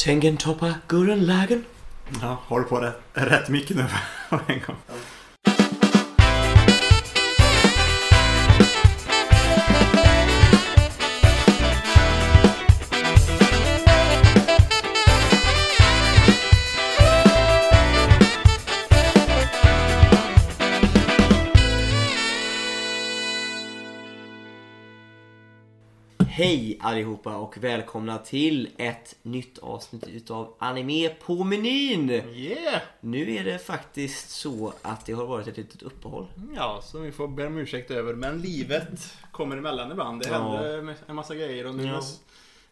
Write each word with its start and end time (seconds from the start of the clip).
Tengen 0.00 0.36
toppa 0.36 0.74
gurren 0.88 1.26
lagen. 1.26 1.64
Ja, 2.22 2.38
har 2.46 2.60
du 2.60 2.64
på 2.64 2.80
det 2.80 2.92
rätt 3.12 3.48
mycket 3.48 3.76
nu 3.76 3.84
på 4.30 4.40
en 4.46 4.60
gång? 4.66 4.76
Hej 26.40 26.78
allihopa 26.80 27.36
och 27.36 27.58
välkomna 27.58 28.18
till 28.18 28.68
ett 28.76 29.16
nytt 29.22 29.58
avsnitt 29.58 30.08
utav 30.08 30.54
Anime 30.58 31.08
på 31.08 31.44
menyn. 31.44 32.10
Yeah! 32.10 32.82
Nu 33.00 33.34
är 33.36 33.44
det 33.44 33.58
faktiskt 33.58 34.30
så 34.30 34.72
att 34.82 35.06
det 35.06 35.12
har 35.12 35.26
varit 35.26 35.46
ett 35.46 35.56
litet 35.56 35.82
uppehåll. 35.82 36.26
Ja, 36.56 36.80
så 36.84 36.98
vi 36.98 37.12
får 37.12 37.28
be 37.28 37.46
om 37.46 37.58
ursäkt 37.58 37.90
över. 37.90 38.14
Men 38.14 38.40
livet 38.40 39.16
kommer 39.32 39.56
emellan 39.56 39.90
ibland. 39.90 40.22
Det 40.22 40.28
Ja. 40.28 40.34
händer 40.34 40.94
en 41.06 41.16
massa 41.16 41.34
grejer. 41.34 41.66
Och 41.66 41.74
nu 41.74 41.86
Ja. 41.86 42.02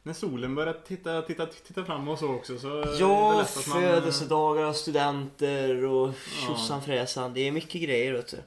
när, 0.02 0.12
solen 0.12 0.54
börjar 0.54 0.76
titta, 0.88 1.22
titta, 1.22 1.46
titta 1.46 1.84
fram 1.84 2.08
och 2.08 2.18
så 2.18 2.28
också 2.34 2.58
så 2.58 2.84
Ja, 3.00 3.44
födelsedagar, 3.44 4.72
studenter 4.72 5.84
och 5.84 6.08
Ja. 6.08 6.14
tjosan 6.46 6.82
fräsan. 6.82 7.34
Det 7.34 7.40
är 7.48 7.52
mycket 7.52 7.82
grejer 7.82 8.12
vet 8.12 8.30
du. 8.30 8.38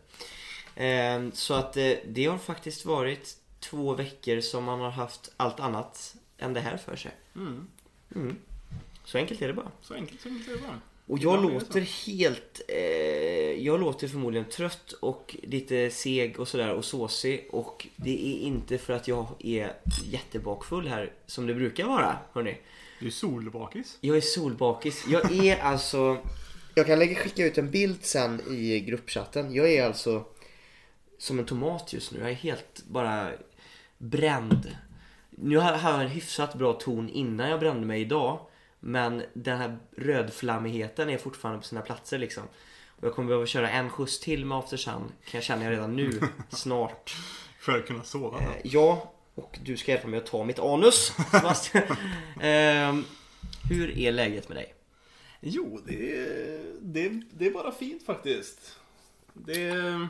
Ehm, 0.75 1.31
Så 1.33 1.53
att 1.53 1.77
eh, 1.77 1.91
det 2.07 2.25
har 2.25 2.37
faktiskt 2.37 2.85
varit 2.85 3.37
två 3.61 3.93
veckor 3.93 4.41
som 4.41 4.63
man 4.63 4.79
har 4.79 4.91
haft 4.91 5.31
allt 5.37 5.59
annat 5.59 6.15
än 6.37 6.53
det 6.53 6.59
här 6.59 6.77
för 6.77 6.95
sig. 6.95 7.11
Mm, 7.35 7.67
Mm. 8.15 8.35
Så 9.05 9.17
enkelt 9.17 9.41
är 9.41 9.47
det 9.47 9.53
bara. 9.53 9.71
så 9.81 9.93
enkelt, 9.93 10.21
så 10.21 10.29
enkelt 10.29 10.47
är 10.47 10.53
det 10.53 10.61
bara. 10.61 10.81
Och 11.07 11.19
jag 11.19 11.37
är 11.37 11.41
låter 11.41 11.81
helt... 11.81 12.61
Eh, 12.67 13.65
jag 13.65 13.79
låter 13.79 14.07
förmodligen 14.07 14.49
trött 14.49 14.91
och 14.91 15.35
lite 15.43 15.89
seg 15.89 16.39
och 16.39 16.47
sådär 16.47 16.73
och 16.73 16.85
såsig. 16.85 17.47
Och 17.51 17.87
det 17.95 18.27
är 18.27 18.39
inte 18.39 18.77
för 18.77 18.93
att 18.93 19.07
jag 19.07 19.27
är 19.39 19.73
jättebakfull 20.11 20.87
här 20.87 21.13
som 21.25 21.47
det 21.47 21.53
brukar 21.53 21.85
vara, 21.85 22.17
hörni. 22.33 22.57
Du 22.99 23.07
är 23.07 23.11
solbakis. 23.11 23.97
Jag 24.01 24.17
är 24.17 24.21
solbakis. 24.21 25.05
Jag 25.07 25.31
är 25.31 25.57
alltså... 25.61 26.17
Jag 26.75 26.85
kan 26.87 26.99
lägga, 26.99 27.15
skicka 27.15 27.45
ut 27.45 27.57
en 27.57 27.71
bild 27.71 27.97
sen 28.01 28.41
i 28.49 28.79
gruppchatten. 28.79 29.53
Jag 29.53 29.71
är 29.73 29.83
alltså 29.85 30.25
som 31.17 31.39
en 31.39 31.45
tomat 31.45 31.93
just 31.93 32.11
nu. 32.11 32.19
Jag 32.19 32.29
är 32.29 32.33
helt 32.33 32.83
bara 32.87 33.31
bränd. 34.01 34.75
Nu 35.29 35.57
har 35.57 35.71
jag 35.71 36.01
en 36.01 36.07
hyfsat 36.07 36.55
bra 36.55 36.73
ton 36.73 37.09
innan 37.09 37.49
jag 37.49 37.59
brände 37.59 37.87
mig 37.87 38.01
idag. 38.01 38.39
Men 38.79 39.23
den 39.33 39.57
här 39.57 39.77
rödflammigheten 39.97 41.09
är 41.09 41.17
fortfarande 41.17 41.59
på 41.61 41.65
sina 41.67 41.81
platser 41.81 42.17
liksom. 42.19 42.43
Och 42.87 43.07
jag 43.07 43.15
kommer 43.15 43.27
behöva 43.27 43.45
köra 43.45 43.69
en 43.69 43.89
skjuts 43.89 44.19
till 44.19 44.45
med 44.45 44.57
After 44.57 44.77
Sun. 44.77 44.93
Kan 44.93 45.37
jag 45.37 45.43
känna 45.43 45.71
redan 45.71 45.95
nu. 45.95 46.19
Snart. 46.49 47.15
För 47.59 47.79
att 47.79 47.87
kunna 47.87 48.03
sova. 48.03 48.39
Eh, 48.39 48.45
ja, 48.63 49.11
och 49.35 49.59
du 49.63 49.77
ska 49.77 49.91
hjälpa 49.91 50.07
mig 50.07 50.19
att 50.19 50.25
ta 50.25 50.43
mitt 50.43 50.59
anus. 50.59 51.13
Ehm, 52.41 53.05
hur 53.69 53.97
är 53.97 54.11
läget 54.11 54.49
med 54.49 54.57
dig? 54.57 54.73
Jo, 55.39 55.79
det 55.87 56.15
är, 56.17 56.59
det, 56.81 57.05
är- 57.05 57.23
det 57.33 57.47
är 57.47 57.51
bara 57.51 57.71
fint 57.71 58.05
faktiskt. 58.05 58.75
Det 59.33 59.63
är, 59.69 60.07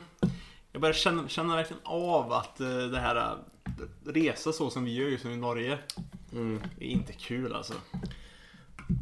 jag 0.72 0.80
börjar 0.80 0.94
känna, 0.94 1.28
känna 1.28 1.56
verkligen 1.56 1.82
av 1.84 2.32
att 2.32 2.60
eh, 2.60 2.68
det 2.78 3.00
här 3.00 3.16
eh, 3.16 3.32
resa 4.06 4.52
så 4.52 4.70
som 4.70 4.84
vi 4.84 4.94
gör 4.94 5.08
just 5.08 5.24
nu 5.24 5.32
i 5.32 5.36
Norge 5.36 5.78
Mm. 6.32 6.60
är 6.80 6.86
inte 6.86 7.12
kul 7.12 7.54
alltså. 7.54 7.74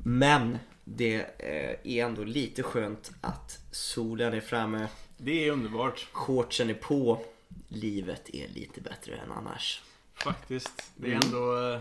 Men 0.05 0.59
det 0.85 1.15
eh, 1.39 1.77
är 1.97 2.05
ändå 2.05 2.25
lite 2.25 2.63
skönt 2.63 3.11
att 3.21 3.59
solen 3.71 4.35
är 4.35 4.41
framme, 4.41 4.89
Det 5.17 5.47
är 5.48 5.53
underbart 5.53 6.09
shortsen 6.13 6.71
är 6.71 6.75
på, 6.75 7.25
livet 7.69 8.30
är 8.35 8.48
lite 8.48 8.80
bättre 8.80 9.17
än 9.17 9.33
annars. 9.33 9.83
faktiskt. 10.14 10.91
Det 10.97 11.07
är 11.07 11.13
Mm. 11.13 11.23
ändå 11.27 11.73
eh, 11.73 11.80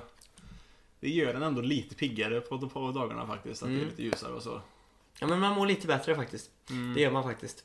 Det 0.99 1.09
gör 1.09 1.33
en 1.33 1.43
ändå 1.43 1.61
lite 1.61 1.95
piggare 1.95 2.41
på, 2.41 2.69
på 2.69 2.91
dagarna 2.91 3.27
faktiskt. 3.27 3.63
Att 3.63 3.69
det 3.69 3.73
Mm. 3.75 3.85
är 3.85 3.89
lite 3.89 4.03
ljusare 4.03 4.33
och 4.33 4.43
så. 4.43 4.61
Ja 5.19 5.27
men 5.27 5.39
man 5.39 5.55
mår 5.55 5.67
lite 5.67 5.87
bättre 5.87 6.15
faktiskt. 6.15 6.51
Mm. 6.69 6.93
Det 6.93 7.01
gör 7.01 7.11
man 7.11 7.23
faktiskt. 7.23 7.63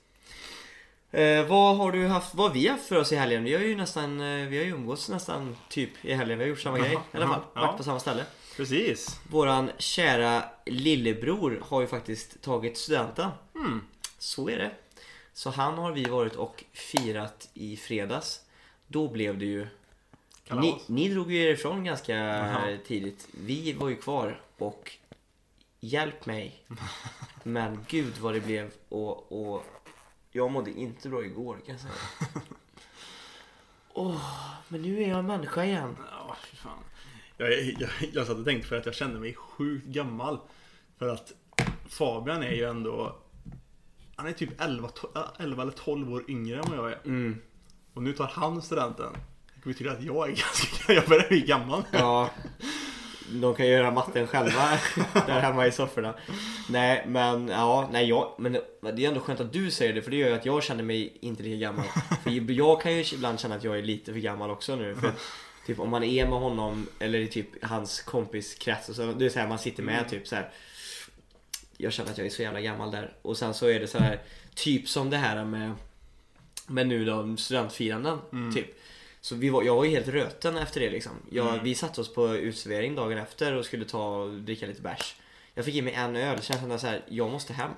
Eh, 1.15 1.47
vad 1.47 1.77
har 1.77 1.93
du 1.93 2.07
haft, 2.07 2.35
vad 2.35 2.47
har 2.47 2.55
vi 2.55 2.69
haft 2.69 2.87
för 2.87 2.97
oss 2.97 3.13
i 3.13 3.17
helgen? 3.17 3.45
Vi 3.45 3.55
har 3.55 3.61
ju 3.61 3.77
nästan, 3.77 4.21
eh, 4.21 4.49
vi 4.49 4.59
har 4.59 4.65
ju 4.65 4.71
umgåtts 4.71 5.09
nästan 5.09 5.57
typ 5.69 5.91
i 6.05 6.15
helgen. 6.15 6.39
Vi 6.39 6.45
har 6.45 6.49
gjort 6.49 6.61
samma 6.61 6.79
grej 6.79 6.93
i 6.93 7.17
alla 7.17 7.27
fall. 7.27 7.41
jaha, 7.55 7.63
Varit 7.63 7.73
ja. 7.73 7.77
på 7.77 7.83
samma 7.83 8.01
ställe. 8.01 8.25
Precis. 8.57 9.21
Våran 9.31 9.71
kära 9.79 10.45
lillebror 10.67 11.63
har 11.63 11.81
ju 11.81 11.87
faktiskt 11.87 12.43
tagit 12.43 12.79
studenten. 12.79 13.31
Mm. 13.55 13.81
Så 14.19 14.49
är 14.51 14.59
det. 14.59 14.71
Så 15.33 15.51
han 15.51 15.75
har 15.79 15.93
vi 15.93 16.05
varit 16.05 16.35
och 16.35 16.65
firat 16.73 17.49
i 17.55 17.77
fredags. 17.77 18.41
Då 18.87 19.09
blev 19.09 19.39
det 19.39 19.47
ju... 19.47 19.67
Ni, 20.51 20.81
ni 20.87 21.09
drog 21.09 21.33
ju 21.33 21.51
ifrån 21.51 21.85
ganska 21.85 22.15
Jaha. 22.15 22.79
tidigt. 22.87 23.29
Vi 23.31 23.73
var 23.73 23.89
ju 23.89 23.97
kvar 23.97 24.41
och 24.59 24.93
hjälp 25.81 26.27
mig. 26.27 26.63
Men 27.43 27.85
gud 27.89 28.19
vad 28.19 28.35
det 28.35 28.41
blev 28.41 28.71
och, 28.89 29.33
och 29.33 29.65
jag 30.37 30.50
mådde 30.50 30.71
inte 30.71 31.09
bra 31.09 31.25
igår 31.25 31.56
kan 31.67 31.75
jag 31.75 31.81
säga. 31.81 31.93
Åh, 33.93 34.50
men 34.69 34.83
nu 34.83 35.03
är 35.03 35.09
jag 35.09 35.19
en 35.19 35.27
människa 35.27 35.65
igen. 35.65 35.97
Ja, 36.11 36.37
fy 36.50 36.56
fan. 36.56 36.78
Jag, 37.37 37.53
jag, 37.65 37.91
jag 38.12 38.27
satt 38.27 38.37
och 38.37 38.45
tänkte 38.45 38.69
för 38.69 38.77
att 38.77 38.87
jag 38.87 38.95
kände 38.95 39.21
mig 39.21 39.34
sjukt 39.34 39.87
gammal. 39.87 40.39
För 40.99 41.09
att 41.09 41.33
Fabian 41.89 42.43
är 42.43 42.53
ju 42.53 42.65
ändå 42.65 43.17
Han 44.17 44.27
är 44.27 44.33
typ 44.33 44.61
11, 44.61 44.89
to- 44.89 45.28
11 45.39 45.62
eller 45.62 45.72
12 45.72 46.12
år 46.12 46.31
yngre 46.31 46.59
än 46.59 46.65
vad 46.71 46.78
jag 46.78 46.93
är. 46.93 47.01
Mm. 47.05 47.41
Och 47.95 48.03
nu 48.03 48.12
tar 48.12 48.27
han 48.27 48.62
studenten. 48.62 49.12
Det 49.55 49.69
betyder 49.69 49.91
att 49.91 50.03
jag 50.03 50.25
är 50.31 50.37
ganska 50.37 50.93
Jag 50.93 51.09
börjar 51.09 51.28
bli 51.28 51.41
gammal. 51.41 51.83
Ja, 51.93 52.31
de 53.29 53.55
kan 53.55 53.67
göra 53.67 53.91
matten 53.91 54.27
själva 54.27 54.79
där 55.27 55.41
hemma 55.41 55.67
i 55.67 55.73
sofforna. 55.73 56.15
Nej, 56.69 57.05
men 57.09 57.49
ja, 57.49 57.89
nej, 57.93 58.09
jag, 58.09 58.35
men 58.39 58.53
det 58.81 59.05
är 59.05 59.09
ändå 59.09 59.21
skönt 59.21 59.41
att 59.41 59.53
du 59.53 59.71
säger 59.71 59.93
det 59.93 60.03
för 60.03 60.11
det 60.11 60.17
gör 60.17 60.29
ju 60.29 60.35
att 60.35 60.47
jag 60.47 60.62
känner 60.62 60.83
mig 60.83 61.19
inte 61.21 61.43
lika 61.43 61.57
gammal. 61.57 61.84
För 62.23 62.51
jag 62.53 62.81
kan 62.81 62.93
ju 62.93 63.05
ibland 63.15 63.41
känna 63.41 63.55
att 63.55 63.65
jag 63.65 63.79
är 63.79 63.83
lite 63.83 64.13
för 64.13 64.21
gammal 64.21 64.51
också 64.51 64.77
nu. 64.77 64.95
För 64.95 65.13
typ 65.67 65.81
om 65.81 65.91
man 65.91 66.05
är 66.05 66.25
med 66.29 66.39
honom 66.39 66.87
eller 66.99 67.19
i 67.19 67.29
typ 67.29 67.65
hans 67.65 68.03
kompiskrets 68.03 68.89
och 68.89 68.95
så, 68.95 69.13
det 69.13 69.25
är 69.27 69.31
så 69.31 69.39
här 69.39 69.49
man 69.49 69.59
sitter 69.59 69.83
med 69.83 70.09
typ 70.09 70.29
så 70.29 70.37
här. 70.37 70.51
Jag 71.77 71.93
känner 71.93 72.11
att 72.11 72.19
jag 72.19 72.27
är 72.27 72.31
så 72.31 72.43
jävla 72.43 72.61
gammal 72.61 72.91
där. 72.91 73.17
Och 73.23 73.37
sen 73.37 73.55
så 73.55 73.67
är 73.67 73.81
det 73.81 73.87
så 73.87 73.99
här 73.99 74.23
typ 74.55 74.89
som 74.89 75.11
det 75.11 75.17
här 75.17 75.45
med 75.45 75.73
med 76.67 76.87
nu 76.87 77.05
då 77.05 77.37
studentfiranden 77.37 78.19
typ. 78.55 78.67
Så 79.25 79.35
vi 79.35 79.51
var, 79.51 79.62
jag 79.62 79.77
var 79.77 79.85
ju 79.85 79.91
helt 79.91 80.09
röten 80.09 80.57
efter 80.57 80.81
det 80.81 80.91
liksom. 80.91 81.12
Jag, 81.31 81.59
Vi 81.62 81.75
satte 81.75 82.01
oss 82.01 82.15
på 82.15 82.35
utservering 82.35 82.95
dagen 82.95 83.19
efter 83.19 83.55
och 83.55 83.65
skulle 83.65 83.85
ta 83.85 84.17
och 84.17 84.31
dricka 84.31 84.67
lite 84.67 84.83
bärs. 84.83 85.17
Jag 85.55 85.65
fick 85.65 85.75
i 85.75 85.83
mig 85.83 85.93
en 85.93 86.17
öl, 86.17 86.43
sen 86.43 86.59
kände 86.59 86.79
så 86.79 86.87
här, 86.87 87.05
jag 87.09 87.31
måste 87.31 87.53
hem. 87.53 87.71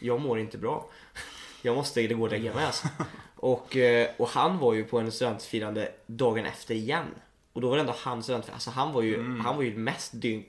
Jag 0.00 0.20
mår 0.20 0.38
inte 0.38 0.58
bra. 0.58 0.88
Jag 1.62 1.76
måste 1.76 2.06
gå 2.06 2.22
och 2.22 2.30
lägga 2.30 2.54
mig 2.54 2.64
alltså. 2.64 2.88
Och, 3.36 3.76
eh, 3.76 4.08
och 4.16 4.28
han 4.28 4.58
var 4.58 4.74
ju 4.74 4.84
på 4.84 4.98
en 4.98 5.12
studentfirande 5.12 5.92
dagen 6.06 6.46
efter 6.46 6.74
igen. 6.74 7.06
Och 7.52 7.60
då 7.60 7.68
var 7.68 7.76
det 7.76 7.80
ändå 7.80 7.94
han 7.98 8.22
studentfirande, 8.22 8.54
alltså 8.54 8.70
han 8.70 8.92
var 8.92 9.02
ju, 9.02 9.38
han 9.38 9.56
var 9.56 9.62
ju 9.62 9.76
mest 9.76 10.12
dygn 10.14 10.44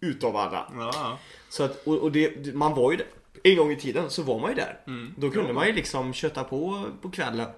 utav 0.00 0.36
alla. 0.36 0.72
Ja, 0.76 1.18
Så 1.48 1.62
att, 1.62 1.86
och, 1.86 1.98
och 1.98 2.12
det, 2.12 2.54
man 2.54 2.74
var 2.74 2.90
ju 2.90 2.96
där. 2.96 3.06
En 3.44 3.56
gång 3.56 3.70
i 3.70 3.76
tiden 3.76 4.10
så 4.10 4.22
var 4.22 4.38
man 4.38 4.50
ju 4.50 4.56
där. 4.56 4.80
Mm. 4.86 5.14
Då 5.18 5.30
kunde 5.30 5.52
man 5.52 5.66
ju 5.66 5.72
liksom 5.72 6.12
köta 6.12 6.44
på 6.44 6.84
på 7.02 7.10
kvällen. 7.10 7.48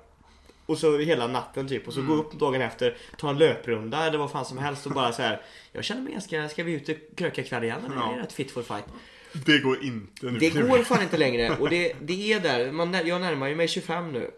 Och 0.70 0.78
så 0.78 0.98
hela 0.98 1.26
natten 1.26 1.68
typ. 1.68 1.86
Och 1.88 1.94
så 1.94 2.02
gå 2.02 2.14
upp 2.14 2.32
dagen 2.32 2.60
efter, 2.60 2.96
ta 3.18 3.30
en 3.30 3.38
löprunda 3.38 4.06
eller 4.06 4.18
vad 4.18 4.30
fan 4.30 4.44
som 4.44 4.58
helst 4.58 4.86
och 4.86 4.92
bara 4.92 5.12
så 5.12 5.22
här. 5.22 5.42
Jag 5.72 5.84
känner 5.84 6.02
mig 6.02 6.12
ganska, 6.12 6.48
ska 6.48 6.64
vi 6.64 6.72
ut 6.72 6.88
och 6.88 6.96
kröka 7.16 7.40
ikväll 7.42 7.64
igen? 7.64 7.84
Eller 7.84 7.96
Ja. 7.96 8.14
är 8.14 8.18
rätt 8.18 8.32
fit 8.32 8.50
for 8.50 8.62
fight? 8.62 8.84
det 9.32 9.58
går 9.58 9.84
inte 9.84 10.26
nu. 10.26 10.38
Det 10.38 10.50
går 10.50 10.78
fan 10.78 11.02
inte 11.02 11.16
längre. 11.16 11.56
Och 11.56 11.70
det, 11.70 11.96
det 12.00 12.32
är 12.32 12.40
där, 12.40 12.72
man, 12.72 13.06
jag 13.06 13.20
närmar 13.20 13.48
ju 13.48 13.54
mig 13.54 13.68
25 13.68 14.12
nu. 14.12 14.30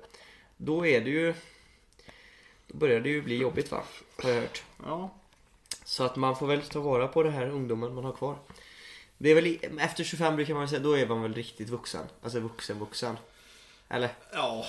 Då 0.56 0.86
är 0.86 1.00
det 1.00 1.10
ju... 1.10 1.34
Då 2.66 2.76
börjar 2.78 3.00
det 3.00 3.08
ju 3.08 3.22
bli 3.22 3.36
jobbigt 3.36 3.70
va? 3.70 3.82
Har 4.22 4.30
jag 4.30 4.40
hört. 4.40 4.62
Ja, 4.84 5.14
Så 5.84 6.04
att 6.04 6.16
man 6.16 6.36
får 6.36 6.46
väl 6.46 6.62
ta 6.62 6.80
vara 6.80 7.08
på 7.08 7.22
den 7.22 7.32
här 7.32 7.48
ungdomen 7.48 7.94
man 7.94 8.04
har 8.04 8.12
kvar. 8.12 8.36
Det 9.18 9.30
är 9.30 9.34
väl, 9.34 9.58
efter 9.78 10.04
25 10.04 10.36
brukar 10.36 10.54
man 10.54 10.68
säga, 10.68 10.80
då 10.80 10.98
är 10.98 11.06
man 11.06 11.22
väl 11.22 11.34
riktigt 11.34 11.68
vuxen. 11.68 12.04
Alltså 12.22 12.40
vuxen 12.40 12.78
vuxen. 12.78 13.16
Eller? 13.92 14.10
ja 14.32 14.66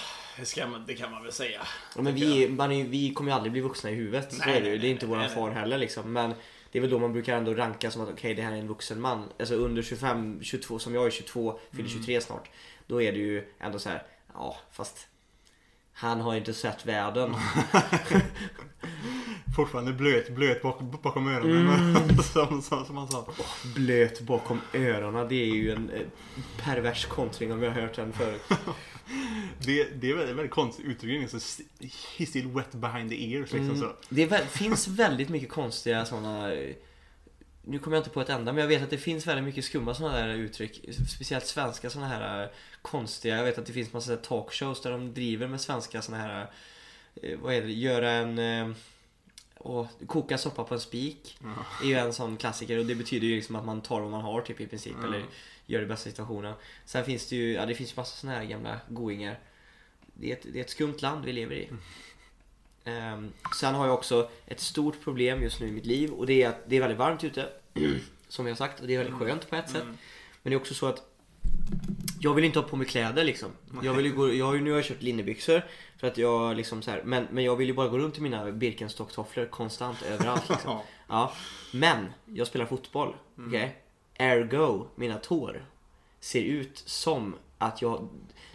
man, 0.68 0.84
det 0.88 0.94
kan 0.94 1.12
man 1.12 1.24
väl 1.24 1.32
säga. 1.32 1.62
Ja, 1.96 2.02
men 2.02 2.16
vi, 2.16 2.50
man 2.50 2.72
är, 2.72 2.84
vi 2.84 3.14
kommer 3.14 3.32
ju 3.32 3.36
aldrig 3.36 3.52
bli 3.52 3.62
vuxna 3.62 3.92
i 3.92 3.94
huvudet. 3.94 4.34
så 4.34 4.46
Nej, 4.46 4.58
är 4.58 4.62
det 4.62 4.70
ju. 4.70 4.78
Det 4.78 4.88
är 4.88 4.92
inte 4.92 5.06
våran 5.06 5.30
far 5.30 5.52
heller 5.52 5.78
liksom. 5.78 6.14
Men 6.14 6.34
det 6.72 6.80
är 6.80 6.82
väl 6.82 6.90
då 6.90 7.00
man 7.00 7.14
brukar 7.14 7.38
ändå 7.38 7.54
ranka 7.54 7.92
som 7.92 8.02
att 8.02 8.10
okej 8.10 8.34
det 8.34 8.42
här 8.42 8.52
är 8.52 8.58
en 8.58 8.68
vuxen 8.68 9.02
man. 9.02 9.30
Alltså 9.40 9.56
under 9.56 9.82
25, 9.82 10.40
22, 10.44 10.80
som 10.80 10.96
jag 10.96 11.06
är 11.06 11.10
22, 11.10 11.60
fyller 11.72 11.90
23 11.90 12.22
snart. 12.22 12.50
Då 12.88 13.02
är 13.02 13.12
det 13.12 13.18
ju 13.18 13.48
ändå 13.60 13.80
så 13.80 13.90
här, 13.90 14.04
ja 14.34 14.58
fast 14.72 15.08
han 15.94 16.22
har 16.22 16.36
inte 16.36 16.54
sett 16.54 16.86
världen. 16.86 17.36
Fortfarande 19.56 19.94
blöt, 19.94 20.30
blöt 20.30 20.62
bak, 20.62 20.80
bakom 20.82 21.28
öronen. 21.28 21.96
Mm. 21.96 22.18
som, 22.24 22.62
som, 22.62 22.86
som 22.86 22.98
han 22.98 23.08
sa. 23.08 23.28
Blöt 23.76 24.22
bakom 24.22 24.62
öronen, 24.74 25.28
det 25.30 25.36
är 25.36 25.56
ju 25.56 25.72
en 25.72 25.90
eh, 25.90 26.02
pervers 26.64 27.06
kontring 27.06 27.54
om 27.54 27.64
jag 27.64 27.72
har 27.72 27.82
hört 27.82 27.96
den 27.96 28.14
förut. 28.14 28.42
Det, 29.60 29.84
det 30.02 30.10
är 30.10 30.16
väldigt, 30.16 30.36
väldigt 30.36 30.52
konstigt 30.52 30.86
uttryck. 30.86 31.30
Så 31.30 31.38
he's 32.18 32.26
still 32.26 32.48
wet 32.48 32.72
behind 32.72 33.10
the 33.10 33.34
ears. 33.34 33.52
Liksom, 33.52 33.70
Mm. 33.70 33.80
så. 33.82 33.94
Det 34.10 34.24
är 34.32 34.46
finns 34.46 34.88
väldigt 34.88 35.30
mycket 35.30 35.50
konstiga 35.50 36.06
sådana 36.06 36.48
Nu 37.66 37.80
kommer 37.80 37.98
jag 37.98 38.02
inte 38.02 38.10
på 38.10 38.22
ett 38.22 38.30
enda 38.30 38.54
men 38.54 38.62
jag 38.62 38.68
vet 38.68 38.84
att 38.84 38.90
det 38.90 38.98
finns 38.98 39.28
väldigt 39.28 39.46
mycket 39.46 39.66
skumma 39.66 39.94
sådana 39.94 40.18
där 40.18 40.28
uttryck 40.34 40.86
Speciellt 41.10 41.46
svenska 41.46 41.90
sådana 41.90 42.08
här 42.08 42.44
eh, 42.44 42.50
konstiga 42.82 43.38
Jag 43.38 43.44
vet 43.44 43.58
att 43.58 43.66
det 43.66 43.74
finns 43.74 43.94
massa 43.94 44.16
talkshows 44.18 44.82
där 44.82 44.92
de 44.92 45.14
driver 45.14 45.48
med 45.48 45.62
svenska 45.62 46.02
sådana 46.02 46.24
här 46.24 46.52
eh, 47.24 47.40
Vad 47.40 47.54
är 47.54 47.62
det? 47.62 47.72
Göra 47.72 48.12
en 48.12 48.40
eh, 48.40 48.70
och 49.58 49.88
koka 50.08 50.38
soppa 50.38 50.64
på 50.64 50.74
en 50.74 50.80
spik 50.80 51.38
är 51.84 51.88
ju 51.88 51.94
en 51.96 52.14
sån 52.14 52.38
klassiker 52.38 52.80
och 52.80 52.86
det 52.86 52.96
betyder 52.96 53.28
ju 53.28 53.36
liksom 53.36 53.56
att 53.56 53.66
man 53.66 53.82
tar 53.82 54.02
vad 54.02 54.12
man 54.12 54.22
har 54.22 54.42
typ 54.42 54.62
i 54.62 54.68
princip 54.68 54.94
Ja. 55.02 55.08
eller 55.08 55.24
gör 55.66 55.82
det 55.82 55.88
bästa 55.88 56.10
situationen. 56.10 56.54
Sen 56.86 57.06
finns 57.06 57.30
det 57.30 57.36
ju, 57.36 57.54
ja 57.54 57.66
det 57.66 57.76
finns 57.76 57.92
ju 57.92 57.96
massa 57.96 58.16
såna 58.18 58.34
här 58.34 58.46
gamla 58.46 58.80
goingar. 58.90 59.40
Det 60.14 60.32
är 60.32 60.36
ett, 60.36 60.46
det 60.54 60.60
är 60.60 60.64
ett 60.64 60.70
skumt 60.70 61.02
land 61.02 61.26
vi 61.26 61.34
lever 61.34 61.56
i. 61.56 61.70
Ehm, 62.84 63.34
sen 63.60 63.76
har 63.76 63.86
jag 63.86 63.94
också 63.94 64.30
ett 64.46 64.60
stort 64.60 65.04
problem 65.04 65.44
just 65.44 65.60
nu 65.60 65.68
i 65.68 65.72
mitt 65.72 65.86
liv 65.86 66.12
och 66.12 66.26
det 66.26 66.44
är 66.44 66.50
att 66.50 66.70
det 66.70 66.76
är 66.76 66.80
väldigt 66.80 67.00
varmt 67.00 67.24
ute. 67.24 67.50
Som 68.28 68.46
jag 68.46 68.54
har 68.54 68.58
sagt 68.58 68.80
och 68.82 68.88
det 68.88 68.94
är 68.94 68.98
väldigt 68.98 69.16
skönt 69.16 69.50
på 69.50 69.56
ett 69.56 69.70
sätt. 69.70 69.82
Mm. 69.82 69.98
Men 70.44 70.52
det 70.52 70.56
är 70.56 70.60
också 70.60 70.74
så 70.74 70.88
att 70.88 71.10
jag 72.20 72.34
vill 72.34 72.44
inte 72.44 72.60
ha 72.60 72.68
på 72.68 72.76
mig 72.76 72.88
kläder 72.88 73.24
liksom. 73.24 73.52
Jag 73.82 73.94
vill 73.94 74.06
ju 74.06 74.14
gå, 74.14 74.34
jag 74.34 74.46
har 74.46 74.54
ju, 74.54 74.62
nu 74.62 74.70
har 74.70 74.78
jag 74.78 74.86
köpt 74.86 75.04
linnebyxor 75.04 75.62
för 75.98 76.08
att 76.08 76.18
jag 76.18 76.58
liksom 76.58 76.82
så 76.82 76.92
här, 76.92 77.04
men, 77.04 77.28
men 77.32 77.44
jag 77.44 77.56
vill 77.56 77.68
ju 77.68 77.74
bara 77.74 77.88
gå 77.88 77.98
runt 77.98 78.18
i 78.18 78.22
mina 78.22 78.52
Birkenstock-tofflor 78.52 79.46
konstant 79.46 80.02
överallt 80.02 80.50
liksom. 80.50 80.80
Ja. 81.08 81.34
Men 81.72 82.14
jag 82.26 82.48
spelar 82.48 82.66
fotboll. 82.66 83.16
Okej? 83.48 83.83
Ergo, 84.18 84.88
mina 84.96 85.18
tår 85.18 85.66
ser 86.20 86.42
ut 86.42 86.84
som 86.86 87.36
att 87.58 87.82
jag... 87.82 88.08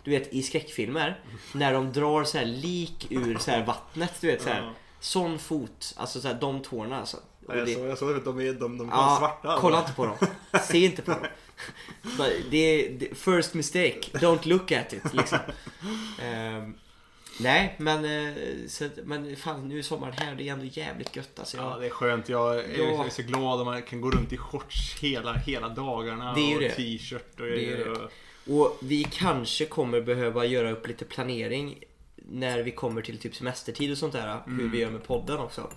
Du 0.04 0.10
vet 0.10 0.32
i 0.32 0.42
skräckfilmer 0.42 1.20
när 1.52 1.72
de 1.72 1.92
drar 1.92 2.24
så 2.24 2.38
här 2.38 2.44
lik 2.44 3.06
ur 3.10 3.38
så 3.38 3.50
här 3.50 3.64
vattnet, 3.66 4.12
du 4.20 4.26
vet 4.26 4.42
så 4.42 4.48
här. 4.48 4.72
Sån 5.00 5.38
fot, 5.38 5.94
alltså 5.96 6.20
så 6.20 6.28
här, 6.28 6.34
de 6.40 6.62
tårna 6.62 6.98
alltså. 7.00 7.16
Och 7.46 7.56
Jag 7.56 7.66
det- 7.66 7.74
såg, 7.74 7.86
jag 7.86 7.98
såg 7.98 8.16
att 8.16 8.24
de 8.24 8.40
är, 8.40 8.52
de, 8.52 8.78
de 8.78 8.88
är 8.88 8.92
Ja, 8.92 9.16
svarta. 9.18 9.48
alltså. 9.48 9.60
kolla 9.60 9.78
inte 9.80 9.92
på 9.92 10.06
dem. 10.06 10.16
Se 10.62 10.78
inte 10.84 11.02
på 11.02 11.10
dem. 11.10 11.20
Det 12.50 12.56
är 12.58 13.14
first 13.14 13.54
mistake. 13.54 14.00
Don't 14.12 14.48
look 14.48 14.72
at 14.72 14.92
it 14.92 15.14
liksom. 15.14 15.38
Ehm, 16.22 16.74
nej, 17.40 17.74
men, 17.78 18.04
eh, 18.04 18.34
så, 18.68 18.84
att- 18.84 18.98
men 19.04 19.36
fan 19.36 19.68
nu 19.68 19.78
är 19.78 19.82
sommaren 19.82 20.12
här. 20.16 20.34
Det 20.34 20.48
är 20.48 20.52
ändå 20.52 20.64
jävligt 20.64 21.16
gött 21.16 21.38
alltså. 21.38 21.56
Ja, 21.56 21.76
det 21.80 21.86
är 21.86 21.90
skönt. 21.90 22.28
Jag 22.28 22.58
är, 22.58 22.78
Ja. 22.78 23.06
så 23.10 23.22
glad 23.22 23.60
om 23.60 23.66
man 23.66 23.82
kan 23.82 24.00
gå 24.00 24.10
runt 24.10 24.32
i 24.32 24.36
shorts 24.36 24.96
hela, 25.02 25.32
hela 25.32 25.68
dagarna. 25.68 26.30
Och 26.30 26.36
t-shirt 26.76 27.40
och 27.40 27.46
Det 27.46 27.52
är 27.52 27.56
grejer. 27.56 27.76
det. 27.84 27.90
och- 27.90 28.10
Och 28.46 28.78
vi 28.82 29.04
kanske 29.04 29.64
kommer 29.64 30.00
behöva 30.00 30.44
göra 30.44 30.70
upp 30.70 30.86
lite 30.88 31.04
planering 31.04 31.78
när 32.16 32.62
vi 32.62 32.70
kommer 32.70 33.02
till 33.02 33.18
typ 33.18 33.34
semestertid 33.36 33.90
och 33.92 33.98
sånt 33.98 34.12
där. 34.12 34.40
Hur 34.46 34.68
vi 34.68 34.78
gör 34.80 34.90
med 34.90 35.04
podden 35.04 35.38
också. 35.38 35.70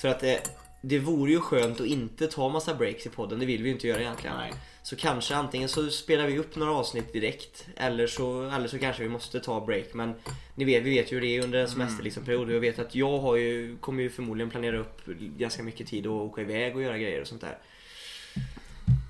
För 0.00 0.08
att 0.08 0.20
det, 0.20 0.40
det 0.88 0.98
vore 0.98 1.32
ju 1.32 1.40
skönt 1.40 1.80
att 1.80 1.86
inte 1.86 2.26
ta 2.26 2.48
massa 2.48 2.74
breaks 2.74 3.06
i 3.06 3.08
podden. 3.08 3.38
Det 3.38 3.46
vill 3.46 3.62
vi 3.62 3.68
ju 3.68 3.74
inte 3.74 3.88
göra 3.88 4.00
egentligen. 4.00 4.36
Nej. 4.36 4.52
Så 4.82 4.96
kanske 4.96 5.36
antingen 5.36 5.68
så 5.68 5.90
spelar 5.90 6.26
vi 6.26 6.38
upp 6.38 6.56
några 6.56 6.72
avsnitt 6.72 7.12
direkt 7.12 7.66
eller 7.76 8.06
så, 8.06 8.48
eller 8.48 8.68
så 8.68 8.78
kanske 8.78 9.02
vi 9.02 9.08
måste 9.08 9.40
ta 9.40 9.66
break. 9.66 9.94
Men 9.94 10.14
ni 10.54 10.64
vet, 10.64 10.82
vi 10.82 10.90
vet 10.90 11.12
ju 11.12 11.14
hur 11.14 11.20
det 11.20 11.36
är 11.36 11.44
under 11.44 11.58
en 11.58 11.68
semester 11.68 12.04
liksom, 12.04 12.24
period. 12.24 12.48
Och 12.48 12.54
Jag 12.54 12.60
vet 12.60 12.78
att 12.78 12.94
jag 12.94 13.18
har 13.18 13.36
ju, 13.36 13.76
kommer 13.76 14.02
ju 14.02 14.10
förmodligen 14.10 14.50
planera 14.50 14.78
upp 14.78 15.00
ganska 15.18 15.62
mycket 15.62 15.86
tid 15.86 16.06
och 16.06 16.24
åka 16.24 16.40
iväg 16.40 16.76
och 16.76 16.82
göra 16.82 16.98
grejer 16.98 17.20
och 17.20 17.26
sånt 17.26 17.40
där. 17.40 17.58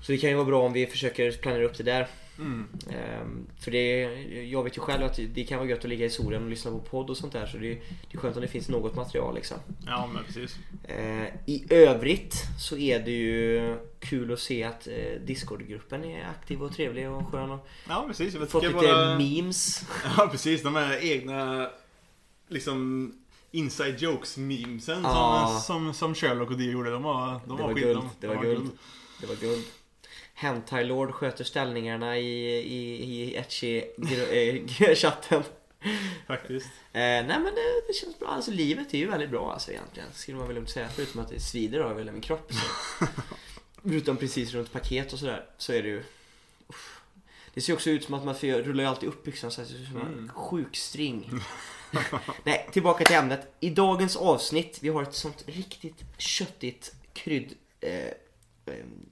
Så 0.05 0.11
det 0.11 0.17
kan 0.17 0.29
ju 0.29 0.35
vara 0.35 0.45
bra 0.45 0.61
om 0.65 0.73
vi 0.73 0.85
försöker 0.85 1.31
planera 1.31 1.63
upp 1.63 1.77
det 1.77 1.83
där. 1.83 2.07
Mm. 2.39 2.67
Ehm, 2.89 3.47
för 3.59 3.71
det, 3.71 3.99
jag 4.49 4.63
vet 4.63 4.77
ju 4.77 4.81
själv 4.81 5.03
att 5.03 5.19
det 5.33 5.43
kan 5.43 5.57
vara 5.59 5.69
gött 5.69 5.79
att 5.79 5.89
ligga 5.89 6.05
i 6.05 6.09
solen 6.09 6.43
och 6.43 6.49
lyssna 6.49 6.71
på 6.71 6.79
podd 6.79 7.09
och 7.09 7.17
sånt 7.17 7.33
där. 7.33 7.45
Så 7.45 7.57
det, 7.57 7.67
det 7.69 7.79
är 8.13 8.17
skönt 8.17 8.35
om 8.35 8.41
det 8.41 8.47
finns 8.47 8.69
något 8.69 8.95
material 8.95 9.35
liksom. 9.35 9.57
Ja, 9.85 10.09
men 10.13 10.23
precis. 10.23 10.57
Eh, 10.83 11.23
I 11.45 11.65
övrigt 11.69 12.35
så 12.59 12.77
är 12.77 12.99
det 12.99 13.11
ju 13.11 13.77
kul 13.99 14.33
att 14.33 14.39
se 14.39 14.63
att 14.63 14.87
eh, 14.87 14.93
Discord-gruppen 15.25 16.03
är 16.03 16.25
aktiv 16.29 16.63
och 16.63 16.75
trevlig 16.75 17.09
och 17.09 17.27
skön 17.27 17.51
och 17.51 17.67
Ja, 17.89 18.05
precis. 18.07 18.33
Jag 18.33 18.49
fått 18.49 18.61
tycker 18.63 18.75
lite 18.81 18.93
bara- 18.93 19.17
memes. 19.19 19.81
Ja, 20.17 20.27
precis. 20.31 20.63
De 20.63 20.75
här 20.75 21.05
egna 21.11 21.69
liksom 22.47 23.11
inside 23.51 24.01
jokes 24.01 24.37
memesen 24.37 24.99
Ja. 25.03 25.61
som, 25.67 25.83
som, 25.85 25.93
som 25.93 26.15
Sherlock 26.15 26.51
och 26.51 26.57
Dio 26.57 26.71
gjorde. 26.71 26.89
De 26.91 27.03
var, 27.03 27.27
de 27.27 27.39
Det 27.57 27.61
var, 27.61 27.67
var 27.67 27.73
skit, 27.75 27.83
guld, 27.83 27.97
de- 27.97 28.09
det 28.19 28.27
de 28.27 28.35
var 28.35 28.43
guld. 28.43 28.69
Det 29.21 29.27
var 29.27 29.35
guld. 29.35 29.63
Hentai 30.37 30.83
Lord 30.83 31.11
sköter 31.11 31.43
ställningarna 31.43 32.17
i, 32.17 32.57
i, 32.57 33.03
i 33.03 33.35
Etchi-chatten. 33.37 35.43
Faktiskt. 36.27 36.65
Eh, 36.65 36.71
nej 37.01 37.27
men 37.27 37.43
det, 37.43 37.81
det 37.87 37.93
känns 37.93 38.19
bra. 38.19 38.27
Alltså 38.27 38.51
livet 38.51 38.93
är 38.93 38.97
ju 38.97 39.07
väldigt 39.09 39.29
bra 39.29 39.53
alltså 39.53 39.71
egentligen. 39.71 40.09
Skulle 40.13 40.37
man 40.37 40.47
väl 40.47 40.55
lugnt 40.55 40.69
säga. 40.69 40.89
Förutom 40.95 41.21
att 41.21 41.29
det 41.29 41.39
svider 41.39 41.79
av 41.79 41.97
hela 41.97 42.11
min 42.11 42.21
kropp. 42.21 42.51
Så. 42.99 43.05
Förutom 43.83 44.17
precis 44.17 44.53
runt 44.53 44.71
paket 44.73 45.13
och 45.13 45.19
sådär. 45.19 45.45
Så 45.57 45.73
är 45.73 45.83
det 45.83 45.89
ju. 45.89 46.03
Uff. 46.67 47.01
Det 47.53 47.61
ser 47.61 47.73
också 47.73 47.89
ut 47.89 48.03
som 48.03 48.13
att 48.13 48.25
man 48.25 48.35
får, 48.35 48.47
rullar 48.47 48.83
ju 48.83 48.89
alltid 48.89 49.09
upp 49.09 49.23
byxorna 49.23 49.51
så 49.51 49.61
här, 49.61 49.75
ut 49.81 49.87
som 49.87 49.97
en 49.97 50.07
Mm. 50.07 50.29
sjukstring. 50.29 51.31
Nej, 52.43 52.69
tillbaka 52.71 53.03
till 53.05 53.15
ämnet. 53.15 53.55
I 53.59 53.69
dagens 53.69 54.15
avsnitt, 54.15 54.77
vi 54.81 54.89
har 54.89 55.03
ett 55.03 55.13
sånt 55.13 55.43
riktigt 55.47 56.03
köttigt 56.17 56.93
krydd 57.13 57.53
eh, 57.81 57.93
eh, 57.93 58.11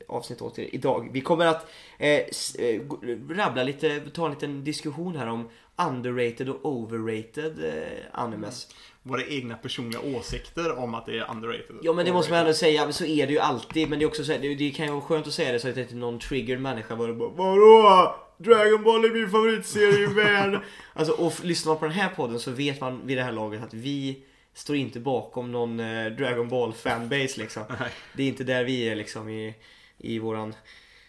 avsnitt 0.07 0.41
åt 0.41 0.59
er 0.59 0.69
idag. 0.71 1.09
Vi 1.11 1.21
kommer 1.21 1.45
att 1.45 1.71
eh, 1.97 2.09
eh, 2.09 2.81
rabbla 3.29 3.63
lite, 3.63 3.99
ta 3.99 4.25
en 4.25 4.31
liten 4.31 4.63
diskussion 4.63 5.15
här 5.15 5.27
om 5.27 5.49
underrated 5.75 6.49
och 6.49 6.65
overrated 6.65 7.65
eh, 7.65 8.19
animes. 8.19 8.67
Våra 9.03 9.25
egna 9.25 9.55
personliga 9.55 10.01
åsikter 10.17 10.79
om 10.79 10.95
att 10.95 11.05
det 11.05 11.17
är 11.17 11.31
underrated. 11.31 11.75
Ja 11.81 11.93
men 11.93 12.05
det 12.05 12.13
måste 12.13 12.31
man 12.31 12.39
ändå 12.39 12.53
säga, 12.53 12.91
så 12.91 13.05
är 13.05 13.27
det 13.27 13.33
ju 13.33 13.39
alltid. 13.39 13.89
Men 13.89 13.99
det 13.99 14.05
är 14.05 14.07
också 14.07 14.23
så 14.23 14.31
här, 14.31 14.39
det, 14.39 14.55
det 14.55 14.71
kan 14.71 14.85
ju 14.85 14.91
vara 14.91 15.01
skönt 15.01 15.27
att 15.27 15.33
säga 15.33 15.51
det 15.51 15.59
så 15.59 15.69
att 15.69 15.77
inte 15.77 15.95
någon 15.95 16.19
triggered 16.19 16.61
människa 16.61 16.95
bara, 16.95 17.13
Vadå? 17.13 18.15
Dragon 18.37 18.83
Ball 18.83 19.05
är 19.05 19.09
min 19.09 19.29
favoritserie 19.29 20.09
i 20.09 20.13
världen. 20.13 20.61
Alltså 20.93 21.13
och 21.13 21.33
lyssnar 21.43 21.71
man 21.71 21.79
på 21.79 21.85
den 21.85 21.93
här 21.93 22.09
podden 22.09 22.39
så 22.39 22.51
vet 22.51 22.81
man 22.81 23.07
vid 23.07 23.17
det 23.17 23.23
här 23.23 23.31
laget 23.31 23.63
att 23.63 23.73
vi 23.73 24.23
står 24.53 24.75
inte 24.75 24.99
bakom 24.99 25.51
någon 25.51 25.79
eh, 25.79 26.05
Dragon 26.05 26.49
Ball 26.49 26.73
fanbase 26.73 27.37
liksom. 27.37 27.63
Nej. 27.79 27.89
Det 28.13 28.23
är 28.23 28.27
inte 28.27 28.43
där 28.43 28.63
vi 28.63 28.89
är 28.89 28.95
liksom 28.95 29.29
i, 29.29 29.55
i 29.97 30.19
våran 30.19 30.55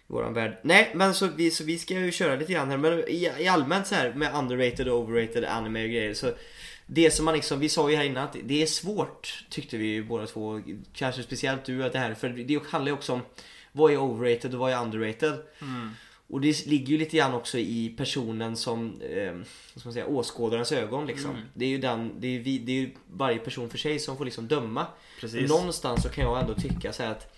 våran 0.07 0.35
värld. 0.35 0.59
Nej 0.63 0.91
men 0.95 1.15
så 1.15 1.27
vi, 1.27 1.51
så 1.51 1.65
vi 1.65 1.79
ska 1.79 1.95
ju 1.95 2.13
köra 2.13 2.37
lite 2.37 2.53
grann 2.53 2.71
här 2.71 2.77
men 2.77 3.09
i, 3.09 3.31
i 3.39 3.49
allmänt 3.49 3.87
så 3.87 3.95
här 3.95 4.15
med 4.15 4.35
underrated 4.35 4.89
och 4.89 5.01
overrated 5.01 5.45
anime 5.45 5.85
och 5.85 5.91
grejer 5.91 6.15
så 6.15 6.33
det 6.87 7.11
som 7.11 7.25
man 7.25 7.35
liksom, 7.35 7.61
vi 7.61 7.69
sa 7.69 7.91
ju 7.91 7.97
här 7.97 8.05
innan 8.05 8.25
att 8.25 8.37
det 8.45 8.63
är 8.63 8.67
svårt 8.67 9.45
tyckte 9.51 9.77
vi 9.77 10.03
båda 10.03 10.27
två, 10.27 10.61
kanske 10.93 11.23
speciellt 11.23 11.65
du 11.65 11.85
att 11.85 11.93
det 11.93 11.99
här, 11.99 12.15
för 12.15 12.29
det 12.29 12.63
handlar 12.71 12.91
ju 12.91 12.95
också 12.95 13.13
om 13.13 13.21
vad 13.73 13.93
är 13.93 13.97
overrated 13.97 14.55
och 14.55 14.61
vad 14.61 14.73
är 14.73 14.83
underrated? 14.83 15.35
Mm. 15.61 15.91
Och 16.35 16.41
det 16.41 16.67
ligger 16.67 16.93
ju 16.93 16.99
lite 16.99 17.17
grann 17.17 17.35
också 17.35 17.59
i 17.59 17.95
personen 17.97 18.57
som, 18.57 19.01
eh, 19.01 19.35
ska 19.77 19.81
man 19.85 19.93
säga, 19.93 20.07
åskådarens 20.07 20.73
ögon 20.73 21.07
liksom. 21.07 21.31
Mm. 21.31 21.43
Det 21.55 21.65
är 21.65 21.69
ju 21.69 21.79
den, 21.79 22.21
det 22.21 22.27
är, 22.27 22.41
vi, 22.41 22.59
det 22.59 22.73
är 22.73 22.91
varje 23.07 23.39
person 23.39 23.71
för 23.71 23.79
sig 23.79 23.99
som 23.99 24.17
får 24.17 24.25
liksom 24.25 24.49
döma. 24.49 24.87
Precis. 25.21 25.49
Någonstans 25.49 26.03
så 26.03 26.09
kan 26.09 26.25
jag 26.25 26.41
ändå 26.41 26.55
tycka 26.55 26.93
så 26.93 27.03
att 27.03 27.37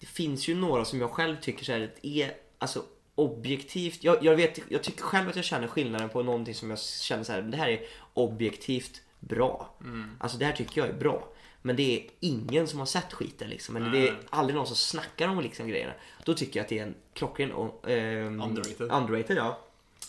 det 0.00 0.06
finns 0.06 0.48
ju 0.48 0.54
några 0.54 0.84
som 0.84 1.00
jag 1.00 1.10
själv 1.10 1.36
tycker 1.40 1.64
så 1.64 1.72
här 1.72 1.80
att 1.80 2.04
är 2.04 2.32
alltså 2.58 2.82
objektivt. 3.14 4.04
Jag, 4.04 4.24
jag 4.24 4.36
vet, 4.36 4.58
jag 4.68 4.82
tycker 4.82 5.02
själv 5.02 5.28
att 5.28 5.36
jag 5.36 5.44
känner 5.44 5.66
skillnaden 5.66 6.08
på 6.08 6.22
någonting 6.22 6.54
som 6.54 6.70
jag 6.70 6.78
känner 6.78 7.24
så 7.24 7.32
här, 7.32 7.42
det 7.42 7.56
här 7.56 7.68
är 7.68 7.80
objektivt 8.14 9.02
bra. 9.20 9.74
Mm. 9.80 10.10
Alltså 10.20 10.38
det 10.38 10.44
här 10.44 10.52
tycker 10.52 10.80
jag 10.80 10.90
är 10.90 10.98
bra. 10.98 11.28
Men 11.62 11.76
det 11.76 11.96
är 11.96 12.02
ingen 12.20 12.66
som 12.68 12.78
har 12.78 12.86
sett 12.86 13.12
skiten 13.12 13.48
liksom. 13.48 13.76
Eller 13.76 13.90
det 13.90 14.08
är 14.08 14.16
aldrig 14.30 14.56
någon 14.56 14.66
som 14.66 14.76
snackar 14.76 15.28
om 15.28 15.40
liksom 15.40 15.68
grejerna. 15.68 15.92
Då 16.24 16.34
tycker 16.34 16.58
jag 16.60 16.64
att 16.64 16.68
det 16.68 16.78
är 16.78 16.82
en 16.82 16.94
klockren 17.14 17.50
ehm, 17.50 18.40
Underrated. 18.42 18.80
underrated 18.92 19.36
ja. 19.36 19.58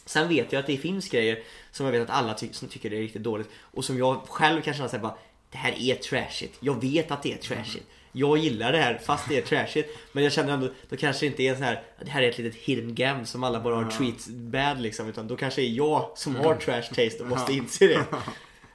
Sen 0.06 0.30
vet 0.30 0.52
jag 0.54 0.60
att 0.60 0.68
det 0.68 0.78
finns 0.78 1.10
grejer 1.10 1.40
som 1.72 1.86
jag 1.86 1.94
vet 1.94 2.02
att 2.02 2.10
alla 2.10 2.34
ty- 2.34 2.54
som 2.54 2.68
tycker 2.68 2.90
det 2.90 2.96
är 2.98 3.02
riktigt 3.02 3.24
dåligt. 3.24 3.50
Och 3.60 3.86
som 3.86 3.98
jag 3.98 4.22
själv 4.28 4.62
kan 4.62 4.74
känna 4.74 4.90
såhär 4.90 5.04
bara 5.04 5.16
Det 5.52 5.58
här 5.58 5.74
är 5.80 5.96
trashigt. 5.96 6.58
Jag 6.60 6.82
vet 6.82 7.12
att 7.12 7.24
det 7.24 7.34
är 7.34 7.38
trashigt. 7.38 7.86
Jag 8.12 8.38
gillar 8.38 8.72
det 8.72 8.78
här 8.78 8.98
fast 9.04 9.30
det 9.30 9.38
är 9.38 9.42
trashigt. 9.42 9.98
Men 10.12 10.24
jag 10.24 10.34
känner 10.34 10.54
ändå, 10.54 10.68
då 10.90 10.98
kanske 10.98 11.26
det 11.26 11.28
inte 11.28 11.44
är 11.44 11.54
sån 11.56 11.64
här 11.64 11.84
Det 12.00 12.10
här 12.10 12.22
är 12.22 12.30
ett 12.30 12.38
litet 12.38 12.56
hidden 12.62 12.96
gem 12.96 13.26
som 13.26 13.44
alla 13.44 13.60
bara 13.60 13.76
har 13.76 13.84
Ja. 13.84 13.92
treats 13.92 14.28
bad 14.28 14.82
liksom. 14.82 15.08
Utan 15.10 15.28
då 15.28 15.36
kanske 15.38 15.62
det 15.62 15.68
är 15.68 15.72
jag 15.74 16.12
som 16.16 16.36
har 16.36 16.56
trash 16.56 16.82
taste 16.82 17.18
och 17.24 17.28
måste 17.30 17.54
inse 17.54 17.88
det. 17.88 18.06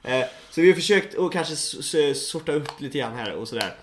Eh, 0.03 0.25
så 0.49 0.61
vi 0.61 0.67
har 0.67 0.75
försökt 0.75 1.17
att 1.17 1.31
kanske 1.31 1.55
sorta 2.15 2.51
upp 2.51 2.81
lite 2.81 2.97
grann 2.97 3.15
här 3.15 3.33
och 3.33 3.47
sådär. 3.47 3.75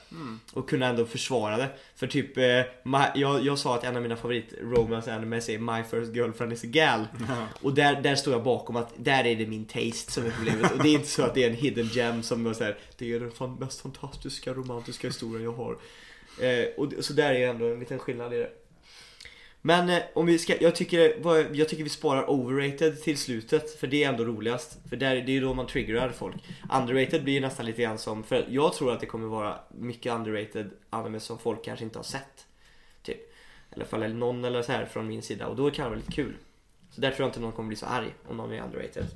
Och 0.52 0.68
kunna 0.68 0.86
ändå 0.86 1.06
försvara 1.06 1.56
det. 1.56 1.68
För 1.96 2.06
typ, 2.06 2.38
eh, 2.38 2.44
my, 2.82 2.98
jag, 3.14 3.44
jag 3.44 3.58
sa 3.58 3.74
att 3.74 3.84
en 3.84 3.96
av 3.96 4.02
mina 4.02 4.16
favorit 4.16 4.54
romance 4.62 5.14
animes 5.14 5.48
är 5.48 5.58
My 5.58 5.82
First 5.90 6.16
Girlfriend 6.16 6.52
is 6.52 6.64
a 6.64 6.66
Gal. 6.70 7.06
Och 7.62 7.74
där, 7.74 8.02
där 8.02 8.14
står 8.14 8.32
jag 8.32 8.42
bakom 8.42 8.76
att 8.76 8.92
där 8.96 9.26
är 9.26 9.36
det 9.36 9.46
min 9.46 9.64
taste 9.64 10.12
som 10.12 10.26
är 10.26 10.30
problemet. 10.30 10.72
Och 10.72 10.82
det 10.82 10.88
är 10.88 10.94
inte 10.94 11.08
så 11.08 11.22
att 11.22 11.34
det 11.34 11.44
är 11.44 11.50
en 11.50 11.56
hidden 11.56 11.86
gem 11.92 12.22
som 12.22 12.46
är 12.46 12.52
så 12.52 12.64
här, 12.64 12.78
det 12.98 13.12
är 13.12 13.20
den 13.20 13.30
fan, 13.30 13.54
mest 13.60 13.80
fantastiska 13.80 14.54
romantiska 14.54 15.06
historien 15.06 15.44
jag 15.44 15.52
har. 15.52 15.76
Eh, 16.40 16.66
och 16.76 16.92
så 17.00 17.12
där 17.12 17.34
är 17.34 17.48
ändå 17.48 17.66
en 17.66 17.80
liten 17.80 17.98
skillnad 17.98 18.34
i 18.34 18.36
det. 18.36 18.50
Men 19.66 19.88
eh, 19.88 20.02
om 20.14 20.26
vi 20.26 20.38
ska, 20.38 20.62
jag 20.62 20.74
tycker, 20.74 21.14
jag 21.56 21.68
tycker 21.68 21.84
vi 21.84 21.88
sparar 21.88 22.30
overrated 22.30 23.02
till 23.02 23.18
slutet 23.18 23.80
för 23.80 23.86
det 23.86 24.04
är 24.04 24.08
ändå 24.08 24.24
roligast. 24.24 24.78
För 24.88 24.96
där, 24.96 25.16
det 25.16 25.36
är 25.36 25.40
då 25.40 25.54
man 25.54 25.66
triggerar 25.66 26.10
folk. 26.10 26.36
Underrated 26.72 27.24
blir 27.24 27.40
nästan 27.40 27.66
lite 27.66 27.82
grann 27.82 27.98
som, 27.98 28.24
för 28.24 28.46
jag 28.50 28.74
tror 28.74 28.92
att 28.92 29.00
det 29.00 29.06
kommer 29.06 29.26
vara 29.26 29.58
mycket 29.78 30.12
underrated 30.12 30.70
anime 30.90 31.20
som 31.20 31.38
folk 31.38 31.64
kanske 31.64 31.84
inte 31.84 31.98
har 31.98 32.04
sett. 32.04 32.46
Typ. 33.02 33.16
I 33.70 33.74
alla 33.76 33.84
fall 33.84 34.02
eller 34.02 34.14
någon 34.14 34.44
eller 34.44 34.62
så 34.62 34.72
här 34.72 34.84
från 34.84 35.08
min 35.08 35.22
sida 35.22 35.46
och 35.46 35.56
då 35.56 35.70
kan 35.70 35.84
det 35.84 35.88
vara 35.88 35.98
lite 35.98 36.12
kul. 36.12 36.36
Så 36.90 37.00
där 37.00 37.10
tror 37.10 37.20
jag 37.20 37.28
inte 37.28 37.40
någon 37.40 37.52
kommer 37.52 37.68
bli 37.68 37.76
så 37.76 37.86
arg 37.86 38.14
om 38.28 38.36
någon 38.36 38.52
är 38.52 38.62
underrated. 38.62 39.06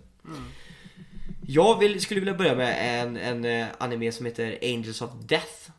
Jag 1.47 1.79
vill, 1.79 2.01
skulle 2.01 2.21
vilja 2.21 2.35
börja 2.35 2.55
med 2.55 3.03
en, 3.03 3.17
en 3.17 3.45
eh, 3.45 3.67
anime 3.79 4.13
som 4.13 4.27
heter 4.27 4.59
Angels 4.63 5.03
of 5.03 5.11
Death. 5.21 5.71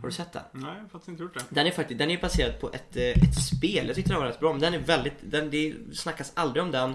Har 0.00 0.08
du 0.08 0.14
sett 0.14 0.32
den? 0.32 0.42
Nej, 0.52 0.74
jag 0.74 0.82
har 0.82 0.88
faktiskt 0.88 1.08
inte 1.08 1.22
gjort 1.22 1.34
det. 1.34 1.44
Den 1.48 1.66
är 1.66 1.70
faktiskt, 1.70 1.98
den 1.98 2.10
är 2.10 2.20
baserad 2.20 2.60
på 2.60 2.70
ett, 2.72 2.96
eh, 2.96 3.02
ett 3.02 3.42
spel. 3.44 3.86
Jag 3.86 3.96
tyckte 3.96 4.12
den 4.12 4.20
var 4.20 4.26
rätt 4.26 4.40
bra. 4.40 4.52
Men 4.52 4.60
den 4.60 4.74
är 4.74 4.78
väldigt, 4.78 5.14
den, 5.20 5.50
det 5.50 5.74
snackas 5.92 6.32
aldrig 6.34 6.62
om 6.62 6.70
den. 6.70 6.90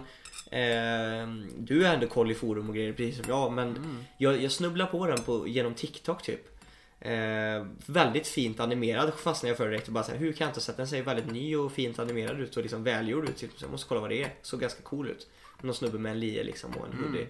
Eh, 0.51 1.27
du 1.57 1.83
har 1.83 1.93
ändå 1.93 2.07
koll 2.07 2.31
i 2.31 2.35
forum 2.35 2.69
och 2.69 2.75
grejer 2.75 2.93
precis 2.93 3.15
som 3.15 3.25
jag. 3.27 3.51
Men 3.51 3.77
jag, 4.17 4.41
jag 4.41 4.51
snubblar 4.51 4.85
på 4.85 5.07
den 5.07 5.21
på, 5.21 5.47
genom 5.47 5.73
TikTok 5.73 6.23
typ. 6.23 6.57
Eh, 6.99 7.65
väldigt 7.85 8.27
fint 8.27 8.59
animerad 8.59 9.13
fastnade 9.13 9.49
jag 9.49 9.57
för 9.57 9.69
direkt 9.69 9.87
och 9.87 9.93
bara 9.93 10.03
så 10.03 10.11
här, 10.11 10.17
hur 10.17 10.33
kan 10.33 10.45
jag 10.45 10.49
inte 10.49 10.57
ha 10.57 10.63
sett 10.63 10.77
den? 10.77 10.87
ser 10.87 11.03
väldigt 11.03 11.31
ny 11.31 11.55
och 11.55 11.71
fint 11.71 11.99
animerad 11.99 12.39
ut 12.39 12.57
och 12.57 12.63
liksom 12.63 12.83
välgjord 12.83 13.29
ut. 13.29 13.37
Typ. 13.37 13.51
Så 13.55 13.65
jag 13.65 13.71
måste 13.71 13.87
kolla 13.87 14.01
vad 14.01 14.09
det 14.09 14.23
är. 14.23 14.33
Såg 14.41 14.59
ganska 14.59 14.81
cool 14.81 15.07
ut. 15.07 15.27
Någon 15.61 15.75
snubbe 15.75 15.97
med 15.97 16.11
en 16.11 16.19
lie 16.19 16.43
liksom 16.43 16.71
och 16.71 16.87
en 16.87 17.03
hoodie. 17.03 17.27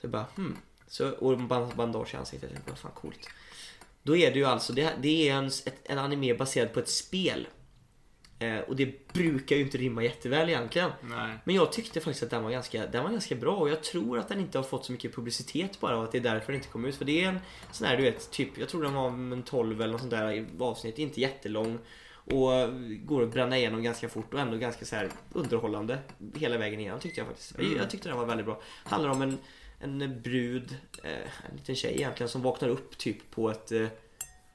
Så 0.00 0.06
jag 0.06 0.10
bara 0.10 0.26
hmm. 0.36 0.56
Så, 0.86 1.10
och 1.10 1.38
bandage 1.76 2.14
i 2.14 2.16
ansiktet. 2.16 2.50
Jag 2.54 2.62
bara, 2.62 2.76
fan 2.76 2.92
coolt. 2.94 3.28
Då 4.02 4.16
är 4.16 4.30
det 4.30 4.38
ju 4.38 4.44
alltså, 4.44 4.72
det, 4.72 4.92
det 5.00 5.28
är 5.28 5.34
en, 5.34 5.46
ett, 5.46 5.80
en 5.84 5.98
anime 5.98 6.34
baserad 6.34 6.72
på 6.72 6.80
ett 6.80 6.88
spel. 6.88 7.46
Eh, 8.42 8.58
och 8.58 8.76
det 8.76 9.12
brukar 9.12 9.56
ju 9.56 9.62
inte 9.62 9.78
rimma 9.78 10.02
jätteväl 10.02 10.48
egentligen. 10.48 10.90
Nej. 11.02 11.38
Men 11.44 11.54
jag 11.54 11.72
tyckte 11.72 12.00
faktiskt 12.00 12.22
att 12.22 12.30
den 12.30 12.42
var, 12.42 12.50
ganska, 12.50 12.86
den 12.86 13.02
var 13.02 13.10
ganska 13.10 13.34
bra 13.34 13.56
och 13.56 13.68
jag 13.68 13.82
tror 13.82 14.18
att 14.18 14.28
den 14.28 14.40
inte 14.40 14.58
har 14.58 14.62
fått 14.62 14.84
så 14.84 14.92
mycket 14.92 15.14
publicitet 15.14 15.80
bara 15.80 15.96
och 15.96 16.04
att 16.04 16.12
det 16.12 16.18
är 16.18 16.22
därför 16.22 16.46
den 16.46 16.56
inte 16.56 16.68
kom 16.68 16.84
ut. 16.84 16.96
För 16.96 17.04
det 17.04 17.24
är 17.24 17.28
en 17.28 17.40
sån 17.72 17.86
här 17.86 17.96
du 17.96 18.02
vet, 18.02 18.30
typ, 18.30 18.58
jag 18.58 18.68
tror 18.68 18.82
den 18.82 18.94
var 18.94 19.08
en 19.08 19.42
12 19.42 19.82
eller 19.82 19.92
något 19.92 20.00
sånt 20.00 20.10
där 20.10 20.46
avsnitt, 20.58 20.98
inte 20.98 21.20
jättelång. 21.20 21.78
Och 22.24 22.50
går 23.04 23.22
att 23.22 23.32
bränna 23.32 23.58
igenom 23.58 23.82
ganska 23.82 24.08
fort 24.08 24.34
och 24.34 24.40
ändå 24.40 24.56
ganska 24.56 24.84
så 24.84 24.96
här 24.96 25.10
underhållande 25.32 25.98
hela 26.34 26.58
vägen 26.58 26.80
igenom 26.80 27.00
tyckte 27.00 27.20
jag 27.20 27.28
faktiskt. 27.28 27.54
Jag, 27.58 27.66
jag 27.76 27.90
tyckte 27.90 28.08
den 28.08 28.18
var 28.18 28.26
väldigt 28.26 28.46
bra. 28.46 28.62
Handlar 28.84 29.10
om 29.10 29.22
en, 29.22 29.38
en 29.82 30.20
brud, 30.22 30.76
eh, 31.02 31.10
en 31.50 31.56
liten 31.56 31.76
tjej 31.76 31.94
egentligen 31.94 32.28
som 32.28 32.42
vaknar 32.42 32.68
upp 32.68 32.98
typ 32.98 33.30
på 33.30 33.50
ett, 33.50 33.72
eh, 33.72 33.88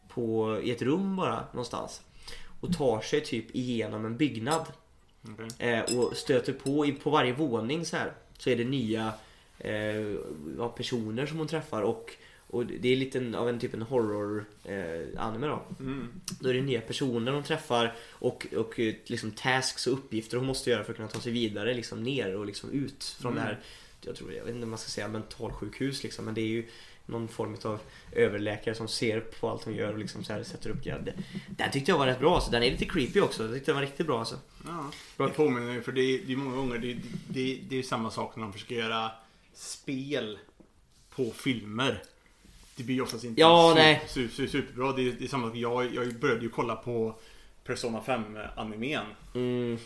på, 0.08 0.60
i 0.64 0.72
ett 0.72 0.82
rum 0.82 1.16
bara 1.16 1.46
någonstans. 1.52 2.02
Och 2.62 2.74
tar 2.74 3.02
sig 3.02 3.22
typ 3.22 3.56
igenom 3.56 4.06
en 4.06 4.18
byggnad. 4.18 4.66
Okej. 5.34 5.48
Eh, 5.74 5.98
och 5.98 6.18
stöter 6.18 6.54
på, 6.54 6.92
på 7.04 7.10
varje 7.10 7.34
våning 7.34 7.86
så 7.86 7.98
här 7.98 8.14
så 8.38 8.50
är 8.50 8.56
det 8.56 8.64
nya 8.64 9.14
eh, 9.60 10.68
personer 10.76 11.26
som 11.26 11.38
hon 11.38 11.48
träffar 11.48 11.82
och, 11.82 12.16
och 12.48 12.66
det 12.66 12.90
är 12.90 12.96
lite 12.96 13.38
av 13.38 13.50
en 13.50 13.60
typ 13.60 13.74
en 13.74 13.82
horror 13.82 14.46
eh, 14.64 15.22
anime 15.24 15.48
då. 15.48 15.62
Mm. 15.80 16.08
Då 16.40 16.50
är 16.50 16.54
det 16.54 16.62
nya 16.62 16.82
personer 16.82 17.32
hon 17.32 17.44
träffar 17.44 17.96
och, 18.12 18.48
och 18.58 18.80
liksom 19.06 19.32
tasks 19.32 19.88
och 19.88 19.94
uppgifter 19.94 20.38
hon 20.38 20.46
måste 20.46 20.70
göra 20.70 20.84
för 20.84 20.92
att 20.92 20.98
kunna 20.98 21.10
ta 21.10 21.20
sig 21.20 21.32
vidare 21.32 21.74
liksom 21.74 22.04
ner 22.04 22.36
och 22.36 22.46
liksom 22.46 22.72
ut 22.72 23.18
från 23.22 23.32
Mm. 23.32 23.44
det 23.44 23.50
här 23.50 23.60
jag 24.08 24.16
tror, 24.16 24.34
jag 24.34 24.44
vet 24.44 24.54
inte 24.54 24.64
om 24.64 24.70
man 24.70 24.80
ska 24.80 24.90
säga 24.90 25.08
mentalsjukhus 25.08 26.04
liksom 26.04 26.26
men 26.26 26.34
det 26.34 26.42
är 26.42 26.48
ju 26.48 26.68
någon 27.06 27.28
form 27.28 27.58
av 27.64 27.80
överläkare 28.12 28.76
som 28.76 28.88
ser 28.88 29.20
på 29.20 29.50
allt 29.50 29.64
hon 29.64 29.76
gör 29.76 29.94
och 29.94 30.00
liksom 30.00 30.24
så 30.24 30.34
här 30.34 30.44
sätter 30.44 30.70
upp 30.70 30.84
grejer. 30.84 31.14
Den 31.50 31.72
tyckte 31.72 31.92
jag 31.92 31.98
var 31.98 32.06
rätt 32.06 32.20
bra 32.20 32.42
så 32.42 32.52
den 32.52 32.64
är 32.64 32.72
lite 32.72 32.86
creepy 32.86 33.22
också. 33.22 33.44
Jag 33.44 33.54
tyckte 33.54 33.72
den 33.72 33.76
var 33.76 33.82
riktigt 33.82 34.08
bra 34.08 34.20
alltså. 34.20 34.40
Ja. 34.66 34.92
Bra. 35.18 35.28
Det 35.28 35.34
påminner 35.34 35.74
ju, 35.74 35.82
för 35.82 35.92
det 35.92 36.02
är, 36.02 36.20
det 36.26 36.34
är 36.34 36.38
många 36.38 36.56
gånger, 36.56 36.78
det, 36.78 36.98
det, 37.28 37.60
det 37.70 37.80
är 37.80 37.84
samma 37.84 38.12
sak 38.12 38.36
när 38.36 38.44
de 38.44 38.54
försöker 38.54 38.76
göra 38.76 39.12
spel 39.54 40.40
på 41.10 41.32
filmer. 41.32 42.04
Det 42.76 42.84
blir 42.84 42.96
ju 42.96 43.02
oftast 43.02 43.24
inte 43.24 43.42
Ja, 43.42 43.70
super, 43.70 43.84
nej. 43.84 44.04
Super, 44.08 44.30
super, 44.30 44.52
superbra. 44.52 44.92
Det 44.92 45.02
är, 45.02 45.16
det 45.20 45.26
är 45.26 45.30
samma 45.30 45.48
sak, 45.48 45.58
jag, 45.58 45.94
jag 45.96 46.14
började 46.14 46.42
ju 46.42 46.50
kolla 46.50 46.76
på 46.76 47.16
Persona 47.64 48.02
5-animen. 48.06 49.06
Mm. 49.36 49.78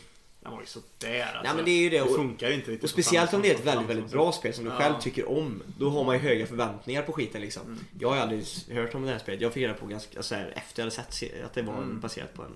Den 0.43 0.51
var 0.51 0.59
ju 0.61 0.65
sådär 0.65 1.21
alltså. 1.23 1.41
Ja, 1.45 1.53
men 1.55 1.65
det 1.65 1.71
är 1.71 1.81
ju 1.81 1.89
det. 1.89 1.99
Det 1.99 2.05
funkar 2.15 2.47
ju 2.47 2.53
inte 2.53 2.71
riktigt 2.71 2.83
Och 2.83 2.89
speciellt 2.89 3.33
om 3.33 3.41
det 3.41 3.51
är 3.51 3.55
ett 3.55 3.65
väldigt, 3.65 3.89
väldigt 3.89 4.11
bra 4.11 4.31
spel 4.31 4.53
som 4.53 4.65
du 4.65 4.71
Ja. 4.71 4.77
själv 4.77 4.93
tycker 4.99 5.29
om. 5.29 5.63
Då 5.77 5.89
har 5.89 6.03
man 6.03 6.15
ju 6.15 6.21
höga 6.21 6.47
förväntningar 6.47 7.01
på 7.01 7.11
skiten 7.13 7.41
liksom. 7.41 7.65
Mm. 7.65 7.79
Jag 7.99 8.09
har 8.09 8.15
ju 8.15 8.21
aldrig 8.21 8.45
hört 8.71 8.95
om 8.95 9.05
det 9.05 9.11
här 9.11 9.19
spelet. 9.19 9.41
Jag 9.41 9.53
fick 9.53 9.63
reda 9.63 9.73
på 9.73 9.85
ganska, 9.87 10.17
alltså, 10.17 10.35
efter 10.35 10.79
jag 10.81 10.83
hade 10.85 10.91
sett 10.95 11.13
se- 11.13 11.41
att 11.45 11.53
det 11.53 11.61
var 11.61 11.73
Mm. 11.77 11.99
baserat 11.99 12.33
på 12.33 12.41
en 12.43 12.51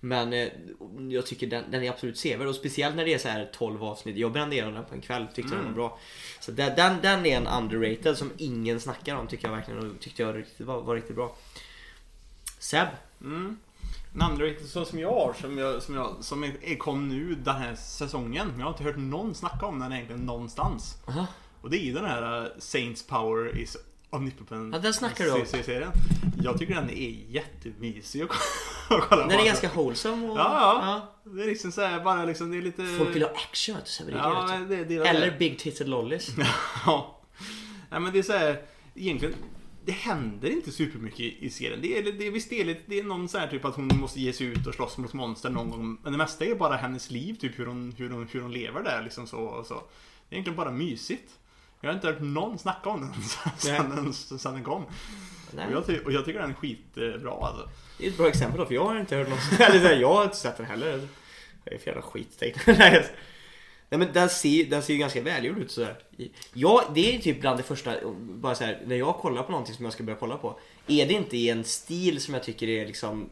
men 0.00 0.32
eh, 0.32 0.48
jag 1.10 1.26
tycker 1.26 1.46
den, 1.46 1.64
den 1.70 1.82
är 1.82 1.90
absolut 1.90 2.18
sevärd 2.18 2.46
och 2.48 2.54
speciellt 2.54 2.96
när 2.96 3.04
det 3.04 3.14
är 3.14 3.18
så 3.18 3.28
här 3.28 3.50
12 3.52 3.84
avsnitt. 3.84 4.16
Jag 4.16 4.32
brände 4.32 4.54
igenom 4.56 4.74
den 4.74 4.84
på 4.84 4.94
en 4.94 5.00
kväll, 5.00 5.26
tyckte 5.34 5.50
den 5.50 5.58
var 5.58 5.62
Mm. 5.64 5.74
bra. 5.74 5.98
Så 6.40 6.52
den, 6.52 6.76
den, 6.76 6.96
den 7.02 7.26
är 7.26 7.36
en 7.36 7.46
underrated 7.46 8.16
som 8.18 8.30
ingen 8.36 8.80
snackar 8.80 9.16
om 9.16 9.26
tycker 9.26 9.48
jag 9.48 9.54
verkligen 9.56 9.90
och 9.90 10.00
tyckte 10.00 10.22
jag 10.22 10.44
var, 10.58 10.80
var 10.82 10.94
riktigt 10.94 11.16
bra. 11.16 11.36
Seb? 12.58 12.86
Mm. 13.20 13.58
En 14.14 14.22
andra 14.22 14.44
så 14.66 14.84
som 14.84 14.98
jag 14.98 15.10
har, 15.10 15.32
som, 15.32 15.58
jag, 15.58 15.82
som, 15.82 15.94
jag, 15.94 16.16
som 16.20 16.44
är, 16.44 16.78
kom 16.78 17.08
nu 17.08 17.34
den 17.34 17.56
här 17.56 17.74
säsongen. 17.74 18.48
Men 18.48 18.58
jag 18.58 18.66
har 18.66 18.72
inte 18.72 18.84
hört 18.84 18.96
någon 18.96 19.34
snacka 19.34 19.66
om 19.66 19.78
den 19.78 19.92
egentligen 19.92 20.20
någonstans. 20.20 20.96
Aha. 21.08 21.26
Och 21.60 21.70
det 21.70 21.76
är 21.76 21.84
ju 21.84 21.92
den 21.92 22.04
här 22.04 22.42
uh, 22.42 22.48
Saints 22.58 23.06
Power 23.06 23.58
is 23.58 23.76
Omnipotent 24.10 24.74
Ja, 24.74 24.80
den 24.80 24.94
snackar 24.94 25.24
du 25.24 25.32
om. 25.32 25.46
serien. 25.46 25.90
Jag 26.42 26.58
tycker 26.58 26.74
den 26.74 26.90
är 26.90 27.10
jättemysig 27.28 28.22
att 28.22 28.28
kolla 28.88 29.00
på. 29.08 29.16
Den 29.16 29.40
är 29.40 29.44
ganska 29.44 29.70
wholesome 29.74 30.28
och... 30.28 30.38
Ja, 30.38 30.80
ja. 31.24 31.30
Det 31.30 31.42
är 31.42 31.46
liksom 31.46 31.72
såhär 31.72 32.00
bara 32.04 32.24
liksom, 32.24 32.50
det 32.50 32.56
är 32.56 32.62
lite... 32.62 32.86
Folk 32.98 33.14
vill 33.14 33.22
ha 33.22 33.30
action, 33.30 33.76
det 34.06 34.12
är 34.12 34.16
Ja, 34.16 34.46
det, 34.52 34.58
men 34.58 34.68
det, 34.68 34.84
det 34.84 34.96
är 34.96 35.04
Eller 35.04 35.38
big 35.38 35.58
titted 35.58 35.88
lollies. 35.88 36.28
Ja. 36.86 37.20
Nej 37.90 38.00
men 38.00 38.12
det 38.12 38.18
är 38.18 38.22
så 38.22 38.32
här, 38.32 38.62
egentligen 38.94 39.34
det 39.84 39.92
händer 39.92 40.50
inte 40.50 40.72
supermycket 40.72 41.20
i 41.20 41.50
serien. 41.50 41.80
Det 41.82 41.98
är, 41.98 42.12
det 42.12 42.26
är 42.26 42.30
visst 42.30 42.50
det 42.50 42.60
är, 42.60 42.80
det 42.86 42.98
är 42.98 43.04
någon 43.04 43.28
så 43.28 43.38
här 43.38 43.46
typ 43.46 43.64
att 43.64 43.74
hon 43.74 43.86
måste 43.86 44.20
ge 44.20 44.32
sig 44.32 44.46
ut 44.46 44.66
och 44.66 44.74
slåss 44.74 44.98
mot 44.98 45.12
monster 45.12 45.50
någon 45.50 45.70
gång. 45.70 45.98
Men 46.02 46.12
det 46.12 46.18
mesta 46.18 46.44
är 46.44 46.54
bara 46.54 46.76
hennes 46.76 47.10
liv, 47.10 47.34
typ 47.34 47.58
hur 47.58 47.66
hon, 47.66 47.94
hur 47.98 48.10
hon, 48.10 48.28
hur 48.32 48.40
hon 48.40 48.52
lever 48.52 48.82
där 48.82 49.02
liksom 49.02 49.26
så 49.26 49.38
och 49.38 49.66
så. 49.66 49.74
Det 49.74 49.80
är 49.80 50.36
egentligen 50.36 50.56
bara 50.56 50.70
mysigt. 50.70 51.38
Jag 51.80 51.88
har 51.88 51.94
inte 51.94 52.06
hört 52.06 52.20
någon 52.20 52.58
snacka 52.58 52.88
om 52.90 53.00
den 53.00 53.22
sen, 53.58 53.90
den, 53.90 54.12
sen 54.12 54.54
den 54.54 54.64
kom. 54.64 54.82
Och 54.82 55.72
jag, 55.72 55.86
ty, 55.86 55.98
och 55.98 56.12
jag 56.12 56.24
tycker 56.24 56.40
den 56.40 56.50
är 56.50 56.54
skitbra 56.54 57.32
alltså. 57.32 57.68
Det 57.98 58.06
är 58.06 58.10
ett 58.10 58.16
bra 58.16 58.28
exempel 58.28 58.58
då, 58.58 58.66
för 58.66 58.74
jag 58.74 58.84
har 58.84 59.00
inte 59.00 59.16
hört 59.16 59.28
något 59.28 59.60
Eller 59.60 60.00
jag 60.00 60.14
har 60.14 60.24
inte 60.24 60.36
sett 60.36 60.56
den 60.56 60.66
heller. 60.66 61.08
Det 61.64 61.74
är 61.74 61.78
för 61.78 61.86
jävla 61.86 62.02
skit. 62.02 62.42
Nej 62.66 63.06
Nej, 63.94 64.06
men 64.06 64.14
den 64.14 64.28
ser, 64.30 64.64
den 64.64 64.82
ser 64.82 64.92
ju 64.92 64.98
ganska 64.98 65.22
välgjord 65.22 65.58
ut 65.58 65.70
sådär. 65.70 65.98
Ja, 66.54 66.90
det 66.94 67.14
är 67.14 67.18
typ 67.18 67.40
bland 67.40 67.58
det 67.58 67.62
första, 67.62 67.94
bara 68.16 68.54
så 68.54 68.64
här, 68.64 68.82
när 68.86 68.96
jag 68.96 69.14
kollar 69.16 69.42
på 69.42 69.50
någonting 69.50 69.74
som 69.74 69.84
jag 69.84 69.94
ska 69.94 70.02
börja 70.02 70.18
kolla 70.18 70.36
på. 70.36 70.58
Är 70.86 71.06
det 71.06 71.14
inte 71.14 71.36
i 71.36 71.48
en 71.50 71.64
stil 71.64 72.20
som 72.20 72.34
jag 72.34 72.42
tycker 72.42 72.68
är 72.68 72.86
liksom 72.86 73.30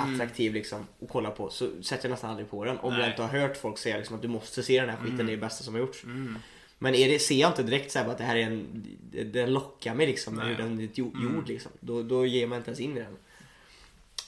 attraktiv 0.00 0.54
liksom 0.54 0.86
att 1.02 1.08
kolla 1.08 1.30
på 1.30 1.50
så 1.50 1.82
sätter 1.82 2.04
jag 2.04 2.10
nästan 2.10 2.30
aldrig 2.30 2.50
på 2.50 2.64
den. 2.64 2.78
Om 2.78 2.92
jag 2.92 3.00
Nej. 3.00 3.10
inte 3.10 3.22
har 3.22 3.28
hört 3.40 3.56
folk 3.56 3.78
säga 3.78 3.96
liksom, 3.96 4.16
att 4.16 4.22
du 4.22 4.28
måste 4.28 4.62
se 4.62 4.80
den 4.80 4.88
här 4.90 4.96
skiten, 4.96 5.14
Mm. 5.14 5.26
det 5.26 5.32
är 5.32 5.36
det 5.36 5.40
bästa 5.40 5.64
som 5.64 5.74
har 5.74 5.80
gjorts. 5.80 6.04
Mm. 6.04 6.38
Men 6.78 6.94
är 6.94 7.08
det, 7.08 7.18
ser 7.18 7.34
jag 7.34 7.50
inte 7.50 7.62
direkt 7.62 7.92
så 7.92 7.98
här, 7.98 8.08
att 8.08 8.18
det 8.18 8.24
här 8.24 8.36
är 8.36 8.42
en, 8.42 8.86
den 9.32 9.52
lockar 9.52 9.94
mig 9.94 10.06
liksom, 10.06 10.38
hur 10.38 10.54
den 10.56 10.80
är 10.80 10.88
gjord 10.94 11.14
Mm. 11.16 11.44
liksom. 11.44 11.72
Då, 11.80 12.02
då 12.02 12.26
ger 12.26 12.46
man 12.46 12.58
inte 12.58 12.70
ens 12.70 12.80
in 12.80 12.96
i 12.96 13.00
den. 13.00 13.16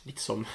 Lite 0.03 0.21
som 0.21 0.47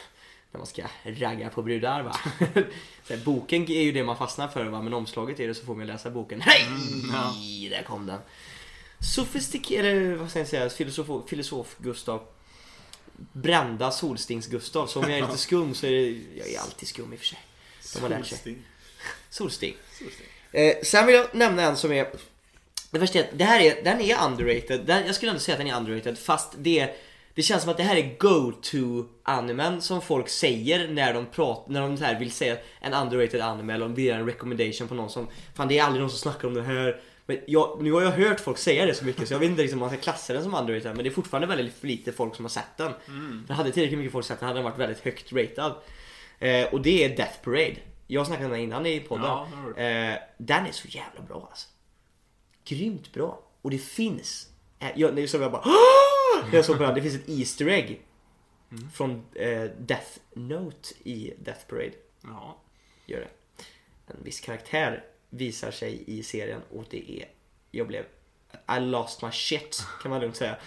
när 0.52 0.58
man 0.58 0.68
ska 0.68 0.84
ragga 1.04 1.50
på 1.50 1.62
brudar 1.62 2.04
va. 2.04 2.16
så 3.08 3.14
här, 3.14 3.24
boken 3.26 3.72
är 3.72 3.82
ju 3.82 3.92
det 3.92 4.04
man 4.04 4.18
fastnar 4.18 4.48
för 4.48 4.66
va, 4.66 4.82
men 4.82 4.94
omslaget 4.94 5.40
är 5.40 5.48
det 5.48 5.56
så 5.56 5.66
får 5.66 5.76
man 5.76 5.88
läsa 5.88 6.10
boken. 6.10 6.42
Hej! 6.42 6.62
Mm, 6.68 7.12
ja. 7.14 7.34
Där 7.70 7.84
kom 7.84 8.06
den. 8.06 8.20
Sofistikerad, 9.16 10.18
vad 10.18 10.30
ska 10.30 10.40
jag 10.40 10.48
säga, 10.48 10.70
filosof, 10.70 11.30
filosof 11.30 11.76
Gustav. 11.78 12.28
Brända 13.34 13.90
Solstings-Gustav. 13.90 14.88
Så 14.88 15.00
om 15.00 15.10
jag 15.10 15.20
är 15.20 15.22
lite 15.22 15.38
skum 15.38 15.74
så 15.74 15.88
är 15.88 15.92
det, 15.92 16.22
jag 16.36 16.50
är 16.50 16.60
alltid 16.60 16.88
skum 16.88 17.14
i 17.14 17.16
och 17.16 17.20
för 17.20 17.26
sig. 17.26 17.40
De 17.94 18.02
har 18.02 18.10
lärt 18.10 18.26
sig. 18.26 18.38
Solsting. 19.30 19.76
Solsting. 20.00 20.28
Eh, 20.52 20.76
sen 20.84 21.06
vill 21.06 21.16
jag 21.16 21.36
nämna 21.36 21.62
en 21.62 21.78
som 21.78 21.92
är 21.92 22.08
Det 22.92 23.00
värsta 23.00 23.20
är 23.20 23.24
att 23.24 23.38
det 23.38 23.44
här 23.44 23.60
är, 23.60 23.84
den 23.84 24.02
är 24.02 24.26
underrated. 24.26 24.86
Den, 24.86 25.06
jag 25.06 25.16
skulle 25.16 25.32
ändå 25.32 25.40
säga 25.40 25.56
att 25.56 25.60
den 25.60 25.68
är 25.68 25.78
underrated 25.78 26.20
fast 26.20 26.54
det 26.58 26.96
det 27.42 27.46
känns 27.46 27.62
som 27.64 27.72
att 27.72 27.78
det 27.78 27.84
här 27.84 27.96
är 27.96 28.18
go-to 28.20 29.06
animen 29.24 29.82
som 29.82 30.02
folk 30.02 30.30
säger 30.30 30.88
när 30.88 31.14
de 31.14 31.26
pratar, 31.26 31.74
när 31.74 31.82
de 31.82 31.98
så 31.98 32.04
här 32.04 32.20
vill 32.20 32.32
säga 32.32 32.58
en 32.82 32.94
underrated 32.94 33.42
anime 33.42 33.74
eller 33.74 33.86
om 33.86 33.96
vill 33.96 34.06
göra 34.06 34.20
en 34.20 34.26
recommendation 34.26 34.88
på 34.88 34.94
någon 34.96 35.10
som 35.10 35.28
Fan 35.56 35.68
det 35.68 35.80
är 35.80 35.84
aldrig 35.84 36.02
någon 36.02 36.10
som 36.10 36.20
snackar 36.20 36.48
om 36.48 36.54
det 36.54 36.62
här 36.62 37.02
Men 37.26 37.38
jag, 37.48 37.84
nu 37.84 37.92
har 37.92 38.02
jag 38.02 38.12
hört 38.12 38.40
folk 38.40 38.58
säga 38.58 38.86
det 38.86 38.94
så 38.94 39.06
mycket 39.06 39.28
så 39.28 39.34
jag 39.34 39.40
vet 39.40 39.50
inte 39.50 39.62
liksom 39.62 39.78
om 39.78 39.80
man 39.80 39.90
ska 39.90 40.00
klassa 40.00 40.34
den 40.34 40.44
som 40.44 40.54
underrated 40.54 40.96
men 40.96 41.04
det 41.04 41.10
är 41.10 41.14
fortfarande 41.14 41.48
väldigt 41.48 41.76
för 41.76 41.88
lite 41.88 42.12
folk 42.12 42.36
som 42.36 42.46
har 42.46 42.50
sett 42.50 42.78
den. 42.78 42.92
Mm. 43.08 43.44
Den 43.48 43.58
hade 43.58 43.72
tillräckligt 43.72 44.00
mycket 44.00 44.14
folk 44.14 44.26
sett 44.26 44.40
den 44.40 44.48
hade 44.48 44.58
den 44.60 44.64
varit 44.64 44.80
väldigt 44.80 45.00
högt 45.00 45.34
ratad. 45.34 45.74
Eh, 46.40 46.66
och 46.74 46.82
det 46.82 47.06
är 47.06 47.18
Death 47.18 47.42
Parade. 47.44 47.76
Jag 48.08 48.28
snackade 48.28 48.46
om 48.46 48.52
den 48.52 48.62
innan 48.62 48.86
i 48.86 49.00
podden. 49.00 49.26
Ja, 49.26 49.48
det 49.76 49.84
eh, 49.84 50.16
den 50.38 50.66
är 50.66 50.72
så 50.72 50.88
jävla 50.88 51.22
bra 51.28 51.48
alltså. 51.50 51.68
Grymt 52.66 53.14
bra. 53.14 53.40
Och 53.62 53.72
det 53.72 53.78
finns. 53.78 54.48
Eh, 54.80 54.88
jag, 54.96 55.20
jag 55.20 55.30
såg 55.30 55.42
jag 55.42 55.52
bara 55.52 55.64
"Åh!" 55.66 56.11
Jag 56.54 56.66
såg 56.66 56.78
på 56.78 56.92
det 56.92 57.02
finns 57.02 57.16
ett 57.16 57.30
Easter 57.30 57.68
egg. 57.68 58.02
Mm. 58.72 58.90
Från 58.92 59.26
eh, 59.34 59.64
Death 59.64 60.20
Note 60.34 60.90
i 61.04 61.34
Death 61.40 61.68
Parade. 61.68 61.94
Ja. 62.24 62.58
Gör 63.06 63.20
det. 63.20 63.30
En 64.14 64.24
viss 64.24 64.40
karaktär 64.40 65.06
visar 65.30 65.72
sig 65.72 66.04
i 66.08 66.24
serien 66.24 66.62
och 66.72 66.86
det 66.90 67.12
är, 67.12 67.30
jag 67.72 67.88
blev, 67.88 68.06
I 68.78 68.80
lost 68.80 69.22
my 69.22 69.32
shit 69.32 69.84
kan 70.02 70.12
man 70.12 70.22
lugnt 70.22 70.36
säga. 70.36 70.58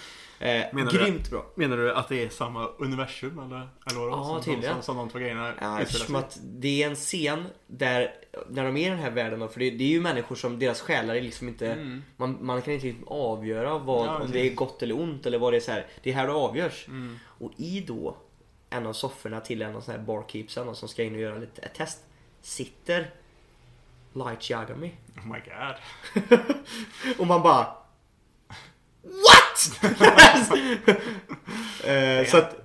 Eh, 0.45 0.65
Menar 0.73 0.93
du- 0.93 0.99
grymt 0.99 1.31
bra. 1.31 1.47
Menar 1.55 1.77
du 1.77 1.95
att 1.95 2.09
det 2.09 2.25
är 2.25 2.29
samma 2.29 2.67
universum 2.67 3.39
eller? 3.39 3.69
eller 3.87 4.01
vadå? 4.01 4.11
Ja, 4.11 4.25
som, 4.25 4.43
tydligen. 4.43 4.75
Som, 4.75 4.83
som 4.83 4.97
de 4.97 5.09
två 5.09 5.19
grejerna 5.19 5.55
Ja, 5.61 5.81
eftersom 5.81 6.17
att 6.17 6.39
det 6.43 6.83
är 6.83 6.89
en 6.89 6.95
scen 6.97 7.45
där, 7.67 8.15
när 8.49 8.65
de 8.65 8.77
är 8.77 8.87
i 8.87 8.91
den 8.91 8.99
här 8.99 9.11
världen 9.11 9.39
då, 9.41 9.49
för 9.49 9.61
det, 9.61 9.71
det 9.71 9.85
är 9.85 9.89
ju 9.89 10.01
människor 10.01 10.37
som, 10.37 10.59
deras 10.59 10.81
själar 10.81 11.15
är 11.15 11.21
liksom 11.21 11.49
inte, 11.49 11.73
Mm. 11.73 12.03
man, 12.17 12.39
man 12.41 12.63
kan 12.63 12.75
inte 12.75 12.87
riktigt 12.87 13.09
avgöra 13.09 13.79
vad, 13.79 14.07
Ja, 14.07 14.19
om 14.21 14.31
det 14.31 14.41
är 14.51 14.55
gott 14.55 14.83
eller 14.83 15.01
ont 15.01 15.27
eller 15.27 15.39
vad 15.39 15.53
det 15.53 15.57
är 15.57 15.61
så 15.61 15.73
här. 15.73 15.87
Det 16.03 16.11
är 16.11 16.15
här 16.15 16.27
det 16.27 16.33
avgörs. 16.33 16.89
Mm. 16.89 17.19
Och 17.27 17.53
i 17.57 17.81
då 17.81 18.17
en 18.71 18.87
av 18.87 18.93
sofforna 18.93 19.41
till 19.41 19.63
en 19.63 19.77
av 19.77 19.81
sån 19.81 19.95
här 19.95 20.01
barkeepsen 20.03 20.75
som 20.75 20.89
ska 20.89 21.03
in 21.03 21.15
och 21.15 21.21
göra 21.21 21.39
lite 21.39 21.63
ett 21.63 21.75
test 21.75 21.99
sitter 22.43 23.11
Light 24.13 24.51
Yagami. 24.51 24.93
Oh 25.17 25.27
my 25.33 25.39
god. 25.39 25.77
Och 27.19 27.27
man 27.27 27.43
bara 27.43 27.67
What? 29.99 30.51
eh, 31.85 32.27
så 32.27 32.37
att 32.37 32.57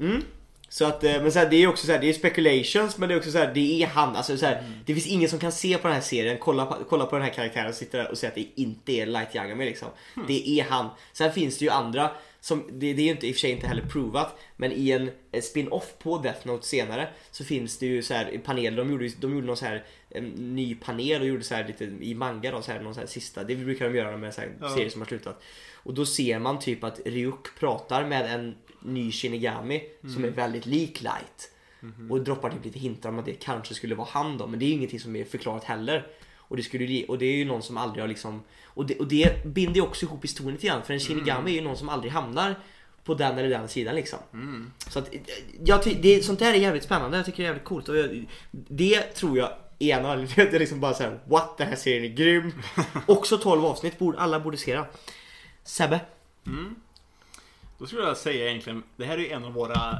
mm, 0.00 0.22
Så 0.68 0.84
att, 0.84 1.04
eh, 1.04 1.22
men 1.22 1.32
så 1.32 1.38
här, 1.38 1.50
det 1.50 1.56
är 1.56 1.66
också 1.66 1.86
så 1.86 1.92
här, 1.92 1.98
det 1.98 2.08
är 2.08 2.12
speculations 2.12 2.98
men 2.98 3.08
det 3.08 3.14
är 3.14 3.18
också 3.18 3.30
så 3.30 3.38
här, 3.38 3.50
det 3.54 3.82
är 3.82 3.86
han. 3.86 4.16
Alltså 4.16 4.36
så 4.36 4.46
här, 4.46 4.62
Det 4.86 4.94
finns 4.94 5.06
ingen 5.06 5.28
som 5.28 5.38
kan 5.38 5.52
se 5.52 5.78
på 5.78 5.88
den 5.88 5.94
här 5.94 6.02
serien, 6.02 6.38
kolla 6.40 6.66
på, 6.66 6.76
kolla 6.88 7.06
på 7.06 7.16
den 7.16 7.24
här 7.24 7.32
karaktären 7.32 7.68
och 7.68 7.74
sitta 7.74 7.98
där 7.98 8.10
och 8.10 8.18
säga 8.18 8.28
att 8.28 8.34
det 8.34 8.46
inte 8.54 8.92
är 8.92 9.06
Light 9.06 9.34
Yagami 9.34 9.64
liksom. 9.64 9.88
Det 10.28 10.48
är 10.60 10.64
han. 10.64 10.88
Sen 11.12 11.32
finns 11.32 11.58
det 11.58 11.64
ju 11.64 11.70
andra 11.70 12.10
som, 12.40 12.64
det, 12.72 12.92
det 12.92 13.02
är 13.02 13.04
ju 13.04 13.10
inte, 13.10 13.26
i 13.26 13.30
och 13.30 13.34
för 13.34 13.40
sig 13.40 13.50
inte 13.50 13.66
heller 13.66 13.82
provat, 13.82 14.38
men 14.56 14.72
i 14.72 14.90
en, 14.90 15.10
en 15.32 15.42
spin-off 15.42 15.92
på 16.02 16.18
Death 16.18 16.46
Note 16.46 16.66
senare 16.66 17.08
så 17.30 17.44
finns 17.44 17.78
det 17.78 17.86
ju 17.86 18.02
så 18.02 18.14
här 18.14 18.40
paneler, 18.44 18.76
de 18.76 18.90
gjorde, 18.90 19.08
de 19.20 19.34
gjorde 19.34 19.46
någon 19.46 19.56
så 19.56 19.64
här 19.64 19.84
ny 20.36 20.74
panel 20.74 21.20
och 21.20 21.26
gjorde 21.26 21.44
så 21.44 21.54
här 21.54 21.66
lite 21.66 21.84
i 21.84 22.14
manga 22.14 22.50
då, 22.50 22.62
så 22.62 22.72
här, 22.72 22.80
någon 22.80 22.94
så 22.94 23.00
här 23.00 23.06
sista, 23.06 23.44
det 23.44 23.56
brukar 23.56 23.84
de 23.90 23.96
göra 23.96 24.16
med 24.16 24.34
så 24.34 24.40
här 24.40 24.50
Ja. 24.60 24.68
serier 24.68 24.90
som 24.90 25.00
har 25.00 25.06
slutat. 25.06 25.42
Och 25.82 25.94
då 25.94 26.06
ser 26.06 26.38
man 26.38 26.58
typ 26.58 26.84
att 26.84 27.00
Ryuk 27.04 27.58
pratar 27.58 28.04
med 28.04 28.34
en 28.34 28.54
ny 28.80 29.12
Shinigami 29.12 29.82
som 30.14 30.24
är 30.24 30.30
väldigt 30.30 30.66
lik 30.66 31.00
Light. 31.02 31.50
Och 32.10 32.20
droppar 32.20 32.50
typ 32.50 32.64
lite 32.64 32.78
hintar 32.78 33.08
om 33.08 33.18
att 33.18 33.24
det 33.24 33.32
kanske 33.32 33.74
skulle 33.74 33.94
vara 33.94 34.08
han 34.10 34.38
då, 34.38 34.46
men 34.46 34.58
det 34.58 34.64
är 34.64 34.66
ju 34.66 34.72
ingenting 34.74 35.00
som 35.00 35.16
är 35.16 35.24
förklarat 35.24 35.64
heller. 35.64 36.06
Och 36.36 36.56
det, 36.56 36.62
skulle, 36.62 37.04
och 37.06 37.18
det 37.18 37.26
är 37.26 37.36
ju 37.36 37.44
någon 37.44 37.62
som 37.62 37.76
aldrig 37.76 38.02
har 38.02 38.08
liksom 38.08 38.42
och 38.64 38.86
det, 38.86 38.98
och 38.98 39.06
det 39.08 39.46
binder 39.46 39.74
ju 39.74 39.82
också 39.82 40.06
ihop 40.06 40.24
historien 40.24 40.54
lite 40.54 40.66
grann 40.66 40.82
för 40.82 40.94
en 40.94 41.00
Shinigami 41.00 41.50
är 41.50 41.54
ju 41.54 41.60
någon 41.60 41.76
som 41.76 41.88
aldrig 41.88 42.12
hamnar 42.12 42.54
på 43.04 43.14
den 43.14 43.38
eller 43.38 43.48
den 43.48 43.68
sidan 43.68 43.94
liksom. 43.94 44.18
Så 44.88 44.98
att, 44.98 45.10
jag 45.64 45.84
ty- 45.84 45.96
det, 46.02 46.24
sånt 46.24 46.38
där 46.38 46.54
är 46.54 46.58
jävligt 46.58 46.84
spännande, 46.84 47.16
jag 47.16 47.26
tycker 47.26 47.38
det 47.38 47.44
är 47.44 47.46
jävligt 47.46 47.64
coolt. 47.64 47.88
Och 47.88 47.96
jag, 47.96 48.24
det 48.50 49.02
tror 49.02 49.38
jag 49.38 49.52
är 49.78 49.98
en 49.98 50.04
av 50.04 50.10
anledningarna 50.10 50.34
till 50.34 50.46
att 50.46 50.52
jag 50.52 50.60
liksom 50.60 50.80
bara 50.80 50.94
såhär 50.94 51.20
What, 51.26 51.58
den 51.58 51.68
här 51.68 51.76
serien 51.76 52.04
är 52.04 52.16
grym. 52.16 52.52
också 53.06 53.38
12 53.38 53.64
avsnitt, 53.64 53.98
borde, 53.98 54.18
alla 54.18 54.40
borde 54.40 54.56
se 54.56 54.74
den. 54.74 54.84
Sebbe? 55.64 56.00
Då 57.78 57.86
skulle 57.86 58.02
jag 58.02 58.16
säga 58.16 58.50
egentligen, 58.50 58.82
det 58.96 59.04
här 59.04 59.18
är 59.18 59.34
en 59.36 59.44
av 59.44 59.52
våra 59.52 59.98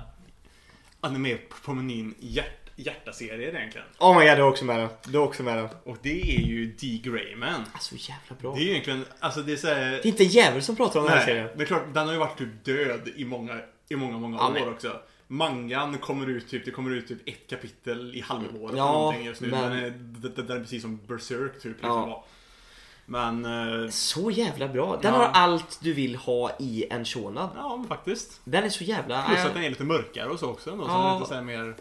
anime 1.00 1.36
på 1.64 1.74
menyn 1.74 2.14
hjärt, 2.18 2.70
hjärtaserier 2.76 3.54
egentligen. 3.54 3.86
Oh 3.98 4.18
my 4.18 4.26
god, 4.26 4.36
du 4.36 4.42
är 4.42 4.48
också 4.48 4.64
med 4.64 4.78
den. 4.80 4.88
Du 5.06 5.18
är 5.18 5.22
också 5.22 5.42
med 5.42 5.56
den. 5.56 5.68
Och 5.84 5.96
det 6.02 6.20
är 6.36 6.40
ju 6.40 6.66
D. 6.66 7.00
Grayman. 7.04 7.64
Alltså 7.72 7.94
jävla 7.98 8.36
bra. 8.40 8.54
Det 8.54 8.60
är 8.60 8.64
ju 8.64 8.70
egentligen, 8.70 9.04
alltså 9.20 9.42
det 9.42 9.52
är 9.52 9.56
såhär... 9.56 9.90
Det 9.90 9.96
är 10.04 10.06
inte 10.06 10.22
en 10.24 10.28
jävel 10.28 10.62
som 10.62 10.76
pratar 10.76 11.00
om 11.00 11.06
den 11.06 11.12
här 11.18 11.26
Nej, 11.26 11.34
serien. 11.34 11.48
det 11.56 11.62
är 11.62 11.66
klart, 11.66 11.94
den 11.94 12.06
har 12.06 12.12
ju 12.12 12.18
varit 12.18 12.38
typ 12.38 12.64
död 12.64 13.08
i 13.16 13.24
många, 13.24 13.60
i 13.88 13.96
många, 13.96 14.18
många 14.18 14.36
Ja, 14.36 14.48
år 14.48 14.52
men- 14.52 14.68
också. 14.68 15.00
Mangan 15.26 15.98
kommer 15.98 16.26
ut 16.26 16.48
typ, 16.48 16.64
det 16.64 16.70
kommer 16.70 16.90
ut 16.90 17.08
typ 17.08 17.28
ett 17.28 17.50
kapitel 17.50 18.14
i 18.16 18.20
halvåret 18.20 18.76
Ja, 18.76 19.14
just 19.16 19.40
nu. 19.40 19.48
men-. 19.48 19.70
Den, 19.70 19.78
är, 19.78 19.90
den, 19.90 20.46
den 20.46 20.56
är 20.56 20.60
precis 20.60 20.82
som 20.82 21.00
Berserk 21.06 21.52
typ. 21.62 21.64
Liksom, 21.76 21.90
Ja. 21.90 22.24
Men, 23.10 23.44
eh, 23.84 23.90
Så 23.90 24.30
jävla 24.30 24.68
bra. 24.68 24.98
Den 25.02 25.14
Ja. 25.14 25.18
har 25.20 25.26
allt 25.26 25.78
du 25.82 25.92
vill 25.92 26.16
ha 26.16 26.50
i 26.58 26.84
en 26.90 27.04
shonen. 27.04 27.48
ja 27.56 27.76
men 27.76 27.86
faktiskt. 27.88 28.40
Den 28.44 28.64
är 28.64 28.68
så 28.68 28.84
jävla 28.84 29.22
Plus 29.28 29.44
att 29.44 29.54
den 29.54 29.64
är 29.64 29.68
lite 29.68 29.84
mörkare 29.84 30.28
och 30.28 30.38
så 30.38 30.50
också. 30.50 30.70
Ändå, 30.70 30.84
så 30.84 30.90
Ja. 30.90 30.96
den 30.96 31.14
är 31.14 31.20
lite 31.20 31.34
så 31.34 31.42
mer... 31.42 31.74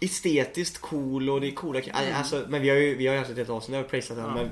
estetiskt 0.00 0.80
cool 0.80 1.30
och 1.30 1.40
det 1.40 1.46
är 1.46 1.50
coola 1.54 1.80
alltså, 2.16 2.44
Men 2.48 2.62
vi 2.62 2.68
har 2.68 2.76
ju 2.76 2.94
vi 2.96 3.06
har 3.06 3.14
ju 3.14 3.18
haft 3.18 3.30
ett 3.30 3.36
helt 3.36 3.50
avsnitt 3.50 3.74
där 3.76 3.82
vi 3.82 3.88
prisat 3.88 4.16
den 4.16 4.26
Ja. 4.26 4.34
men 4.34 4.50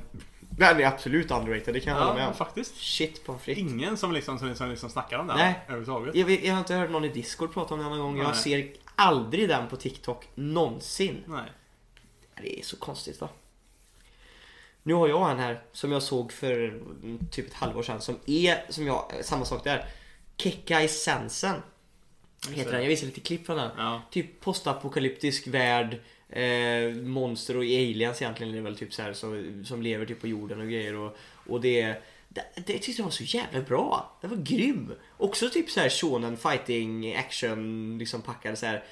Den 0.50 0.80
är 0.80 0.86
absolut 0.86 1.30
underrated, 1.30 1.74
det 1.74 1.80
kan 1.80 1.92
jag 1.92 2.00
hålla 2.00 2.14
med 2.14 2.22
Ja, 2.24 2.28
om. 2.28 2.34
faktiskt. 2.34 2.76
Shit 2.76 3.24
på 3.26 3.38
fritt. 3.38 3.58
Ingen 3.58 3.96
som 3.96 4.12
liksom, 4.12 4.38
som, 4.38 4.54
som 4.54 4.70
liksom 4.70 4.90
snackar 4.90 5.18
om 5.18 5.26
den 5.26 5.36
Nej. 5.36 5.60
överhuvudtaget. 5.66 6.14
Jag, 6.14 6.30
jag 6.44 6.52
har 6.54 6.58
inte 6.58 6.74
hört 6.74 6.90
någon 6.90 7.04
i 7.04 7.08
Discord 7.08 7.52
prata 7.54 7.74
om 7.74 7.80
den 7.80 7.88
någon 7.90 7.98
gång. 7.98 8.18
Jag 8.18 8.26
Nej. 8.26 8.36
ser 8.36 8.68
aldrig 8.94 9.48
den 9.48 9.68
på 9.68 9.76
TikTok 9.76 10.28
någonsin. 10.34 11.24
Nej. 11.26 11.52
Det 12.42 12.58
är 12.60 12.62
så 12.64 12.76
konstigt 12.76 13.20
va? 13.20 13.28
Nu 14.82 14.94
har 14.94 15.08
jag 15.08 15.30
en 15.30 15.38
här 15.38 15.62
som 15.72 15.92
jag 15.92 16.02
såg 16.02 16.32
för 16.32 16.68
mm, 16.68 17.18
typ 17.30 17.46
ett 17.46 17.54
halvår 17.54 17.82
sedan 17.82 18.00
som 18.00 18.16
är, 18.26 18.72
som 18.72 18.86
jag, 18.86 19.12
samma 19.22 19.44
sak 19.44 19.64
där. 19.64 19.86
Kekai 20.36 20.88
Sensen. 20.88 21.62
Heter 22.50 22.72
den. 22.72 22.82
Jag 22.82 22.88
visar 22.88 23.06
lite 23.06 23.20
klipp 23.20 23.46
från 23.46 23.56
den. 23.56 23.70
Ja. 23.76 24.02
Typ 24.10 24.40
postapokalyptisk 24.40 25.46
värld. 25.46 26.00
Eh, 26.28 26.94
monster 27.02 27.56
och 27.56 27.62
aliens 27.62 28.22
egentligen 28.22 28.54
är 28.54 28.60
väl 28.60 28.76
typ 28.76 28.94
så 28.94 29.02
här 29.02 29.12
som, 29.12 29.64
som 29.64 29.82
lever 29.82 30.06
typ 30.06 30.20
på 30.20 30.28
jorden 30.28 30.60
och 30.60 30.66
grejer 30.66 30.94
och, 30.94 31.16
och 31.46 31.60
det 31.60 32.02
det, 32.28 32.42
det 32.54 32.78
tyckte 32.78 33.02
jag 33.02 33.04
var 33.04 33.10
så 33.10 33.24
jävla 33.24 33.60
bra. 33.60 34.18
Det 34.20 34.26
var 34.26 34.36
grym. 34.36 34.92
Också 35.16 35.50
typ 35.50 35.70
så 35.70 35.80
här 35.80 35.88
shonen 35.88 36.36
fighting 36.36 37.14
action 37.14 37.98
liksom 37.98 38.22
packad 38.22 38.58
så 38.58 38.66
här, 38.66 38.84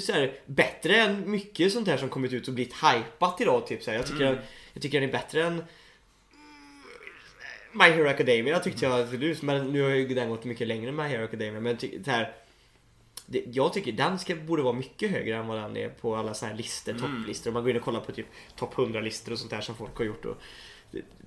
så 0.00 0.12
här 0.12 0.32
bättre 0.46 0.96
än 0.96 1.30
mycket 1.30 1.72
sånt 1.72 1.88
här 1.88 1.96
som 1.96 2.08
kommit 2.08 2.32
ut 2.32 2.48
och 2.48 2.54
blivit 2.54 2.74
hypat 2.74 3.40
idag 3.40 3.66
typ 3.66 3.82
så 3.82 3.90
här. 3.90 3.98
Jag 3.98 4.06
tycker 4.06 4.42
jag 4.74 4.82
tycker 4.82 5.00
den 5.00 5.08
är 5.08 5.12
bättre 5.12 5.44
än 5.44 5.64
My 7.72 7.84
Hero 7.84 8.08
Academia 8.08 8.58
tyckte 8.58 8.84
jag 8.84 9.00
absolut, 9.00 9.42
men 9.42 9.72
nu 9.72 9.82
har 9.82 9.90
ju 9.90 10.14
den 10.14 10.28
gått 10.28 10.44
mycket 10.44 10.68
längre 10.68 10.88
än 10.88 10.96
My 10.96 11.02
Hero 11.02 11.24
Academia. 11.24 11.60
Men 11.60 11.76
ty- 11.76 11.98
det 11.98 12.10
här, 12.10 12.32
det, 13.26 13.44
jag 13.52 13.72
tycker 13.72 13.92
den 13.92 14.18
ska, 14.18 14.34
borde 14.36 14.62
vara 14.62 14.72
mycket 14.72 15.10
högre 15.10 15.36
än 15.36 15.46
vad 15.46 15.58
den 15.62 15.76
är 15.76 15.88
på 15.88 16.16
alla 16.16 16.34
såna 16.34 16.50
här 16.50 16.56
listor, 16.58 16.92
topplistor. 16.92 17.50
Om 17.50 17.54
man 17.54 17.62
går 17.62 17.70
in 17.70 17.76
och 17.76 17.82
kollar 17.82 18.00
på 18.00 18.12
typ 18.12 18.26
topp 18.56 18.78
100 18.78 19.00
listor 19.00 19.32
och 19.32 19.38
sånt 19.38 19.50
där 19.50 19.60
som 19.60 19.74
folk 19.74 19.96
har 19.98 20.04
gjort. 20.04 20.24
Och, 20.24 20.36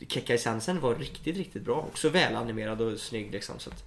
Kekkai 0.07 0.37
Sensen 0.37 0.79
var 0.79 0.95
riktigt, 0.95 1.37
riktigt 1.37 1.61
bra. 1.63 1.75
Också 1.75 2.09
välanimerad 2.09 2.81
och 2.81 2.99
snygg 2.99 3.31
liksom. 3.31 3.59
Så 3.59 3.69
att, 3.69 3.83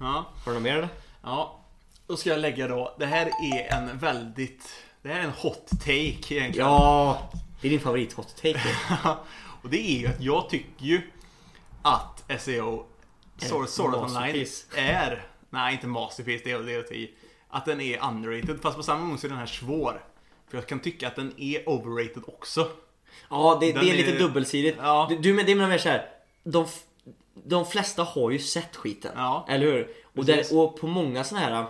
Ja. 0.00 0.26
har 0.44 0.46
du 0.46 0.52
något 0.52 0.62
mer 0.62 0.76
eller? 0.76 0.88
Ja. 1.22 1.60
Då 2.06 2.16
ska 2.16 2.30
jag 2.30 2.38
lägga 2.40 2.68
då. 2.68 2.94
Det 2.98 3.06
här 3.06 3.26
är 3.54 3.72
en 3.76 3.98
väldigt... 3.98 4.68
Det 5.02 5.08
här 5.08 5.20
är 5.20 5.24
en 5.24 5.30
hot 5.30 5.66
take 5.70 6.34
egentligen. 6.34 6.54
Ja! 6.54 7.30
Det 7.60 7.68
är 7.68 7.70
din 7.70 7.80
favorit 7.80 8.12
hot 8.12 8.36
take. 8.36 8.60
och 9.62 9.70
det 9.70 9.76
är 9.76 9.98
ju 9.98 10.06
att 10.06 10.20
jag 10.20 10.48
tycker 10.48 10.84
ju 10.84 11.00
att 11.82 12.24
SEO 12.38 12.86
Sword 13.36 13.68
Sword 13.68 13.94
Art 13.94 14.10
Online 14.10 14.46
är... 14.76 15.26
Nej, 15.50 15.72
inte 15.72 15.86
masterpiece, 15.86 16.42
det 16.44 16.50
är 16.50 16.58
det 16.58 16.74
är 16.74 16.78
att 16.78 16.88
ta 16.88 16.94
i. 16.94 17.10
Att 17.48 17.64
den 17.64 17.80
är 17.80 18.08
underrated. 18.08 18.62
Fast 18.62 18.76
på 18.76 18.82
samma 18.82 19.06
gång 19.06 19.18
så 19.18 19.26
är 19.26 19.28
den 19.28 19.38
här 19.38 19.46
svår. 19.46 20.04
För 20.50 20.58
jag 20.58 20.66
kan 20.66 20.80
tycka 20.80 21.08
att 21.08 21.16
den 21.16 21.34
är 21.36 21.68
overrated 21.68 22.22
också. 22.26 22.68
Ja, 23.30 23.58
det, 23.60 23.72
det 23.72 23.90
är 23.90 23.96
lite 23.96 24.12
är- 24.12 24.18
dubbelsidigt. 24.18 24.78
Ja. 24.82 25.06
Du, 25.10 25.18
du 25.18 25.42
det 25.42 25.54
menar 25.54 25.68
mer 25.68 25.78
såhär. 25.78 26.08
De, 26.44 26.66
de 27.34 27.66
flesta 27.66 28.02
har 28.02 28.30
ju 28.30 28.38
sett 28.38 28.76
skiten. 28.76 29.12
Ja. 29.16 29.46
Eller 29.48 29.66
hur? 29.66 29.88
Och, 30.16 30.24
där, 30.24 30.58
och 30.58 30.80
på 30.80 30.86
många 30.86 31.24
såna 31.24 31.40
här 31.40 31.66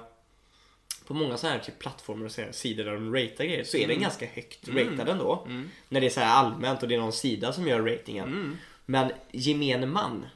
på 1.06 1.14
många 1.14 1.36
såna 1.36 1.52
här 1.52 1.58
typ 1.60 1.78
plattformar 1.78 2.24
och 2.24 2.32
så 2.32 2.42
sidor 2.50 2.84
där 2.84 2.92
de 2.92 3.14
ratear 3.14 3.46
grejer 3.46 3.64
så 3.64 3.76
är 3.76 3.88
den 3.88 4.00
ganska 4.00 4.26
högt 4.26 4.68
ratad 4.68 5.08
ändå. 5.08 5.46
När 5.88 6.00
det 6.00 6.06
är 6.06 6.10
så 6.10 6.20
allmänt 6.20 6.82
och 6.82 6.88
det 6.88 6.94
är 6.94 6.98
någon 6.98 7.12
sida 7.12 7.52
som 7.52 7.66
gör 7.68 7.80
ratingen. 7.82 8.58
Men 8.86 9.12
gemene 9.32 9.86
man 9.86 10.26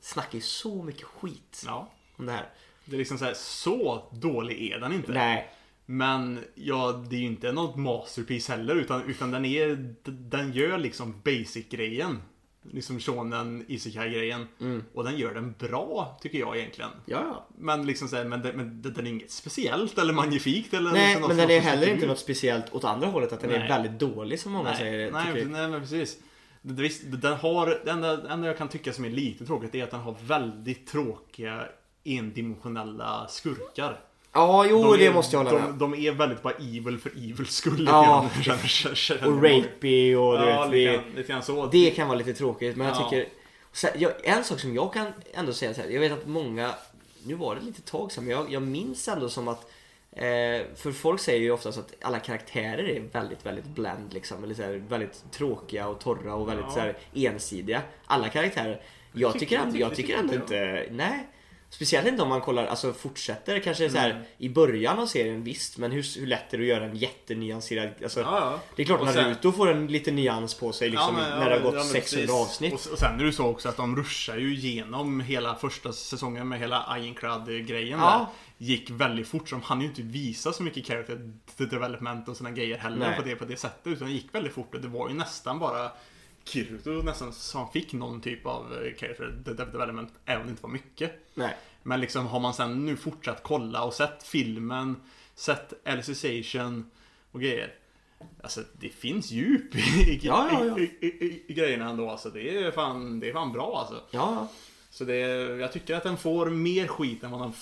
snackar 0.00 0.34
ju 0.34 0.40
så 0.40 0.82
mycket 0.82 1.04
skit 1.04 1.62
Ja. 1.66 1.90
om 2.16 2.26
det 2.26 2.32
här. 2.32 2.48
Det 2.84 2.96
är 2.96 2.98
liksom 2.98 3.18
så 3.18 3.24
här, 3.24 3.34
så 3.34 4.08
dålig 4.12 4.72
är 4.72 4.78
den 4.78 4.92
inte. 4.92 5.12
Nej. 5.12 5.50
Men 5.86 6.44
ja, 6.54 7.04
det 7.10 7.16
är 7.16 7.20
ju 7.20 7.26
inte 7.26 7.52
något 7.52 7.76
masterpiece 7.76 8.48
heller 8.48 8.74
utan, 8.74 9.02
utan 9.10 9.30
den 9.30 9.44
är 9.44 9.94
Den 10.04 10.52
gör 10.52 10.78
liksom 10.78 11.20
basic-grejen 11.24 12.22
liksom 12.72 13.00
shonen 13.00 13.64
isekai-grejen. 13.68 14.46
Mm. 14.60 14.84
Och 14.94 15.04
den 15.04 15.16
gör 15.16 15.34
den 15.34 15.54
bra, 15.58 16.18
tycker 16.20 16.38
jag 16.38 16.56
egentligen. 16.58 16.90
Ja. 17.06 17.46
Men 17.58 17.86
liksom 17.86 18.08
så 18.08 18.16
här, 18.16 18.24
men, 18.24 18.42
den- 18.42 18.56
men 18.56 18.82
den 18.82 19.06
är 19.06 19.10
inget 19.10 19.30
speciellt 19.30 19.98
eller 19.98 20.12
magnifikt 20.12 20.74
eller 20.74 20.92
Nej, 20.92 21.06
liksom 21.06 21.20
något 21.20 21.28
men 21.28 21.36
den 21.36 21.50
är 21.56 21.60
heller 21.60 21.86
inte 21.88 22.06
något 22.06 22.18
speciellt 22.18 22.74
åt 22.74 22.84
andra 22.84 23.06
hållet, 23.06 23.32
att 23.32 23.40
den 23.40 23.50
är 23.50 23.58
Nej. 23.58 23.68
väldigt 23.68 23.98
dålig 23.98 24.40
som 24.40 24.52
många 24.52 24.68
nej, 24.70 24.78
säger. 24.78 25.12
nej, 25.12 25.34
tycker. 25.34 25.46
nej, 25.48 25.68
men 25.68 25.80
precis. 25.80 26.18
Den 27.02 27.32
har, 27.36 27.80
det 27.84 27.90
enda, 27.90 28.28
enda 28.32 28.46
jag 28.46 28.58
kan 28.58 28.68
tycka 28.68 28.92
som 28.92 29.04
är 29.04 29.10
lite 29.10 29.46
tråkigt 29.46 29.74
är 29.74 29.84
att 29.84 29.90
den 29.90 30.00
har 30.00 30.16
väldigt 30.22 30.86
tråkiga 30.86 31.68
endimensionella 32.04 33.26
skurkar. 33.28 34.00
Ja, 34.34 34.66
jo, 34.70 34.82
De 34.82 34.98
det 34.98 35.06
är, 35.06 35.12
måste 35.12 35.36
jag 35.36 35.44
hålla 35.44 35.58
med 35.58 35.68
de, 35.74 35.78
de 35.78 35.94
är 36.06 36.12
väldigt 36.12 36.42
bara 36.42 36.54
evil 36.54 36.98
för 36.98 37.10
evil 37.10 37.46
skull. 37.46 37.84
Ja. 37.90 38.30
känner- 38.94 39.26
Och 39.28 39.42
rapey 39.42 40.16
och 40.16 40.38
du 40.38 40.44
Ja, 40.48 40.62
vet. 40.66 40.70
lite 40.72 40.92
Det, 40.92 41.16
lite 41.16 41.32
grann 41.32 41.42
så. 41.42 41.66
det 41.66 41.90
kan 41.90 42.08
vara 42.08 42.18
lite 42.18 42.34
tråkigt, 42.34 42.76
men 42.76 42.86
jag 42.86 42.96
Ja. 42.96 43.10
tycker... 43.10 43.28
Så 43.72 43.88
jag, 43.96 44.12
en 44.22 44.44
sak 44.44 44.60
som 44.60 44.74
jag 44.74 44.92
kan 44.92 45.06
ändå 45.34 45.52
säga 45.52 45.74
så 45.74 45.80
här, 45.80 45.88
jag 45.88 46.00
vet 46.00 46.12
att 46.12 46.26
många... 46.26 46.74
Nu 47.26 47.34
var 47.34 47.54
det 47.54 47.60
lite 47.60 47.82
tag 47.82 48.12
sedan, 48.12 48.24
men 48.24 48.32
jag, 48.36 48.52
jag 48.52 48.62
minns 48.62 49.08
ändå 49.08 49.28
som 49.28 49.48
att... 49.48 49.70
Eh, 50.12 50.22
för 50.76 50.92
folk 50.92 51.20
säger 51.20 51.40
ju 51.40 51.50
oftast 51.50 51.78
att 51.78 51.94
alla 52.02 52.18
karaktärer 52.18 52.88
är 52.88 53.00
väldigt, 53.12 53.46
väldigt 53.46 53.64
bland 53.64 54.14
liksom. 54.14 54.44
Eller 54.44 54.54
så 54.54 54.62
här, 54.62 54.82
väldigt 54.88 55.24
tråkiga 55.32 55.88
och 55.88 56.00
torra 56.00 56.34
och 56.34 56.48
väldigt 56.48 56.66
Ja. 56.68 56.72
så 56.74 56.80
här, 56.80 56.96
ensidiga. 57.14 57.82
Alla 58.06 58.28
karaktärer. 58.28 58.82
Jag 59.12 59.32
tycker- 59.32 59.46
tycker, 59.46 59.62
ändå, 59.62 59.78
jag 59.78 59.94
tycker 59.94 60.18
inte... 60.34 60.86
Nej. 60.90 61.26
Speciellt 61.74 62.06
inte 62.08 62.22
om 62.22 62.28
man 62.28 62.40
kollar, 62.40 62.66
alltså 62.66 62.92
fortsätter 62.92 63.58
kanske 63.60 63.90
så 63.90 63.98
här 63.98 64.10
Mm. 64.10 64.22
i 64.38 64.48
början 64.48 64.98
av 64.98 65.06
serien 65.06 65.44
visst, 65.44 65.78
men 65.78 65.92
hur, 65.92 66.18
hur 66.20 66.26
lätt 66.26 66.54
är 66.54 66.58
det 66.58 66.64
att 66.64 66.68
göra 66.68 66.84
en 66.84 66.96
jättenyanserad, 66.96 67.88
alltså 68.02 68.20
Ja, 68.20 68.26
ja. 68.40 68.60
det 68.76 68.82
är 68.82 68.86
klart 68.86 69.00
Och 69.00 69.06
att 69.08 69.14
sen- 69.14 69.24
Naruto 69.24 69.52
får 69.52 69.70
en 69.70 69.86
liten 69.86 70.16
nyans 70.16 70.54
på 70.54 70.72
sig 70.72 70.90
liksom, 70.90 71.14
Ja, 71.18 71.22
men- 71.30 71.38
när 71.38 71.50
det 71.50 71.56
har 71.56 71.62
gått 71.62 71.74
ja, 71.74 71.78
men 71.80 71.88
600 71.88 72.26
precis. 72.26 72.40
avsnitt. 72.42 72.72
Och, 72.86 72.92
och 72.92 72.98
sen 72.98 73.20
är 73.20 73.24
det 73.24 73.32
så 73.32 73.46
också 73.46 73.68
att 73.68 73.76
de 73.76 73.96
ruschar 73.96 74.36
ju 74.36 74.54
igenom 74.54 75.20
hela 75.20 75.54
första 75.54 75.92
säsongen 75.92 76.48
med 76.48 76.58
hela 76.60 76.98
Ironclad-grejen 76.98 77.98
Ja. 77.98 78.18
där. 78.58 78.66
Gick 78.66 78.90
väldigt 78.90 79.28
fort, 79.28 79.48
så 79.48 79.54
de 79.54 79.62
hann 79.62 79.80
ju 79.80 79.86
inte 79.86 80.02
visa 80.02 80.52
så 80.52 80.62
mycket 80.62 80.86
character 80.86 81.32
development 81.56 82.28
och 82.28 82.36
sådana 82.36 82.56
grejer 82.56 82.78
heller 82.78 82.96
Nej. 83.08 83.16
på 83.16 83.22
det, 83.22 83.36
på 83.36 83.44
det 83.44 83.56
sättet. 83.56 83.86
Utan 83.86 84.08
det 84.08 84.14
gick 84.14 84.34
väldigt 84.34 84.52
fort 84.52 84.74
och 84.74 84.80
det 84.80 84.88
var 84.88 85.08
ju 85.08 85.14
nästan 85.14 85.58
bara 85.58 85.90
Kirito 86.44 86.90
nästan 86.90 87.32
som 87.32 87.70
fick 87.72 87.92
någon 87.92 88.20
typ 88.20 88.46
av 88.46 88.72
eh, 88.84 88.94
character 88.96 89.54
development, 89.54 90.12
även 90.24 90.40
om 90.40 90.46
det 90.46 90.50
inte 90.50 90.62
var 90.62 90.70
mycket. 90.70 91.12
Nej. 91.34 91.56
Men 91.82 92.00
liksom 92.00 92.26
har 92.26 92.40
man 92.40 92.54
sen 92.54 92.86
nu 92.86 92.96
fortsatt 92.96 93.42
kolla 93.42 93.84
och 93.84 93.94
sett 93.94 94.22
filmen, 94.22 94.96
sett 95.34 95.86
Alicization 95.88 96.90
och 97.32 97.40
grejer. 97.40 97.74
Alltså 98.42 98.60
det 98.80 98.88
finns 98.88 99.30
djup 99.30 99.74
i, 99.76 100.20
Ja, 100.22 100.48
ja, 100.52 100.64
ja. 100.64 100.78
i, 100.78 100.82
i, 101.00 101.42
i, 101.46 101.52
grejerna 101.52 101.88
ändå. 101.90 102.10
Alltså, 102.10 102.30
det, 102.30 102.58
är 102.58 102.70
fan, 102.70 103.20
det 103.20 103.28
är 103.28 103.32
fan 103.32 103.52
bra 103.52 103.78
alltså. 103.78 104.02
Ja, 104.10 104.48
Så 104.90 105.04
det, 105.04 105.18
jag 105.60 105.72
tycker 105.72 105.94
att 105.96 106.02
den 106.02 106.16
får 106.16 106.50
mer 106.50 106.86
skit 106.86 107.22
än 107.24 107.30
vad 107.30 107.40
den 107.40 107.52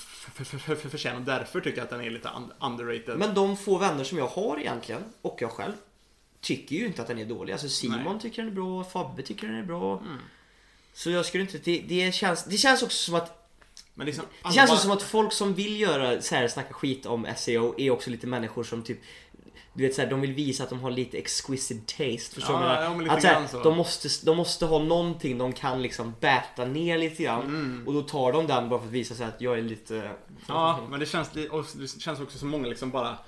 förtjänar. 0.90 1.20
Därför 1.20 1.60
tycker 1.60 1.78
jag 1.78 1.84
att 1.84 1.90
den 1.90 2.00
är 2.00 2.10
lite 2.10 2.28
un- 2.28 2.66
underrated. 2.70 3.18
men 3.18 3.34
de 3.34 3.56
få 3.56 3.78
vänner 3.78 4.04
som 4.04 4.18
jag 4.18 4.26
har 4.26 4.58
egentligen, 4.58 5.02
och 5.22 5.36
jag 5.42 5.50
själv, 5.50 5.72
tycker 6.42 6.76
ju 6.76 6.86
inte 6.86 7.02
att 7.02 7.08
den 7.08 7.18
är 7.18 7.24
dålig. 7.24 7.52
Alltså 7.52 7.68
Simon 7.68 7.98
Nej. 7.98 8.06
Mm. 8.06 8.18
tycker 8.18 8.42
den 8.42 8.50
är 8.50 8.54
bra, 8.54 8.84
Fabbe 8.84 9.22
tycker 9.22 9.46
den 9.46 9.56
är 9.56 9.62
bra. 9.62 10.02
Så 10.94 11.10
jag 11.10 11.26
skulle 11.26 11.42
inte, 11.42 11.58
det, 11.58 11.84
det, 11.88 12.14
känns, 12.14 12.44
det 12.44 12.56
känns 12.56 12.82
också 12.82 12.96
som 12.96 13.14
att 13.14 13.48
Men 13.94 14.06
liksom, 14.06 14.24
Det 14.44 14.52
känns 14.52 14.82
som 14.82 14.90
att 14.90 15.02
folk 15.02 15.32
som 15.32 15.54
vill 15.54 15.80
göra 15.80 16.22
så 16.22 16.34
här, 16.34 16.48
snacka 16.48 16.74
skit 16.74 17.06
om 17.06 17.26
SEO 17.36 17.74
är 17.78 17.90
också 17.90 18.10
lite 18.10 18.26
människor 18.26 18.64
som 18.64 18.82
typ 18.82 18.98
du 19.74 19.82
vet 19.86 19.94
såhär, 19.94 20.10
de 20.10 20.20
vill 20.20 20.32
visa 20.32 20.62
att 20.62 20.70
de 20.70 20.80
har 20.80 20.90
lite 20.90 21.18
exquisite 21.18 21.96
taste. 21.96 22.34
Förstår 22.34 22.62
Ja, 22.62 22.90
du? 22.96 23.04
ja, 23.06 23.12
att, 23.12 23.22
så 23.22 23.28
här, 23.28 23.34
grann 23.34 23.48
så. 23.48 23.62
de, 23.62 23.76
måste, 23.76 24.08
de 24.24 24.36
måste 24.36 24.66
ha 24.66 24.78
någonting 24.78 25.38
de 25.38 25.52
kan 25.52 25.82
liksom 25.82 26.14
bäta 26.20 26.64
ner 26.64 26.98
lite 26.98 27.22
grann. 27.22 27.42
Mm. 27.42 27.82
Och 27.86 27.92
då 27.92 28.02
tar 28.02 28.32
de 28.32 28.46
den 28.46 28.68
bara 28.68 28.80
för 28.80 28.86
att 28.86 28.92
visa 28.92 29.14
sig 29.14 29.26
att 29.26 29.40
jag 29.40 29.58
är 29.58 29.62
lite... 29.62 30.10
Ja, 30.46 30.80
men 30.90 31.00
det 31.00 31.06
känns, 31.06 31.30
och 31.50 31.66
det 31.74 32.00
känns 32.00 32.20
också 32.20 32.38
som 32.38 32.48
många 32.48 32.68
liksom 32.68 32.90
bara 32.90 33.18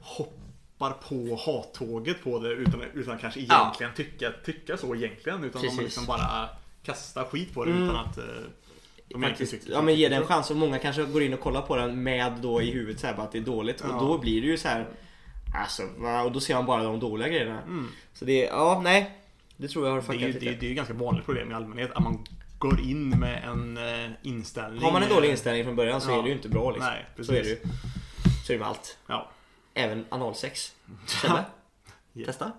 hoppar 0.00 0.43
på 0.78 1.38
hattåget 1.46 2.24
på 2.24 2.38
det 2.38 2.48
utan, 2.52 2.82
utan 2.94 3.18
kanske 3.18 3.40
Ja. 3.40 3.60
egentligen 3.60 3.92
tycka, 3.94 4.32
tycka 4.44 4.76
så 4.76 4.94
egentligen. 4.94 5.44
Utan 5.44 5.60
Precis. 5.62 5.78
de 5.78 5.84
liksom 5.84 6.06
bara 6.06 6.48
kastar 6.82 7.24
skit 7.24 7.54
på 7.54 7.64
det 7.64 7.70
Mm. 7.70 7.82
utan 7.84 7.96
att 7.96 8.18
eh, 8.18 8.24
de 9.08 9.22
Faktiskt, 9.22 9.54
ja 9.68 9.82
men 9.82 9.94
ge 9.94 10.08
den 10.08 10.20
en 10.22 10.26
chans 10.28 10.50
och 10.50 10.56
många 10.56 10.78
kanske 10.78 11.02
går 11.04 11.22
in 11.22 11.34
och 11.34 11.40
kollar 11.40 11.62
på 11.62 11.76
den 11.76 12.02
med 12.02 12.32
då 12.32 12.62
i 12.62 12.70
huvudet 12.70 13.00
så 13.00 13.06
här, 13.06 13.14
att 13.14 13.32
det 13.32 13.38
är 13.38 13.42
dåligt 13.42 13.84
Ja. 13.88 13.94
och 13.94 14.06
då 14.06 14.18
blir 14.18 14.40
det 14.40 14.46
ju 14.46 14.58
så 14.58 14.68
här. 14.68 14.86
Alltså, 15.56 15.82
och 16.24 16.32
då 16.32 16.40
ser 16.40 16.54
man 16.54 16.66
bara 16.66 16.82
de 16.82 17.00
dåliga 17.00 17.28
grejerna. 17.28 17.88
Så 18.14 18.24
det, 18.24 18.38
ja 18.44 18.80
nej. 18.84 19.10
Det 19.56 19.68
tror 19.68 19.86
jag 19.86 19.92
har 19.92 19.98
Mm. 20.00 20.08
Det 20.10 20.14
är, 20.14 20.18
fuckat 20.18 20.28
ju, 20.28 20.32
lite. 20.40 20.52
det, 20.54 20.60
det 20.60 20.66
är 20.66 20.68
ju 20.68 20.74
ganska 20.74 20.94
vanligt 20.94 21.24
problem 21.24 21.50
i 21.50 21.54
allmänhet 21.54 21.90
att 21.92 22.02
man 22.02 22.24
går 22.58 22.80
in 22.80 23.08
med 23.10 23.44
en 23.44 23.76
eh, 23.76 24.10
inställning. 24.22 24.82
Har 24.82 24.92
man 24.92 25.02
en 25.02 25.08
eh, 25.08 25.14
dålig 25.14 25.30
inställning 25.30 25.64
från 25.64 25.76
början 25.76 26.00
så 26.00 26.10
Ja. 26.10 26.18
är 26.18 26.22
det 26.22 26.28
ju 26.28 26.34
inte 26.34 26.48
bra 26.48 26.70
liksom. 26.70 26.90
Nej, 26.92 27.06
precis. 27.16 27.26
så 27.26 27.32
är 27.38 27.42
det 27.42 27.48
ju. 27.48 27.58
Så 28.46 28.52
är 28.52 28.56
det 28.56 28.58
med 28.58 28.68
allt. 28.68 28.98
Ja. 29.06 29.30
Även 29.74 30.04
analsex. 30.08 30.72
Sebbe? 31.06 31.44
Ja. 32.12 32.26
Testa. 32.26 32.52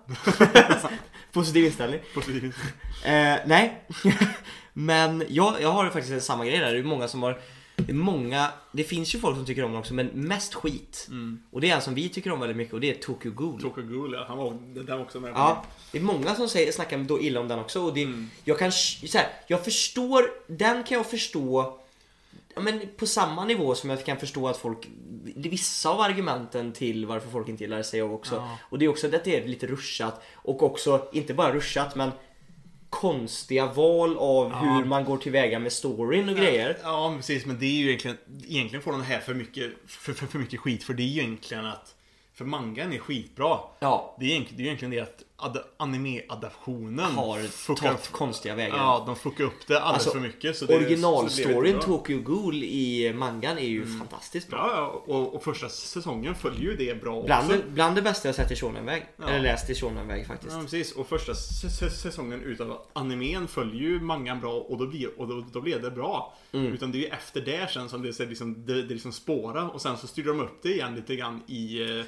Positiv 1.32 1.64
inställning. 1.64 2.00
Positivt. 2.14 2.56
Eh, 3.04 3.36
nej. 3.46 3.82
men 4.72 5.24
jag, 5.28 5.62
jag 5.62 5.72
har 5.72 5.90
faktiskt 5.90 6.26
samma 6.26 6.44
grej 6.44 6.58
där. 6.58 6.72
Det 6.72 6.78
är 6.78 6.82
många 6.82 7.08
som 7.08 7.22
har 7.22 7.40
det, 7.76 7.92
är 7.92 7.94
många, 7.94 8.48
det 8.72 8.84
finns 8.84 9.14
ju 9.14 9.18
folk 9.18 9.36
som 9.36 9.46
tycker 9.46 9.64
om 9.64 9.70
den 9.70 9.80
också 9.80 9.94
men 9.94 10.06
mest 10.06 10.54
skit. 10.54 11.08
Och 11.50 11.60
det 11.60 11.70
är 11.70 11.74
en 11.74 11.82
som 11.82 11.94
vi 11.94 12.08
tycker 12.08 12.32
om 12.32 12.40
väldigt 12.40 12.56
mycket 12.56 12.74
och 12.74 12.80
det 12.80 12.90
är 12.90 12.94
Tokyo 12.94 13.32
Ghoul. 13.32 13.62
Tokyo 13.62 13.82
Ghoul, 13.82 14.12
ja. 14.12 14.24
Han 14.28 14.38
var, 14.38 14.58
den 14.84 15.00
också 15.00 15.20
med 15.20 15.32
Ja, 15.34 15.64
det 15.92 15.98
är 15.98 16.02
många 16.02 16.34
som 16.34 16.48
säger, 16.48 16.72
snackar 16.72 16.98
då 16.98 17.20
illa 17.20 17.40
om 17.40 17.48
den 17.48 17.58
också 17.58 17.80
och 17.80 17.94
det, 17.94 18.08
jag 18.44 18.58
kan, 18.58 18.72
så 18.72 19.18
här, 19.18 19.26
jag 19.46 19.64
förstår, 19.64 20.30
den 20.46 20.84
kan 20.84 20.96
jag 20.96 21.10
förstå 21.10 21.80
ja, 22.56 22.62
men 22.62 22.80
på 22.96 23.06
samma 23.06 23.44
nivå 23.44 23.74
som 23.74 23.90
jag 23.90 24.04
kan 24.04 24.16
förstå 24.16 24.48
att 24.48 24.56
folk, 24.56 24.88
vissa 25.36 25.90
av 25.90 26.00
argumenten 26.00 26.72
till 26.72 27.06
varför 27.06 27.28
folk 27.30 27.48
inte 27.48 27.64
gillar 27.64 27.82
SEO 27.82 28.14
också. 28.14 28.34
Ja. 28.34 28.58
Och 28.62 28.78
det 28.78 28.84
är 28.84 28.88
också 28.88 29.06
att 29.06 29.24
det 29.24 29.36
är 29.36 29.46
lite 29.48 29.66
ruschat 29.66 30.22
och 30.34 30.62
också, 30.62 31.08
inte 31.12 31.34
bara 31.34 31.52
ruschat 31.54 31.96
men 31.96 32.10
konstiga 32.90 33.66
val 33.66 34.16
av 34.18 34.50
Ja. 34.50 34.58
hur 34.58 34.84
man 34.84 35.04
går 35.04 35.16
tillväga 35.16 35.58
med 35.58 35.72
storyn 35.72 36.28
och 36.28 36.36
grejer. 36.36 36.78
Ja, 36.82 37.12
precis. 37.16 37.46
Men 37.46 37.58
det 37.58 37.66
är 37.66 37.70
ju 37.70 37.86
egentligen, 37.88 38.16
egentligen 38.48 38.82
får 38.82 38.92
den 38.92 39.00
här 39.02 39.20
för 39.20 39.34
mycket, 39.34 39.72
för, 39.86 40.12
för, 40.12 40.26
för 40.26 40.38
mycket 40.38 40.60
skit. 40.60 40.84
För 40.84 40.94
det 40.94 41.02
är 41.02 41.06
ju 41.06 41.20
egentligen 41.20 41.66
att, 41.66 41.94
för 42.34 42.44
mangan 42.44 42.92
är 42.92 42.98
skitbra. 42.98 43.58
Ja, 43.78 44.16
Det 44.20 44.24
är 44.36 44.46
det 44.56 44.62
är 44.62 44.66
egentligen 44.66 44.90
det 44.90 45.00
att 45.00 45.22
anime-adaptionen 45.76 47.14
har 47.14 47.74
tagit 47.76 48.12
konstiga 48.12 48.54
vägar. 48.54 48.76
Ja, 48.76 49.02
de 49.06 49.16
fuckar 49.16 49.44
upp 49.44 49.66
det 49.66 49.80
alldeles 49.80 49.94
Alltså, 49.94 50.10
för 50.10 50.20
mycket. 50.20 50.56
Så 50.56 50.64
det, 50.66 50.76
Originalstoryn. 50.76 51.80
Tokyo 51.80 52.20
Ghoul 52.20 52.64
i 52.64 53.12
mangan 53.14 53.58
är 53.58 53.66
ju 53.66 53.82
Mm. 53.82 53.98
fantastiskt 53.98 54.48
bra. 54.48 54.58
Ja, 54.58 55.02
ja 55.06 55.14
och, 55.14 55.34
och 55.34 55.44
första 55.44 55.68
säsongen 55.68 56.34
följer 56.34 56.60
ju 56.70 56.76
det 56.76 57.00
bra 57.00 57.22
Bland 57.22 57.46
också. 57.50 57.56
det, 57.56 57.70
bland 57.70 57.94
det 57.96 58.02
bästa 58.02 58.28
jag 58.28 58.34
sett 58.34 58.50
i 58.50 58.56
Shonenväg. 58.56 59.06
Ja. 59.16 59.28
Eller 59.28 59.40
läst 59.40 59.70
i 59.70 59.74
Shonenväg 59.74 60.26
faktiskt. 60.26 60.52
Ja, 60.54 60.60
precis. 60.60 60.92
Och 60.92 61.08
första 61.08 61.34
säsongen 61.90 62.40
utav 62.42 62.78
animen 62.92 63.48
följer 63.48 63.82
ju 63.82 64.00
mangan 64.00 64.40
bra 64.40 64.52
och 64.52 64.78
då 64.78 64.86
blir, 64.86 65.20
och 65.20 65.28
då, 65.28 65.44
då 65.52 65.60
blir 65.60 65.78
det 65.78 65.90
bra. 65.90 66.34
Mm. 66.52 66.66
Utan 66.72 66.92
det 66.92 66.98
är 66.98 67.00
ju 67.00 67.06
efter 67.06 67.40
det 67.40 67.70
sen 67.70 67.88
som 67.88 68.02
det, 68.02 68.18
liksom, 68.18 68.66
det, 68.66 68.82
det 68.82 68.94
liksom 68.94 69.12
spårar 69.12 69.68
och 69.74 69.80
sen 69.82 69.96
så 69.96 70.06
styr 70.06 70.24
de 70.24 70.40
upp 70.40 70.62
det 70.62 70.68
igen 70.68 70.94
lite 70.94 71.16
grann 71.16 71.42
i, 71.46 71.82
eh, 71.82 72.04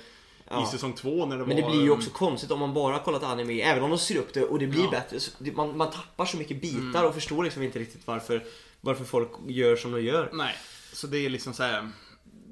Ja. 0.50 0.62
i 0.62 0.66
säsong 0.66 0.92
två 0.92 1.26
när 1.26 1.38
det 1.38 1.46
Men 1.46 1.56
det 1.56 1.62
var... 1.62 1.70
blir 1.70 1.82
ju 1.82 1.90
också 1.90 2.10
konstigt 2.10 2.50
om 2.50 2.58
man 2.58 2.74
bara 2.74 2.98
kollat 2.98 3.22
anime, 3.22 3.60
även 3.62 3.82
om 3.82 3.90
de 3.90 3.98
ser 3.98 4.16
upp 4.16 4.34
det 4.34 4.44
och 4.44 4.58
det 4.58 4.66
blir 4.66 4.84
Ja. 4.84 4.90
bättre. 4.90 5.18
Man, 5.52 5.76
man 5.76 5.90
tappar 5.90 6.24
så 6.24 6.36
mycket 6.36 6.60
bitar 6.62 7.04
och 7.04 7.14
förstår 7.14 7.44
liksom 7.44 7.62
inte 7.62 7.78
riktigt 7.78 8.06
varför, 8.06 8.44
varför 8.80 9.04
folk 9.04 9.30
gör 9.48 9.76
som 9.76 9.92
de 9.92 10.02
gör. 10.02 10.30
Nej, 10.32 10.54
så 10.92 11.06
det 11.06 11.18
är 11.18 11.30
liksom 11.30 11.52
så 11.54 11.62
här. 11.62 11.90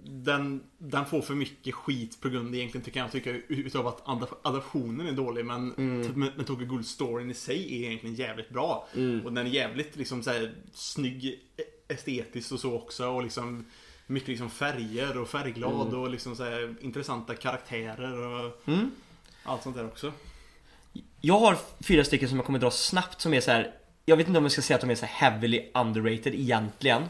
Den, 0.09 0.63
den 0.79 1.07
får 1.07 1.21
för 1.23 1.35
mycket 1.35 1.75
skit 1.75 2.21
på 2.21 2.29
grund 2.29 2.55
egentligen 2.55 2.85
tycker 2.85 3.01
jag 3.01 3.13
tycker 3.13 3.43
utav 3.49 3.87
att 3.87 4.05
adap- 4.05 4.37
adaptionen 4.43 5.07
är 5.07 5.13
dålig 5.13 5.45
men, 5.45 5.73
Mm. 5.79 6.13
men, 6.15 6.31
men 6.37 6.45
Tokyo 6.45 6.67
Ghoul 6.67 6.85
storyn 6.85 7.31
i 7.31 7.35
sig 7.35 7.83
är 7.83 7.87
egentligen 7.87 8.15
jävligt 8.17 8.51
bra. 8.51 8.89
Mm. 8.97 9.27
Och 9.27 9.33
den 9.33 9.47
är 9.47 9.51
jävligt 9.51 9.97
liksom 9.97 10.23
så 10.23 10.31
här, 10.31 10.55
snygg 10.73 11.25
e- 11.57 11.63
estetiskt 11.95 12.53
och 12.53 12.61
så 12.61 12.75
också 12.75 13.07
och 13.09 13.23
liksom 13.23 13.65
mycket 14.07 14.29
liksom 14.29 14.51
färger 14.51 15.19
och 15.19 15.29
färgglad 15.29 15.95
och 15.95 16.11
liksom 16.11 16.37
så 16.37 16.45
här, 16.45 16.75
intressanta 16.81 17.35
karaktärer 17.35 18.19
och 18.19 18.69
Mm. 18.69 18.91
allt 19.45 19.63
sånt 19.63 19.77
där 19.77 19.87
också. 19.87 20.13
Jag 21.21 21.39
har 21.39 21.57
fyra 21.81 22.05
stycken 22.05 22.29
som 22.29 22.39
jag 22.39 22.47
kommer 22.47 22.59
dra 22.59 22.71
snabbt 22.71 23.21
som 23.21 23.35
är 23.35 23.41
så 23.41 23.51
här. 23.51 23.75
Jag 24.05 24.17
vet 24.17 24.29
inte 24.29 24.39
om 24.39 24.45
jag 24.45 24.53
ska 24.53 24.63
säga 24.63 24.75
att 24.75 24.81
de 24.81 24.91
är 24.91 24.95
så 24.95 25.07
heavily 25.07 25.71
underrated 25.75 26.35
egentligen. 26.35 27.03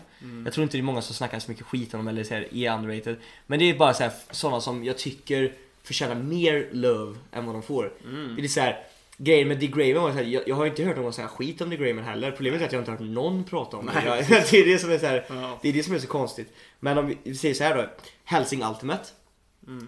Jag 0.45 0.53
tror 0.55 0.63
inte 0.63 0.77
det 0.77 0.81
är 0.81 0.83
många 0.83 1.03
som 1.03 1.15
snackar 1.15 1.39
så 1.39 1.51
mycket 1.51 1.67
skit 1.67 1.95
om 1.95 2.01
dem 2.01 2.09
eller 2.09 2.25
så 2.25 2.35
här, 2.35 2.55
är 2.55 2.75
underrated. 2.75 3.17
Men 3.47 3.59
det 3.59 3.65
är 3.71 3.79
bara 3.79 3.95
så 3.95 4.03
här, 4.03 4.13
sådana 4.31 4.61
som 4.61 4.85
jag 4.85 4.99
tycker 4.99 5.53
förtjänar 5.83 6.15
mer 6.15 6.69
love 6.73 7.19
än 7.33 7.47
vad 7.47 7.55
de 7.55 7.63
får. 7.63 7.93
Det 8.37 8.45
är 8.45 8.49
så 8.49 8.61
här, 8.61 8.87
grejer 9.17 9.45
med 9.45 9.59
Dick 9.59 9.75
Graven 9.75 10.03
var 10.03 10.11
så 10.11 10.17
här, 10.17 10.23
jag, 10.25 10.43
jag 10.49 10.57
har 10.57 10.67
inte 10.67 10.83
hört 10.85 10.97
någon 10.97 11.13
säga 11.13 11.29
skit 11.29 11.61
om 11.61 11.71
Dick 11.71 11.81
Graven 11.81 12.05
heller. 12.05 12.31
Problemet 12.31 12.61
är 12.61 12.65
att 12.67 12.73
jag 12.73 12.81
inte 12.81 12.91
har 12.91 12.99
hört 12.99 13.07
någon 13.09 13.45
prata 13.45 13.77
om 13.77 13.87
det. 13.87 13.93
Jag, 14.07 14.19
det 14.51 14.53
är 14.59 14.65
det 14.67 14.79
som 14.79 14.91
är 14.91 14.99
så 14.99 15.07
här, 15.07 15.25
Ja. 15.29 15.59
det 15.63 15.69
är 15.69 15.73
det 15.73 15.83
som 15.83 15.95
är 15.95 15.99
så 15.99 16.07
konstigt. 16.07 16.53
Men 16.81 16.99
om 16.99 17.15
vi, 17.25 17.35
säger 17.35 17.55
så 17.55 17.65
här 17.65 17.77
då. 17.77 17.85
Helsing 18.25 18.63
Ultimate. 18.65 19.05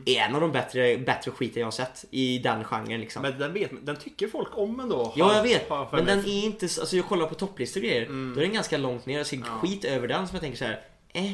är 0.06 0.16
en 0.20 0.34
av 0.34 0.40
de 0.40 0.52
bättre, 0.52 0.98
bättre 0.98 1.30
skiten 1.30 1.60
jag 1.60 1.66
har 1.66 1.70
sett 1.72 2.04
i 2.10 2.38
den 2.38 2.64
genren 2.64 3.00
liksom. 3.00 3.22
Men 3.22 3.38
den, 3.38 3.52
vet, 3.52 3.70
den 3.86 3.96
tycker 3.96 4.28
folk 4.28 4.48
om 4.58 4.80
ändå. 4.80 5.12
Ja, 5.16 5.34
jag 5.36 5.42
vet. 5.42 5.70
Men 5.70 5.86
mig. 5.92 6.04
den 6.04 6.18
är 6.18 6.44
inte... 6.44 6.68
så- 6.68 6.80
Alltså 6.80 6.96
jag 6.96 7.06
kollar 7.06 7.26
på 7.26 7.34
topplistor 7.34 7.80
och 7.80 7.84
grejer. 7.84 8.06
Då 8.34 8.40
är 8.40 8.44
den 8.44 8.52
ganska 8.52 8.76
långt 8.78 9.06
ner. 9.06 9.18
Jag 9.18 9.26
ser 9.26 9.36
Ja. 9.36 9.44
skit 9.44 9.84
över 9.84 10.08
den 10.08 10.26
som 10.28 10.34
jag 10.34 10.42
tänker 10.42 10.58
så 10.58 10.64
här. 10.64 10.80
Eh. 11.12 11.30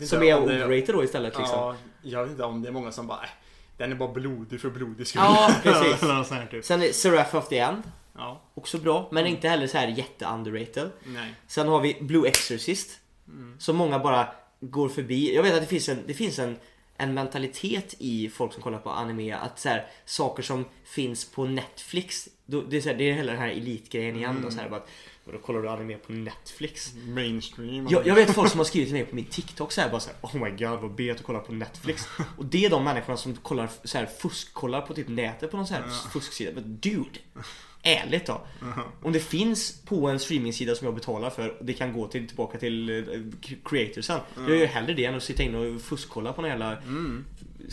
Som 0.00 0.18
är 0.22 0.26
det- 0.26 0.34
overrated 0.34 0.94
då 0.94 1.04
istället 1.04 1.38
liksom. 1.38 1.58
Ja, 1.58 1.76
jag 2.02 2.22
vet 2.22 2.30
inte 2.30 2.44
om 2.44 2.62
det 2.62 2.68
är 2.68 2.72
många 2.72 2.92
som 2.92 3.06
bara 3.06 3.22
äh, 3.22 3.28
Den 3.76 3.92
är 3.92 3.96
bara 3.96 4.12
blodig 4.12 4.60
för 4.60 4.70
blodig 4.70 5.06
skull. 5.06 5.22
Ja, 5.24 5.54
precis. 5.62 6.02
Här 6.30 6.46
typ. 6.46 6.64
Sen 6.64 6.82
är 6.82 6.92
Seraph 6.92 7.36
of 7.36 7.48
the 7.48 7.58
End. 7.58 7.82
Ja, 8.16 8.42
Också 8.54 8.78
bra. 8.78 9.08
Men 9.12 9.26
inte 9.26 9.48
heller 9.48 9.66
så 9.66 9.78
här 9.78 9.88
jätte-underrated. 9.88 10.90
nej. 11.04 11.34
Sen 11.46 11.68
har 11.68 11.80
vi 11.80 11.96
Blue 12.00 12.28
Exorcist. 12.28 13.00
Mm. 13.28 13.56
Som 13.58 13.76
många 13.76 13.98
bara 13.98 14.28
går 14.60 14.88
förbi. 14.88 15.34
Jag 15.34 15.42
vet 15.42 15.54
att 15.54 15.60
det 15.60 15.66
finns 15.66 15.88
en, 15.88 15.98
det 16.06 16.14
finns 16.14 16.38
en, 16.38 16.56
en 16.96 17.14
mentalitet 17.14 17.94
i 17.98 18.28
folk 18.28 18.52
som 18.52 18.62
kollar 18.62 18.78
på 18.78 18.90
anime. 18.90 19.32
Att 19.32 19.58
så 19.58 19.68
här, 19.68 19.86
saker 20.04 20.42
som 20.42 20.64
finns 20.84 21.30
på 21.30 21.44
Netflix. 21.44 22.28
Då, 22.46 22.60
det, 22.60 22.76
är 22.76 22.80
så 22.80 22.88
här, 22.88 22.96
det 22.96 23.10
är 23.10 23.14
hela 23.14 23.32
den 23.32 23.40
här 23.40 23.48
elitgrejen 23.48 24.16
igen. 24.16 24.40
Då, 24.44 24.50
så 24.50 24.60
här, 24.60 24.68
bara, 24.68 24.80
att, 24.80 24.88
då 25.32 25.38
kollar 25.38 25.62
du 25.62 25.68
anime 25.68 25.96
på 25.96 26.12
Netflix? 26.12 26.94
Mainstream. 27.06 27.86
Jag, 27.90 28.06
jag 28.06 28.14
vet 28.14 28.34
folk 28.34 28.50
som 28.50 28.60
har 28.60 28.64
skrivit 28.64 28.88
till 28.88 28.96
mig 28.96 29.04
på 29.06 29.16
min 29.16 29.24
TikTok 29.24 29.72
så 29.72 29.80
här, 29.80 29.90
bara 29.90 30.00
så 30.00 30.10
här, 30.10 30.16
Oh 30.22 30.42
my 30.44 30.50
god 30.50 30.80
vad 30.80 30.94
bet 30.94 31.16
att 31.16 31.22
kolla 31.22 31.38
på 31.38 31.52
Netflix 31.52 32.08
Och 32.38 32.44
det 32.44 32.64
är 32.64 32.70
de 32.70 32.84
människorna 32.84 33.16
som 33.16 33.34
kollar 33.36 33.68
så 33.84 33.98
här, 33.98 34.06
fuskkollar 34.06 34.80
på 34.80 34.94
typ 34.94 35.08
nätet 35.08 35.50
på 35.50 35.56
någon 35.56 35.66
så 35.66 35.74
här 35.74 35.84
fusksida 36.12 36.50
Men 36.54 36.76
dude 36.80 37.18
Ärligt 37.82 38.26
då 38.26 38.40
Om 39.02 39.12
det 39.12 39.20
finns 39.20 39.80
på 39.84 40.08
en 40.08 40.18
streamingsida 40.20 40.74
som 40.74 40.84
jag 40.84 40.94
betalar 40.94 41.30
för 41.30 41.48
och 41.58 41.64
Det 41.64 41.72
kan 41.72 41.92
gå 41.92 42.06
till, 42.08 42.26
tillbaka 42.28 42.58
till 42.58 42.90
eh, 42.90 43.58
creatorsen 43.64 44.20
Jag 44.36 44.56
gör 44.56 44.66
hellre 44.66 44.94
det 44.94 45.04
än 45.04 45.14
att 45.14 45.22
sitta 45.22 45.42
in 45.42 45.54
och 45.54 45.80
fuskkolla 45.82 46.32
på 46.32 46.40
någon 46.42 46.50
jävla 46.50 46.72
Mm. 46.76 47.24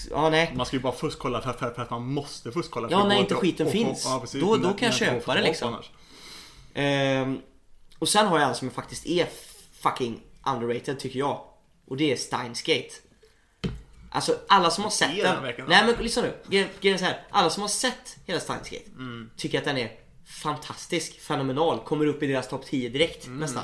Ja 0.09 0.29
nej 0.29 0.53
Man 0.55 0.65
ska 0.65 0.75
ju 0.75 0.81
bara 0.81 0.93
fuskkolla 0.93 1.41
för, 1.41 1.53
för, 1.53 1.73
för 1.73 1.81
att 1.81 1.89
man 1.89 2.05
måste 2.07 2.51
fuskkolla. 2.51 2.87
Ja, 2.91 3.07
när 3.07 3.15
inte 3.19 3.35
skiten 3.35 3.65
och 3.65 3.71
finns. 3.71 4.05
ja, 4.05 4.17
precis. 4.21 4.41
Då- 4.41 4.57
då 4.57 4.73
kan 4.73 4.85
jag 4.85 4.93
köpa 4.93 5.35
det, 5.35 5.41
liksom. 5.41 5.73
annars. 5.73 5.91
Ehm, 6.73 7.41
Och 7.99 8.09
sen 8.09 8.27
har 8.27 8.39
jag 8.39 8.49
en 8.49 8.55
som 8.55 8.71
faktiskt 8.71 9.05
är 9.05 9.27
fucking 9.81 10.21
underrated 10.45 10.99
tycker 10.99 11.19
jag. 11.19 11.45
Och 11.87 11.97
det 11.97 12.11
är 12.11 12.15
Steins 12.15 12.61
Gate. 12.61 12.89
Alltså 14.13 14.39
alla 14.47 14.69
som 14.71 14.83
har 14.83 14.91
sett 14.91 15.15
den 15.23 15.43
Nej 15.69 15.85
men 15.85 16.03
lyssna 16.03 16.21
nu, 16.21 16.33
Gre- 16.47 16.67
grejen 16.81 16.95
är 16.95 16.97
så 16.99 17.05
här. 17.05 17.23
Alla 17.29 17.49
som 17.49 17.61
har 17.61 17.67
sett 17.67 18.17
hela 18.25 18.39
Steins 18.39 18.69
Gate 18.69 18.85
Tycker 19.37 19.57
att 19.57 19.65
den 19.65 19.77
är 19.77 19.91
fantastisk, 20.25 21.19
fenomenal 21.19 21.79
Kommer 21.79 22.05
upp 22.05 22.23
i 22.23 22.27
deras 22.27 22.47
topp 22.47 22.65
10 22.65 22.89
direkt 22.89 23.27
nästan. 23.27 23.63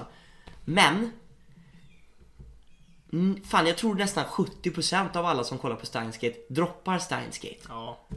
Men 0.65 1.11
mm, 3.13 3.43
Fan 3.43 3.67
jag 3.67 3.77
tror 3.77 3.95
nästan 3.95 4.25
70% 4.25 5.17
av 5.17 5.25
alla 5.25 5.43
som 5.43 5.57
kollar 5.57 5.75
på 5.75 5.85
Steins 5.85 6.17
Gate 6.17 6.37
droppar 6.49 6.99
Steins 6.99 7.37
Gate. 7.39 7.59
Ja, 7.67 8.07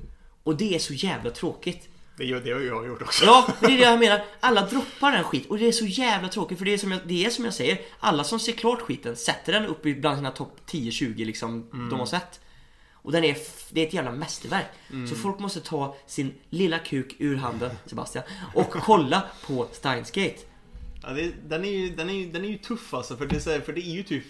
Och 0.42 0.56
det 0.56 0.74
är 0.74 0.78
så 0.78 0.92
jävla 0.94 1.30
tråkigt 1.30 1.88
det, 2.20 2.26
gör- 2.26 2.40
det 2.40 2.52
har 2.52 2.60
jag 2.60 2.86
gjort 2.86 3.02
också. 3.02 3.24
Ja, 3.24 3.46
det 3.60 3.66
är 3.66 3.70
det 3.70 3.76
jag 3.82 3.98
menar. 4.00 4.24
Alla 4.40 4.66
droppar 4.66 5.12
den 5.12 5.24
skit 5.24 5.46
och 5.50 5.58
det 5.58 5.68
är 5.68 5.72
så 5.72 5.84
jävla 5.86 6.28
tråkigt 6.28 6.58
för 6.58 6.64
det 6.64 6.72
är 6.74 6.78
som 6.78 6.92
jag, 6.92 7.00
det 7.04 7.24
är 7.26 7.30
som 7.30 7.44
jag 7.44 7.54
säger. 7.54 7.78
Alla 8.00 8.24
som 8.24 8.40
ser 8.40 8.52
klart 8.52 8.80
skiten 8.80 9.16
sätter 9.16 9.52
den 9.52 9.66
upp 9.66 9.86
i 9.86 9.94
bland 9.94 10.16
sina 10.18 10.30
topp 10.30 10.56
10-20 10.70 11.24
liksom 11.26 11.66
de 11.90 11.98
har 11.98 12.06
sett. 12.06 12.40
Och 13.02 13.12
den 13.12 13.24
är, 13.24 13.36
det 13.70 13.82
är 13.82 13.86
ett 13.86 13.94
jävla 13.94 14.12
mästerverk. 14.12 14.66
Så 15.08 15.14
folk 15.14 15.38
måste 15.38 15.60
ta 15.60 15.96
sin 16.06 16.34
lilla 16.50 16.78
kuk 16.78 17.16
ur 17.18 17.36
handen, 17.36 17.70
Sebastian, 17.86 18.24
och 18.54 18.70
kolla 18.70 19.22
på 19.46 19.68
Steins 19.72 20.10
Gate. 20.10 20.36
Ja, 21.02 21.08
det, 21.10 21.32
den, 21.48 21.64
är 21.64 21.70
ju, 21.70 21.88
den, 21.88 22.10
är 22.10 22.14
ju, 22.14 22.30
den 22.30 22.44
är 22.44 22.48
ju 22.48 22.58
tuff 22.58 22.94
alltså, 22.94 23.16
för 23.16 23.26
det, 23.26 23.46
är 23.46 23.50
här, 23.50 23.60
för 23.60 23.72
det 23.72 23.80
är 23.80 23.92
ju 23.92 24.02
typ, 24.02 24.24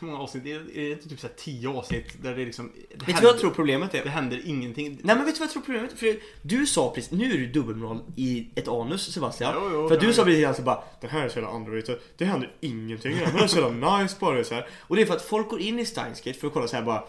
hur 0.00 0.06
många 0.06 0.18
avsnitt? 0.18 0.44
Det 0.44 0.52
är, 0.52 0.56
är 0.56 0.84
det 0.84 0.92
inte 0.92 1.08
typ 1.08 1.20
så 1.20 1.26
här 1.26 1.34
10 1.34 1.68
avsnitt 1.68 2.22
där 2.22 2.36
det 2.36 2.44
liksom... 2.44 2.72
Det 2.88 3.06
Vet 3.06 3.06
du 3.06 3.12
vad 3.12 3.24
jag 3.24 3.38
tror 3.38 3.50
problemet 3.50 3.94
är? 3.94 4.04
Det 4.04 4.10
händer 4.10 4.40
ingenting. 4.44 4.98
Nej 5.02 5.16
men 5.16 5.24
vet 5.24 5.34
du 5.34 5.38
vad 5.38 5.46
jag 5.46 5.52
tror 5.52 5.62
problemet 5.62 5.92
är? 5.92 5.96
För 5.96 6.16
du 6.42 6.66
sa 6.66 6.92
precis, 6.94 7.12
nu 7.12 7.32
är 7.32 7.38
du 7.38 7.46
dubbelmoral 7.46 8.00
i 8.16 8.48
ett 8.54 8.68
anus 8.68 9.12
Sebastian. 9.12 9.54
Jo, 9.56 9.70
jo, 9.72 9.88
för 9.88 10.00
du 10.00 10.12
sa 10.12 10.24
precis 10.24 10.46
alltså 10.46 10.62
bara 10.62 10.84
Det 11.00 11.06
här 11.06 11.24
är 11.24 11.28
så 11.28 11.38
jävla 11.38 11.56
underrated, 11.56 11.98
det 12.16 12.24
händer 12.24 12.52
ingenting 12.60 13.16
det 13.16 13.42
är 13.42 13.46
så 13.46 13.58
jävla 13.58 13.98
nice 13.98 14.16
bara 14.20 14.44
så 14.44 14.54
här. 14.54 14.68
Och 14.80 14.96
det 14.96 15.02
är 15.02 15.06
för 15.06 15.14
att 15.14 15.22
folk 15.22 15.48
går 15.48 15.60
in 15.60 15.78
i 15.78 15.86
Steins 15.86 16.20
Gate 16.20 16.38
för 16.38 16.46
att 16.46 16.52
kolla 16.52 16.68
så 16.68 16.76
här 16.76 16.82
bara 16.82 17.04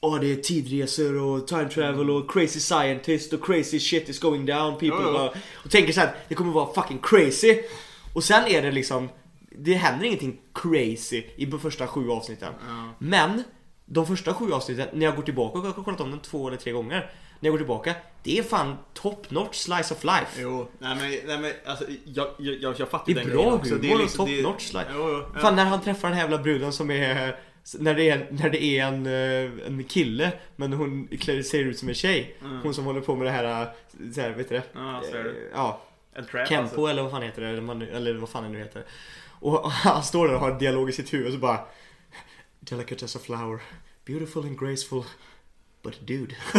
Åh 0.00 0.20
det 0.20 0.32
är 0.32 0.36
tidresor 0.36 1.16
och 1.16 1.46
time 1.46 1.68
travel 1.68 2.10
och 2.10 2.30
crazy 2.30 2.60
scientist 2.60 3.32
och 3.32 3.44
crazy 3.44 3.80
shit 3.80 4.08
is 4.08 4.18
going 4.18 4.46
down 4.46 4.72
people 4.78 5.02
jo. 5.02 5.12
bara, 5.12 5.30
Och 5.64 5.70
tänker 5.70 5.92
så 5.92 6.00
här, 6.00 6.14
det 6.28 6.34
kommer 6.34 6.52
vara 6.52 6.74
fucking 6.74 6.98
crazy 7.02 7.62
Och 8.16 8.24
sen 8.24 8.46
är 8.46 8.62
det 8.62 8.70
liksom 8.72 9.08
Det 9.50 9.74
händer 9.74 10.06
ingenting 10.06 10.38
crazy 10.54 11.22
i 11.36 11.46
de 11.46 11.60
första 11.60 11.86
sju 11.86 12.10
avsnitten 12.10 12.52
Ja. 12.68 12.88
Men 12.98 13.42
de 13.84 14.06
första 14.06 14.34
sju 14.34 14.52
avsnitten, 14.52 14.88
när 14.92 15.06
jag 15.06 15.16
går 15.16 15.22
tillbaka 15.22 15.58
och 15.58 15.66
jag 15.66 15.72
har 15.72 15.82
kollat 15.82 16.00
om 16.00 16.10
den 16.10 16.20
två 16.20 16.48
eller 16.48 16.56
tre 16.56 16.72
gånger 16.72 16.98
När 17.40 17.48
jag 17.48 17.52
går 17.52 17.58
tillbaka, 17.58 17.94
det 18.22 18.38
är 18.38 18.42
fan 18.42 18.76
top 18.94 19.30
notch 19.30 19.56
slice 19.56 19.94
of 19.94 20.04
life 20.04 20.40
Jo, 20.40 20.68
nej 20.78 20.96
men, 20.96 21.10
nej, 21.26 21.38
men 21.40 21.52
alltså, 21.66 21.84
jag, 22.04 22.26
jag, 22.38 22.54
jag, 22.62 22.74
jag 22.78 22.88
fattar 22.88 23.06
Det 23.06 23.14
den 23.14 23.24
bra 23.30 23.34
grejen 23.36 23.52
också. 23.52 23.74
Det 23.74 23.90
är 23.90 23.94
och 23.94 24.00
liksom, 24.00 24.18
top 24.26 24.28
det, 24.36 24.42
notch 24.42 24.62
slice 24.66 24.86
Jo, 24.94 25.08
jo, 25.10 25.22
ja. 25.34 25.40
Fan 25.40 25.56
när 25.56 25.64
han 25.64 25.80
träffar 25.80 26.08
den 26.08 26.16
här 26.16 26.24
jävla 26.24 26.38
bruden 26.38 26.72
som 26.72 26.90
är 26.90 27.36
när 27.78 27.94
det 27.94 28.10
är, 28.10 28.26
när 28.30 28.50
det 28.50 28.62
är 28.64 28.84
en, 28.86 29.06
eh, 29.06 29.66
en 29.66 29.84
kille 29.84 30.32
men 30.56 30.72
hon 30.72 31.08
klär- 31.08 31.42
ser 31.42 31.58
ut 31.64 31.78
som 31.78 31.88
en 31.88 31.94
tjej 31.94 32.36
Hon 32.62 32.74
som 32.74 32.84
håller 32.84 33.00
på 33.00 33.16
med 33.16 33.26
det 33.26 33.30
här, 33.30 33.62
eh, 33.62 33.68
så 34.14 34.20
här 34.20 34.30
vet 34.30 34.48
du 34.48 34.54
det? 34.54 34.62
Mm. 34.78 34.86
Ja, 34.94 35.02
ser 35.10 35.24
du. 35.24 35.30
Eh, 35.30 35.36
Ja, 35.54 35.82
En 36.18 36.26
trap 36.26 36.48
Kempo 36.48 36.62
alltså. 36.64 36.86
eller 36.86 37.02
vad 37.02 37.10
fan 37.10 37.22
heter 37.22 37.42
det? 37.42 37.48
Eller, 37.48 37.60
man, 37.62 37.82
eller 37.82 38.14
vad 38.14 38.28
fan 38.28 38.42
det 38.42 38.48
nu 38.48 38.58
heter 38.58 38.84
Och 39.28 39.70
han 39.72 40.02
står 40.02 40.26
där 40.28 40.34
och 40.34 40.40
har 40.40 40.50
en 40.50 40.58
dialog 40.58 40.88
i 40.88 40.92
sitt 40.92 41.12
huvud 41.12 41.26
och 41.26 41.32
så 41.32 41.38
bara 41.38 41.60
Delicate 42.60 43.04
as 43.04 43.16
a 43.16 43.18
flower 43.22 43.60
Beautiful 44.06 44.42
and 44.42 44.60
graceful 44.60 45.02
But 45.82 46.06
dude 46.06 46.34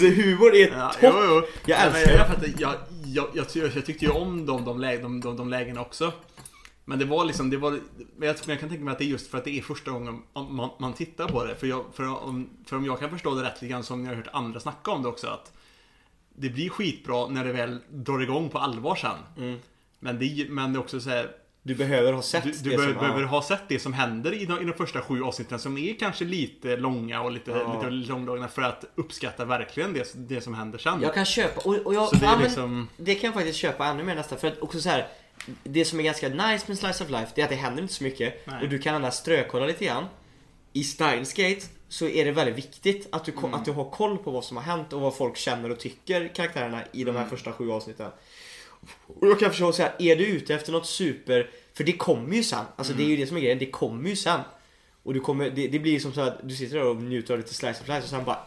Så 0.00 0.06
humor 0.06 0.54
är 0.54 0.70
Ja, 0.78 0.88
topp 0.92 1.00
jo, 1.02 1.24
jo. 1.24 1.42
Jag 1.66 1.82
älskar 1.82 2.36
det. 2.40 2.46
jag, 2.46 2.58
jag, 2.58 2.74
jag, 3.04 3.28
jag, 3.34 3.48
ty- 3.48 3.60
jag 3.74 3.86
tyckte 3.86 4.04
ju 4.04 4.10
om 4.10 4.46
de, 4.46 4.64
de, 4.64 4.80
läg, 4.80 5.02
de, 5.02 5.20
de, 5.20 5.36
de 5.36 5.48
lägena 5.48 5.80
också. 5.80 6.12
Men 6.84 6.98
det 6.98 7.04
var 7.04 7.24
liksom, 7.24 7.50
det 7.50 7.56
var, 7.56 7.70
men 8.16 8.28
jag, 8.28 8.36
jag 8.46 8.60
kan 8.60 8.68
tänka 8.68 8.84
mig 8.84 8.92
att 8.92 8.98
det 8.98 9.04
är 9.04 9.06
just 9.06 9.30
för 9.30 9.38
att 9.38 9.44
det 9.44 9.58
är 9.58 9.62
första 9.62 9.90
gången 9.90 10.22
man, 10.34 10.54
man, 10.54 10.70
man 10.78 10.92
tittar 10.92 11.28
på 11.28 11.44
det. 11.44 11.54
För, 11.54 11.66
jag, 11.66 11.84
för, 11.94 12.24
om, 12.24 12.50
för 12.66 12.76
om 12.76 12.84
jag 12.86 13.00
kan 13.00 13.10
förstå 13.10 13.34
det 13.34 13.42
rätt 13.42 13.62
lite 13.62 13.66
grann 13.72 13.84
som 13.84 14.04
jag 14.04 14.10
har 14.10 14.16
hört 14.16 14.28
andra 14.32 14.60
snacka 14.60 14.90
om 14.90 15.02
det 15.02 15.08
också. 15.08 15.26
Att 15.26 15.52
det 16.38 16.48
blir 16.48 16.68
skitbra 16.68 17.26
när 17.26 17.44
det 17.44 17.52
väl 17.52 17.78
drar 17.90 18.22
igång 18.22 18.48
på 18.48 18.58
allvar 18.58 18.94
sen. 18.94 19.44
Mm. 19.44 19.58
Men, 20.00 20.18
det, 20.18 20.46
men 20.48 20.72
det 20.72 20.76
är 20.76 20.80
också 20.80 21.00
så 21.00 21.10
här, 21.10 21.30
Du 21.62 21.74
behöver 21.74 22.12
ha 22.12 22.22
sett 22.22 22.44
du, 22.44 22.50
det 22.50 22.62
du 22.62 22.70
behöver, 22.70 22.92
som, 22.92 23.00
behöver 23.02 23.20
ja. 23.20 23.26
ha 23.26 23.42
sett 23.42 23.62
det 23.68 23.78
som 23.78 23.92
händer 23.92 24.32
i 24.32 24.44
de, 24.44 24.60
i 24.60 24.64
de 24.64 24.72
första 24.72 25.00
sju 25.00 25.22
avsnitten 25.22 25.58
som 25.58 25.78
är 25.78 25.94
kanske 25.98 26.24
lite 26.24 26.76
långa 26.76 27.20
och 27.20 27.32
lite, 27.32 27.50
Ja. 27.50 27.88
lite 27.90 27.90
långdragna 28.12 28.48
för 28.48 28.62
att 28.62 28.84
uppskatta 28.94 29.44
verkligen 29.44 29.92
det, 29.92 30.12
det 30.14 30.40
som 30.40 30.54
händer 30.54 30.78
sen. 30.78 31.02
Jag 31.02 31.14
kan 31.14 31.24
köpa, 31.24 31.60
och, 31.60 31.74
och 31.76 31.94
jag, 31.94 32.08
det 32.12 32.18
ja, 32.22 32.34
men 32.36 32.44
liksom- 32.44 32.88
det 32.96 33.14
kan 33.14 33.28
jag 33.28 33.34
faktiskt 33.34 33.58
köpa 33.58 33.86
ännu 33.86 34.02
mer 34.02 34.14
nästan 34.14 34.38
för 34.38 34.48
att 34.48 34.58
också 34.62 34.80
så 34.80 34.88
här. 34.88 35.06
Det 35.64 35.84
som 35.84 36.00
är 36.00 36.04
ganska 36.04 36.28
nice 36.28 36.64
med 36.66 36.78
Slice 36.78 37.04
of 37.04 37.10
Life 37.10 37.32
det 37.34 37.40
är 37.40 37.44
att 37.44 37.50
det 37.50 37.56
händer 37.56 37.82
inte 37.82 37.94
så 37.94 38.04
mycket 38.04 38.46
Nej. 38.46 38.62
och 38.62 38.68
du 38.68 38.78
kan 38.78 38.94
annars 38.94 39.14
strökolla 39.14 39.66
lite 39.66 39.84
grann. 39.84 40.04
I 40.72 40.84
Steins 40.84 41.32
Gate 41.32 41.60
så 41.88 42.06
är 42.06 42.24
det 42.24 42.32
väldigt 42.32 42.56
viktigt 42.56 43.08
att 43.12 43.24
du, 43.24 43.32
Mm. 43.32 43.54
att 43.54 43.64
du 43.64 43.70
har 43.72 43.90
koll 43.90 44.18
på 44.18 44.30
vad 44.30 44.44
som 44.44 44.56
har 44.56 44.64
hänt 44.64 44.92
och 44.92 45.00
vad 45.00 45.16
folk 45.16 45.36
känner 45.36 45.70
och 45.70 45.78
tycker 45.78 46.28
karaktärerna 46.34 46.82
i 46.92 47.04
de 47.04 47.10
här 47.10 47.18
Mm. 47.18 47.30
första 47.30 47.52
sju 47.52 47.70
avsnitten. 47.70 48.10
Och 49.06 49.28
jag 49.28 49.40
kan 49.40 49.50
förstå 49.50 49.72
säga, 49.72 49.92
är 49.98 50.16
du 50.16 50.26
ute 50.26 50.54
efter 50.54 50.72
något 50.72 50.86
super, 50.86 51.50
för 51.74 51.84
det 51.84 51.92
kommer 51.92 52.36
ju 52.36 52.42
sen. 52.44 52.64
Alltså 52.76 52.92
det 52.92 53.02
är 53.02 53.06
ju 53.08 53.16
det 53.16 53.26
som 53.26 53.36
är 53.36 53.40
grejen, 53.40 53.58
det 53.58 53.70
kommer 53.70 54.08
ju 54.10 54.16
sen. 54.16 54.40
Och 55.02 55.14
du 55.14 55.20
kommer, 55.20 55.50
det, 55.50 55.68
det 55.68 55.78
blir 55.78 56.00
som 56.00 56.12
så 56.12 56.20
att 56.20 56.38
du 56.42 56.54
sitter 56.54 56.76
där 56.76 56.84
och 56.86 56.96
njuter 56.96 57.34
av 57.34 57.38
lite 57.40 57.54
Slice 57.54 57.80
of 57.82 57.88
Life 57.88 58.02
och 58.02 58.08
sen 58.08 58.24
bara 58.24 58.38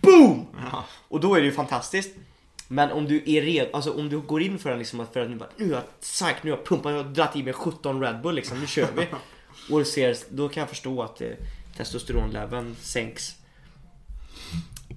BOOM! 0.00 0.46
Ja. 0.72 0.84
Och 1.08 1.20
då 1.20 1.34
är 1.34 1.40
det 1.40 1.46
ju 1.46 1.52
fantastiskt. 1.52 2.10
Men 2.68 2.90
om 2.92 3.04
du 3.06 3.16
är 3.26 3.42
redo, 3.42 3.70
alltså 3.76 3.92
om 3.92 4.08
du 4.08 4.20
går 4.20 4.42
in 4.42 4.58
för 4.58 4.70
den 4.70 4.78
liksom 4.78 5.06
för 5.12 5.20
att 5.20 5.30
nu 5.30 5.36
bara, 5.36 5.48
nu 5.56 5.72
har 5.74 5.82
jag 6.20 6.34
nu 6.42 6.50
har 6.50 6.58
jag 6.58 6.66
pumpat, 6.66 6.92
jag 6.92 7.02
har 7.04 7.10
dragit 7.10 7.36
i 7.36 7.42
mig 7.42 7.52
17 7.52 8.00
Red 8.02 8.20
Bull 8.22 8.34
liksom, 8.34 8.60
nu 8.60 8.66
kör 8.66 8.88
vi. 8.96 9.06
Och 9.74 9.86
ser, 9.86 10.16
då 10.30 10.48
kan 10.48 10.60
jag 10.60 10.68
förstå 10.68 11.02
att 11.02 11.20
eh, 11.20 11.28
testosteronleveln 11.76 12.76
sänks. 12.80 13.36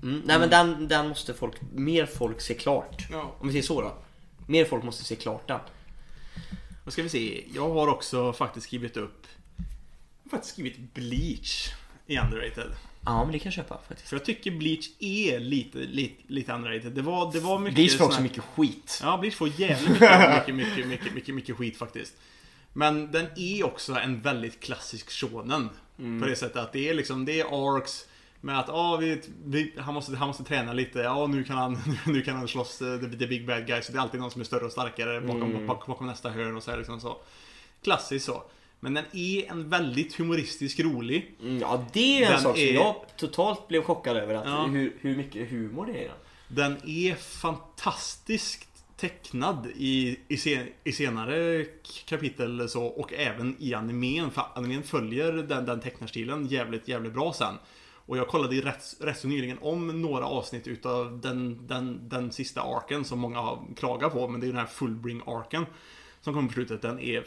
Mm, 0.03 0.21
nej 0.25 0.39
men 0.39 0.49
den, 0.49 0.87
den 0.87 1.07
måste 1.09 1.33
folk, 1.33 1.55
mer 1.73 2.05
folk 2.05 2.41
se 2.41 2.53
klart. 2.53 3.07
Ja. 3.11 3.35
Om 3.39 3.47
vi 3.47 3.53
säger 3.53 3.63
så 3.63 3.81
då. 3.81 3.97
Mer 4.47 4.65
folk 4.65 4.83
måste 4.83 5.03
se 5.03 5.15
klart 5.15 5.47
den. 5.47 5.59
Vad 6.83 6.93
ska 6.93 7.03
vi 7.03 7.09
se? 7.09 7.43
Jag 7.53 7.69
har 7.73 7.87
också 7.87 8.33
faktiskt 8.33 8.67
skrivit 8.67 8.97
upp 8.97 9.27
Jag 9.57 9.63
har 10.23 10.29
faktiskt 10.37 10.53
skrivit 10.53 10.93
Bleach 10.93 11.69
i 12.07 12.17
underrated. 12.17 12.71
Ja 13.05 13.23
men 13.23 13.31
det 13.31 13.39
kan 13.39 13.45
jag 13.45 13.53
köpa 13.53 13.79
faktiskt. 13.87 14.09
För 14.09 14.15
jag 14.15 14.25
tycker 14.25 14.51
Bleach 14.51 14.89
är 14.99 15.39
lite, 15.39 15.77
lite, 15.77 16.23
lite 16.27 16.53
underrated. 16.53 16.91
Det 16.91 17.01
var, 17.01 17.31
det 17.33 17.39
var 17.39 17.59
mycket 17.59 17.75
Bleach 17.75 17.97
får 17.97 18.05
också 18.05 18.17
här- 18.17 18.23
mycket 18.23 18.43
skit. 18.43 18.99
Ja, 19.03 19.17
Bleach 19.17 19.35
får 19.35 19.47
jävligt 19.61 19.89
mycket, 19.89 20.29
mycket, 20.29 20.55
mycket, 20.55 20.87
mycket, 20.87 21.13
mycket, 21.13 21.35
mycket 21.35 21.55
skit 21.57 21.77
faktiskt. 21.77 22.13
Men 22.73 23.11
den 23.11 23.25
är 23.35 23.65
också 23.65 23.93
en 23.93 24.21
väldigt 24.21 24.59
klassisk 24.59 25.11
shonen. 25.11 25.69
På 26.21 26.25
det 26.25 26.35
sättet 26.35 26.57
att 26.57 26.73
det 26.73 26.89
är 26.89 26.93
liksom, 26.93 27.25
det 27.25 27.39
är 27.41 27.45
arcs 27.77 28.05
med 28.41 28.59
att 28.59 28.69
ah, 28.69 28.97
vi, 28.97 29.21
vi, 29.45 29.73
han, 29.77 29.93
måste, 29.93 30.15
han 30.15 30.27
måste 30.27 30.43
träna 30.43 30.73
lite, 30.73 30.99
ja 30.99 31.27
nu 31.27 31.43
kan 31.43 31.57
han, 31.57 31.77
nu 32.05 32.21
kan 32.21 32.35
han 32.35 32.47
slåss 32.47 32.81
eh, 32.81 32.99
the, 32.99 33.17
the 33.17 33.27
big 33.27 33.47
bad 33.47 33.67
guy. 33.67 33.81
Så 33.81 33.91
det 33.91 33.97
är 33.97 34.01
alltid 34.01 34.19
någon 34.19 34.31
som 34.31 34.41
är 34.41 34.45
större 34.45 34.65
och 34.65 34.71
starkare 34.71 35.21
bakom, 35.21 35.67
bakom, 35.67 35.87
bakom 35.87 36.07
nästa 36.07 36.29
hörn 36.29 36.55
och 36.57 36.63
så 36.63 36.71
här 36.71 36.77
liksom 36.77 36.99
så. 36.99 37.17
Klassiskt 37.83 38.25
så. 38.25 38.43
Men 38.79 38.93
den 38.93 39.05
är 39.13 39.51
en 39.51 39.69
väldigt 39.69 40.15
humoristisk 40.15 40.79
rolig. 40.79 41.35
Mm, 41.41 41.57
ja, 41.59 41.85
det 41.93 42.21
är 42.23 42.25
en 42.25 42.31
Den 42.31 42.41
sak 42.41 42.57
som 42.57 42.65
är- 42.67 42.73
jag 42.73 42.95
totalt 43.17 43.67
blev 43.67 43.81
chockad 43.83 44.17
över. 44.17 44.33
Att 44.35 44.45
Ja. 44.45 44.65
hur, 44.65 44.95
hur 45.01 45.15
mycket 45.17 45.49
humor 45.49 45.85
det 45.85 45.91
är 45.91 46.01
i 46.01 46.07
den. 46.07 46.17
Den 46.47 46.89
är 46.89 47.15
fantastiskt 47.15 48.67
tecknad 48.99 49.67
i, 49.75 50.19
i, 50.27 50.37
sen, 50.37 50.67
i 50.83 50.91
senare 50.91 51.65
kapitel 52.05 52.69
så, 52.69 52.85
och 52.85 53.13
även 53.13 53.55
i 53.59 53.73
animen. 53.73 54.31
För 54.31 54.43
animen 54.55 54.83
följer 54.83 55.33
den, 55.33 55.65
den 55.65 55.79
tecknarstilen 55.79 56.47
jävligt, 56.47 56.87
jävligt 56.87 57.13
bra 57.13 57.33
sen. 57.33 57.55
Och 58.09 58.17
jag 58.17 58.27
kollade 58.27 58.55
i 58.55 58.61
rätt, 58.61 58.95
rätt 58.99 59.19
så 59.19 59.27
nyligen 59.27 59.57
om 59.61 60.01
några 60.01 60.25
avsnitt 60.25 60.67
utav 60.67 61.21
den, 61.21 61.67
den, 61.67 62.09
den 62.09 62.31
sista 62.31 62.61
arken 62.61 63.05
som 63.05 63.19
många 63.19 63.39
har 63.39 63.65
klagat 63.77 64.13
på. 64.13 64.27
Men 64.27 64.41
det 64.41 64.47
är 64.47 64.51
den 64.51 64.59
här 64.59 64.65
Fullbring-arken 64.65 65.65
som 66.21 66.33
kommer 66.33 66.47
på 66.47 66.53
slutet. 66.53 66.81
Den 66.81 66.99
är 66.99 67.23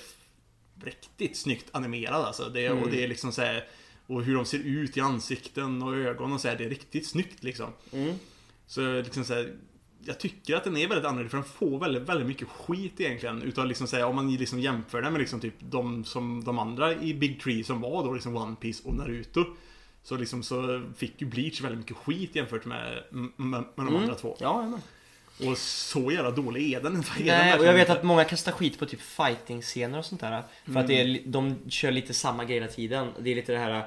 riktigt 0.84 1.36
snyggt 1.36 1.68
animerad 1.72 2.24
alltså. 2.24 2.48
Det, 2.48 2.70
Och 2.70 2.90
det 2.90 3.04
är 3.04 3.08
liksom 3.08 3.32
så 3.32 3.42
här, 3.42 3.68
Och 4.06 4.22
hur 4.22 4.34
de 4.34 4.44
ser 4.44 4.58
ut 4.58 4.96
i 4.96 5.00
ansikten 5.00 5.82
och 5.82 5.96
ögon 5.96 6.32
och 6.32 6.40
så 6.40 6.48
här, 6.48 6.56
Det 6.56 6.64
är 6.64 6.70
riktigt 6.70 7.06
snyggt 7.06 7.42
liksom. 7.42 7.70
Mm. 7.92 8.14
Så 8.66 9.02
liksom 9.02 9.24
så 9.24 9.34
här, 9.34 9.54
jag 10.06 10.18
tycker 10.20 10.56
att 10.56 10.64
den 10.64 10.76
är 10.76 10.88
väldigt 10.88 11.06
annorlunda 11.06 11.30
för 11.30 11.36
den 11.36 11.46
får 11.46 11.78
väldigt, 11.78 12.02
väldigt 12.02 12.26
mycket 12.26 12.48
skit 12.48 13.00
egentligen. 13.00 13.42
Utav 13.42 13.66
liksom 13.66 13.86
här, 13.92 14.04
om 14.04 14.16
man 14.16 14.34
liksom 14.36 14.60
jämför 14.60 15.02
den 15.02 15.12
med 15.12 15.20
liksom 15.20 15.40
typ 15.40 15.54
de, 15.58 16.04
som, 16.04 16.44
de 16.44 16.58
andra 16.58 16.92
i 16.94 17.14
Big 17.14 17.40
Tree 17.40 17.64
som 17.64 17.80
var 17.80 18.04
då 18.04 18.12
liksom 18.12 18.36
One 18.36 18.56
Piece 18.60 18.82
och 18.88 18.94
Naruto. 18.94 19.44
Så 20.04 20.16
liksom 20.16 20.42
så 20.42 20.82
fick 20.96 21.20
ju 21.20 21.26
Bleach 21.26 21.60
väldigt 21.60 21.78
mycket 21.78 21.96
skit 21.96 22.36
jämfört 22.36 22.64
med, 22.64 23.02
med, 23.10 23.28
med 23.36 23.64
de 23.76 23.88
Mm. 23.88 23.96
andra 24.02 24.14
två. 24.14 24.36
Ja. 24.40 24.78
Och 25.46 25.58
så 25.58 26.10
jävla 26.12 26.30
dålig 26.30 26.72
är 26.72 26.80
den. 26.80 26.94
Den 26.94 27.04
Nej, 27.20 27.58
och 27.58 27.64
jag 27.64 27.72
vet 27.72 27.80
inte. 27.80 27.92
att 27.92 28.02
många 28.04 28.24
kastar 28.24 28.52
skit 28.52 28.78
på 28.78 28.86
typ 28.86 29.00
fighting-scener 29.00 29.98
och 29.98 30.04
sånt 30.04 30.20
där. 30.20 30.42
För 30.64 30.80
att 30.80 30.86
det 30.86 31.00
är, 31.00 31.04
li- 31.04 31.22
de 31.26 31.70
kör 31.70 31.90
lite 31.92 32.14
samma 32.14 32.44
grej 32.44 32.54
hela 32.60 32.72
tiden. 32.72 33.08
Det 33.20 33.30
är 33.30 33.34
lite 33.34 33.52
det 33.52 33.58
här 33.58 33.84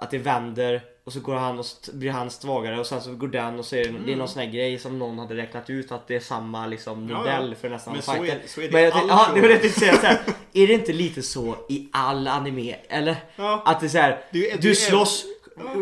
att 0.00 0.10
det 0.10 0.18
vänder 0.18 0.82
och 1.04 1.12
så 1.12 1.20
går 1.20 1.34
han 1.34 1.58
och 1.58 1.64
blir 1.92 2.10
han 2.10 2.30
svagare 2.30 2.78
och 2.80 2.86
sen 2.86 3.00
så 3.00 3.14
går 3.14 3.28
den 3.28 3.58
och 3.58 3.64
så 3.64 3.76
är 3.76 3.84
det, 3.84 3.94
det 4.06 4.12
är 4.12 4.16
någon 4.16 4.28
sån 4.28 4.42
här 4.42 4.50
grej 4.50 4.78
som 4.78 4.98
någon 4.98 5.18
hade 5.18 5.36
räknat 5.36 5.70
ut 5.70 5.92
att 5.92 6.08
det 6.08 6.16
är 6.16 6.20
samma 6.20 6.66
liksom 6.66 7.02
modell 7.02 7.48
ja. 7.48 7.54
för 7.60 7.68
nästan 7.68 7.92
Men 7.92 8.02
alla 8.06 8.18
så 8.18 8.24
är- 8.24 8.26
fighter. 8.26 8.48
så 8.48 8.60
är 8.60 8.64
det 8.64 8.72
Men 8.72 8.82
jag 8.82 8.92
tänkte, 8.92 9.08
ja, 9.10 9.28
det 9.34 9.40
var 9.40 9.48
det 9.48 9.62
jag 9.64 9.70
säga 9.72 9.92
så 9.96 10.06
här. 10.06 10.18
Är 10.52 10.66
det 10.66 10.72
inte 10.72 10.92
lite 10.92 11.22
så 11.22 11.56
i 11.68 11.88
all 11.92 12.28
anime? 12.28 12.76
Eller? 12.88 13.16
Ja. 13.36 13.62
Att 13.64 13.80
det 13.80 13.86
är 13.86 13.88
så 13.88 13.98
här, 13.98 14.10
är 14.10 14.58
du 14.58 14.68
ju- 14.68 14.74
slåss 14.74 15.24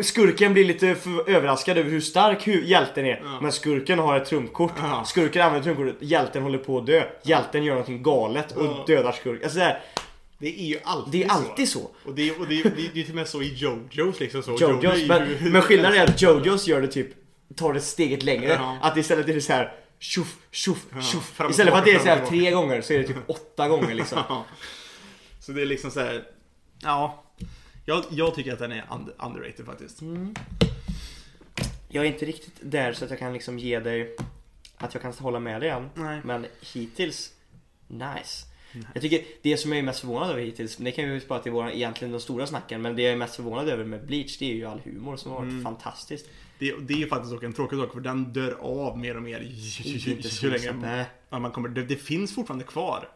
Skurken 0.03 0.53
blir 0.53 0.65
lite 0.65 0.95
för 0.95 1.31
överraskad 1.31 1.79
över 1.79 1.91
hur 1.91 2.01
stark 2.01 2.47
hu- 2.47 2.65
hjälten 2.65 3.07
är. 3.07 3.21
Ja. 3.25 3.39
Men 3.43 3.53
skurken 3.53 3.99
har 3.99 4.17
ett 4.17 4.25
trumkort. 4.25 4.73
Ja. 4.83 5.05
Skurken 5.07 5.43
använder 5.43 5.65
trumkortet. 5.75 5.97
Hjälten 6.09 6.43
håller 6.43 6.59
på 6.59 6.79
att 6.79 6.87
dö. 6.87 7.03
Hjälten 7.23 7.65
gör 7.65 7.75
någonting 7.75 8.03
galet 8.03 8.57
och 8.57 8.87
dödar 8.87 9.13
skurken. 9.13 9.45
Alltså 9.45 9.61
det, 10.39 10.61
är 10.61 10.67
ju 10.67 10.79
alltid 10.85 11.13
det 11.13 11.25
är 11.25 11.29
så. 11.29 11.35
alltid 11.35 11.69
så. 11.69 11.91
Och 12.05 12.15
det 12.15 12.29
är, 12.29 12.41
och 12.41 12.47
det 12.49 12.61
är, 12.61 12.65
det 12.65 12.69
är, 12.87 12.91
det 12.95 13.01
är 13.01 13.05
till 13.05 13.11
och 13.13 13.17
med 13.17 13.29
så 13.29 13.43
i 13.43 13.55
Jojos 13.55 14.21
liksom 14.21 14.43
så. 14.43 14.57
Jojos, 14.61 14.85
Jojo 14.85 15.07
men, 15.09 15.29
ju- 15.31 15.51
men 15.51 15.63
skillnaden 15.63 15.99
är 15.99 16.05
att 16.05 16.23
Jojos 16.23 16.67
gör 16.67 16.81
det 16.83 16.89
typ, 16.89 17.09
tar 17.57 17.73
det 17.73 17.81
steget 17.81 18.23
längre. 18.23 18.49
Ja. 18.49 18.79
Att 18.83 18.97
istället 18.97 19.29
är 19.29 19.35
det 19.35 19.41
så 19.41 19.53
här 19.53 19.75
tjoff, 19.99 20.37
tjoff, 20.51 20.87
Ja, 20.95 21.03
tjoff. 21.03 21.41
och 21.41 21.51
Istället 21.51 21.73
för 21.73 21.79
att 21.79 21.85
det 21.85 21.93
är 21.93 21.99
så 21.99 22.05
här 22.09 22.27
tre 22.27 22.51
gånger 22.51 22.81
så 22.83 22.93
är 22.93 22.99
det 22.99 23.05
typ 23.05 23.17
åtta 23.27 23.69
gånger 23.69 23.95
liksom. 23.95 24.19
Ja. 24.29 24.45
Så 25.41 25.53
det 25.53 25.63
är 25.63 25.67
liksom 25.67 25.91
så 25.91 26.01
här. 26.01 26.25
Ja. 26.83 27.25
Jag, 27.85 28.05
jag 28.11 28.35
tycker 28.35 28.53
att 28.53 28.59
den 28.59 28.73
är 28.73 28.85
under, 28.93 29.15
underrated 29.27 29.67
faktiskt. 29.67 30.01
Mm. 30.01 30.35
Jag 31.89 32.05
är 32.05 32.09
inte 32.09 32.25
riktigt 32.25 32.55
där 32.61 32.93
så 32.93 33.05
att 33.05 33.11
jag 33.11 33.19
kan 33.19 33.33
liksom 33.33 33.59
ge 33.59 33.81
dig 33.81 34.17
att 34.77 34.95
jag 34.95 35.03
kan 35.03 35.13
hålla 35.13 35.39
med 35.39 35.61
dig 35.61 35.71
än. 35.71 35.91
Nej. 35.95 36.21
Men 36.25 36.47
hittills, 36.73 37.33
nice. 37.89 38.47
Jag 38.93 39.03
tycker 39.03 39.25
det 39.43 39.57
som 39.57 39.73
jag 39.73 39.79
är 39.79 39.83
mest 39.83 40.01
förvånad 40.01 40.31
över 40.31 40.41
hittills, 40.41 40.77
det 40.77 40.93
kan 40.93 41.09
vi 41.09 41.15
ju 41.15 41.21
spara 41.21 41.39
till 41.39 41.53
våra, 41.53 41.73
egentligen 41.73 42.13
de 42.13 42.21
stora 42.21 42.47
snacken, 42.47 42.83
men 42.83 42.97
det 42.97 43.03
jag 43.03 43.13
är 43.13 43.17
mest 43.17 43.37
förvånad 43.37 43.69
över 43.69 43.85
med 43.85 44.07
Bleach 44.07 44.39
det 44.39 44.51
är 44.51 44.55
ju 44.55 44.65
all 44.65 44.81
humor 44.85 45.17
som 45.17 45.31
har 45.31 45.39
varit 45.39 45.51
Mm. 45.51 45.65
fantastiskt. 45.65 46.27
Det, 46.59 46.75
det 46.81 46.95
är 46.95 46.99
ju 46.99 47.09
faktiskt 47.09 47.35
också 47.35 47.47
en 47.47 47.53
tråkig 47.53 47.79
sak 47.79 47.93
för 47.93 48.01
den 48.01 48.33
dör 48.33 48.57
av 48.61 48.99
mer 48.99 49.17
och 49.17 49.23
mer 49.23 49.41
ju, 49.41 50.51
längre 50.51 51.07
man 51.31 51.51
kommer. 51.51 51.69
Det, 51.69 51.83
det 51.83 51.97
finns 51.97 52.35
fortfarande 52.35 52.65
kvar. 52.65 53.09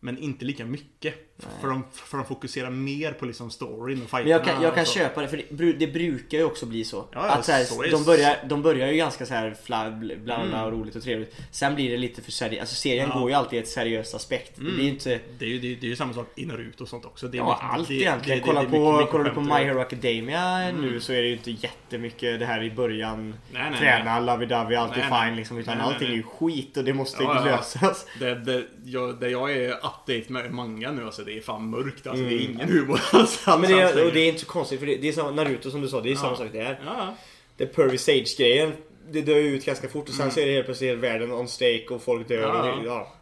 Men 0.00 0.18
inte 0.18 0.44
lika 0.44 0.64
mycket. 0.64 1.33
För 1.60 1.68
de, 1.68 1.84
för 1.92 2.16
de 2.18 2.26
fokuserar 2.26 2.70
mer 2.70 3.12
på 3.12 3.24
liksom 3.26 3.50
storyn 3.50 3.78
och 3.78 3.86
Men 3.98 3.98
fighterna. 4.08 4.30
jag 4.30 4.44
kan, 4.44 4.62
jag 4.62 4.74
kan 4.74 4.80
och 4.82 4.86
köpa 4.86 5.22
det, 5.22 5.28
för 5.28 5.42
det, 5.50 5.72
det 5.72 5.86
brukar 5.86 6.38
ju 6.38 6.44
också 6.44 6.66
bli 6.66 6.84
så. 6.84 6.96
Ja, 6.96 7.26
ja, 7.26 7.32
att 7.34 7.44
så 7.44 7.52
här, 7.52 7.64
så 7.64 7.82
är- 7.82 7.90
de, 7.90 8.04
börjar, 8.04 8.36
de 8.48 8.62
börjar 8.62 8.88
ju 8.88 8.96
ganska 8.96 9.26
så 9.26 9.34
här 9.34 9.56
flabb, 9.64 9.98
blanda 10.24 10.56
Mm. 10.58 10.64
och 10.66 10.72
roligt 10.72 10.96
och 10.96 11.02
trevligt. 11.02 11.36
Sen 11.50 11.74
blir 11.74 11.90
det 11.90 11.96
lite 11.96 12.22
för 12.22 12.32
seriöst. 12.32 12.60
Alltså 12.60 12.74
serien 12.74 13.10
Ja. 13.14 13.20
går 13.20 13.30
ju 13.30 13.36
alltid 13.36 13.56
i 13.58 13.62
ett 13.62 13.68
seriöst 13.68 14.14
aspekt. 14.14 14.52
Det 14.56 14.60
blir 14.62 14.84
ju 14.84 14.90
inte... 14.90 15.20
Det 15.38 15.44
är 15.44 15.48
ju, 15.48 15.58
det, 15.58 15.72
är- 15.72 15.76
det 15.80 15.86
är 15.86 15.88
ju 15.90 15.96
samma 15.96 16.12
sak 16.12 16.26
i 16.36 16.46
Naruto 16.46 16.82
och 16.84 16.88
sånt 16.88 17.04
också. 17.04 17.28
Det 17.28 17.36
är 17.36 17.38
Ja, 17.38 17.48
mycket- 17.50 17.64
allt 17.78 17.88
det- 17.88 17.94
egentligen. 17.94 18.38
det- 18.38 18.44
det- 18.44 18.48
Kolla 18.48 18.60
det 18.60 18.66
är 18.66 18.70
på, 18.70 18.92
mycket- 18.92 19.14
mycket 19.20 19.34
på 19.34 19.40
My 19.40 19.50
och- 19.50 19.56
Mm. 19.56 19.68
Hero 19.68 19.80
Academia 19.80 20.72
nu 20.72 21.00
så 21.00 21.12
är 21.12 21.22
det 21.22 21.28
ju 21.28 21.32
inte 21.32 21.50
jättemycket 21.50 22.40
det 22.40 22.46
här 22.46 22.62
i 22.62 22.70
början. 22.70 23.34
Nej, 23.52 23.70
nej, 23.70 23.78
Träna, 23.80 24.20
lovey-dovey, 24.20 24.76
allt 24.76 24.96
är 24.96 25.06
nej. 25.10 25.22
fine 25.26 25.36
liksom. 25.36 25.58
Utan 25.58 25.76
Nej, 25.78 25.84
nej, 25.86 25.94
allting 25.94 26.08
är 26.08 26.12
nej. 26.12 26.16
ju 26.16 26.22
skit 26.22 26.76
och 26.76 26.84
det 26.84 26.92
måste 26.94 27.22
ja. 27.22 27.44
lösas. 27.44 28.06
Det, 28.18 28.34
det, 28.34 28.64
jag, 28.84 29.20
det 29.20 29.28
jag 29.30 29.52
är 29.52 29.70
update 29.72 30.24
med 30.32 30.52
manga 30.52 30.90
nu, 30.92 31.04
alltså 31.06 31.23
det 31.24 31.36
är 31.36 31.40
fan 31.40 31.70
mörkt. 31.70 32.06
Alltså, 32.06 32.24
Det 32.24 32.30
är 32.34 32.38
Mm. 32.38 32.50
ingen 32.54 32.68
humor 32.68 33.00
alls. 33.12 33.42
Men 33.46 33.60
det 33.62 33.80
är, 33.80 34.06
och 34.06 34.12
det 34.12 34.20
är 34.20 34.28
inte 34.28 34.40
så 34.40 34.46
konstigt 34.46 34.78
för 34.80 34.86
det, 34.86 34.96
det 34.96 35.08
är 35.08 35.12
samma 35.12 35.30
Naruto 35.30 35.70
som 35.70 35.80
du 35.80 35.88
sa, 35.88 36.00
det 36.00 36.10
är 36.12 36.14
samma 36.14 36.30
Ja. 36.32 36.36
sak 36.36 36.48
det 36.52 36.58
är. 36.60 36.80
Ja, 36.86 37.14
Det 37.56 37.66
Pervy 37.66 37.98
Sage-grejen, 37.98 38.72
det 39.10 39.22
dör 39.22 39.36
ju 39.36 39.56
ut 39.56 39.64
ganska 39.64 39.88
fort 39.88 40.08
och 40.08 40.14
sen 40.14 40.30
så 40.30 40.40
är 40.40 40.46
det 40.46 40.52
helt 40.52 40.64
plötsligt 40.66 40.98
världen 40.98 41.32
on 41.32 41.48
stake 41.48 41.86
och 41.90 42.02
folk 42.02 42.28
dör. 42.28 42.50
Mm. 42.50 42.66
Ja. 42.66 42.72
Och 42.80 42.86
ja. 42.86 43.12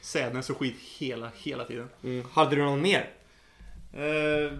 sadness 0.00 0.50
och 0.50 0.56
skit 0.58 0.76
hela, 0.98 1.30
hela 1.36 1.64
tiden. 1.64 1.88
Mm. 2.04 2.24
Hade 2.32 2.56
du 2.56 2.62
någon 2.62 2.82
mer? 2.82 3.10
Eh, 3.94 4.52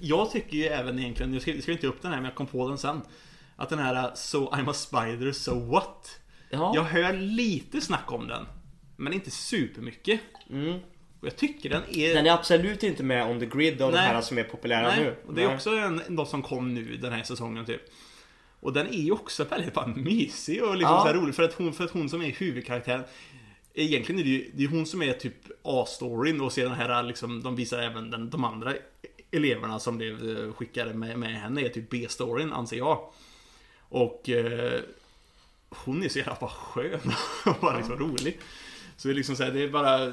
jag 0.00 0.30
tycker 0.30 0.56
ju 0.56 0.64
även 0.66 0.98
egentligen, 0.98 1.34
jag 1.34 1.62
ska 1.62 1.72
inte 1.72 1.86
upp 1.86 2.02
den 2.02 2.10
här 2.10 2.18
men 2.18 2.24
jag 2.24 2.34
kom 2.34 2.46
på 2.46 2.68
den 2.68 2.78
sen. 2.78 3.00
Att 3.56 3.68
den 3.68 3.78
här 3.78 3.94
uh, 4.08 4.14
So 4.14 4.50
I'm 4.50 4.70
a 4.70 4.72
spider, 4.72 5.32
so 5.32 5.70
what? 5.70 6.18
Ja. 6.50 6.72
Jag 6.74 6.82
hör 6.82 7.12
lite 7.12 7.80
snack 7.80 8.12
om 8.12 8.28
den. 8.28 8.46
Men 8.96 9.12
inte 9.12 9.30
supermycket. 9.30 10.20
Mm. 10.50 10.78
Och 11.22 11.28
jag 11.28 11.36
tycker 11.36 11.70
den 11.70 11.82
är... 11.92 12.14
Den 12.14 12.26
är 12.26 12.30
absolut 12.30 12.82
inte 12.82 13.02
med 13.02 13.30
on 13.30 13.40
the 13.40 13.46
grid 13.46 13.82
av 13.82 13.92
Nej. 13.92 14.08
de 14.08 14.14
här 14.14 14.20
som 14.20 14.38
är 14.38 14.44
populära 14.44 14.88
Nej, 14.88 15.00
nu. 15.00 15.16
och 15.26 15.34
det 15.34 15.42
är 15.42 15.46
Nej. 15.46 15.54
också 15.54 15.70
en, 15.70 16.02
något 16.08 16.28
som 16.28 16.42
kom 16.42 16.74
nu 16.74 16.96
den 16.96 17.12
här 17.12 17.22
säsongen 17.22 17.64
typ. 17.64 17.82
Och 18.60 18.72
den 18.72 18.86
är 18.86 19.02
ju 19.02 19.12
också 19.12 19.44
väldigt 19.44 19.74
bara 19.74 19.86
mysig 19.86 20.62
och 20.62 20.76
liksom 20.76 20.94
Ja. 20.94 21.04
så 21.06 21.12
rolig 21.12 21.34
för 21.34 21.42
att, 21.42 21.54
hon, 21.54 21.72
för 21.72 21.84
att 21.84 21.90
hon 21.90 22.08
som 22.08 22.22
är 22.22 22.30
huvudkaraktären 22.30 23.04
Egentligen 23.74 24.20
är 24.20 24.24
det 24.24 24.30
ju 24.30 24.50
det 24.54 24.64
är 24.64 24.68
hon 24.68 24.86
som 24.86 25.02
är 25.02 25.12
typ 25.12 25.34
A-storyn 25.62 26.40
och 26.40 26.52
sedan 26.52 26.72
här 26.72 27.02
liksom 27.02 27.42
De 27.42 27.56
visar 27.56 27.78
även 27.78 28.10
den, 28.10 28.30
de 28.30 28.44
andra 28.44 28.74
eleverna 29.30 29.78
som 29.78 29.96
blev 29.98 30.38
eh, 30.38 30.52
skickade 30.52 30.94
med, 30.94 31.18
med 31.18 31.40
henne 31.40 31.60
är 31.60 31.68
typ 31.68 31.90
B-storyn 31.90 32.52
anser 32.52 32.76
jag. 32.76 33.12
Och 33.88 34.28
eh, 34.28 34.80
Hon 35.68 36.02
är 36.02 36.08
så 36.08 36.18
jävla 36.18 36.36
bara 36.40 36.50
skön 36.50 37.00
och 37.46 37.60
bara 37.60 37.76
liksom 37.76 37.98
rolig. 37.98 38.38
Så 38.96 39.08
det 39.08 39.14
är 39.14 39.16
liksom 39.16 39.36
så 39.36 39.42
här, 39.42 39.50
det 39.50 39.62
är 39.62 39.68
bara 39.68 40.12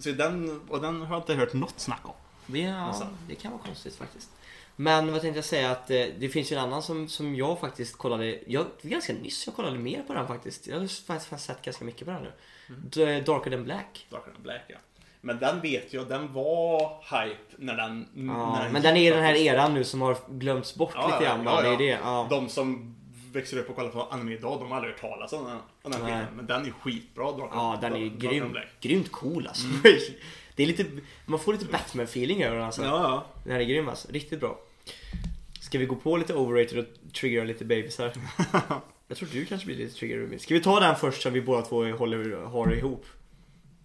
så 0.00 0.10
den, 0.10 0.60
och 0.68 0.80
den 0.80 1.00
har 1.02 1.14
jag 1.14 1.22
inte 1.22 1.34
hört 1.34 1.52
något 1.52 1.80
snack 1.80 2.00
om. 2.04 2.12
Det, 2.46 2.58
ja, 2.60 2.76
Alltså. 2.80 3.06
det 3.28 3.34
kan 3.34 3.52
vara 3.52 3.62
konstigt 3.62 3.96
faktiskt. 3.96 4.30
Men 4.76 5.12
vad 5.12 5.20
tänkte 5.20 5.38
jag 5.38 5.44
säga 5.44 5.70
att 5.70 5.90
eh, 5.90 6.04
det 6.18 6.28
finns 6.28 6.52
ju 6.52 6.56
en 6.56 6.62
annan 6.62 6.82
som, 6.82 7.08
som 7.08 7.34
jag 7.34 7.60
faktiskt 7.60 7.98
kollade, 7.98 8.38
jag, 8.46 8.66
ganska 8.82 9.12
nyss 9.12 9.46
jag 9.46 9.56
kollade 9.56 9.78
mer 9.78 10.02
på 10.02 10.14
den 10.14 10.26
faktiskt. 10.26 10.66
Jag 10.66 10.78
har 10.80 11.04
faktiskt 11.06 11.44
sett 11.46 11.62
ganska 11.62 11.84
mycket 11.84 12.04
på 12.06 12.10
den 12.10 12.22
nu. 12.22 12.32
D- 12.68 13.20
Darker 13.20 13.50
than 13.50 13.64
Black. 13.64 14.06
Darker 14.10 14.30
than 14.32 14.42
Black 14.42 14.62
ja. 14.68 14.76
Men 15.20 15.38
den 15.38 15.60
vet 15.60 15.92
jag, 15.92 16.08
den 16.08 16.32
var 16.32 16.80
hype 17.02 17.40
när 17.56 17.76
den... 17.76 18.08
Ja, 18.14 18.22
när 18.56 18.62
den 18.64 18.72
men 18.72 18.82
den 18.82 18.96
är 18.96 19.00
i 19.06 19.10
den 19.14 19.24
här 19.24 19.34
eran 19.34 19.74
nu 19.74 19.84
som 19.84 20.00
har 20.02 20.16
glömts 20.28 20.74
bort 20.74 20.92
Ja, 20.94 21.06
lite 21.06 21.24
ja, 21.24 21.30
grann. 21.36 21.44
ja, 21.44 21.52
va? 21.54 21.62
Det 21.62 21.68
är 21.68 21.72
ja. 21.72 21.78
det. 21.78 21.84
Ja. 22.04 22.26
De 22.30 22.48
som 22.48 22.93
växer 23.34 23.58
upp 23.58 23.70
och 23.70 23.76
kollar 23.76 23.90
på 23.90 24.02
anime 24.02 24.32
idag, 24.32 24.60
de 24.60 24.68
har 24.70 24.76
aldrig 24.76 24.92
hört 24.92 25.00
talas 25.00 25.32
om 25.32 25.44
den, 25.44 25.58
om 25.82 25.92
den 25.92 26.00
Nej. 26.00 26.12
skiten. 26.12 26.36
Men 26.36 26.46
den 26.46 26.66
är 26.66 26.70
skitbra. 26.70 27.24
Darker, 27.24 27.56
Ja, 27.56 27.78
den 27.80 27.92
är 27.92 27.98
ju 27.98 28.08
grym, 28.08 28.56
grymt 28.80 29.12
cool 29.12 29.46
alltså. 29.46 29.66
Det 30.56 30.62
är 30.62 30.66
lite, 30.66 30.84
man 31.26 31.38
får 31.38 31.52
lite 31.52 31.64
Batman-feeling 31.64 32.44
över 32.44 32.56
den 32.56 32.64
alltså. 32.64 32.82
Ja, 32.82 33.02
ja. 33.02 33.26
Den 33.44 33.52
här 33.52 33.60
är 33.60 33.64
grym 33.64 33.88
alltså, 33.88 34.12
riktigt 34.12 34.40
bra. 34.40 34.58
Ska 35.60 35.78
vi 35.78 35.86
gå 35.86 35.94
på 35.94 36.16
lite 36.16 36.34
overrated 36.34 36.78
och 36.78 37.12
triggera 37.12 37.44
lite 37.44 37.64
bebisar? 37.64 38.12
Jag 39.08 39.18
tror 39.18 39.28
du 39.32 39.44
kanske 39.44 39.66
blir 39.66 39.76
lite 39.76 39.94
trigger 39.94 40.16
Rumi. 40.16 40.38
Ska 40.38 40.54
vi 40.54 40.60
ta 40.60 40.80
den 40.80 40.96
först 40.96 41.22
så 41.22 41.30
vi 41.30 41.40
båda 41.40 41.62
två 41.62 41.84
håller, 41.84 42.44
har 42.44 42.72
ihop? 42.74 43.06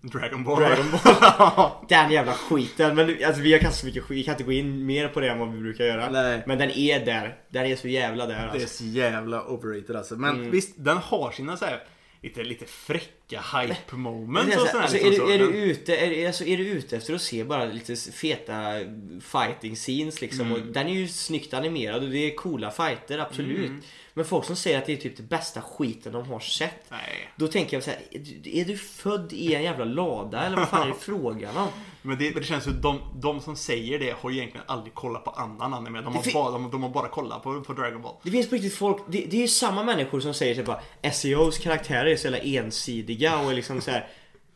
Dragon 0.02 0.44
Ball. 0.44 0.60
Dragon 0.60 0.86
Ball. 0.92 1.72
den 1.90 2.12
jävla 2.12 2.34
skiten. 2.34 2.96
Men 2.96 3.18
alltså, 3.26 3.42
vi 3.42 3.52
har 3.54 3.60
kastat 3.60 3.80
så 3.80 3.86
mycket 3.86 4.04
skit, 4.04 4.18
vi 4.18 4.24
kan 4.24 4.32
inte 4.34 4.44
gå 4.44 4.52
in 4.52 4.86
mer 4.86 5.08
på 5.08 5.20
det 5.20 5.30
än 5.30 5.40
vad 5.40 5.52
vi 5.54 5.60
brukar 5.60 5.86
göra. 5.86 6.10
Nej. 6.10 6.44
Men 6.46 6.58
den 6.58 6.70
är 6.72 7.06
där. 7.06 7.36
Den 7.50 7.66
är 7.66 7.76
så 7.76 7.88
jävla 7.88 8.26
där 8.26 8.36
Det 8.36 8.42
är 8.42 8.48
alltså. 8.62 8.68
så 8.78 8.84
jävla 8.84 9.44
overrated 9.46 9.96
alltså. 9.96 10.16
Men 10.16 10.36
Mm. 10.36 10.52
visst, 10.52 10.74
den 10.78 10.98
har 10.98 11.32
sina 11.32 11.58
så 11.58 11.66
här 11.66 11.84
lite, 12.22 12.44
lite 12.44 12.66
fräcka 12.66 13.06
hype 13.38 13.96
moments 13.96 14.28
Men 14.34 14.42
och 14.44 14.48
det 14.48 14.54
är, 14.54 14.58
så 14.60 14.66
sådär. 14.66 14.82
alltså, 14.82 14.98
liksom 14.98 15.10
är, 15.10 15.38
du, 15.40 15.46
så. 15.46 15.52
är, 15.52 15.52
du 15.52 15.58
ute, 15.58 15.96
är, 15.98 16.28
alltså, 16.28 16.46
är 16.46 16.58
du 16.58 16.68
ute 16.68 16.98
efter 16.98 17.14
att 17.14 17.22
se 17.22 17.44
bara 17.44 17.66
lite 17.66 17.96
feta 17.96 18.74
fighting 19.22 19.76
scenes 19.76 20.22
liksom? 20.22 20.42
Mm. 20.48 20.54
Och 20.54 20.68
den 20.68 20.88
är 20.88 20.94
ju 20.94 21.08
snyggt 21.08 21.54
animerad 21.54 22.04
och 22.04 22.10
det 22.10 22.32
är 22.32 22.36
coola 22.36 22.72
fighter, 22.72 23.20
absolut. 23.20 23.68
Mm. 23.70 23.82
Men 24.14 24.26
folk 24.26 24.46
som 24.46 24.56
säger 24.56 24.78
att 24.78 24.86
det 24.86 24.94
är 24.94 24.98
typ 24.98 25.18
det 25.18 25.24
bästa 25.24 25.62
skiten 25.62 26.14
de 26.14 26.28
har 26.30 26.40
sett. 26.40 26.84
Nej. 26.90 27.30
Då 27.36 27.48
tänker 27.48 27.78
jag 27.78 27.84
så 27.84 27.90
här, 27.90 28.00
är 28.12 28.20
du- 28.20 28.64
du 28.64 28.78
född 28.78 29.34
i 29.34 29.56
en 29.56 29.64
jävla 29.64 29.86
lada 29.86 30.44
eller 30.46 30.58
vad 30.58 30.70
fan 30.70 30.84
är 30.88 30.88
det 30.94 31.00
frågan 31.00 31.58
om? 31.58 31.68
Men 32.02 32.18
det, 32.18 32.30
det 32.32 32.44
känns 32.44 32.64
som 32.64 32.82
de, 32.82 33.00
de 33.22 33.42
som 33.42 33.56
säger 33.56 34.00
det 34.00 34.16
har 34.20 34.30
ju 34.30 34.38
egentligen 34.38 34.66
aldrig 34.68 34.94
kollat 34.94 35.24
på 35.24 35.30
annan 35.32 35.74
anime. 35.74 36.02
De 36.02 36.16
har, 36.16 36.22
fin- 36.22 36.34
bara, 36.34 36.52
de, 36.52 36.72
de 36.72 36.84
har 36.84 36.90
bara 36.90 37.08
kollat 37.08 37.44
på, 37.44 37.62
på 37.62 37.74
Dragon 37.74 38.02
Ball. 38.02 38.16
Det 38.24 38.32
finns 38.32 38.50
på 38.50 38.56
riktigt 38.56 38.76
folk, 38.76 38.98
det, 39.08 39.26
det 39.30 39.38
är 39.38 39.42
ju 39.42 39.48
samma 39.48 39.84
människor 39.84 40.20
som 40.20 40.34
säger 40.34 40.56
typ 40.56 40.66
bara 40.66 40.82
SEOs 41.14 41.58
karaktärer 41.58 42.06
är 42.06 42.16
så 42.16 42.28
jävla 42.28 42.40
ensidiga 42.40 43.19
och 43.28 43.52
är 43.52 43.56
liksom 43.56 43.82
så 43.82 43.92
här. 43.92 44.08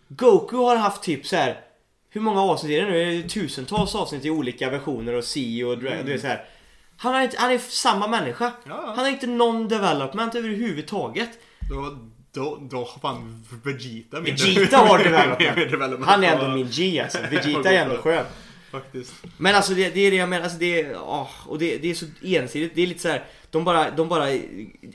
Goku 0.08 0.58
har 0.58 0.76
haft 0.76 1.04
typ 1.04 1.26
så 1.28 1.36
här. 1.36 1.60
Hur 2.10 2.22
många 2.22 2.42
avsnitt 2.42 2.72
är 2.72 2.82
det 2.86 2.92
nu? 2.92 3.06
Det 3.06 3.26
är 3.26 3.30
tusentals 3.30 3.96
avsnitt 3.96 4.26
i 4.26 4.30
olika 4.30 4.70
versioner 4.70 5.14
och 5.14 5.24
C 5.24 5.64
och 5.64 5.78
Dra- 5.78 6.04
du 6.04 6.12
vet 6.12 6.22
så 6.22 6.28
här. 6.28 6.46
Han, 6.98 7.24
inte, 7.24 7.38
han 7.40 7.52
är 7.52 7.58
samma 7.58 8.08
människa. 8.08 8.52
Ja. 8.68 8.84
Han 8.96 8.98
har 9.06 9.08
inte 9.10 9.28
någon 9.28 9.68
development 9.68 10.36
överhuvudtaget. 10.36 11.30
Då, 11.70 11.98
då, 12.32 12.58
då 12.72 12.90
fan 13.02 13.46
Vegeta 13.64 14.20
mer 14.22 14.32
Vegeta 14.32 14.78
har 14.78 14.98
development. 14.98 15.56
development. 15.72 16.06
Han 16.06 16.24
är 16.24 16.28
ändå 16.28 16.48
min 16.48 16.68
G 16.72 17.00
alltså. 17.00 17.18
Vegeta 17.32 17.70
är 17.72 17.84
ändå 17.84 17.98
skön. 17.98 18.26
Faktiskt. 18.72 19.14
Men 19.38 19.56
alltså 19.56 19.74
det, 19.74 19.90
det 19.90 20.00
är 20.00 20.12
det 20.12 20.18
jag 20.18 20.30
menar, 20.30 20.44
alltså 20.44 20.60
det, 20.60 20.82
är- 20.82 20.98
åh, 21.02 21.30
och 21.48 21.60
det, 21.60 21.78
det 21.78 21.90
är 21.92 21.94
så 21.96 22.06
ensidigt. 22.24 22.72
Det 22.76 22.82
är 22.84 22.88
lite 22.88 23.00
så 23.02 23.10
här, 23.10 23.24
de 23.54 23.64
bara, 23.64 23.92
de 23.92 24.08
bara 24.10 24.30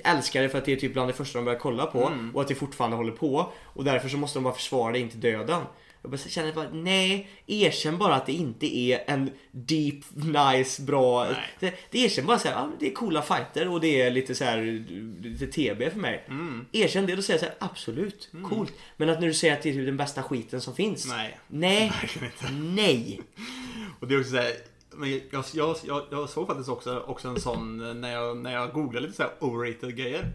älskar 0.05 0.43
det 0.43 0.49
för 0.49 0.59
att 0.59 0.65
det 0.65 0.73
är 0.73 0.77
typ 0.77 0.93
bland 0.93 1.09
det 1.09 1.13
första 1.13 1.39
de 1.39 1.45
börjar 1.45 1.59
kolla 1.59 1.87
på 1.87 2.07
Mm. 2.07 2.31
och 2.37 2.43
att 2.43 2.49
det 2.49 2.55
fortfarande 2.55 2.97
håller 2.97 3.13
på. 3.13 3.53
Och 3.65 3.85
därför 3.85 4.09
så 4.09 4.17
måste 4.17 4.39
de 4.39 4.43
bara 4.45 4.55
försvara 4.55 4.93
det 4.93 4.99
in 4.99 5.09
till 5.09 5.21
döden. 5.21 5.63
Jag 6.03 6.11
bara 6.11 6.19
känner 6.19 6.53
bara, 6.53 6.71
nej, 6.71 7.29
erkänn 7.47 7.99
bara 7.99 8.15
att 8.15 8.27
det 8.27 8.33
inte 8.33 8.77
är 8.79 9.05
en 9.07 9.31
deep, 9.51 10.05
nice, 10.15 10.83
bra... 10.83 11.25
Nej. 11.25 11.37
Det, 11.61 11.75
det 11.91 11.99
erkänn 11.99 12.27
bara 12.27 12.39
såhär, 12.39 12.55
ja, 12.55 12.71
det 12.81 12.87
är 12.87 12.95
coola 12.95 13.23
fighter 13.23 13.69
och 13.69 13.81
det 13.81 14.03
är 14.03 14.11
lite 14.11 14.35
så 14.35 14.45
här 14.45 14.85
lite 15.23 15.47
TB 15.47 15.91
för 15.93 15.99
mig. 15.99 16.25
Mm. 16.29 16.67
Erkänn 16.73 17.07
det 17.07 17.17
och 17.17 17.25
säger 17.25 17.39
såhär, 17.41 17.55
absolut, 17.59 18.31
coolt. 18.49 18.73
Men 18.97 19.09
att 19.09 19.21
när 19.21 19.27
du 19.27 19.35
säger 19.35 19.55
att 19.55 19.63
det 19.63 19.69
är 19.69 19.73
typ 19.73 19.87
den 19.87 19.97
bästa 19.97 20.23
skiten 20.23 20.61
som 20.61 20.75
finns. 20.75 21.07
Nej. 21.09 21.39
Nej. 21.49 21.93
Inte. 22.23 22.53
Nej. 22.53 23.21
Och 24.01 24.09
det 24.09 24.15
är 24.15 24.19
också 24.21 24.31
såhär, 24.31 24.53
men 24.99 25.11
jag, 25.31 25.45
jag, 25.53 25.77
jag, 25.85 26.03
jag 26.11 26.29
såg 26.29 26.47
faktiskt 26.47 26.69
också, 26.69 27.01
också 27.01 27.29
en 27.29 27.41
sån, 27.41 28.01
när 28.01 28.13
jag, 28.13 28.37
när 28.37 28.53
jag 28.53 28.73
googlade 28.73 29.07
lite 29.07 29.17
såhär 29.17 29.33
overrated 29.41 29.97
grejer. 29.97 30.33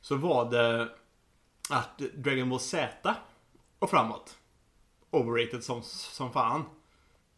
Så 0.00 0.16
var 0.16 0.50
det 0.50 0.88
att 1.70 1.98
Dragon 1.98 2.50
Ball 2.50 2.60
Z 2.60 3.14
och 3.78 3.90
framåt, 3.90 4.38
overrated 5.10 5.64
som, 5.64 5.82
som 5.82 6.32
fan. 6.32 6.64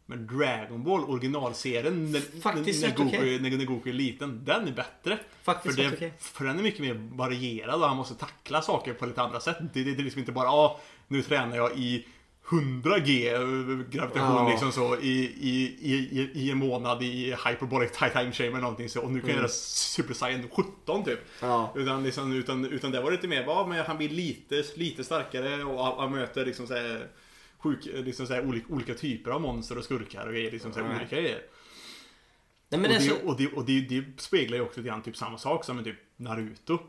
Men 0.05 0.27
Dragon 0.27 0.83
Ball 0.83 1.03
originalserien, 1.03 2.11
när, 2.11 2.41
Faktiskt 2.41 2.83
när, 2.83 2.95
Goku, 2.95 3.17
okej. 3.17 3.39
när, 3.39 3.57
när 3.57 3.65
Goku 3.65 3.89
är 3.89 3.93
liten, 3.93 4.45
den 4.45 4.67
är 4.67 4.71
bättre. 4.71 5.19
Faktiskt 5.43 5.75
för, 5.75 5.83
det, 5.83 5.93
okej. 5.93 6.13
för 6.19 6.45
den 6.45 6.59
är 6.59 6.63
mycket 6.63 6.81
mer 6.81 7.09
varierad 7.13 7.81
och 7.81 7.87
han 7.87 7.97
måste 7.97 8.15
tackla 8.15 8.61
saker 8.61 8.93
på 8.93 9.05
lite 9.05 9.21
andra 9.21 9.39
sätt. 9.39 9.57
Det, 9.59 9.83
det, 9.83 9.93
det 9.93 10.01
är 10.01 10.03
liksom 10.03 10.19
inte 10.19 10.31
bara, 10.31 10.45
ja, 10.45 10.79
nu 11.07 11.23
tränar 11.23 11.57
jag 11.57 11.77
i 11.77 12.07
100G 12.51 13.89
gravitation 13.89 14.35
Ja. 14.45 14.49
liksom 14.49 14.71
så 14.71 14.97
i, 14.97 15.19
i, 15.39 15.75
i, 15.81 16.29
i 16.33 16.51
en 16.51 16.57
månad 16.57 17.03
i 17.03 17.25
hyperbolic 17.45 17.91
time 17.91 18.31
chamber 18.31 18.43
eller 18.43 18.61
någonting 18.61 18.89
så 18.89 19.01
och 19.01 19.11
nu 19.11 19.19
kan 19.19 19.29
jag 19.29 19.37
göra 19.37 19.47
Super 19.47 20.13
Saiyan 20.13 20.49
17 20.51 21.03
typ. 21.03 21.19
Ja. 21.41 21.73
Utan, 21.75 22.03
liksom, 22.03 22.31
utan, 22.33 22.65
utan 22.65 22.91
det 22.91 23.01
var 23.01 23.11
lite 23.11 23.27
mer, 23.27 23.43
ja, 23.43 23.65
men 23.69 23.85
han 23.85 23.97
blir 23.97 24.09
lite, 24.09 24.63
lite 24.75 25.03
starkare 25.03 25.63
och 25.63 25.85
han, 26.01 26.11
möter 26.11 26.45
liksom 26.45 26.67
så 26.67 26.73
här, 26.73 27.07
sjuk, 27.57 27.79
liksom 27.93 28.27
så 28.27 28.33
här, 28.33 28.45
olika, 28.47 28.73
olika 28.73 28.93
typer 28.93 29.31
av 29.31 29.41
monster 29.41 29.77
och 29.77 29.83
skurkar 29.83 30.27
och 30.27 30.33
grejer, 30.33 30.51
liksom 30.51 30.73
så 30.73 30.79
här, 30.79 30.89
Ja. 30.89 30.95
olika 30.99 31.15
grejer. 31.15 31.41
Nej 32.69 32.79
och, 32.89 32.95
alltså, 32.95 33.13
det, 33.13 33.23
och, 33.27 33.37
det, 33.37 33.47
och 33.53 33.65
det, 33.65 33.81
det 33.81 34.21
speglar 34.21 34.57
ju 34.57 34.63
också 34.63 34.79
lite 34.79 34.89
grann 34.89 35.01
typ 35.01 35.17
samma 35.17 35.37
sak 35.37 35.65
som 35.65 35.75
med 35.75 35.85
typ 35.85 35.97
Naruto. 36.17 36.79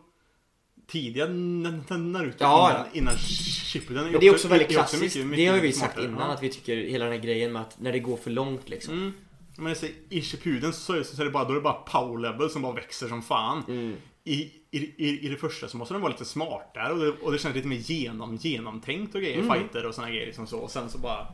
Tidiga 0.87 1.27
Naruto 1.27 2.37
Ja, 2.45 2.71
innan, 2.71 2.87
innan 2.97 3.17
Shippuden 3.17 4.05
men 4.11 4.21
det 4.21 4.27
är 4.27 4.31
också 4.33 4.49
väldigt 4.49 4.71
är 4.71 4.81
också 4.81 4.97
klassiskt. 4.97 5.17
mycket- 5.17 5.37
det 5.37 5.47
har 5.47 5.55
vi 5.55 5.63
mycket 5.63 5.77
sagt 5.81 5.99
innan 5.99 6.19
Ja. 6.29 6.35
att 6.35 6.43
vi 6.43 6.49
tycker 6.49 6.77
hela 6.77 7.05
den 7.05 7.15
här 7.15 7.21
grejen 7.21 7.53
med 7.53 7.63
att 7.63 7.81
när 7.81 7.93
det 7.93 7.99
går 7.99 8.17
för 8.17 8.31
långt 8.31 8.69
liksom. 8.69 8.95
Mm. 8.95 9.13
Men 9.57 9.75
i 10.09 10.23
Shippuden 10.23 10.73
så, 10.73 10.93
är 10.93 10.97
det- 10.99 11.05
så 11.05 11.21
är 11.21 11.25
det 11.25 11.31
bara, 11.31 11.45
då 11.45 11.51
är 11.51 11.55
det 11.55 11.61
bara 11.61 11.73
power 11.73 12.19
level 12.23 12.51
som 12.51 12.63
bara 12.63 12.73
växer 12.73 13.09
som 13.09 13.23
fan. 13.23 13.65
Mm. 13.69 13.97
I, 14.25 14.35
i, 14.71 14.79
i, 14.97 15.27
I 15.27 15.29
det 15.29 15.37
första 15.37 15.69
så 15.69 15.77
måste 15.77 15.95
den 15.95 16.01
vara 16.01 16.13
lite 16.13 16.25
smartare 16.25 16.93
och 16.93 16.99
det, 16.99 17.09
och 17.11 17.33
det 17.33 17.39
känns 17.39 17.55
lite 17.55 17.69
mer 17.69 17.77
genom, 17.77 18.37
genomtänkt 18.37 19.15
och 19.15 19.21
grejer. 19.21 19.39
Mm. 19.39 19.53
Fighter 19.55 19.87
och 19.87 19.95
såna 19.95 20.11
grejer 20.11 20.27
liksom 20.27 20.47
så. 20.47 20.59
Och 20.59 20.71
sen 20.71 20.91
så 20.91 20.99
bara 20.99 21.27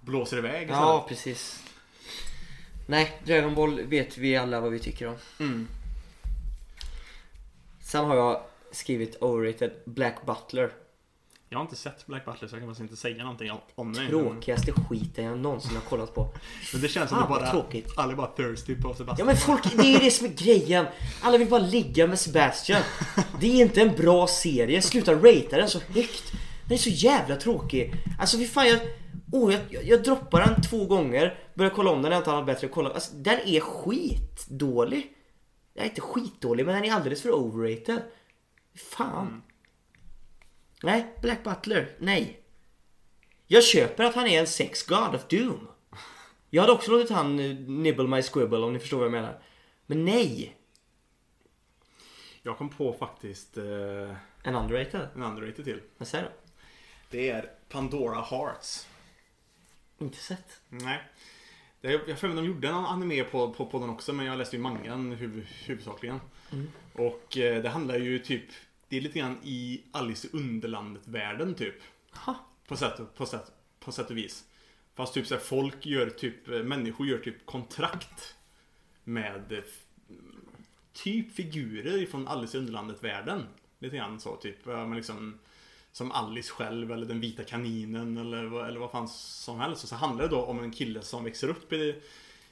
blåser 0.00 0.42
det 0.42 0.48
iväg 0.48 0.68
Ja, 0.70 1.04
istället. 1.06 1.08
precis. 1.08 1.64
Nej, 2.86 3.20
Dragon 3.26 3.54
Ball 3.54 3.82
vet 3.82 4.18
vi 4.18 4.36
alla 4.36 4.60
vad 4.60 4.72
vi 4.72 4.78
tycker 4.78 5.06
om. 5.08 5.16
Mm. 5.40 5.68
Sen 7.80 8.04
har 8.04 8.16
jag 8.16 8.40
skrivit 8.74 9.16
overrated 9.22 9.70
Black 9.86 10.26
Butler. 10.26 10.70
Jag 11.48 11.58
har 11.58 11.62
inte 11.62 11.76
sett 11.76 12.06
Black 12.06 12.24
Butler 12.24 12.48
så 12.48 12.54
jag 12.54 12.60
kan 12.62 12.68
faktiskt 12.68 12.80
inte 12.90 12.96
säga 12.96 13.22
någonting 13.22 13.50
om- 13.74 13.92
det. 13.92 14.08
Tråkigaste 14.08 14.72
skiten 14.72 15.24
jag 15.24 15.38
någonsin 15.38 15.74
har 15.76 15.82
kollat 15.82 16.14
på. 16.14 16.28
Men 16.72 16.82
det 16.82 16.88
känns 16.88 17.10
som 17.10 17.18
att 17.18 17.28
bara, 17.28 17.50
tråkigt. 17.50 17.92
alla 17.96 18.12
är 18.12 18.16
bara 18.16 18.26
thirsty 18.26 18.74
på 18.74 18.88
Ja 18.88 18.94
Sebastian. 18.94 19.26
men 19.26 19.36
folk, 19.36 19.76
det 19.76 19.82
är 19.82 19.92
ju 19.92 19.98
det 19.98 20.10
som 20.10 20.26
är 20.26 20.30
grejen. 20.30 20.86
Alla 21.22 21.38
vill 21.38 21.48
bara 21.48 21.60
ligga 21.62 22.06
med 22.06 22.18
Sebastian. 22.20 22.82
Det 23.40 23.46
är 23.46 23.60
inte 23.64 23.82
en 23.82 23.94
bra 23.96 24.26
serie. 24.26 24.82
Sluta 24.82 25.14
ratea 25.14 25.58
den 25.58 25.68
så 25.68 25.78
högt. 25.78 26.32
Den 26.64 26.72
är 26.72 26.76
så 26.78 26.90
jävla 26.90 27.36
tråkig. 27.36 27.94
Alltså 28.20 28.38
fy 28.38 28.46
fan 28.46 28.68
jag... 28.68 28.80
Oh, 29.32 29.52
jag, 29.52 29.60
jag, 29.70 29.84
jag 29.84 30.02
droppar 30.02 30.40
den 30.46 30.62
två 30.62 30.84
gånger. 30.86 31.38
Börjar 31.54 31.70
kolla 31.70 31.90
om 31.90 32.02
den 32.02 32.10
när 32.10 32.10
jag 32.10 32.20
inte 32.20 32.32
något 32.32 32.46
bättre 32.46 32.66
att 32.66 32.72
kolla. 32.72 32.90
Alltså, 32.90 33.14
den 33.14 33.38
är 33.46 33.60
skitdålig. 33.60 35.12
Den 35.74 35.84
är 35.84 35.88
inte 35.88 36.00
skitdålig 36.00 36.66
men 36.66 36.74
den 36.74 36.84
är 36.84 36.92
alldeles 36.92 37.22
för 37.22 37.30
overrated. 37.30 38.02
Fan. 38.74 39.42
Nej, 40.82 41.14
Black 41.22 41.44
Butler. 41.44 41.96
Nej. 41.98 42.40
Jag 43.46 43.64
köper 43.64 44.04
att 44.04 44.14
han 44.14 44.26
är 44.26 44.40
en 44.40 44.46
sex 44.46 44.82
god 44.86 45.14
of 45.14 45.28
doom. 45.28 45.68
Jag 46.50 46.62
hade 46.62 46.72
också 46.72 46.90
låtit 46.90 47.10
han 47.10 47.40
eh, 47.40 47.56
nibble 47.56 48.08
my 48.08 48.22
squibble 48.22 48.58
om 48.58 48.72
ni 48.72 48.78
förstår 48.78 48.96
vad 48.96 49.06
jag 49.06 49.12
menar. 49.12 49.42
Men 49.86 50.04
nej. 50.04 50.56
Jag 52.42 52.58
kom 52.58 52.68
på 52.68 52.92
faktiskt 52.92 53.56
eh, 53.56 54.14
En 54.42 54.54
underrated. 54.54 55.08
en 55.14 55.22
underrated 55.22 55.64
till. 55.64 55.80
Vad 55.98 56.08
säger 56.08 56.24
du? 56.24 56.30
Det 57.10 57.30
är 57.30 57.50
Pandora 57.68 58.20
Hearts. 58.22 58.88
Inte 59.98 60.18
sett. 60.18 60.60
Nej. 60.68 61.02
Jag 61.80 61.98
har 61.98 62.14
för 62.14 62.28
mig 62.28 62.36
de 62.36 62.44
gjorde 62.44 62.68
en 62.68 62.74
anime 62.74 63.24
på, 63.24 63.52
på, 63.52 63.66
på 63.66 63.78
den 63.78 63.90
också 63.90 64.12
men 64.12 64.26
jag 64.26 64.38
läste 64.38 64.56
ju 64.56 64.62
mangan 64.62 65.12
huv, 65.12 65.46
huvudsakligen. 65.64 66.20
Och 66.94 67.38
eh, 67.38 67.62
det 67.62 67.68
handlar 67.68 67.98
ju 67.98 68.18
typ 68.18 68.44
Det 68.88 68.96
är 68.96 69.00
lite 69.00 69.18
grann 69.18 69.38
i 69.42 69.82
Alice 69.92 70.28
i 70.28 70.36
Underlandet-världen 70.36 71.54
typ. 71.54 71.74
Ha. 72.10 72.36
På 72.66 72.76
sätt, 72.76 73.00
på, 73.16 73.26
sätt, 73.26 73.52
på 73.80 73.92
sätt 73.92 74.10
och 74.10 74.16
vis. 74.16 74.44
Fast 74.94 75.14
typ 75.14 75.26
så 75.26 75.34
här, 75.34 75.40
folk 75.40 75.86
gör 75.86 76.10
typ, 76.10 76.48
eh, 76.48 76.62
människor 76.62 77.06
gör 77.06 77.18
typ 77.18 77.46
kontrakt 77.46 78.34
med 79.04 79.52
eh, 79.52 79.64
typ 80.92 81.34
figurer 81.34 82.06
från 82.06 82.28
Alice 82.28 82.56
i 82.56 82.60
Underlandet-världen. 82.60 83.46
Lite 83.78 83.96
grann 83.96 84.20
så 84.20 84.36
typ. 84.36 84.66
Men 84.66 84.96
liksom, 84.96 85.38
som 85.92 86.12
Alice 86.12 86.52
själv 86.52 86.92
eller 86.92 87.06
den 87.06 87.20
vita 87.20 87.44
kaninen 87.44 88.16
eller, 88.16 88.66
eller 88.66 88.80
vad 88.80 88.90
fan 88.90 89.08
som 89.08 89.60
helst. 89.60 89.82
Och 89.82 89.88
så 89.88 89.94
handlar 89.94 90.24
det 90.24 90.30
då 90.30 90.42
om 90.44 90.60
en 90.60 90.72
kille 90.72 91.02
som 91.02 91.24
växer 91.24 91.48
upp 91.48 91.72
i, 91.72 92.02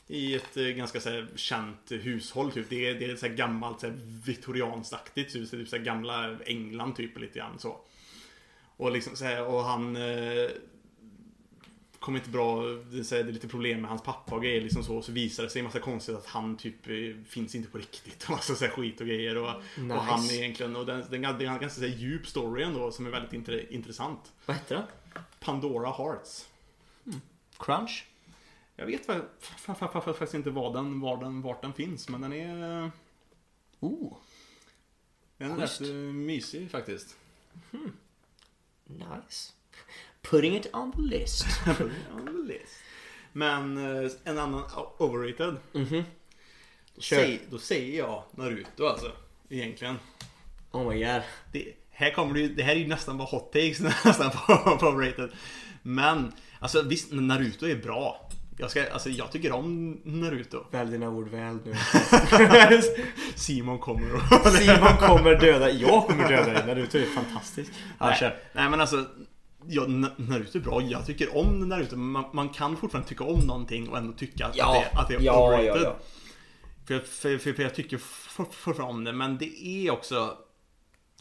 i 0.07 0.35
ett 0.35 0.57
eh, 0.57 0.65
ganska 0.65 1.01
så 1.01 1.11
här, 1.11 1.29
känt 1.37 1.93
hushåll. 1.93 2.53
Typ. 2.53 2.67
Det, 2.69 2.89
är, 2.89 2.95
det 2.95 3.05
är 3.05 3.17
så 3.17 3.27
här 3.27 3.35
gammalt 3.35 3.81
så 3.81 3.87
här, 3.87 3.99
viktoriansaktigt. 4.27 5.33
Typ, 5.33 5.49
så 5.49 5.57
typ 5.57 5.69
så 5.69 5.77
här, 5.77 5.85
gamla 5.85 6.39
England 6.47 6.97
typ 6.97 7.19
lite 7.19 7.39
grann 7.39 7.59
så. 7.59 7.81
Och 8.77 8.93
liksom 8.93 9.17
så 9.17 9.25
här, 9.25 9.47
och 9.47 9.65
han 9.65 9.97
eh, 9.97 10.51
kommer 12.03 12.19
inte 12.19 12.31
bra, 12.31 12.63
det, 12.63 13.05
så 13.05 13.17
här, 13.17 13.23
det 13.23 13.31
är 13.31 13.33
lite 13.33 13.49
problem 13.49 13.81
med 13.81 13.91
hans 13.91 14.03
pappa 14.03 14.35
och 14.35 14.43
grejer 14.43 14.61
liksom 14.61 14.85
så. 14.85 14.97
Och 14.97 15.05
så 15.05 15.13
visar 15.13 15.43
det 15.43 15.51
sig 15.51 15.59
en 15.59 15.65
massa 15.65 15.79
konstigt 15.79 16.17
att 16.17 16.27
han 16.27 16.57
typ 16.57 16.89
eh, 16.89 17.25
finns 17.29 17.55
inte 17.55 17.71
på 17.71 17.79
riktigt. 17.79 18.25
Och 18.29 18.31
massa 18.31 18.55
så 18.55 18.65
här 18.65 18.73
skit 18.73 19.01
och 19.01 19.07
grejer. 19.07 19.37
Och, 19.37 19.63
Nice. 19.79 19.95
och 19.95 20.03
han 20.03 20.25
är 20.25 20.35
egentligen, 20.35 20.77
och 20.77 20.87
den, 20.87 21.05
den, 21.11 21.23
det 21.23 21.27
är 21.27 21.51
en 21.51 21.61
ganska 21.61 21.69
så 21.69 21.81
här, 21.81 21.97
djup 21.97 22.27
story 22.27 22.63
ändå 22.63 22.93
som 22.93 23.07
är 23.07 23.11
väldigt 23.11 23.33
intre, 23.33 23.75
intressant. 23.75 24.33
Vad 24.47 24.57
heter 24.57 24.75
den? 24.75 24.85
Pandora 25.41 25.91
Hearts. 25.91 26.49
Crunch? 27.59 28.07
Jag 28.77 28.87
vet 28.87 29.07
fa- 29.09 29.25
fa- 29.41 29.75
fa- 29.75 29.91
fa- 29.93 30.01
faktiskt 30.13 30.35
inte 30.35 30.51
var 30.51 30.73
den, 30.75 31.01
var 31.01 31.17
den, 31.25 31.43
vart 31.43 31.63
den 31.63 31.73
finns, 31.73 32.09
men 32.09 32.21
den 32.21 32.33
är, 32.33 32.91
Oh, 33.81 34.17
den 35.39 35.51
är 35.51 35.61
Schysst. 35.67 35.81
rätt 35.81 35.89
eh, 35.89 35.95
mysig 35.95 36.71
faktiskt. 36.71 37.17
nice. 38.87 39.53
Putting 40.23 40.57
it 40.57 40.67
on 40.75 40.93
the 40.93 41.01
list. 41.03 41.47
Men 43.33 43.77
eh, 44.05 44.11
en 44.25 44.39
annan 44.39 44.63
overrated. 44.99 45.57
Mhm. 45.73 46.03
Då, 46.95 47.01
Kör. 47.01 47.17
säger, 47.17 47.41
då 47.51 47.59
säger 47.59 47.99
jag 47.99 48.23
Naruto 48.31 48.87
alltså. 48.87 49.13
Egentligen. 49.49 49.99
Oh 50.71 50.89
my 50.89 51.05
god. 51.05 51.23
Det, 51.53 51.73
här 51.91 52.11
kommer 52.11 52.35
det 52.35 52.41
ju, 52.41 52.55
det 52.55 52.63
här 52.63 52.73
är 52.73 52.79
ju 52.79 52.87
nästan 52.87 53.19
bara 53.19 53.29
hot 53.29 53.53
takes 53.53 53.81
nästan 54.05 54.31
på, 54.31 54.77
på 54.81 54.87
overrated. 54.87 55.33
Men, 55.83 56.33
alltså 56.59 56.83
visst, 56.83 57.13
Naruto 57.13 57.67
är 57.67 57.77
bra. 57.77 58.22
Jag, 58.57 58.71
ska, 58.71 58.93
alltså, 58.93 59.11
jag 59.11 59.33
tycker 59.33 59.53
om 59.53 60.01
Naruto. 60.05 60.65
Välj 60.71 60.91
dina 60.91 61.09
ord 61.09 61.29
väl 61.29 61.59
nu. 61.65 61.75
Simon 63.35 63.79
kommer 63.79 64.15
och... 64.15 64.47
Simon 64.53 64.97
kommer 65.09 65.35
döda, 65.41 65.71
jag 65.71 66.07
kommer 66.07 66.29
döda 66.29 66.53
dig. 66.53 66.67
Naruto 66.67 66.99
är 66.99 67.05
fantastisk. 67.07 67.73
Nej, 68.01 68.37
nej 68.53 68.69
men 68.71 68.81
alltså 68.81 69.05
ja, 69.67 69.83
Na- 69.83 70.13
Naruto 70.17 70.59
är 70.59 70.63
bra, 70.63 70.83
jag 70.83 71.07
tycker 71.07 71.37
om 71.37 71.69
Naruto 71.69 71.97
man, 71.97 72.25
man 72.33 72.49
kan 72.49 72.77
fortfarande 72.77 73.09
tycka 73.09 73.25
om 73.25 73.41
någonting 73.41 73.89
och 73.89 73.99
ändå 73.99 74.13
tycka 74.13 74.47
att, 74.47 74.57
Ja, 74.57 74.73
det, 74.93 74.99
att 75.01 75.09
det 75.09 75.15
är 75.15 75.21
ja, 75.21 75.47
overrated. 75.49 75.83
ja, 75.83 75.85
ja. 75.85 75.97
För, 76.87 76.99
för, 76.99 77.39
för, 77.39 77.53
för 77.53 77.63
jag 77.63 77.75
tycker 77.75 77.99
for- 77.99 78.47
fortfarande 78.53 78.83
om 78.95 79.05
det 79.05 79.13
men 79.13 79.39
det 79.39 79.65
är 79.67 79.91
också 79.91 80.37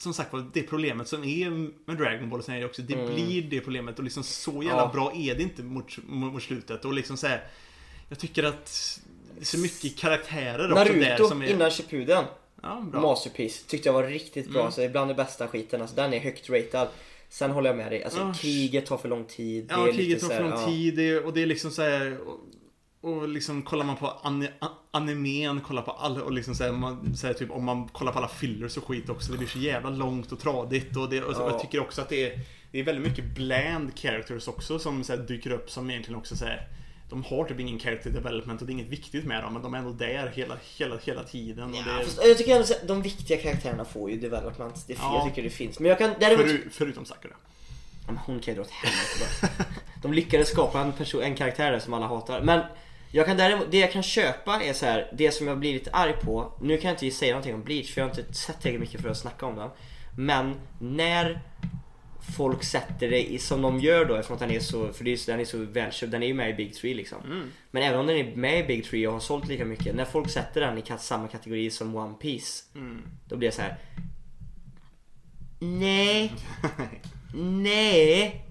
Som 0.02 0.14
sagt 0.14 0.34
var, 0.34 0.46
det 0.54 0.64
problemet 0.64 1.08
som 1.08 1.24
är 1.24 1.50
med 1.86 1.98
Dragon 1.98 2.30
Ball 2.30 2.44
sen 2.44 2.56
är 2.56 2.60
det 2.60 2.66
också, 2.66 2.82
det 2.82 2.94
Mm. 2.94 3.14
blir 3.14 3.42
det 3.42 3.60
problemet 3.62 3.98
och 3.98 4.04
liksom 4.04 4.24
så 4.24 4.52
jävla 4.64 4.78
Ja. 4.82 4.92
bra 4.94 5.12
är 5.16 5.36
det 5.36 5.44
inte 5.44 5.64
mot, 5.64 5.98
mot, 6.08 6.44
slutet 6.44 6.86
och 6.86 6.94
liksom 6.94 7.18
så 7.18 7.28
här, 7.28 7.44
Jag 8.10 8.20
tycker 8.20 8.44
att 8.44 9.00
det 9.36 9.42
är 9.42 9.46
så 9.46 9.58
mycket 9.58 9.98
karaktärer 9.98 10.72
också 10.72 10.84
där 10.94 10.96
Naruto 11.02 11.28
som 11.28 11.42
är... 11.42 11.48
innan 11.50 11.72
Shippuden. 11.72 12.26
Ja, 12.62 12.86
bra. 12.92 13.02
Masterpiece. 13.02 13.64
Tyckte 13.68 13.90
jag 13.90 13.94
var 13.94 14.04
riktigt 14.04 14.50
bra. 14.50 14.62
Mm. 14.62 14.72
Så 14.72 14.82
det 14.82 14.86
är 14.86 14.90
bland 14.90 15.10
det 15.10 15.14
bästa 15.14 15.48
skiten. 15.48 15.82
Alltså, 15.82 15.96
den 15.96 16.14
är 16.14 16.20
högt 16.20 16.50
ratad. 16.50 16.88
Sen 17.30 17.52
håller 17.52 17.70
jag 17.70 17.78
med 17.78 17.92
dig. 17.92 18.04
Alltså, 18.04 18.20
Ja. 18.20 18.34
kriget 18.40 18.86
tar 18.86 18.98
för 18.98 19.10
lång 19.10 19.26
tid. 19.26 19.68
Ja, 19.70 19.78
det 19.78 19.90
är 19.90 19.94
kriget 19.94 20.22
tar 20.22 20.28
för 20.28 20.42
lång 20.44 20.52
ja. 20.52 20.66
tid 20.66 20.96
det, 20.96 21.20
och 21.20 21.34
det 21.34 21.42
är 21.42 21.46
liksom 21.46 21.72
så 21.72 21.82
här, 21.82 22.18
och, 23.02 23.28
liksom 23.28 23.62
kollar 23.62 23.86
man 23.86 23.96
på 23.96 24.14
animen, 24.92 25.62
kollar 25.62 25.82
på 25.82 25.92
alla 25.92 26.24
och 26.24 26.32
liksom 26.32 26.56
så 26.56 26.64
här, 26.64 26.72
man, 26.72 27.18
så 27.18 27.28
här, 27.28 27.34
typ 27.34 27.52
om 27.52 27.64
man 27.66 27.88
kollar 27.88 28.12
på 28.12 28.18
alla 28.18 28.28
fillers 28.28 28.78
och 28.78 28.88
skit 28.88 29.10
också. 29.10 29.32
Det 29.32 29.38
blir 29.38 29.48
så 29.48 29.60
jävla 29.60 29.90
långt 29.90 30.32
och 30.32 30.40
tradigt 30.40 30.98
och, 30.98 31.10
det, 31.10 31.22
och 31.24 31.36
så, 31.36 31.42
Ja. 31.42 31.50
jag 31.50 31.60
tycker 31.60 31.80
också 31.80 32.02
att 32.02 32.10
det 32.10 32.32
är, 32.32 32.40
det 32.72 32.80
är 32.80 32.84
väldigt 32.84 33.08
mycket 33.08 33.26
bland 33.26 34.00
characters 34.00 34.48
också 34.48 34.80
som 34.80 35.04
så 35.04 35.16
här, 35.16 35.20
dyker 35.20 35.52
upp 35.52 35.72
som 35.72 35.90
egentligen 35.90 36.20
också 36.20 36.36
säger 36.36 36.68
de 37.10 37.24
har 37.24 37.46
typ 37.46 37.60
ingen 37.60 37.80
character 37.80 38.10
development 38.10 38.62
och 38.62 38.68
det 38.68 38.72
är 38.72 38.74
inget 38.74 38.88
viktigt 38.90 39.26
med 39.26 39.44
dem 39.44 39.54
men 39.54 39.62
de 39.62 39.74
är 39.74 39.78
ändå 39.78 39.92
där 39.92 40.32
hela, 40.36 40.58
hela, 40.78 40.98
hela 40.98 41.24
tiden. 41.24 41.74
Ja, 41.74 41.84
fast 42.04 42.20
jag 42.26 42.38
tycker 42.38 42.52
ändå 42.52 42.64
att 42.64 42.88
de 42.88 43.02
viktiga 43.02 43.38
karaktärerna 43.38 43.86
får 43.86 44.10
ju 44.12 44.20
development. 44.20 44.84
Det 44.88 44.94
är 44.94 44.98
Ja. 44.98 45.16
jag 45.16 45.28
tycker 45.30 45.44
det 45.44 45.50
finns. 45.56 45.80
Men 45.80 45.90
jag 45.90 45.98
kan 45.98 46.14
däremot... 46.20 46.46
föru, 46.46 46.70
förutom 46.72 47.06
Sakura. 47.06 47.34
Ja, 48.06 48.08
men 48.08 48.18
hon 48.18 48.40
kan 48.40 48.54
ju 48.54 48.56
dra 48.56 48.62
åt 48.62 48.72
helvete 48.72 49.48
bara. 49.58 49.66
De 50.02 50.14
lyckades 50.14 50.50
skapa 50.50 50.80
en, 50.80 50.92
person, 50.92 51.22
en 51.22 51.36
karaktär 51.36 51.72
där 51.72 51.80
som 51.80 51.94
alla 51.94 52.08
hatar. 52.08 52.42
Men 52.42 52.62
jag 53.12 53.26
kan 53.26 53.38
däremot, 53.38 53.72
det 53.72 53.80
jag 53.80 53.92
kan 53.92 54.04
köpa 54.04 54.64
är 54.64 54.74
så 54.74 54.86
här, 54.86 55.12
det 55.14 55.32
som 55.32 55.48
jag 55.48 55.60
blir 55.60 55.74
lite 55.74 55.92
arg 55.92 56.14
på. 56.22 56.54
Nu 56.62 56.78
kan 56.78 56.90
jag 56.90 57.04
inte 57.04 57.18
säga 57.18 57.32
någonting 57.32 57.56
om 57.56 57.64
Bleach 57.64 57.94
för 57.94 58.02
jag 58.02 58.08
har 58.08 58.20
inte 58.20 58.34
sett 58.34 58.62
tillräckligt 58.62 58.82
mycket 58.82 59.02
för 59.02 59.10
att 59.10 59.18
snacka 59.18 59.46
om 59.46 59.56
den. 59.56 59.70
Men 60.18 60.56
när 60.80 61.42
folk 62.38 62.64
sätter 62.64 63.10
det 63.10 63.32
i, 63.32 63.40
som 63.40 63.62
de 63.62 63.80
gör 63.80 64.06
då 64.06 64.16
eftersom 64.16 64.34
att 64.34 64.40
den 64.40 64.52
är 64.52 64.60
så, 64.60 64.94
för 64.94 65.04
det 65.04 65.12
är, 65.12 65.28
den 65.28 65.40
är 65.40 65.46
så 65.46 65.58
välköpt, 65.58 66.12
den 66.12 66.24
är 66.24 66.28
ju 66.28 66.34
med 66.34 66.50
i 66.50 66.54
Big 66.54 66.76
3 66.76 66.94
liksom. 66.94 67.18
Men 67.72 67.84
även 67.84 68.00
om 68.00 68.08
den 68.08 68.18
är 68.18 68.36
med 68.36 68.60
i 68.60 68.64
Big 68.64 68.86
3 68.86 69.08
och 69.08 69.14
har 69.14 69.20
sålt 69.20 69.48
lika 69.48 69.66
mycket, 69.66 69.96
när 69.96 70.06
folk 70.06 70.30
sätter 70.30 70.62
den 70.62 70.78
i 70.78 70.84
samma 71.00 71.28
kategori 71.28 71.72
som 71.72 71.96
One 71.96 72.14
Piece 72.14 72.64
Då 73.26 73.36
blir 73.36 73.50
det 73.50 73.56
så 73.56 73.62
här. 73.62 73.78
Nej. 75.60 76.34
Nej. 77.36 78.51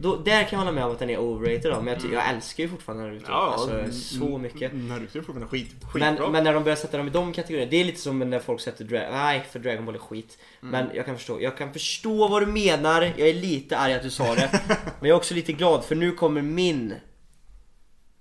Då, 0.00 0.16
där 0.16 0.42
kan 0.42 0.48
jag 0.50 0.58
hålla 0.58 0.72
med 0.72 0.84
om 0.84 0.92
att 0.92 0.98
den 0.98 1.10
är 1.10 1.18
overrated 1.18 1.72
då, 1.72 1.76
men 1.80 1.86
jag, 1.94 2.02
ty- 2.02 2.12
jag 2.12 2.28
älskar 2.28 2.62
ju 2.62 2.68
fortfarande 2.68 3.04
Naruto. 3.04 3.32
alltså, 3.32 3.92
så 3.92 4.38
mycket. 4.38 4.72
Naruto 4.74 5.18
är 5.18 5.22
fortfarande 5.22 5.46
skit, 5.46 5.74
skitbra. 5.92 6.12
Men, 6.20 6.32
men 6.32 6.44
när 6.44 6.54
de 6.54 6.64
börjar 6.64 6.76
sätta 6.76 6.96
dem 6.96 7.06
i 7.06 7.10
de 7.10 7.32
kategorierna, 7.32 7.70
det 7.70 7.76
är 7.80 7.84
lite 7.84 8.00
som 8.00 8.18
när 8.18 8.38
folk 8.38 8.60
sätter 8.60 8.84
Dra- 8.84 9.10
Nej, 9.12 9.44
för 9.52 9.58
Dragon 9.58 9.86
Ball 9.86 9.94
är 9.94 9.98
skit. 9.98 10.38
Mm. 10.62 10.70
Men 10.72 10.96
jag 10.96 11.06
kan 11.06 11.16
förstå, 11.16 11.40
jag 11.40 11.56
kan 11.58 11.72
förstå 11.72 12.28
vad 12.28 12.42
du 12.42 12.46
menar. 12.46 13.02
Jag 13.16 13.28
är 13.28 13.34
lite 13.34 13.78
arg 13.78 13.92
att 13.94 14.02
du 14.02 14.10
sa 14.10 14.34
det. 14.34 14.50
men 14.68 15.08
jag 15.08 15.08
är 15.08 15.14
också 15.14 15.34
lite 15.34 15.52
glad 15.52 15.84
för 15.84 15.94
nu 15.94 16.12
kommer 16.12 16.42
min 16.42 16.94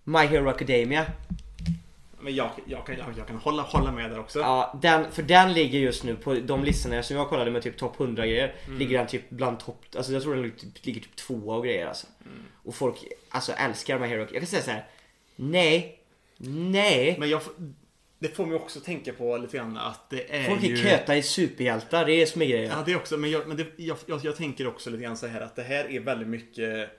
My 0.04 0.20
Hero 0.20 0.50
Academia. 0.50 1.06
Men 2.24 2.36
jag, 2.36 2.52
jag, 2.66 2.86
kan, 2.86 2.98
jag, 2.98 3.08
jag 3.18 3.28
kan 3.28 3.38
hålla, 3.38 3.62
hålla 3.62 3.92
med 3.92 4.12
där 4.12 4.20
också. 4.20 4.40
Ja, 4.40 4.80
den, 4.82 5.12
för 5.12 5.24
den 5.24 5.54
ligger 5.54 5.80
just 5.80 6.04
nu 6.04 6.16
på 6.16 6.34
de 6.34 6.64
listorna 6.64 7.04
som 7.04 7.18
jag 7.18 7.30
kollade 7.30 7.52
med 7.52 7.62
typ 7.62 7.78
topp 7.78 8.00
100 8.00 8.28
grejer. 8.28 8.56
Ligger 8.80 8.98
den 8.98 9.08
typ 9.08 9.30
bland 9.30 9.60
topp, 9.60 9.86
alltså 9.96 10.14
jag 10.14 10.22
tror 10.22 10.34
den 10.34 10.44
ligger 10.44 10.58
typ, 10.58 10.86
ligger 10.86 11.02
typ 11.02 11.16
tvåa 11.16 11.56
och 11.56 11.66
grejer 11.66 11.88
alltså. 11.88 12.08
Och 12.64 12.76
folk 12.76 12.96
alltså 13.30 13.52
älskar 13.52 14.00
My 14.00 14.08
Hero. 14.08 14.20
Jag 14.20 14.30
kan 14.30 14.46
säga 14.46 14.62
så 14.62 14.72
här. 14.72 14.86
Nej. 15.36 16.00
Nej. 16.48 17.16
Men 17.20 17.30
jag, 17.30 17.42
det 18.20 18.28
får 18.28 18.46
mig 18.46 18.56
också 18.56 18.80
tänka 18.80 19.14
på 19.14 19.38
lite 19.38 19.58
grann 19.58 19.78
att 19.78 20.10
det 20.10 20.36
är 20.36 20.50
Folk 20.50 20.64
ju... 20.64 20.74
är 20.74 20.78
köta 20.78 21.18
i 21.18 21.24
superhjältar, 21.24 22.06
det 22.06 22.22
är 22.22 22.26
som 22.26 22.42
är 22.42 22.46
grejen. 22.46 22.72
Ja, 22.78 22.84
det 22.86 22.96
också. 22.96 23.18
Men, 23.18 23.32
jag, 23.32 23.48
men 23.48 23.58
det, 23.58 23.66
jag, 23.78 23.98
jag, 24.06 24.20
jag 24.24 24.36
tänker 24.36 24.68
också 24.68 24.90
lite 24.90 25.04
grann 25.04 25.18
så 25.18 25.28
här 25.28 25.42
att 25.42 25.56
det 25.56 25.64
här 25.64 25.92
är 25.92 26.00
väldigt 26.00 26.28
mycket 26.28 26.90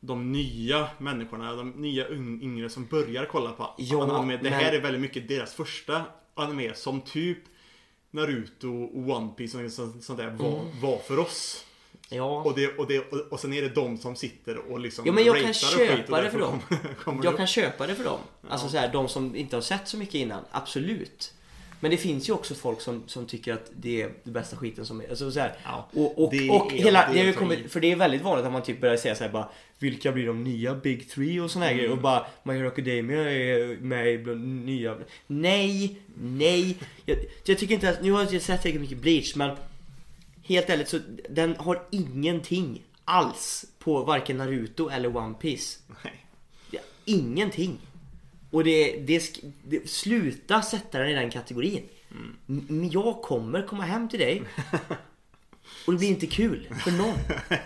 de 0.00 0.32
nya 0.32 0.88
människorna, 0.98 1.54
de 1.54 1.70
nya 1.70 2.08
yngre 2.10 2.68
som 2.70 2.86
börjar 2.86 3.24
kolla 3.24 3.52
på 3.52 3.74
Ja, 3.78 4.02
anime. 4.18 4.36
Det 4.36 4.50
här 4.50 4.64
men- 4.64 4.74
är 4.74 4.80
väldigt 4.80 5.00
mycket 5.02 5.28
deras 5.28 5.54
första 5.54 6.02
anime 6.34 6.74
som 6.74 7.00
typ 7.00 7.38
Naruto 8.10 8.82
och 8.84 9.16
One 9.16 9.28
Piece 9.36 9.64
och 9.64 9.72
sånt, 9.72 10.04
sånt 10.04 10.18
där 10.18 10.30
var, 10.30 10.60
Mm. 10.60 10.80
var 10.80 10.98
för 10.98 11.18
oss. 11.18 11.64
Ja. 12.10 12.42
Och, 12.42 12.54
det, 12.54 12.78
och, 12.78 12.86
det, 12.86 12.98
och, 13.30 13.40
sen 13.40 13.52
är 13.52 13.62
det 13.62 13.68
de 13.68 13.98
som 13.98 14.16
sitter 14.16 14.58
och 14.72 14.80
liksom 14.80 15.06
Ja 15.06 15.12
men 15.12 15.24
jag 15.24 15.42
kan 15.42 15.54
köpa 15.54 16.22
det 16.22 16.30
för 16.30 16.38
dem. 16.38 16.60
Jag 17.22 17.36
kan 17.36 17.46
köpa 17.46 17.86
det 17.86 17.94
för 17.94 18.04
dem. 18.04 18.18
Alltså 18.48 18.68
så 18.68 18.76
här, 18.76 18.92
de 18.92 19.08
som 19.08 19.36
inte 19.36 19.56
har 19.56 19.60
sett 19.60 19.88
så 19.88 19.96
mycket 19.96 20.14
innan. 20.14 20.42
Absolut. 20.50 21.34
Men 21.80 21.90
det 21.90 21.96
finns 21.96 22.28
ju 22.28 22.32
också 22.32 22.54
folk 22.54 22.80
som, 22.80 23.02
som 23.06 23.26
tycker 23.26 23.52
att 23.52 23.70
det 23.76 24.02
är 24.02 24.10
det 24.24 24.30
bästa 24.30 24.56
skiten 24.56 24.86
som 24.86 25.00
är. 25.00 25.08
Alltså 25.10 25.30
så 25.30 25.40
här, 25.40 25.52
Ja, 25.64 25.88
och 25.92 26.24
och, 26.24 26.30
det 26.32 26.50
och 26.50 26.72
är- 26.72 26.76
hela, 26.76 27.12
det 27.12 27.20
är 27.20 27.28
i. 27.28 27.32
kommit, 27.32 27.72
för 27.72 27.80
det 27.80 27.92
är 27.92 27.96
väldigt 27.96 28.22
vanligt 28.22 28.46
att 28.46 28.52
man 28.52 28.62
typ 28.62 28.80
börjar 28.80 28.96
säga 28.96 29.14
så 29.14 29.24
här 29.24 29.30
bara 29.30 29.48
Vilka 29.78 30.12
blir 30.12 30.26
de 30.26 30.44
nya 30.44 30.74
Big 30.74 31.08
Three 31.10 31.40
och 31.40 31.50
såna 31.50 31.64
här 31.66 31.74
grejer 31.74 31.90
och 31.90 31.98
bara 31.98 32.26
My 32.42 32.52
Hero 32.54 32.68
Academia 32.68 33.30
är 33.30 33.76
med 33.80 34.22
bland 34.24 34.64
nya 34.66 34.96
Nej, 35.26 35.96
nej 36.22 36.76
jag, 37.06 37.18
jag 37.44 37.58
tycker 37.58 37.74
inte 37.74 37.88
att, 37.90 38.02
nu 38.02 38.12
har 38.12 38.18
jag 38.20 38.32
inte 38.34 38.44
sett 38.46 38.62
tillräckligt 38.62 38.82
mycket 38.82 38.98
Bleach 38.98 39.36
men 39.36 39.56
Helt 40.42 40.70
ärligt 40.70 40.88
så 40.88 40.98
den 41.30 41.56
har 41.56 41.82
ingenting 41.90 42.82
alls 43.04 43.64
på 43.78 44.02
varken 44.04 44.36
Naruto 44.36 44.88
eller 44.88 45.16
One 45.16 45.34
Piece 45.34 45.78
Nej. 46.04 46.24
Ja, 46.70 46.80
ingenting. 47.04 47.78
Och 48.50 48.64
det, 48.64 48.96
det, 49.06 49.40
det 49.64 49.90
sluta 49.90 50.62
sätta 50.62 50.98
den 50.98 51.08
i 51.08 51.14
den 51.14 51.30
kategorin. 51.30 51.82
Mm. 52.48 52.90
Jag 52.92 53.22
kommer 53.22 53.66
komma 53.66 53.82
hem 53.82 54.08
till 54.08 54.18
dig 54.18 54.42
och 55.86 55.92
det 55.92 55.98
blir 55.98 56.08
inte 56.08 56.26
kul 56.26 56.68
för 56.84 56.90
någon. 56.90 57.14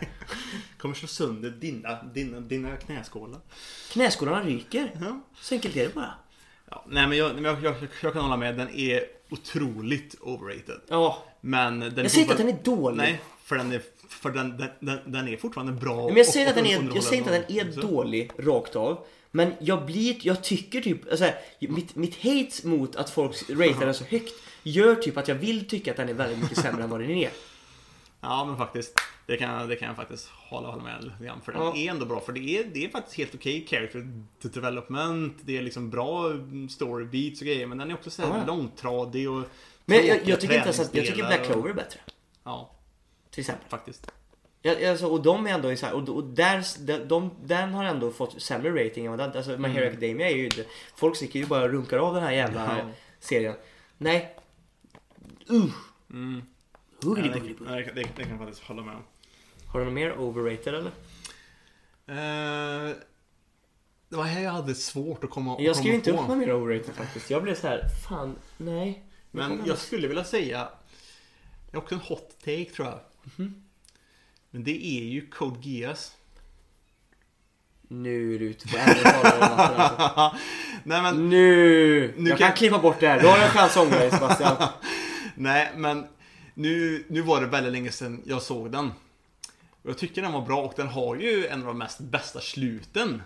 Kommer 0.78 0.94
slå 0.94 1.08
sönder 1.08 1.50
dina, 1.50 2.02
dina, 2.02 2.40
dina 2.40 2.76
knäskålar. 2.76 3.40
Knäskålarna 3.90 4.44
ryker. 4.44 4.90
Ja. 5.00 5.20
Så 5.40 5.54
enkelt 5.54 5.76
är 5.76 5.82
det 5.88 5.94
bara. 5.94 6.14
Ja, 6.70 6.84
nej 6.88 7.06
men 7.06 7.18
jag, 7.18 7.40
jag, 7.42 7.64
jag, 7.64 7.74
jag 8.02 8.12
kan 8.12 8.22
hålla 8.22 8.36
med, 8.36 8.56
den 8.56 8.68
är 8.74 9.04
otroligt 9.30 10.14
overrated. 10.20 10.80
Ja, 10.88 11.24
Men 11.40 11.80
den 11.80 11.94
jag 11.96 12.10
säger 12.10 12.22
inte 12.22 12.32
att 12.32 12.38
den 12.38 12.48
är 12.48 12.62
dålig. 12.62 12.96
Nej, 12.96 13.20
för 13.44 13.56
den 13.56 13.72
är, 13.72 13.82
för 14.08 14.30
den, 14.30 14.56
den, 14.56 14.68
den, 14.80 15.12
den 15.12 15.28
är 15.28 15.36
fortfarande 15.36 15.72
bra. 15.72 16.06
Men 16.08 16.16
jag 16.16 16.26
säger, 16.26 16.46
och- 16.46 16.50
att 16.50 16.56
den 16.56 16.66
är, 16.66 16.94
jag 16.94 17.04
säger 17.04 17.22
inte 17.22 17.36
att 17.38 17.48
den 17.48 17.58
är 17.58 17.82
dålig 17.82 18.30
rakt 18.38 18.76
av. 18.76 19.04
Men 19.34 19.52
jag 19.60 19.86
blir, 19.86 20.16
jag 20.22 20.42
tycker 20.44 20.80
typ, 20.80 21.10
alltså, 21.10 21.30
mitt, 21.60 21.94
mitt 21.96 22.16
hate 22.16 22.68
mot 22.68 22.96
att 22.96 23.10
folk 23.10 23.50
ratear 23.50 23.84
den 23.84 23.94
så 23.94 24.04
högt 24.04 24.32
gör 24.62 24.94
typ 24.94 25.16
att 25.16 25.28
jag 25.28 25.34
vill 25.34 25.68
tycka 25.68 25.90
att 25.90 25.96
den 25.96 26.08
är 26.08 26.14
väldigt 26.14 26.42
mycket 26.42 26.58
sämre 26.58 26.82
än 26.84 26.90
vad 26.90 27.00
den 27.00 27.10
är. 27.10 27.30
Ja 28.20 28.44
men 28.44 28.56
faktiskt. 28.56 28.98
Det 29.26 29.36
kan, 29.36 29.68
det 29.68 29.76
kan 29.76 29.88
jag 29.88 29.96
faktiskt 29.96 30.28
hålla, 30.28 30.68
hålla 30.68 30.82
med 30.82 31.04
lite 31.04 31.24
grann. 31.24 31.40
För 31.40 31.52
den 31.52 31.62
Ja. 31.62 31.76
är 31.76 31.90
ändå 31.90 32.06
bra. 32.06 32.20
För 32.20 32.32
det 32.32 32.40
är, 32.58 32.64
det 32.64 32.84
är 32.84 32.88
faktiskt 32.88 33.16
helt 33.18 33.34
okej 33.34 33.66
character 33.70 34.22
development. 34.40 35.36
Det 35.40 35.58
är 35.58 35.62
liksom 35.62 35.90
bra 35.90 36.30
story 36.70 37.04
beats 37.04 37.40
och 37.40 37.46
grejer. 37.46 37.66
Men 37.66 37.78
den 37.78 37.90
är 37.90 37.94
också 37.94 38.10
så 38.10 38.22
här 38.22 38.38
Ja, 38.38 38.46
långtradig 38.46 39.30
och 39.30 39.44
Men 39.84 40.06
jag, 40.06 40.16
jag, 40.24 40.40
tycker 40.40 40.54
inte 40.54 40.54
ens 40.54 40.80
att, 40.80 40.94
jag 40.94 41.06
tycker 41.06 41.26
Black 41.26 41.46
Clover 41.46 41.70
är 41.70 41.74
bättre. 41.74 42.00
Ja, 42.44 42.74
Till 43.30 43.40
exempel. 43.40 43.68
faktiskt. 43.68 44.10
Ja, 44.62 44.90
alltså, 44.90 45.06
och 45.06 45.22
de 45.22 45.46
är 45.46 45.50
ändå 45.50 45.72
i 45.72 45.76
så 45.76 45.86
här, 45.86 45.94
och, 45.94 46.08
och 46.08 46.24
där, 46.24 46.64
de, 46.86 46.98
de, 47.08 47.30
den 47.44 47.74
har 47.74 47.84
ändå 47.84 48.10
fått 48.10 48.42
sämre 48.42 48.84
rating 48.86 49.04
än 49.06 49.10
vad 49.10 49.18
den, 49.20 49.36
alltså 49.36 49.58
My 49.58 49.68
Hero 49.68 49.88
Academia 49.88 50.30
är 50.30 50.36
ju 50.36 50.50
folk 50.96 51.16
sticker 51.16 51.38
ju 51.38 51.46
bara 51.46 51.62
och 51.64 51.70
runkar 51.70 51.98
av 51.98 52.14
den 52.14 52.22
här 52.22 52.32
jävla 52.32 52.64
Mm. 52.72 52.86
Ja. 52.88 52.92
serien. 53.20 53.54
Nej. 53.98 54.36
Uh. 55.50 55.64
Mm. 56.10 56.42
Ja, 57.02 57.14
det, 57.14 57.22
det, 57.22 57.82
det, 57.94 58.02
det 58.16 58.22
kan 58.22 58.30
jag 58.30 58.38
faktiskt 58.38 58.62
hålla 58.62 58.82
med 58.82 58.94
om. 58.94 59.02
Har 59.66 59.78
du 59.80 59.84
något 59.84 59.94
mer 59.94 60.18
overrated 60.18 60.74
eller? 60.74 60.90
Eh, 62.06 62.94
det 64.08 64.16
var 64.16 64.24
här 64.24 64.40
jag 64.42 64.50
hade 64.50 64.74
svårt 64.74 65.24
att 65.24 65.30
komma, 65.30 65.56
Jag 65.60 65.76
skrev 65.76 65.94
inte 65.94 66.12
på. 66.12 66.20
upp 66.20 66.28
något 66.28 66.38
mer 66.38 66.52
overrated 66.54 66.94
faktiskt. 66.94 67.30
Jag 67.30 67.42
blev 67.42 67.54
så 67.54 67.66
här, 67.68 67.88
fan, 68.08 68.36
nej. 68.56 69.04
Men 69.30 69.62
jag 69.66 69.78
skulle 69.78 70.08
vilja 70.08 70.24
säga, 70.24 70.68
det 71.70 71.76
är 71.76 71.78
också 71.78 71.94
en 71.94 72.00
hot 72.00 72.30
take 72.44 72.64
tror 72.64 72.88
jag. 72.88 72.98
Mhm. 73.36 73.61
Men 74.54 74.64
det 74.64 74.86
är 74.86 75.04
ju 75.04 75.26
Code 75.30 75.68
Geass. 75.68 76.12
Nu 77.88 78.34
är 78.34 78.38
du 78.38 78.44
ute 78.44 78.68
på 78.68 78.78
alltså. 78.78 80.36
Nej 80.84 81.02
men, 81.02 81.30
Nu! 81.30 82.14
Nu 82.16 82.28
jag 82.30 82.38
kan- 82.38 82.48
kan 82.48 82.56
klippa 82.56 82.78
bort 82.78 83.00
det 83.00 83.08
här. 83.08 83.22
Då 83.22 83.28
har 83.28 83.38
en 83.38 83.48
chans 83.50 83.76
att 83.76 83.86
ångra 83.86 83.98
dig 83.98 84.10
Sebastian. 84.10 84.56
nej 85.34 85.72
men 85.76 86.06
Nu, 86.54 87.04
nu 87.08 87.20
var 87.22 87.40
det 87.40 87.46
väldigt 87.46 87.72
länge 87.72 87.90
sedan 87.90 88.22
jag 88.26 88.42
såg 88.42 88.72
den. 88.72 88.92
Och 89.82 89.90
jag 89.90 89.98
tycker 89.98 90.22
den 90.22 90.32
var 90.32 90.46
bra 90.46 90.62
och 90.62 90.72
den 90.76 90.88
har 90.88 91.16
ju 91.16 91.46
en 91.46 91.60
av 91.60 91.66
de 91.66 91.78
mest 91.78 92.00
bästa 92.00 92.40
sluten 92.40 93.22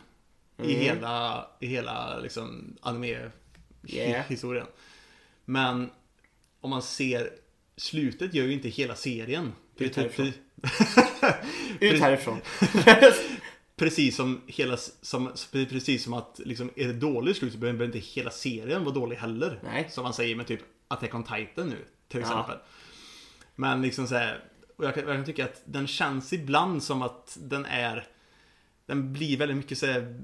i 0.62 0.74
Mm. 0.74 0.80
hela, 0.84 1.46
i 1.60 1.66
hela 1.66 2.18
liksom 2.18 2.76
anime-historien. 2.82 4.64
Yeah. 4.66 4.74
Men 5.44 5.90
om 6.60 6.70
man 6.70 6.82
ser 6.82 7.30
slutet 7.76 8.34
gör 8.34 8.44
ju 8.44 8.52
inte 8.52 8.68
hela 8.68 8.94
serien. 8.94 9.52
Ut 9.78 9.96
härifrån. 9.96 10.32
Ut 11.80 12.00
härifrån. 12.00 12.40
precis 13.76 14.16
som 14.16 14.40
hela, 14.46 14.76
som, 15.02 15.32
precis 15.50 16.04
som 16.04 16.12
att 16.14 16.40
liksom, 16.44 16.70
är 16.76 16.86
det 16.86 16.92
dåligt 16.92 17.36
slut 17.36 17.52
så 17.52 17.58
behöver 17.58 17.84
inte 17.84 17.98
hela 17.98 18.30
serien 18.30 18.84
vara 18.84 18.94
dålig 18.94 19.16
heller. 19.16 19.60
Nej. 19.64 19.88
Som 19.90 20.04
man 20.04 20.12
säger 20.14 20.36
med 20.36 20.46
typ 20.46 20.60
Attack 20.88 21.14
on 21.14 21.24
Titan 21.24 21.68
nu, 21.68 21.84
till 22.08 22.20
Ja. 22.20 22.26
exempel. 22.26 22.56
Men 23.54 23.82
liksom 23.82 24.06
så 24.06 24.14
här, 24.14 24.44
och 24.76 24.84
jag 24.84 24.94
kan, 24.94 25.06
jag 25.06 25.16
kan 25.16 25.24
tycka 25.24 25.44
att 25.44 25.62
den 25.64 25.86
känns 25.86 26.32
ibland 26.32 26.82
som 26.82 27.02
att 27.02 27.38
den 27.40 27.64
är 27.64 28.06
Den 28.86 29.12
blir 29.12 29.36
väldigt 29.36 29.56
mycket 29.56 29.78
så 29.78 29.86
här 29.86 30.22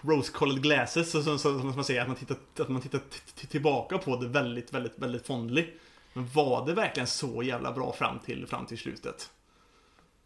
Rose 0.00 0.32
colored 0.32 0.62
glasses, 0.62 1.10
så, 1.10 1.22
så, 1.22 1.38
så, 1.38 1.58
som 1.58 1.66
man 1.74 1.84
säger, 1.84 2.02
att 2.02 2.08
man 2.08 2.16
tittar, 2.16 2.36
att 2.58 2.68
man 2.68 2.82
tittar 2.82 3.00
tillbaka 3.48 3.98
på 3.98 4.16
det 4.16 4.28
väldigt, 4.28 4.72
väldigt, 4.74 4.98
väldigt 4.98 5.26
fondly. 5.26 5.66
Men 6.18 6.28
var 6.32 6.66
det 6.66 6.74
verkligen 6.74 7.06
så 7.06 7.42
jävla 7.42 7.72
bra 7.72 7.92
fram 7.92 8.18
till, 8.18 8.46
fram 8.46 8.66
till 8.66 8.78
slutet? 8.78 9.30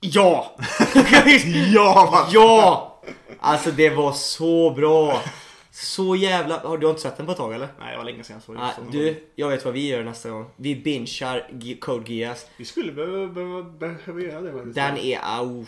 Ja! 0.00 0.56
Ja! 1.72 2.28
ja! 2.32 3.00
Alltså 3.40 3.70
det 3.70 3.90
var 3.90 4.12
så 4.12 4.70
bra. 4.70 5.22
Så 5.70 6.16
jävla... 6.16 6.58
Har 6.58 6.78
du 6.78 6.88
inte 6.88 7.00
sett 7.00 7.16
den 7.16 7.26
på 7.26 7.32
ett 7.32 7.38
tag 7.38 7.54
eller? 7.54 7.68
Nej, 7.78 7.92
det 7.92 7.96
var 7.96 8.04
länge 8.04 8.24
sedan 8.24 8.36
jag 8.36 8.42
såg 8.42 8.56
den. 8.56 8.90
du, 8.90 9.26
jag 9.34 9.48
vet 9.48 9.64
vad 9.64 9.74
vi 9.74 9.88
gör 9.88 10.04
nästa 10.04 10.30
gång. 10.30 10.50
Vi 10.56 10.76
bingear 10.76 11.76
Code 11.80 12.12
Geass. 12.12 12.46
Vi 12.56 12.64
skulle 12.64 12.92
behöva, 12.92 13.26
behöva, 13.26 13.62
behöva 13.62 14.20
göra 14.20 14.40
det. 14.40 14.72
Den 14.72 14.98
är... 14.98 15.18
Au. 15.38 15.66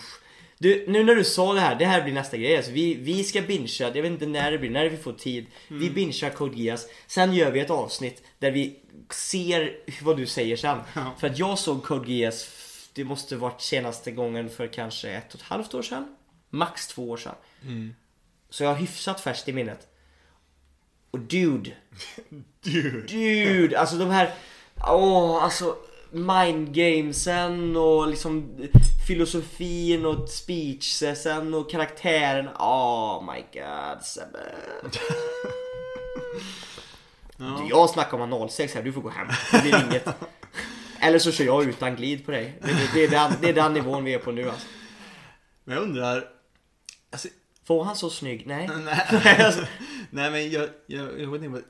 Du, 0.65 0.85
nu 0.89 1.05
när 1.05 1.15
du 1.15 1.25
sa 1.25 1.53
det 1.53 1.61
här, 1.61 1.75
det 1.75 1.85
här 1.85 2.03
blir 2.03 2.13
nästa 2.13 2.37
grej. 2.37 2.57
Alltså, 2.57 2.73
vi, 2.73 2.95
vi 2.95 3.25
ska 3.25 3.43
bingea, 3.43 3.95
jag 3.95 4.03
vet 4.03 4.13
inte 4.13 4.27
när 4.27 4.51
det 4.53 4.59
blir, 4.59 4.71
när 4.71 4.89
vi 4.89 4.97
får 4.97 5.13
tid. 5.13 5.47
Vi 5.69 5.91
bingear 5.91 6.31
Code 6.31 6.57
Geass. 6.57 6.87
Sen 7.07 7.35
gör 7.35 7.51
vi 7.51 7.61
ett 7.61 7.71
avsnitt 7.71 8.23
där 8.39 8.51
vi 8.51 8.79
ser 9.11 9.77
vad 10.03 10.17
du 10.17 10.27
säger 10.27 10.57
sen. 10.57 10.79
Ja. 10.95 11.15
För 11.19 11.27
att 11.27 11.39
jag 11.39 11.59
såg 11.59 11.83
Code 11.85 12.13
Geass, 12.13 12.49
det 12.93 13.05
måste 13.05 13.37
varit 13.37 13.61
senaste 13.61 14.11
gången 14.11 14.51
för 14.51 14.67
kanske 14.67 15.11
ett 15.11 15.35
och 15.35 15.41
ett 15.41 15.47
halvt 15.47 15.75
år 15.75 15.83
sedan. 15.83 16.17
Max 16.51 16.87
två 16.87 17.11
år 17.11 17.17
sedan. 17.17 17.35
Så 18.51 18.65
jag 18.65 18.71
har 18.71 18.77
hyfsat 18.77 19.21
färskt 19.21 19.49
i 19.49 19.53
minnet. 19.53 19.89
Och 21.11 21.19
dude, 21.19 21.71
Du. 22.61 23.07
dude, 23.07 23.81
alltså 23.81 23.97
de 23.97 24.11
här, 24.11 24.35
åh, 24.77 25.45
alltså 25.45 25.77
mindgamesen 26.15 27.77
och 27.77 28.09
liksom 28.09 28.57
filosofin 29.07 30.07
och 30.07 30.29
speechesen 30.29 31.55
och 31.55 31.71
karaktären. 31.71 32.49
Oh 32.59 33.33
my 33.33 33.45
god 33.53 34.03
Sebbe. 34.03 34.55
Ja. 37.37 37.67
Jag 37.71 37.91
snackar 37.91 38.19
om 38.19 38.23
analsex 38.23 38.75
här, 38.75 38.83
du 38.83 38.93
får 38.93 39.01
gå 39.01 39.09
hem. 39.09 39.27
Det 39.53 39.63
blir 39.63 39.85
inget. 39.87 40.09
Eller 41.01 41.19
så 41.19 41.33
kör 41.33 41.45
jag 41.45 41.65
utan 41.65 41.97
glid 41.97 42.25
på 42.25 42.31
dig. 42.31 42.59
Det, 42.61 42.73
det, 42.73 42.91
det, 42.95 43.05
är, 43.05 43.09
den, 43.09 43.33
det 43.41 43.49
är 43.49 43.53
den 43.53 43.73
nivån 43.73 44.05
vi 44.05 44.15
är 44.15 44.19
på 44.19 44.33
nu 44.33 44.51
alltså. 44.51 44.67
Men 45.65 45.75
jag 45.75 45.85
undrar... 45.85 46.25
Alltså, 47.11 47.29
Får 47.67 47.85
han 47.85 47.97
så 47.97 48.11
snygg? 48.11 48.47
Nej. 48.47 48.71
nej, 49.25 49.43
alltså, 49.45 49.67
nej 50.11 50.31
men 50.31 50.51
jag, 50.51 50.69
jag, 50.87 51.21
jag 51.21 51.31
vet 51.31 51.43
inte 51.43 51.49
vad... 51.49 51.63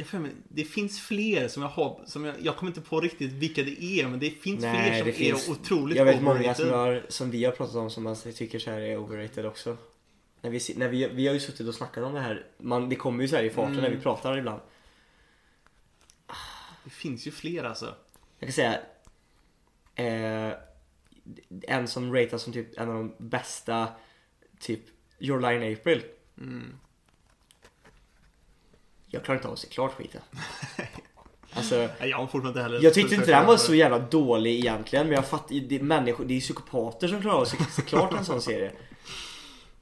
Jag 0.00 0.06
för 0.08 0.18
mig, 0.18 0.30
det 0.48 0.64
finns 0.64 1.00
fler 1.00 1.48
som 1.48 1.62
jag 1.62 1.68
har, 1.68 2.00
som 2.06 2.24
jag, 2.24 2.34
jag 2.42 2.56
kommer 2.56 2.70
inte 2.70 2.80
på 2.80 3.00
riktigt 3.00 3.32
vilka 3.32 3.62
det 3.62 3.82
är, 3.84 4.08
men 4.08 4.20
det 4.20 4.30
finns 4.30 4.60
fler 4.60 4.72
Nej, 4.72 4.98
som 4.98 5.04
det 5.06 5.10
är 5.10 5.12
finns. 5.12 5.48
otroligt 5.48 5.96
Jag 5.98 6.04
vet 6.04 6.22
många 6.22 6.54
som, 6.54 6.70
har, 6.70 7.06
som 7.08 7.30
vi 7.30 7.44
har 7.44 7.52
pratat 7.52 7.76
om 7.76 7.90
som 7.90 8.02
man 8.02 8.16
tycker 8.16 8.58
så 8.58 8.70
här 8.70 8.80
är 8.80 8.96
overrated 8.98 9.46
också. 9.46 9.76
När 10.40 10.50
vi, 10.50 10.60
när 10.76 10.88
vi, 10.88 11.08
vi 11.08 11.26
har 11.26 11.34
ju 11.34 11.40
suttit 11.40 11.68
och 11.68 11.74
snackat 11.74 12.04
om 12.04 12.14
det 12.14 12.20
här. 12.20 12.46
Man, 12.58 12.88
det 12.88 12.96
kommer 12.96 13.22
ju 13.22 13.28
så 13.28 13.36
här 13.36 13.42
i 13.42 13.50
farten 13.50 13.72
Mm. 13.72 13.82
när 13.82 13.90
vi 13.90 14.02
pratar 14.02 14.38
ibland. 14.38 14.60
Det 16.84 16.90
finns 16.90 17.26
ju 17.26 17.30
fler 17.30 17.64
alltså. 17.64 17.94
Jag 18.38 18.48
kan 18.48 18.52
säga 18.52 18.78
eh, 19.94 20.54
en 21.62 21.88
som 21.88 22.14
ratas 22.14 22.42
som 22.42 22.52
typ 22.52 22.78
en 22.78 22.88
av 22.88 22.94
de 22.94 23.14
bästa 23.18 23.88
typ 24.60 24.80
Your 25.18 25.40
Line 25.40 25.72
April. 25.72 26.02
Mm. 26.38 26.76
Jag 29.10 29.24
klarar 29.24 29.38
inte 29.38 29.48
av 29.48 29.54
att 29.54 29.60
se 29.60 29.68
klart 29.68 29.92
skiten. 29.92 30.20
Alltså, 31.52 31.88
jag 32.00 32.16
har 32.16 32.26
fortfarande 32.26 32.48
inte 32.48 32.62
heller... 32.62 32.82
jag 32.82 32.94
tyckte 32.94 33.14
inte 33.14 33.30
den 33.30 33.46
var 33.46 33.56
så 33.56 33.74
jävla 33.74 33.98
dålig 33.98 34.58
egentligen 34.58 35.06
men 35.06 35.14
jag 35.14 35.28
fattar 35.28 35.54
det 35.54 35.76
är 35.76 35.80
människor, 35.80 36.24
det 36.24 36.36
är 36.36 36.40
psykopater 36.40 37.08
som 37.08 37.20
klarar 37.20 37.36
av 37.36 37.42
att 37.42 37.48
se, 37.48 37.82
klart 37.82 38.12
en 38.12 38.24
sån 38.24 38.42
serie. 38.42 38.72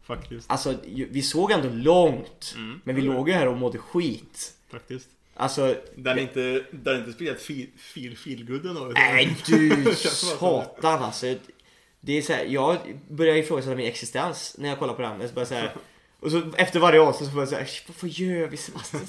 Faktiskt. 0.03 0.51
Alltså 0.51 0.74
vi 1.11 1.22
såg 1.22 1.51
ändå 1.51 1.68
långt. 1.68 2.55
Mm. 2.57 2.81
Men 2.85 2.95
vi 2.95 3.03
låg 3.03 3.29
ju 3.29 3.35
här 3.35 3.49
och 3.49 3.57
mådde 3.57 3.79
skit. 3.79 4.53
Faktiskt. 4.70 5.09
Alltså, 5.35 5.76
Den 5.97 6.18
är 6.18 6.22
inte, 6.22 6.64
den 6.70 6.95
är 6.95 6.99
inte 6.99 7.12
spelat 7.12 7.41
feel, 7.41 7.66
feel, 7.76 8.16
feel 8.16 8.45
good 8.45 8.66
ändå. 8.66 8.93
nej 8.95 9.37
du 9.47 9.95
satan 9.95 11.03
alltså. 11.03 11.35
Det 12.01 12.18
är 12.18 12.22
så 12.22 12.33
här, 12.33 12.45
jag 12.45 12.79
börjar 13.09 13.37
ifrågasätta 13.37 13.76
min 13.76 13.87
existens 13.87 14.55
när 14.59 14.68
jag 14.68 14.79
kollar 14.79 14.95
på 14.95 15.03
den. 15.03 15.20
Jag 15.20 15.31
bara 15.31 15.47
så 15.47 15.55
här, 15.55 15.72
och 16.21 16.31
så 16.31 16.43
efter 16.57 16.81
varje 16.81 17.01
avsnitt 17.01 17.29
så 17.29 17.33
får 17.33 17.41
jag 17.43 17.49
säga 17.49 17.66
vad 18.03 18.11
gör 18.11 18.47
vi 18.47 18.57
Sebastian? 18.57 19.03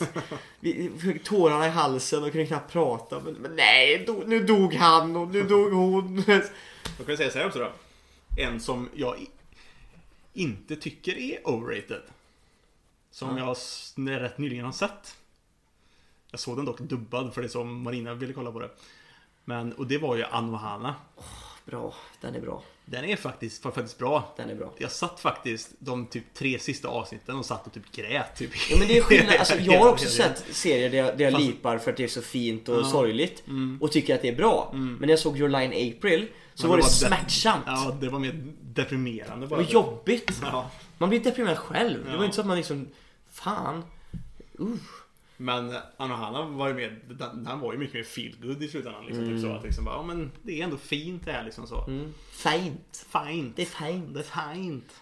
Vi 0.59 0.91
fick 1.01 1.23
tårarna 1.23 1.67
i 1.67 1.69
halsen 1.69 2.23
och 2.23 2.31
kunde 2.31 2.47
knappt 2.47 2.71
prata. 2.71 3.19
Men, 3.19 3.33
men 3.33 3.55
nej, 3.55 4.03
do, 4.07 4.23
nu 4.27 4.43
dog 4.43 4.73
han 4.73 5.15
och 5.15 5.27
nu 5.27 5.43
dog 5.43 5.71
hon. 5.73 6.23
Jag 6.97 7.07
kan 7.07 7.17
säga 7.17 7.31
så 7.31 7.37
här 7.37 7.45
också 7.47 7.59
då. 7.59 7.71
En 8.37 8.59
som 8.59 8.89
jag 8.95 9.25
inte 10.33 10.75
tycker 10.75 11.17
är 11.17 11.47
overrated. 11.49 12.01
Som 13.11 13.37
jag 13.37 13.51
s- 13.51 13.93
rätt 13.97 14.37
nyligen 14.37 14.65
har 14.65 14.71
sett. 14.71 15.15
Jag 16.31 16.39
såg 16.39 16.57
den 16.57 16.65
dock 16.65 16.79
dubbad 16.79 17.33
för 17.33 17.41
det 17.41 17.49
som 17.49 17.81
Marina 17.81 18.13
ville 18.13 18.33
kolla 18.33 18.51
på 18.51 18.59
det. 18.59 18.69
Men, 19.45 19.73
och 19.73 19.87
det 19.87 19.97
var 19.97 20.15
ju 20.15 20.23
Anohana. 20.23 20.95
Bra, 21.69 21.93
den 22.21 22.35
är 22.35 22.39
bra. 22.41 22.63
Den 22.85 23.03
är 23.05 23.15
faktiskt, 23.15 23.65
var 23.65 23.71
faktiskt 23.71 23.97
bra. 23.97 24.33
Den 24.37 24.49
är 24.49 24.55
bra. 24.55 24.73
Jag 24.77 24.91
satt 24.91 25.19
faktiskt 25.19 25.69
de 25.79 26.05
typ 26.05 26.33
tre 26.33 26.59
sista 26.59 26.87
avsnitten 26.87 27.35
och 27.35 27.45
satt 27.45 27.67
och 27.67 27.73
typ 27.73 27.91
grät. 27.91 28.35
Typ. 28.35 28.51
Ja, 28.71 28.77
men 28.79 28.87
det 28.87 28.97
är 28.97 29.01
skillnad. 29.01 29.35
Alltså, 29.39 29.55
jag 29.59 29.79
har 29.79 29.89
också 29.91 30.09
sett 30.09 30.45
serier 30.51 30.89
där 30.89 30.97
jag, 30.97 31.17
där 31.17 31.23
jag 31.25 31.33
Fast- 31.33 31.45
lipar 31.45 31.77
för 31.77 31.91
att 31.91 31.97
det 31.97 32.03
är 32.03 32.07
så 32.07 32.21
fint 32.21 32.69
och 32.69 32.79
Ja. 32.79 32.83
sorgligt. 32.83 33.43
Mm. 33.47 33.77
Och 33.81 33.91
tycker 33.91 34.15
att 34.15 34.21
det 34.21 34.29
är 34.29 34.35
bra. 34.35 34.69
Men 34.73 34.97
när 35.01 35.07
jag 35.09 35.19
såg 35.19 35.37
Your 35.37 35.49
Line 35.49 35.71
April 35.97 36.27
så 36.53 36.63
Men 36.63 36.69
var 36.69 36.77
det 36.77 36.83
de- 36.83 36.89
smärtsamt. 36.89 37.63
Ja, 37.65 37.97
det 38.01 38.09
var 38.09 38.19
mer 38.19 38.53
deprimerande 38.61 39.45
Det 39.45 39.49
bara. 39.49 39.61
var 39.61 39.69
jobbigt. 39.71 40.31
Ja. 40.41 40.71
Man 40.97 41.09
blir 41.09 41.19
deprimerad 41.19 41.57
själv. 41.57 42.05
Det 42.05 42.11
Ja. 42.11 42.17
var 42.17 42.23
inte 42.25 42.35
så 42.35 42.41
att 42.41 42.47
man 42.47 42.57
liksom, 42.57 42.87
fan. 43.31 43.83
Uh. 44.59 44.75
Men 45.41 45.75
Anohana 45.97 46.45
var 46.45 46.67
ju 46.67 46.73
mer, 46.73 46.99
den, 47.09 47.43
den 47.43 47.59
var 47.59 47.73
ju 47.73 47.79
mycket 47.79 47.93
mer 47.93 48.03
feel 48.03 48.35
good 48.41 48.63
i 48.63 48.67
slutändan. 48.67 49.05
Liksom, 49.05 49.25
typ 49.25 49.41
så 49.41 49.51
att 49.51 49.63
liksom 49.63 49.85
bara, 49.85 49.95
ja 49.95 50.03
men 50.03 50.31
det 50.43 50.59
är 50.59 50.63
ändå 50.63 50.77
fint 50.77 51.25
det 51.25 51.31
här 51.31 51.43
liksom 51.43 51.67
så. 51.67 51.85
Mm. 51.85 52.13
Fint. 52.31 53.05
Fint. 53.11 53.55
Det 53.55 53.61
är 53.61 53.65
fint. 53.65 54.13
Det 54.13 54.19
är 54.19 54.53
fint. 54.53 55.01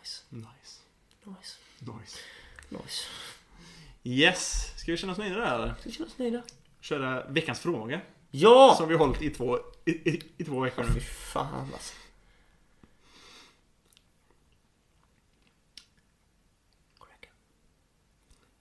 Nice. 0.00 0.22
Nice. 0.28 0.80
Nice. 1.24 1.56
Nice. 1.80 2.18
Nice. 2.68 3.04
Yes. 4.04 4.72
Ska 4.76 4.92
vi 4.92 4.98
känna 4.98 5.12
oss 5.12 5.18
nöjda 5.18 5.36
där 5.36 5.54
eller? 5.54 5.74
Ska 5.74 5.88
vi 5.88 5.92
känna 5.92 6.06
oss 6.06 6.18
nöjda? 6.18 6.42
Köra 6.80 7.24
veckans 7.28 7.60
fråga. 7.60 8.00
Ja! 8.30 8.74
Som 8.78 8.88
vi 8.88 8.94
har 8.94 9.06
hållit 9.06 9.22
i 9.22 9.30
två, 9.30 9.58
i, 9.84 9.90
i, 9.90 10.22
i 10.36 10.44
två 10.44 10.60
veckor 10.60 10.84
Fy 10.84 10.94
nu. 10.94 11.00
fan 11.00 11.70
alltså. 11.72 11.94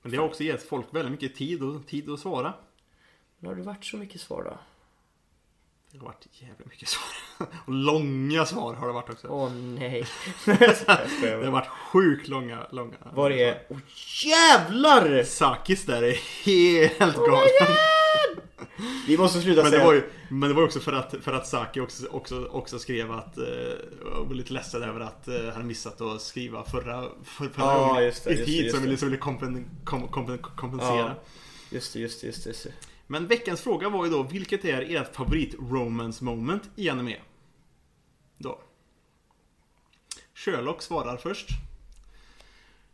Men 0.04 0.12
det 0.12 0.18
har 0.18 0.26
också 0.26 0.43
gett 0.43 0.70
folk 0.70 0.86
väldigt 0.91 1.12
mycket 1.12 1.36
tid, 1.36 1.64
och, 1.64 1.88
tid 1.88 2.10
att 2.10 2.20
svara. 2.20 2.54
Men 3.39 3.49
har 3.49 3.56
det 3.56 3.64
varit 3.64 3.86
så 3.86 3.97
mycket 3.97 4.22
svar 4.22 4.43
då? 4.43 4.58
Det 5.91 5.97
har 5.99 6.06
varit 6.06 6.28
jävligt 6.32 6.68
mycket 6.70 6.88
svar. 6.88 7.47
Och 7.66 7.74
långa 7.74 8.45
svar 8.45 8.74
har 8.74 8.88
det 8.88 8.93
varit 8.93 9.10
också. 9.10 9.28
Åh 9.28 9.51
nej. 9.54 10.06
Det 10.45 11.45
har 11.45 11.51
varit 11.51 11.68
sjukt 11.68 12.28
långa, 12.28 12.68
långa. 12.72 12.97
Var 13.14 13.30
det. 13.30 13.66
Åh 13.70 13.78
jävlar! 14.24 15.24
Sakis 15.24 15.86
där 15.86 16.04
är 16.04 16.45
helt 16.45 17.16
galen. 17.16 17.78
Vi 19.07 19.17
måste 19.17 19.41
sluta 19.41 19.61
Men 19.63 19.71
det 19.71 19.77
säga... 19.77 19.86
var 19.86 19.93
ju 19.93 20.03
men 20.29 20.49
det 20.49 20.55
var 20.55 20.63
också 20.63 20.79
för 20.79 20.93
att, 20.93 21.15
för 21.21 21.34
att 21.34 21.47
Saki 21.47 21.79
också, 21.79 22.07
också, 22.07 22.45
också 22.45 22.79
skrev 22.79 23.11
att 23.11 23.38
eh, 23.38 23.43
Jag 24.05 24.25
var 24.25 24.34
lite 24.34 24.53
ledsen 24.53 24.84
över 24.84 24.99
att 24.99 25.27
eh, 25.27 25.36
han 25.53 25.67
missat 25.67 26.01
att 26.01 26.21
skriva 26.21 26.63
förra, 26.63 27.01
för, 27.23 27.49
förra 27.49 27.65
Ja, 27.65 27.88
gången 27.88 28.03
just 28.03 28.23
det, 28.23 28.31
i 28.34 28.38
just 28.38 28.45
tid 28.45 28.63
just 28.63 28.75
så 28.75 28.81
det. 28.81 28.86
ville, 28.88 28.97
så 28.97 29.05
ville 29.05 29.17
kompen, 29.17 29.65
kom, 29.84 30.07
kompen, 30.07 30.38
kompensera. 30.38 30.97
Ja. 30.97 31.15
Just 31.69 31.93
det, 31.93 31.99
just 31.99 32.21
det, 32.21 32.27
just 32.27 32.43
det. 32.63 32.73
Men 33.07 33.27
veckans 33.27 33.61
fråga 33.61 33.89
var 33.89 34.05
ju 34.05 34.11
då 34.11 34.23
vilket 34.23 34.65
är 34.65 34.95
ert 34.95 35.15
favorit 35.15 35.55
romance 35.71 36.23
moment 36.23 36.63
i 36.75 36.89
anime? 36.89 37.15
Då. 38.38 38.59
Sherlock 40.34 40.81
svarar 40.81 41.17
först. 41.17 41.49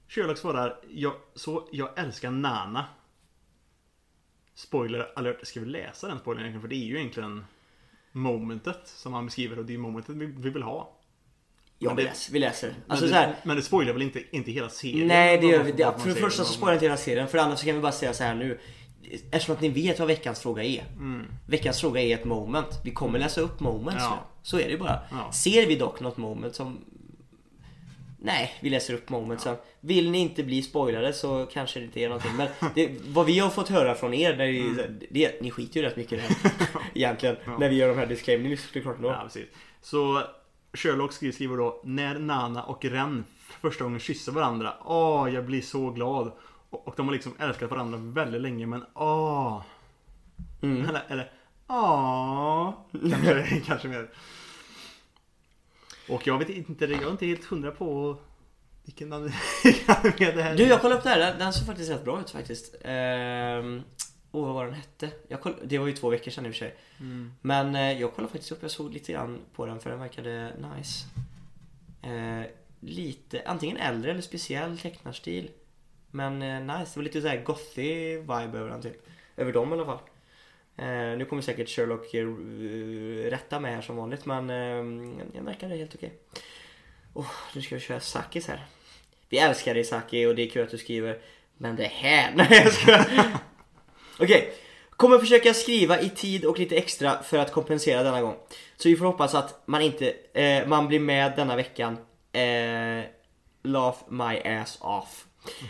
Sherlock 0.08 0.38
svarar 0.38 0.80
jag, 0.90 1.14
så 1.36 1.68
jag 1.72 2.00
älskar 2.00 2.32
Nana. 2.32 2.86
Spoiler 4.60 5.12
alert, 5.16 5.48
ska 5.48 5.60
vi 5.60 5.66
läsa 5.66 6.08
den 6.08 6.20
spoilern 6.20 6.42
egentligen? 6.46 6.62
För 6.62 6.68
det 6.68 6.76
är 6.76 6.86
ju 6.88 6.98
egentligen 6.98 7.46
momentet 8.12 8.80
som 8.86 9.14
han 9.14 9.26
beskriver 9.26 9.60
och 9.60 9.66
det 9.66 9.74
är 9.74 9.78
momentet 9.78 10.16
vi, 10.16 10.26
vi 10.26 10.50
vill 10.50 10.64
ha. 10.64 10.96
Ja, 11.82 11.90
Men 11.90 11.98
vi 11.98 12.04
läser. 12.04 12.34
Vi 12.34 12.40
läser. 12.40 12.68
Men, 12.68 12.78
Alltså, 12.88 13.06
det, 13.06 13.12
så 13.12 13.18
här, 13.18 13.36
men 13.44 13.56
det 13.56 13.62
spoilar 13.62 13.94
väl 13.94 14.02
inte, 14.02 14.24
inte 14.32 14.52
hela 14.52 14.70
serien? 14.70 15.08
nej, 15.08 15.38
det 15.38 15.48
gör 15.48 15.64
vi. 15.64 15.72
Det, 15.72 15.94
för 16.00 16.10
det 16.10 16.16
första 16.16 16.44
så 16.44 16.54
spoilar 16.54 16.74
inte 16.74 16.86
hela 16.86 16.98
serien. 16.98 17.28
För 17.28 17.38
det 17.38 17.44
andra 17.44 17.58
så 17.58 17.66
kan 17.66 17.76
vi 17.76 17.82
bara 17.82 17.92
säga 17.92 18.14
så 18.14 18.24
här 18.24 18.36
nu. 18.36 18.60
Eftersom 19.32 19.56
att 19.56 19.62
ni 19.62 19.70
vet 19.70 20.00
vad 20.00 20.08
veckans 20.08 20.40
fråga 20.40 20.64
är. 20.64 20.84
Veckans 21.48 21.82
fråga 21.82 22.02
är 22.02 22.14
ett 22.18 22.26
moment. 22.26 22.82
Vi 22.84 22.92
kommer 22.92 23.20
läsa 23.20 23.42
upp 23.42 23.60
moments 23.60 24.04
Ja. 24.04 24.10
nu. 24.16 24.40
Så 24.44 24.60
är 24.60 24.64
det 24.64 24.72
ju 24.72 24.78
bara. 24.78 25.00
Ja. 25.12 25.32
Ser 25.32 25.68
vi 25.68 25.76
dock 25.76 26.00
något 26.00 26.18
moment 26.18 26.56
som... 26.56 26.86
Nej, 28.22 28.58
vi 28.62 28.70
läser 28.70 28.94
upp 28.94 29.10
momentsen. 29.10 29.56
Vill 29.80 30.12
ni 30.12 30.18
inte 30.18 30.44
bli 30.44 30.62
spoilade 30.62 31.14
så 31.14 31.46
kanske 31.46 31.80
det 31.80 31.86
inte 31.86 32.00
är 32.00 32.10
någonting. 32.10 32.36
Men 32.36 32.48
det, 32.76 32.92
vad 33.08 33.26
vi 33.26 33.40
har 33.40 33.50
fått 33.50 33.70
höra 33.70 33.96
från 33.96 34.14
er, 34.14 34.38
när 34.38 34.46
vi, 34.46 34.88
det, 35.10 35.42
ni 35.42 35.52
skiter 35.52 35.80
ju 35.80 35.86
rätt 35.86 35.96
mycket 35.98 36.14
i 36.14 36.16
det 36.16 36.22
här. 36.22 36.82
Egentligen. 36.94 37.36
När 37.60 37.70
vi 37.70 37.76
gör 37.76 37.88
de 37.88 37.98
här 37.98 38.06
disclaimers. 38.06 38.44
Ni 38.44 38.50
lyssnar 38.50 38.82
klart 38.82 38.96
ändå. 38.96 39.10
Ja, 39.10 39.22
precis. 39.24 39.48
Så 39.82 40.24
Sherlock 40.74 41.14
skriver, 41.14 41.58
då 41.58 41.82
När 41.84 42.20
Nana 42.20 42.64
och 42.64 42.86
Ren 42.86 43.26
för 43.48 43.70
första 43.70 43.84
gången 43.84 44.00
kysser 44.00 44.32
varandra. 44.32 44.74
Åh, 44.86 45.34
jag 45.34 45.46
blir 45.46 45.62
så 45.62 45.90
glad. 45.90 46.32
Och, 46.70 46.88
och 46.88 46.94
de 46.98 47.08
har 47.08 47.14
liksom 47.14 47.34
älskat 47.40 47.72
varandra 47.72 47.98
väldigt 47.98 48.42
länge 48.42 48.66
men 48.66 48.86
åh. 48.94 49.62
Mm. 50.62 50.90
Eller, 50.90 51.04
eller 51.08 51.32
åh. 51.68 52.74
Kanske, 52.92 53.62
kanske 53.66 53.88
mer. 53.88 54.10
Och 56.10 56.28
jag 56.28 56.38
vet 56.38 56.50
inte, 56.50 56.86
jag 56.86 57.04
är 57.04 57.12
inte 57.12 57.26
helt 57.26 57.46
hundra 57.46 57.72
på 57.72 58.18
vilken 58.86 59.14
anime 59.14 59.32
det 60.18 60.42
här 60.42 60.56
Du, 60.58 60.64
jag 60.64 60.82
kollade 60.82 60.98
upp 60.98 61.04
det 61.04 61.10
här. 61.10 61.38
Den- 61.40 61.54
såg 61.54 61.66
faktiskt 61.68 61.92
rätt 61.92 62.04
bra 62.04 62.22
ut 62.22 62.30
faktiskt. 62.30 62.76
Ehm, 62.82 63.82
Åh, 64.32 64.46
vad 64.46 64.54
var 64.54 64.66
den 64.66 64.74
hette? 64.74 65.10
Jag 65.28 65.42
koll... 65.42 65.56
Det 65.64 65.78
var 65.78 65.88
ju 65.88 65.94
två 65.94 66.10
veckor 66.10 66.32
sedan 66.32 66.46
i 66.46 66.50
och 66.50 66.54
för 66.54 66.60
sig. 66.60 66.76
Mm. 67.00 67.34
Men 67.42 67.76
eh, 67.76 68.02
jag 68.02 68.14
kollade 68.16 68.32
faktiskt 68.32 68.52
upp, 68.52 68.58
jag 68.62 68.72
såg 68.72 68.94
lite 68.94 69.12
grann 69.12 69.40
på 69.56 69.66
den 69.66 69.80
för 69.80 69.90
den 69.90 70.00
verkade 70.00 70.52
nice. 70.76 71.06
Eh, 72.02 72.46
lite, 72.80 73.42
antingen 73.46 73.78
äldre 73.78 74.12
eller 74.12 74.22
speciell 74.22 74.78
tecknarstil. 74.78 75.50
Men 76.12 76.42
eh, 76.42 76.78
nice, 76.80 76.92
det 76.94 76.96
var 77.00 77.04
lite 77.04 77.22
såhär 77.22 77.44
gothy 77.44 78.18
vibe 78.18 78.58
över 78.58 78.70
den 78.70 78.82
typ. 78.82 79.08
Över 79.38 79.54
dem 79.54 79.70
i 79.70 79.74
alla 79.74 79.86
fall. 79.86 80.00
Eh, 80.82 81.18
nu 81.18 81.26
kommer 81.26 81.42
säkert 81.42 81.70
Sherlock 81.70 82.14
eh, 82.14 83.30
rätta 83.30 83.60
mig 83.60 83.76
här 83.76 83.82
som 83.82 83.96
vanligt 83.96 84.26
men 84.26 84.50
eh, 84.50 85.16
jag 85.36 85.44
märker 85.44 85.70
det 85.70 85.76
helt 85.76 85.96
okej. 85.96 86.14
Oh, 87.14 87.32
nu 87.54 87.62
ska 87.62 87.76
vi 87.76 87.82
köra 87.82 88.00
Sakis 88.00 88.48
här. 88.48 88.66
Vi 89.30 89.38
älskar 89.38 89.74
dig 89.74 89.84
Saki 89.84 90.26
och 90.26 90.36
det 90.36 90.42
är 90.42 90.50
kul 90.50 90.64
att 90.64 90.72
du 90.72 90.78
skriver. 90.78 91.20
Men 91.58 91.76
det 91.76 91.84
här, 91.84 92.32
nej 92.36 92.48
jag 92.52 92.74
skojar. 92.74 93.06
Okej. 94.20 94.54
Kommer 94.90 95.20
försöka 95.20 95.54
skriva 95.54 96.02
i 96.02 96.10
tid 96.10 96.46
och 96.46 96.60
lite 96.60 96.76
extra 96.76 97.24
för 97.24 97.38
att 97.38 97.52
kompensera 97.52 98.04
denna 98.04 98.22
gång. 98.22 98.36
Så 98.78 98.90
vi 98.90 98.96
får 98.96 99.06
hoppas 99.06 99.36
att 99.36 99.62
man 99.66 99.82
inte, 99.82 100.14
eh, 100.34 100.68
man 100.68 100.88
blir 100.88 101.00
med 101.00 101.34
denna 101.36 101.56
veckan. 101.56 101.98
Eh, 102.32 103.06
laugh 103.64 103.98
my 104.08 104.40
ass 104.40 104.78
off. 104.82 105.26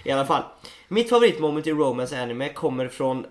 I 0.06 0.12
alla 0.12 0.26
fall. 0.26 0.44
Mitt 0.88 1.10
favoritmoment 1.10 1.68
i 1.68 1.72
Romance 1.72 2.22
Anime 2.22 2.50
kommer 2.50 2.88
från 2.88 3.26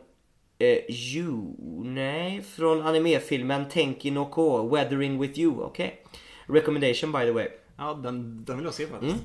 eh, 0.58 0.90
you, 0.90 1.54
nej, 1.84 2.42
från 2.42 2.82
animefilmen 2.82 3.68
Tenki 3.68 4.10
no 4.10 4.30
Ko, 4.30 4.68
Weathering 4.68 5.20
with 5.20 5.38
you, 5.38 5.62
okej? 5.62 6.04
Recommendation 6.46 7.12
by 7.12 7.18
the 7.18 7.32
way. 7.32 7.48
Ja, 7.76 7.94
den, 7.94 8.44
den 8.44 8.56
vill 8.56 8.64
jag 8.64 8.74
se 8.74 8.86
faktiskt. 8.86 9.12
Mm. 9.12 9.24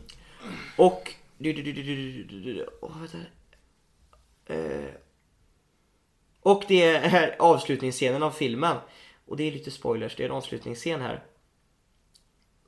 Och... 0.78 1.14
Du, 1.38 1.54
du, 1.54 1.64
du, 1.64 1.74
du, 1.74 1.84
du, 1.84 2.24
du, 2.24 2.24
du, 2.24 2.54
du, 2.54 2.68
åh, 2.82 2.92
vänta. 3.00 3.18
Eh, 4.46 4.94
och 6.42 6.64
det 6.68 6.84
är 6.84 7.36
avslutningsscenen 7.40 8.24
av 8.24 8.32
filmen. 8.32 8.78
Och 9.26 9.38
det 9.38 9.44
är 9.44 9.52
lite 9.52 9.72
spoilers, 9.72 10.16
det 10.16 10.24
är 10.24 10.30
en 10.30 10.36
avslutningsscen 10.36 11.02
här. 11.02 11.24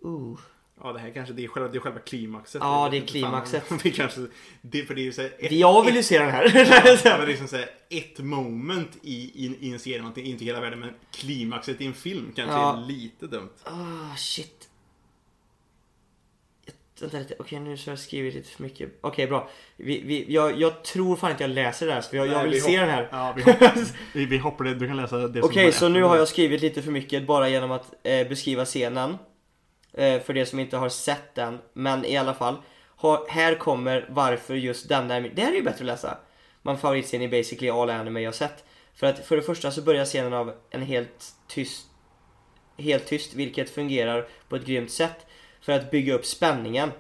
Uh. 0.06 0.40
Ja, 0.84 0.94
det 0.94 1.00
här 1.00 1.10
kanske 1.12 1.34
det 1.34 1.44
är 1.44 1.48
själva, 1.48 1.70
det 1.70 1.78
är 1.78 1.80
själva 1.80 2.00
klimaxet. 2.00 2.62
Ja, 2.62 2.84
Jag 2.84 2.92
det 2.92 2.98
är 2.98 3.08
klimaxet. 3.08 3.64
Vi 3.84 3.92
kanske, 3.92 4.22
det, 4.62 4.82
för 4.84 4.96
det 4.96 5.02
är 5.02 5.04
ju 5.04 5.14
så 5.14 5.22
här, 5.22 5.32
ett, 5.40 5.52
Jag 5.52 5.86
vill 5.86 5.96
ju 5.96 6.04
se 6.04 6.20
den 6.20 6.28
Ja, 6.30 6.34
här. 6.34 7.18
men 7.18 7.28
det 7.28 7.34
är 7.34 7.38
som 7.38 7.48
säger 7.48 7.70
ett 7.90 8.20
moment 8.20 8.92
i, 9.02 9.46
i, 9.46 9.58
i 9.62 9.74
en 9.74 9.80
serie, 9.80 9.98
någonting, 9.98 10.26
inte 10.26 10.46
hela 10.46 10.60
världen, 10.62 10.80
men 10.80 10.94
klimaxet 11.12 11.82
i 11.82 11.86
en 11.86 11.94
film 11.94 12.32
kanske 12.36 12.56
Ja. 12.56 12.78
är 12.78 12.88
lite 12.88 13.28
dumt. 13.28 13.50
Ah, 13.64 14.16
shit. 14.18 14.70
Vänta 17.02 17.18
lite, 17.20 17.36
okej 17.40 17.60
nu 17.60 17.78
så 17.78 17.90
har 17.90 17.92
jag 17.92 18.00
skrivit 18.00 18.34
lite 18.34 18.50
för 18.50 18.64
mycket. 18.64 18.90
Okej 19.02 19.28
bra. 19.28 19.50
Vi, 19.78 20.02
vi, 20.06 20.26
jag, 20.34 20.60
jag 20.60 20.84
tror 20.84 21.16
fan 21.16 21.32
inte 21.32 21.44
jag 21.44 21.50
läser 21.52 21.88
det 21.88 21.94
här 21.94 22.02
så 22.02 22.16
jag, 22.16 22.28
jag 22.28 22.34
Nej, 22.34 22.44
vill 22.44 22.54
vi 22.54 22.60
se 22.62 22.80
den 22.80 22.90
här. 22.90 23.08
Ja, 23.12 23.34
vi 23.36 23.42
hoppar, 23.44 23.74
vi, 24.14 24.26
vi 24.26 24.38
hoppar 24.38 24.66
det. 24.66 24.76
Du 24.76 24.88
kan 24.88 24.98
läsa 24.98 25.18
det 25.28 25.42
Okej, 25.42 25.72
så 25.72 25.88
nu 25.90 26.04
har 26.04 26.18
jag 26.18 26.28
skrivit 26.28 26.62
lite 26.62 26.82
för 26.82 26.92
mycket 26.92 27.28
bara 27.28 27.50
genom 27.50 27.72
att 27.72 27.94
eh, 28.04 28.28
beskriva 28.28 28.66
scenen. 28.66 29.18
Eh, 29.98 30.22
för 30.22 30.34
det 30.34 30.46
som 30.46 30.60
inte 30.60 30.78
har 30.78 30.90
sett 30.90 31.36
den. 31.36 31.60
Men 31.74 32.06
i 32.06 32.18
alla 32.18 32.34
fall. 32.34 32.56
Har, 32.98 33.26
här 33.30 33.56
kommer 33.56 34.06
varför 34.10 34.56
just 34.56 34.90
den 34.90 35.08
där... 35.08 35.32
Det 35.36 35.42
här 35.42 35.52
är 35.52 35.56
ju 35.56 35.64
bättre 35.64 35.80
att 35.80 35.86
läsa. 35.86 36.18
Man 36.62 36.78
favoritscen 36.78 37.22
i 37.22 37.28
basically 37.28 37.70
all 37.70 37.90
anime 37.90 38.22
jag 38.22 38.36
sett. 38.36 38.64
För 38.94 39.08
att 39.08 39.20
för 39.20 39.36
det 39.36 39.42
första 39.42 39.72
så 39.72 39.82
börjar 39.82 40.06
scenen 40.06 40.34
av 40.34 40.54
en 40.70 40.82
helt 40.82 41.34
tyst... 41.48 41.88
Helt 42.78 43.06
tyst, 43.06 43.34
vilket 43.34 43.70
fungerar 43.70 44.28
på 44.50 44.56
ett 44.56 44.66
grymt 44.66 44.92
sätt. 44.92 45.26
För 45.62 45.72
att 45.72 45.92
bygga 45.92 46.14
upp 46.14 46.26
spänningen. 46.26 46.92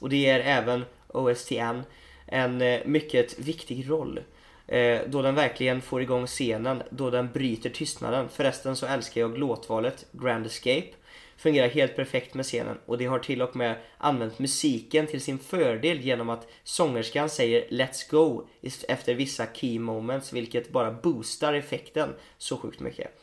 Och 0.00 0.08
det 0.08 0.16
ger 0.16 0.40
även 0.40 0.84
OSTN 1.08 1.82
en 2.26 2.62
eh, 2.62 2.80
mycket 2.84 3.38
viktig 3.38 3.90
roll. 3.90 4.20
Eh, 4.66 5.00
då 5.06 5.22
den 5.22 5.34
verkligen 5.34 5.82
får 5.82 6.02
igång 6.02 6.26
scenen, 6.26 6.82
då 6.90 7.10
den 7.10 7.32
bryter 7.32 7.70
tystnaden. 7.70 8.28
Förresten 8.28 8.76
så 8.76 8.86
älskar 8.86 9.20
jag 9.20 9.38
låtvalet 9.38 10.06
Grand 10.12 10.46
Escape. 10.46 10.92
Fungerar 11.38 11.68
helt 11.68 11.96
perfekt 11.96 12.34
med 12.34 12.44
scenen 12.44 12.78
och 12.86 12.98
de 12.98 13.06
har 13.06 13.18
till 13.18 13.42
och 13.42 13.56
med 13.56 13.76
använt 13.98 14.38
musiken 14.38 15.06
till 15.06 15.20
sin 15.20 15.38
fördel 15.38 16.00
genom 16.00 16.30
att 16.30 16.48
sångerskan 16.64 17.28
säger 17.28 17.68
Let's 17.68 18.10
go 18.10 18.46
efter 18.88 19.14
vissa 19.14 19.46
key 19.54 19.78
moments 19.78 20.32
vilket 20.32 20.72
bara 20.72 20.90
boostar 20.90 21.54
effekten 21.54 22.14
så 22.38 22.56
sjukt 22.56 22.80
mycket. 22.80 23.20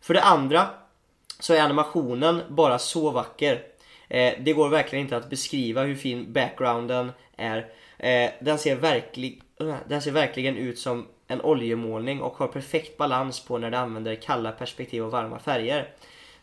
För 0.00 0.14
det 0.14 0.22
andra 0.22 0.70
så 1.40 1.54
är 1.54 1.60
animationen 1.60 2.42
bara 2.48 2.78
så 2.78 3.10
vacker. 3.10 3.62
Eh, 4.08 4.34
det 4.40 4.52
går 4.52 4.68
verkligen 4.68 5.04
inte 5.04 5.16
att 5.16 5.30
beskriva 5.30 5.82
hur 5.82 5.94
fin 5.94 6.32
backgrounden 6.32 7.12
är. 7.36 7.58
Eh, 7.98 8.30
den, 8.40 8.58
ser 8.58 8.76
verklig, 8.76 9.42
eh, 9.60 9.76
den 9.88 10.02
ser 10.02 10.10
verkligen 10.10 10.56
ut 10.56 10.78
som 10.78 11.06
en 11.28 11.40
oljemålning 11.40 12.20
och 12.20 12.36
har 12.36 12.46
perfekt 12.46 12.96
balans 12.96 13.40
på 13.40 13.58
när 13.58 13.70
det 13.70 13.78
använder 13.78 14.14
kalla 14.14 14.52
perspektiv 14.52 15.04
och 15.04 15.10
varma 15.10 15.38
färger. 15.38 15.88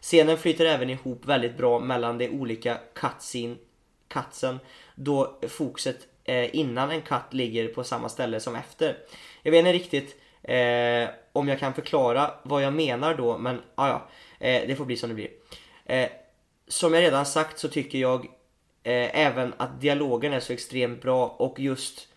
Scenen 0.04 0.38
flyter 0.38 0.66
även 0.66 0.90
ihop 0.90 1.26
väldigt 1.26 1.58
bra 1.58 1.80
mellan 1.80 2.18
de 2.18 2.30
olika 2.30 2.78
cutscene, 2.94 3.56
cutsen 4.08 4.60
då 4.96 5.40
fokuset 5.48 5.98
eh, 6.24 6.56
innan 6.56 6.92
en 6.92 7.02
cut 7.02 7.34
ligger 7.34 7.68
på 7.68 7.84
samma 7.84 8.10
ställe 8.10 8.40
som 8.40 8.56
efter. 8.56 8.98
Jag 9.44 9.52
vet 9.52 9.60
inte 9.60 9.74
riktigt 9.74 10.22
eh, 10.42 11.10
om 11.34 11.48
jag 11.48 11.60
kan 11.60 11.74
förklara 11.74 12.32
vad 12.44 12.64
jag 12.64 12.74
menar 12.74 13.16
då 13.16 13.38
men 13.38 13.62
ah, 13.76 13.88
ja, 13.88 14.10
eh, 14.40 14.68
det 14.68 14.76
får 14.76 14.86
bli 14.86 14.98
som 14.98 15.10
det 15.10 15.16
blir. 15.16 15.30
Eh, 15.86 16.10
som 16.68 16.94
jag 16.94 17.02
redan 17.02 17.26
sagt 17.26 17.60
så 17.60 17.68
tycker 17.68 17.98
jag 17.98 18.26
eh, 18.84 19.20
även 19.20 19.54
att 19.58 19.82
dialogen 19.82 20.34
är 20.34 20.40
så 20.40 20.54
extremt 20.54 21.02
bra 21.02 21.28
och 21.28 21.60
just 21.60 22.08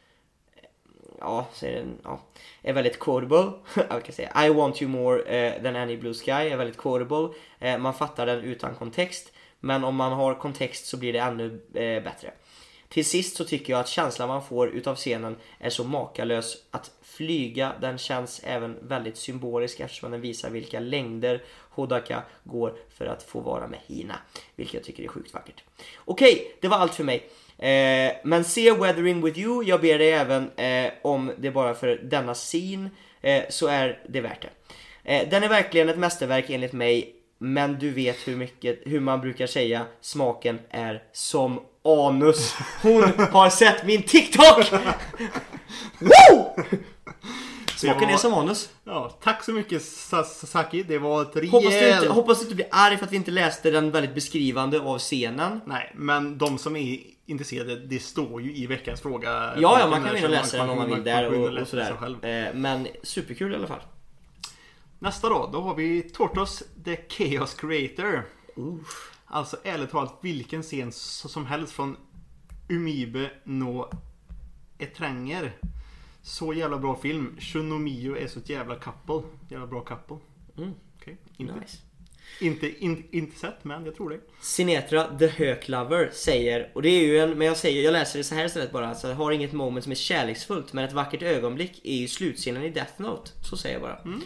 ja, 1.20 1.46
säger 1.52 1.78
den, 1.78 1.98
ja, 2.04 2.20
är 2.62 2.72
väldigt 2.72 2.98
quotable. 2.98 3.52
jag 3.90 4.04
kan 4.04 4.14
säga 4.14 4.46
I 4.46 4.48
want 4.48 4.82
you 4.82 4.90
more 4.90 5.22
eh, 5.22 5.62
than 5.62 5.76
any 5.76 5.96
blue 5.96 6.14
sky 6.14 6.30
är 6.30 6.56
väldigt 6.56 6.76
quotable. 6.76 7.28
Eh, 7.58 7.78
man 7.78 7.94
fattar 7.94 8.26
den 8.26 8.40
utan 8.40 8.74
kontext. 8.74 9.32
Men 9.60 9.84
om 9.84 9.96
man 9.96 10.12
har 10.12 10.34
kontext 10.34 10.86
så 10.86 10.96
blir 10.96 11.12
det 11.12 11.18
ännu 11.18 11.60
eh, 11.74 12.02
bättre. 12.02 12.32
Till 12.88 13.04
sist 13.04 13.36
så 13.36 13.44
tycker 13.44 13.72
jag 13.72 13.80
att 13.80 13.88
känslan 13.88 14.28
man 14.28 14.44
får 14.44 14.68
utav 14.68 14.94
scenen 14.94 15.36
är 15.58 15.70
så 15.70 15.84
makalös 15.84 16.56
att 16.70 16.90
flyga 17.02 17.72
den 17.80 17.98
känns 17.98 18.40
även 18.44 18.88
väldigt 18.88 19.16
symbolisk 19.16 19.80
eftersom 19.80 20.10
den 20.10 20.20
visar 20.20 20.50
vilka 20.50 20.80
längder 20.80 21.42
Hodaka 21.70 22.22
går 22.44 22.76
för 22.88 23.06
att 23.06 23.22
få 23.22 23.40
vara 23.40 23.68
med 23.68 23.78
Hina. 23.86 24.14
Vilket 24.56 24.74
jag 24.74 24.84
tycker 24.84 25.02
är 25.02 25.08
sjukt 25.08 25.34
vackert. 25.34 25.62
Okej, 26.04 26.56
det 26.60 26.68
var 26.68 26.76
allt 26.76 26.94
för 26.94 27.04
mig. 27.04 27.30
Eh, 27.58 28.12
men 28.24 28.44
se 28.44 28.72
Weathering 28.72 29.22
with 29.22 29.38
you, 29.38 29.64
jag 29.64 29.80
ber 29.80 29.98
dig 29.98 30.12
även 30.12 30.50
eh, 30.56 30.92
om 31.02 31.32
det 31.38 31.50
bara 31.50 31.74
för 31.74 32.00
denna 32.02 32.34
scene 32.34 32.90
eh, 33.20 33.42
så 33.48 33.66
är 33.66 33.98
det 34.08 34.20
värt 34.20 34.42
det. 34.42 34.50
Eh, 35.14 35.28
den 35.28 35.42
är 35.42 35.48
verkligen 35.48 35.88
ett 35.88 35.98
mästerverk 35.98 36.50
enligt 36.50 36.72
mig 36.72 37.12
men 37.38 37.78
du 37.78 37.90
vet 37.90 38.28
hur 38.28 38.36
mycket, 38.36 38.80
hur 38.84 39.00
man 39.00 39.20
brukar 39.20 39.46
säga 39.46 39.84
smaken 40.00 40.58
är 40.70 41.02
som 41.12 41.60
anus. 41.84 42.54
Hon 42.82 43.02
har 43.30 43.50
sett 43.50 43.86
min 43.86 44.02
TikTok! 44.02 44.72
Woo! 45.98 46.64
Smaken 47.76 48.08
var- 48.08 48.14
är 48.14 48.16
som 48.16 48.34
anus. 48.34 48.68
Ja, 48.84 49.18
tack 49.22 49.44
så 49.44 49.52
mycket 49.52 49.82
Sasaki. 49.82 50.82
Det 50.82 50.98
var 50.98 51.22
ett 51.22 51.36
rejält... 51.36 51.52
Hoppas 51.52 51.74
du, 51.74 51.88
inte, 51.90 52.08
hoppas 52.08 52.38
du 52.38 52.44
inte 52.44 52.54
blir 52.54 52.68
arg 52.70 52.96
för 52.96 53.04
att 53.04 53.12
vi 53.12 53.16
inte 53.16 53.30
läste 53.30 53.70
den 53.70 53.90
väldigt 53.90 54.14
beskrivande 54.14 54.80
av 54.80 54.98
scenen. 54.98 55.60
Nej, 55.66 55.92
men 55.94 56.38
de 56.38 56.58
som 56.58 56.76
är 56.76 56.98
intresserade, 57.26 57.76
det 57.76 58.00
står 58.00 58.42
ju 58.42 58.56
i 58.56 58.66
veckans 58.66 59.00
fråga. 59.00 59.30
Ja, 59.30 59.80
ja 59.80 59.90
man 59.90 60.02
kan 60.02 60.10
gå 60.10 60.16
in 60.18 60.24
och 60.24 60.30
läsa 60.30 60.56
den 60.56 60.70
om 60.70 60.76
man 60.76 60.90
vill 60.90 61.04
där 61.04 61.26
och, 61.34 61.48
och 61.48 61.54
sig 61.54 61.66
sådär. 61.66 61.96
själv. 61.96 62.24
Eh, 62.24 62.54
Men 62.54 62.88
superkul 63.02 63.52
i 63.52 63.56
alla 63.56 63.66
fall. 63.66 63.82
Nästa 64.98 65.28
då, 65.28 65.50
då 65.52 65.60
har 65.60 65.74
vi 65.74 66.02
Tortos 66.02 66.62
the 66.84 66.96
Chaos 67.08 67.54
Creator. 67.54 68.22
Alltså 69.26 69.56
ärligt 69.64 69.90
talat 69.90 70.18
vilken 70.20 70.62
scen 70.62 70.92
som 70.92 71.46
helst 71.46 71.72
från 71.72 71.96
Umibe 72.68 73.30
no 73.44 73.90
Etranger. 74.78 75.52
Så 76.22 76.52
jävla 76.52 76.78
bra 76.78 76.96
film. 76.96 77.36
Shunomio 77.40 78.16
är 78.16 78.26
så 78.26 78.38
ett 78.38 78.48
jävla 78.48 78.74
couple. 78.74 79.22
Jävla 79.48 79.66
bra 79.66 79.80
couple. 79.80 80.16
Mm. 80.58 80.72
Inte, 81.36 81.54
Nice. 81.60 81.78
Inte, 82.40 82.84
in, 82.84 83.08
inte 83.10 83.38
sett 83.38 83.64
men 83.64 83.84
jag 83.84 83.96
tror 83.96 84.10
det. 84.10 84.20
Sinetra 84.40 85.18
the 85.18 85.26
Höök 85.26 85.68
Lover 85.68 86.10
säger, 86.12 86.70
och 86.74 86.82
det 86.82 86.88
är 86.88 87.04
ju 87.04 87.18
en, 87.18 87.38
men 87.38 87.46
jag 87.46 87.56
säger, 87.56 87.82
jag 87.82 87.92
läser 87.92 88.18
det 88.18 88.24
så 88.24 88.34
här 88.34 88.44
istället 88.44 88.72
bara, 88.72 88.94
så 88.94 89.12
har 89.12 89.32
inget 89.32 89.52
moment 89.52 89.84
som 89.84 89.90
är 89.90 89.96
kärleksfullt 89.96 90.72
men 90.72 90.84
ett 90.84 90.92
vackert 90.92 91.22
ögonblick 91.22 91.80
är 91.84 91.96
ju 91.96 92.08
slutscenen 92.08 92.62
i 92.62 92.70
Death 92.70 93.02
Note. 93.02 93.30
Så 93.42 93.56
säger 93.56 93.74
jag 93.74 93.82
bara. 93.82 94.20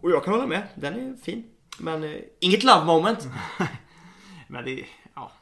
Och 0.00 0.10
jag 0.10 0.24
kan 0.24 0.34
hålla 0.34 0.46
med, 0.46 0.62
den 0.74 0.94
är 0.94 1.16
fin. 1.24 1.44
Men 1.78 2.04
eh, 2.04 2.20
inget 2.40 2.64
love 2.64 2.84
moment. 2.84 3.28
Men 4.48 4.64
det, 4.64 4.84
ja, 5.14 5.32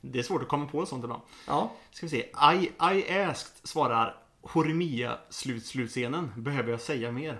det 0.00 0.18
är 0.18 0.22
svårt 0.22 0.42
att 0.42 0.48
komma 0.48 0.66
på 0.66 0.86
sånt 0.86 1.04
ibland. 1.04 1.22
Ja. 1.46 1.72
Ska 1.90 2.06
vi 2.06 2.10
se. 2.10 2.18
I, 2.54 2.70
I 2.96 3.12
asked 3.12 3.68
svarar 3.68 4.16
Horimiya 4.42 5.18
slut, 5.30 5.66
slutscenen. 5.66 6.32
Behöver 6.36 6.70
jag 6.70 6.80
säga 6.80 7.12
mer? 7.12 7.38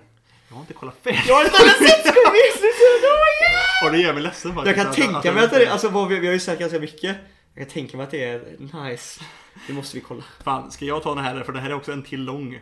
Jag 0.53 0.57
har 0.57 0.61
inte 0.61 0.73
kollat 0.73 0.95
färdigt. 1.03 1.21
Jag 1.27 1.35
har 1.35 1.43
inte 1.45 1.57
sett 1.57 2.01
Scooby 2.07 2.37
i 2.37 2.51
slutscenen, 2.57 3.17
my 3.23 3.33
God! 3.45 3.87
Och 3.87 3.91
det 3.91 3.97
gör 3.97 4.13
mig 4.13 4.23
ledsen 4.23 4.55
faktiskt. 4.55 4.77
Jag 4.77 4.85
kan 4.85 4.95
tänka 4.95 5.31
mig 5.31 5.43
att 5.45 5.51
det 5.51 5.65
är, 5.65 5.71
alltså 5.71 5.89
vad 5.89 6.07
vi, 6.07 6.19
vi 6.19 6.27
har 6.27 6.33
ju 6.33 6.39
sagt 6.39 6.59
ganska 6.59 6.79
mycket. 6.79 7.17
Jag 7.53 7.65
kan 7.67 7.73
tänka 7.73 7.97
mig 7.97 8.03
att 8.03 8.11
det 8.11 8.23
är 8.23 8.39
nice. 8.83 9.21
Det 9.67 9.73
måste 9.73 9.97
vi 9.97 10.01
kolla. 10.01 10.23
Fan, 10.43 10.71
ska 10.71 10.85
jag 10.85 11.03
ta 11.03 11.15
den 11.15 11.23
här? 11.23 11.43
För 11.43 11.53
det 11.53 11.59
här 11.59 11.69
är 11.69 11.73
också 11.73 11.91
en 11.91 12.03
till 12.03 12.23
lång. 12.23 12.61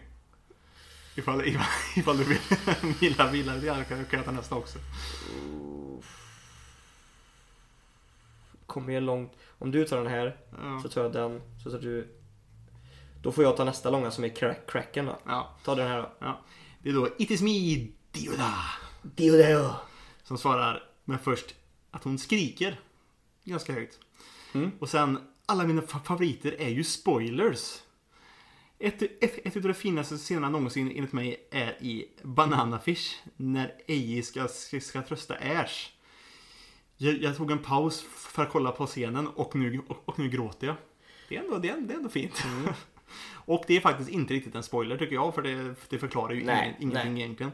Ifall, 1.16 1.48
ifall, 1.48 1.66
ifall 1.96 2.18
du 2.18 2.24
vill 2.24 2.38
vila, 3.00 3.28
vila 3.28 3.54
lite 3.54 3.66
grann 3.66 3.86
kan 3.86 4.06
kan 4.06 4.18
jag 4.20 4.26
ta 4.26 4.32
nästa 4.32 4.56
också. 4.56 4.80
Kommer 8.66 8.94
jag 8.94 9.04
långt. 9.04 9.32
Om 9.60 9.72
du 9.72 9.86
tar 9.86 9.98
den 9.98 10.08
här 10.08 10.38
Ja. 10.62 10.80
så 10.84 10.90
tar 10.90 11.02
jag 11.04 11.14
den. 11.14 11.42
Så 11.64 11.72
tar 11.72 11.78
du. 11.80 12.08
Då 13.22 13.32
får 13.32 13.44
jag 13.44 13.58
ta 13.58 13.64
nästa 13.64 13.90
långa 13.90 14.12
som 14.12 14.24
är 14.24 14.30
crack, 14.30 14.60
cracken 14.72 15.06
då. 15.06 15.18
Ja, 15.26 15.56
Ta 15.66 15.76
den 15.76 15.88
här 15.88 15.98
då. 15.98 16.10
ja. 16.20 16.40
Det 16.84 16.90
är 16.90 16.94
då 16.94 17.10
It 17.18 17.32
is 17.32 17.42
me, 17.42 17.88
Dioda. 18.12 18.54
Dio 19.02 19.74
Som 20.24 20.38
svarar 20.38 20.84
med 21.06 21.22
först 21.22 21.56
att 21.92 22.04
hon 22.04 22.18
skriker. 22.20 22.80
Ganska 23.44 23.74
högt. 23.74 24.00
Mm. 24.54 24.72
Och 24.80 24.90
sen, 24.90 25.20
alla 25.46 25.64
mina 25.64 25.82
fa- 25.82 26.04
favoriter 26.04 26.56
är 26.60 26.70
ju 26.70 26.84
spoilers. 26.84 27.82
Ett, 28.80 29.02
ett, 29.02 29.46
ett 29.48 29.56
av 29.56 29.62
de 29.62 29.74
finaste 29.74 30.18
scenerna 30.18 30.50
någonsin 30.50 30.92
enligt 30.96 31.14
mig 31.14 31.48
är 31.52 31.84
i 31.84 32.08
Banana 32.24 32.80
Fish. 32.80 33.16
När 33.38 33.74
Eiji 33.88 34.24
ska, 34.24 34.48
ska, 34.48 34.80
ska 34.82 35.02
trösta 35.02 35.36
Ash. 35.36 35.90
Jag, 36.98 37.24
jag 37.24 37.38
tog 37.38 37.52
en 37.52 37.60
paus 37.64 38.06
för 38.16 38.44
att 38.44 38.52
kolla 38.52 38.72
på 38.72 38.86
scenen 38.88 39.28
och 39.28 39.56
nu, 39.56 39.82
och, 39.88 40.10
och 40.10 40.20
nu 40.20 40.30
gråter 40.30 40.68
jag. 40.68 40.76
Det 41.30 41.38
är 41.38 41.44
ändå, 41.44 41.58
det 41.58 41.70
är, 41.70 41.82
det 41.82 41.94
är 41.94 41.98
ändå 41.98 42.10
fint. 42.10 42.44
och 43.46 43.64
det 43.68 43.78
är 43.78 43.82
faktiskt 43.82 44.10
inte 44.10 44.34
riktigt 44.34 44.56
en 44.56 44.64
spoiler 44.64 44.98
tycker 44.98 45.16
jag. 45.16 45.36
För 45.36 45.42
det, 45.42 45.76
det 45.90 45.98
förklarar 45.98 46.34
ju 46.34 46.44
Nej, 46.44 46.78
ingen, 46.80 46.92
ingenting 46.92 47.14
nej. 47.14 47.24
egentligen. 47.24 47.52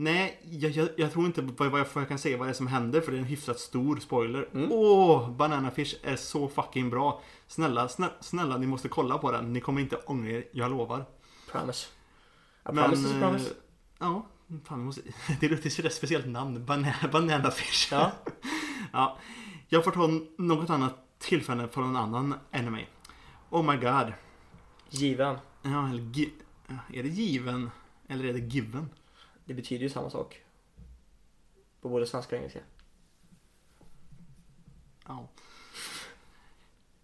Nej, 0.00 0.40
jag, 0.50 0.70
jag, 0.70 0.88
jag 0.96 1.12
tror 1.12 1.26
inte 1.26 1.42
vad, 1.42 1.70
vad, 1.70 1.86
jag, 1.94 2.08
kan 2.08 2.18
säga 2.18 2.36
vad 2.36 2.46
det 2.46 2.52
är 2.52 2.54
som 2.54 2.66
händer 2.66 3.00
för 3.00 3.12
det 3.12 3.18
är 3.18 3.20
en 3.20 3.26
hyfsat 3.26 3.58
stor 3.58 3.96
spoiler. 3.96 4.48
Mm. 4.54 4.72
Åh, 4.72 5.30
Banana 5.30 5.70
Fish 5.70 5.94
är 6.02 6.16
så 6.16 6.48
fucking 6.48 6.90
bra. 6.90 7.22
Snälla, 7.46 7.88
snälla, 7.88 8.12
snälla, 8.20 8.56
ni 8.56 8.66
måste 8.66 8.88
kolla 8.88 9.18
på 9.18 9.32
den. 9.32 9.52
Ni 9.52 9.60
kommer 9.60 9.80
inte 9.80 9.96
ångra 9.96 10.30
er, 10.30 10.44
jag 10.52 10.70
lovar. 10.70 11.04
Promise. 11.52 11.86
A 12.62 12.72
promise 12.72 13.02
is 13.02 13.12
eh, 13.12 13.20
promise. 13.20 13.54
Ja, 13.98 14.26
fan, 14.64 14.84
måste, 14.84 15.02
det 15.40 15.48
låter 15.48 15.70
så 15.70 15.82
där 15.82 15.90
speciellt 15.90 16.26
namn. 16.26 16.64
Banana, 16.64 16.94
banana 17.12 17.50
Fish. 17.50 17.88
Ja. 17.92 18.12
ja. 18.92 19.18
Jag 19.68 19.84
får 19.84 19.90
ta 19.90 20.10
något 20.38 20.70
annat 20.70 20.94
tillfälle 21.18 21.68
för 21.68 21.80
någon 21.80 21.96
annan 21.96 22.34
anime. 22.52 22.86
Oh 23.50 23.70
my 23.70 23.76
god. 23.76 24.12
Given. 24.90 25.36
Ja, 25.62 25.88
eller 25.88 26.02
gi- 26.02 26.32
är 26.94 27.02
det 27.02 27.08
given? 27.08 27.70
Eller 28.08 28.24
är 28.24 28.32
det 28.32 28.38
given? 28.38 28.90
Det 29.44 29.54
betyder 29.54 29.82
ju 29.82 29.90
samma 29.90 30.10
sak. 30.10 30.40
På 31.80 31.88
både 31.88 32.06
svenska 32.06 32.36
och 32.36 32.38
engelska. 32.38 32.60
Ja. 35.06 35.28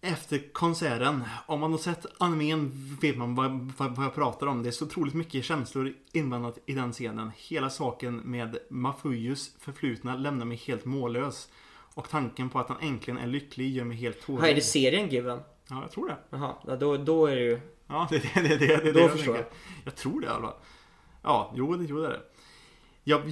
Efter 0.01 0.53
konserten, 0.53 1.25
om 1.47 1.61
man 1.61 1.71
har 1.71 1.79
sett 1.79 2.07
animen 2.19 2.71
vet 3.01 3.17
man 3.19 3.35
vad, 3.35 3.73
vad, 3.79 3.97
vad 3.97 4.07
jag 4.07 4.15
pratar 4.15 4.47
om. 4.47 4.63
Det 4.63 4.69
är 4.69 4.71
så 4.71 4.85
otroligt 4.85 5.15
mycket 5.15 5.45
känslor 5.45 5.95
inblandat 6.13 6.59
i 6.67 6.75
den 6.75 6.93
scenen. 6.93 7.31
Hela 7.37 7.71
saken 7.71 8.17
med 8.17 8.59
Mafuyus 8.71 9.55
förflutna 9.59 10.17
lämnar 10.17 10.47
mig 10.47 10.57
helt 10.57 10.85
mållös. 10.85 11.49
Och 11.95 12.09
tanken 12.09 12.49
på 12.51 12.59
att 12.59 12.69
han 12.69 12.81
äntligen 12.81 13.19
är 13.19 13.27
lycklig 13.27 13.71
gör 13.77 13.85
mig 13.85 13.97
helt 13.97 14.17
Jaha, 14.29 14.37
är 14.37 14.41
tårögd. 14.41 14.57
det 14.57 14.61
serien 14.63 15.09
Given? 15.09 15.41
Ja, 15.69 15.81
jag 15.83 15.91
tror 15.91 16.09
det. 16.09 16.17
Jaha, 16.31 16.55
ja, 16.67 16.77
då, 16.77 16.97
då 16.97 17.27
är 17.27 17.37
det 17.37 17.43
ju... 17.43 17.61
Ja, 17.87 18.07
det 18.11 18.17
är 18.17 18.43
det, 18.43 18.49
det, 18.49 18.67
det, 18.67 18.77
det, 18.77 18.93
Då 18.93 19.01
jag 19.01 19.13
förstår 19.13 19.35
tänker. 19.35 19.51
Jag 19.85 19.97
tror 19.97 20.21
det 20.21 20.27
i 20.27 20.31
alla 20.31 20.41
fall. 20.41 20.57
Ja, 21.23 21.53
jo, 21.57 21.77
det, 21.77 21.85
jo, 21.85 22.01
det 22.01 22.07
är 22.07 22.11
det. 22.11 22.23
Jag, 23.05 23.23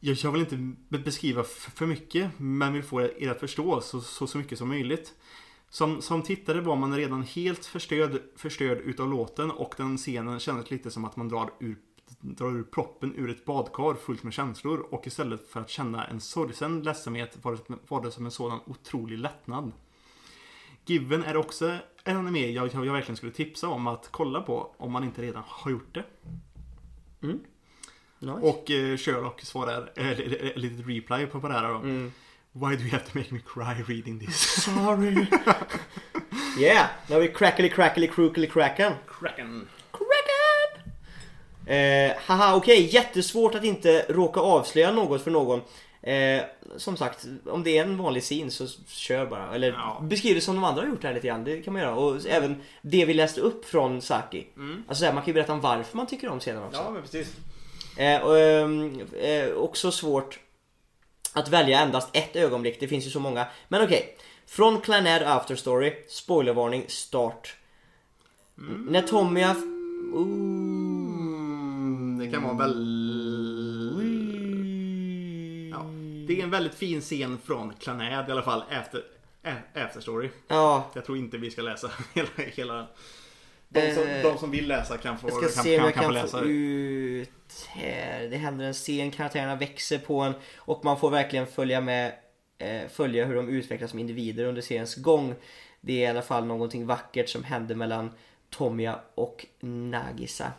jag, 0.00 0.16
jag 0.16 0.32
vill 0.32 0.40
inte 0.40 0.56
be- 0.88 0.98
beskriva 0.98 1.44
för 1.44 1.86
mycket, 1.86 2.30
men 2.38 2.72
vill 2.72 2.82
få 2.82 3.00
er 3.02 3.30
att 3.30 3.40
förstå 3.40 3.80
så, 3.80 4.00
så, 4.00 4.26
så 4.26 4.38
mycket 4.38 4.58
som 4.58 4.68
möjligt. 4.68 5.14
Som, 5.70 6.02
som 6.02 6.22
tittare 6.22 6.60
var 6.60 6.76
man 6.76 6.96
redan 6.96 7.22
helt 7.22 7.66
förstörd, 7.66 8.22
förstörd 8.36 8.78
utav 8.78 9.08
låten 9.10 9.50
och 9.50 9.74
den 9.76 9.96
scenen 9.98 10.40
kändes 10.40 10.70
lite 10.70 10.90
som 10.90 11.04
att 11.04 11.16
man 11.16 11.28
drar 11.28 11.50
ur, 11.60 11.76
drar 12.20 12.56
ur 12.56 12.62
proppen 12.62 13.14
ur 13.16 13.30
ett 13.30 13.44
badkar 13.44 13.94
fullt 13.94 14.22
med 14.22 14.32
känslor 14.32 14.80
och 14.90 15.06
istället 15.06 15.48
för 15.48 15.60
att 15.60 15.70
känna 15.70 16.06
en 16.06 16.20
sorgsen 16.20 16.82
ledsamhet 16.82 17.38
var 17.42 17.52
det, 17.52 17.74
var 17.88 18.02
det 18.02 18.10
som 18.10 18.24
en 18.24 18.30
sådan 18.30 18.60
otrolig 18.66 19.18
lättnad. 19.18 19.72
Given 20.86 21.24
är 21.24 21.36
också 21.36 21.76
en 22.04 22.16
anime 22.16 22.50
jag, 22.50 22.70
jag, 22.74 22.92
verkligen 22.92 23.16
skulle 23.16 23.32
tipsa 23.32 23.68
om 23.68 23.86
att 23.86 24.08
kolla 24.10 24.40
på 24.40 24.74
om 24.76 24.92
man 24.92 25.04
inte 25.04 25.22
redan 25.22 25.42
har 25.46 25.70
gjort 25.70 25.94
det. 25.94 26.04
Nice. 28.22 28.32
Och 28.40 28.70
eh, 28.70 28.96
Sherlock 28.96 29.40
svarar 29.40 29.92
eh, 29.96 30.10
ett 30.10 30.56
litet 30.56 30.86
reply 30.86 31.26
på 31.26 31.48
det 31.48 31.54
här 31.54 31.68
då. 31.68 31.74
Mm. 31.74 32.12
Why 32.52 32.76
do 32.76 32.82
you 32.82 32.90
have 32.90 33.04
to 33.04 33.18
make 33.18 33.34
me 33.34 33.40
cry 33.46 33.94
reading 33.94 34.20
this? 34.20 34.36
Sorry. 34.64 35.26
yeah, 36.58 36.86
nu 37.06 37.14
har 37.14 37.20
vi 37.20 37.28
crackly 37.28 37.68
crackly 37.68 38.08
crookly 38.08 38.46
cracken. 38.46 38.92
Kraken. 39.20 39.68
Cracken! 39.90 40.92
Eh, 41.66 42.12
haha, 42.26 42.56
okej. 42.56 42.94
Jättesvårt 42.94 43.54
att 43.54 43.64
inte 43.64 44.06
råka 44.08 44.40
avslöja 44.40 44.92
något 44.92 45.22
för 45.22 45.30
någon. 45.30 45.60
Eh, 46.02 46.42
som 46.76 46.96
sagt, 46.96 47.26
om 47.46 47.62
det 47.64 47.78
är 47.78 47.82
en 47.82 47.96
vanlig 47.98 48.22
scen 48.22 48.50
så 48.50 48.66
kör 48.86 49.26
bara. 49.26 49.54
Eller 49.54 49.72
Ja. 49.72 50.00
beskriv 50.02 50.34
det 50.34 50.40
som 50.40 50.54
de 50.54 50.64
andra 50.64 50.82
har 50.82 50.88
gjort 50.88 51.04
här 51.04 51.14
lite 51.14 51.26
grann. 51.26 51.44
Det 51.44 51.62
kan 51.62 51.72
man 51.72 51.82
göra. 51.82 51.94
Och 51.94 52.26
även 52.26 52.62
det 52.82 53.04
vi 53.04 53.14
läste 53.14 53.40
upp 53.40 53.64
från 53.64 54.02
Saki. 54.02 54.46
Alltså 54.88 55.00
så 55.00 55.04
här, 55.04 55.12
man 55.12 55.22
kan 55.22 55.26
ju 55.26 55.34
berätta 55.34 55.52
om 55.52 55.60
varför 55.60 55.96
man 55.96 56.06
tycker 56.06 56.28
om 56.28 56.40
scenen 56.40 56.62
också. 56.62 56.80
Ja, 56.84 56.90
men 56.90 57.02
precis. 57.02 57.36
Eh, 57.96 58.22
och, 58.22 58.38
ehm, 58.38 59.00
eh, 59.22 59.50
också 59.52 59.90
svårt 59.92 60.38
att 61.32 61.48
välja 61.48 61.80
endast 61.80 62.08
ett 62.16 62.36
ögonblick. 62.36 62.80
Det 62.80 62.88
finns 62.88 63.06
ju 63.06 63.10
så 63.10 63.20
många. 63.20 63.46
Men 63.68 63.84
okej. 63.84 64.16
Från 64.46 64.80
Clannad 64.80 65.22
After 65.22 65.56
Story. 65.56 65.92
Spoilervarning. 66.08 66.84
Start. 66.88 67.56
När 68.88 69.02
Tommy 69.02 69.40
har... 69.42 69.54
Mm, 71.12 72.18
det 72.18 72.30
kan 72.30 72.42
vara 72.42 72.54
väldigt... 72.54 73.51
Det 76.26 76.38
är 76.40 76.42
en 76.42 76.50
väldigt 76.50 76.74
fin 76.74 77.00
scen 77.00 77.38
från 77.44 77.74
Clanad 77.74 78.28
i 78.28 78.32
alla 78.32 78.42
fall. 78.42 78.64
Efter, 78.70 79.02
after 79.74 80.00
story. 80.00 80.28
Ja, 80.48 80.90
Jag 80.94 81.04
tror 81.04 81.18
inte 81.18 81.38
vi 81.38 81.50
ska 81.50 81.62
läsa 81.62 81.90
hela, 82.14 82.28
hela. 82.36 82.86
De 83.68 83.94
som, 83.94 84.02
Eh, 84.02 84.22
de 84.22 84.38
som 84.38 84.50
vill 84.50 84.68
läsa 84.68 84.98
kan 84.98 85.18
få, 85.18 85.28
jag 85.28 85.36
ska 85.36 85.54
kan, 85.54 85.64
se 85.64 85.78
om 85.78 85.84
jag 85.84 85.94
kan 85.94 86.02
få 86.02 86.06
kan 86.08 86.14
läsa 86.14 86.38
få 86.38 86.44
det. 86.44 86.50
ut 86.50 87.66
här. 87.68 88.28
Det 88.30 88.36
händer 88.36 88.64
en 88.64 88.74
scen, 88.74 89.10
karaktärerna 89.10 89.56
växer 89.56 89.98
på 89.98 90.20
en 90.20 90.32
och 90.56 90.84
man 90.84 91.00
får 91.00 91.10
verkligen 91.10 91.46
följa 91.46 91.80
med 91.80 92.12
eh, 92.58 92.88
följa 92.88 93.24
hur 93.26 93.34
de 93.34 93.48
utvecklas 93.48 93.90
som 93.90 93.98
individer 93.98 94.44
under 94.44 94.62
seriens 94.62 94.94
gång. 94.94 95.34
Det 95.80 95.92
är 95.92 96.06
i 96.06 96.06
alla 96.06 96.22
fall 96.22 96.44
någonting 96.46 96.86
vackert 96.86 97.28
som 97.28 97.44
händer 97.44 97.74
mellan 97.74 98.10
Tomia 98.50 99.00
och 99.14 99.46
Nagisa. 99.60 100.52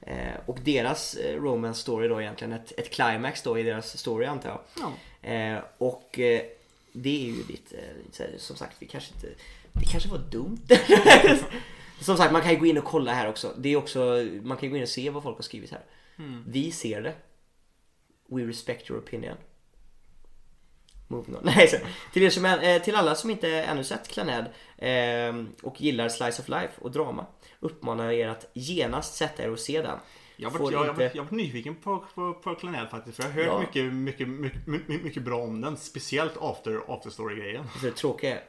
Eh, 0.00 0.34
och 0.46 0.58
deras 0.64 1.14
eh, 1.14 1.40
romance 1.40 1.80
story 1.80 2.08
då 2.08 2.22
egentligen, 2.22 2.52
ett, 2.52 2.72
ett 2.76 2.90
climax 2.90 3.42
då 3.42 3.58
i 3.58 3.62
deras 3.62 3.98
story 3.98 4.26
antar 4.26 4.48
jag. 4.48 4.60
Ja. 4.80 5.28
Eh, 5.28 5.58
och 5.78 6.18
eh, 6.18 6.42
det 6.92 7.24
är 7.24 7.26
ju 7.26 7.46
lite, 7.48 7.76
eh, 8.18 8.38
som 8.38 8.56
sagt, 8.56 8.76
vi 8.78 8.86
kanske 8.86 9.14
inte, 9.14 9.26
det 9.72 9.86
kanske 9.90 10.08
var 10.08 10.18
dumt. 10.18 10.66
som 12.00 12.16
sagt, 12.16 12.32
man 12.32 12.42
kan 12.42 12.50
ju 12.50 12.58
gå 12.58 12.66
in 12.66 12.78
och 12.78 12.84
kolla 12.84 13.12
här 13.12 13.28
också. 13.28 13.54
Det 13.58 13.68
är 13.68 13.76
också, 13.76 14.26
man 14.42 14.56
kan 14.56 14.66
ju 14.68 14.70
gå 14.70 14.76
in 14.76 14.82
och 14.82 14.88
se 14.88 15.10
vad 15.10 15.22
folk 15.22 15.36
har 15.36 15.42
skrivit 15.42 15.70
här. 15.70 15.82
Vi 16.46 16.70
ser 16.70 17.02
det. 17.02 17.14
We 18.28 18.42
respect 18.42 18.90
your 18.90 19.00
opinion. 19.00 19.36
Moving 21.08 21.36
on. 21.36 21.40
Nej, 21.44 21.68
så, 21.68 21.76
till, 22.12 22.22
er 22.22 22.30
som, 22.30 22.44
eh, 22.44 22.82
till 22.82 22.96
alla 22.96 23.14
som 23.14 23.30
inte 23.30 23.62
ännu 23.62 23.84
sett 23.84 24.08
Claned 24.08 24.46
eh, 24.78 25.44
och 25.62 25.80
gillar 25.80 26.08
Slice 26.08 26.42
of 26.42 26.48
Life 26.48 26.72
och 26.78 26.90
drama 26.90 27.26
uppmanar 27.64 28.04
jag 28.04 28.14
er 28.14 28.28
att 28.28 28.50
genast 28.52 29.14
sätta 29.14 29.42
er 29.42 29.50
och 29.50 29.58
se 29.58 29.82
den. 29.82 29.98
Jag 30.36 30.52
Får 30.52 30.58
var, 30.58 30.72
jag, 30.72 30.86
jag, 30.86 30.92
inte- 30.94 31.10
jag 31.16 31.24
var 31.24 31.32
nyfiken 31.32 31.74
på, 31.76 32.04
på, 32.14 32.34
på 32.34 32.54
Clanel 32.54 32.86
faktiskt. 32.86 33.16
För 33.16 33.22
jag 33.24 33.30
har 33.30 33.40
hört 33.42 33.46
Ja. 33.76 33.82
mycket, 33.84 34.28
mycket, 34.28 34.66
mycket, 34.66 35.02
mycket, 35.04 35.22
bra 35.22 35.42
om 35.42 35.60
den. 35.60 35.76
Speciellt 35.76 36.36
after, 36.40 36.80
after 36.88 37.10
story-grejen. 37.10 37.68
För 37.68 37.86
det 37.86 37.92
tråkiga 37.96 38.30
är, 38.36 38.44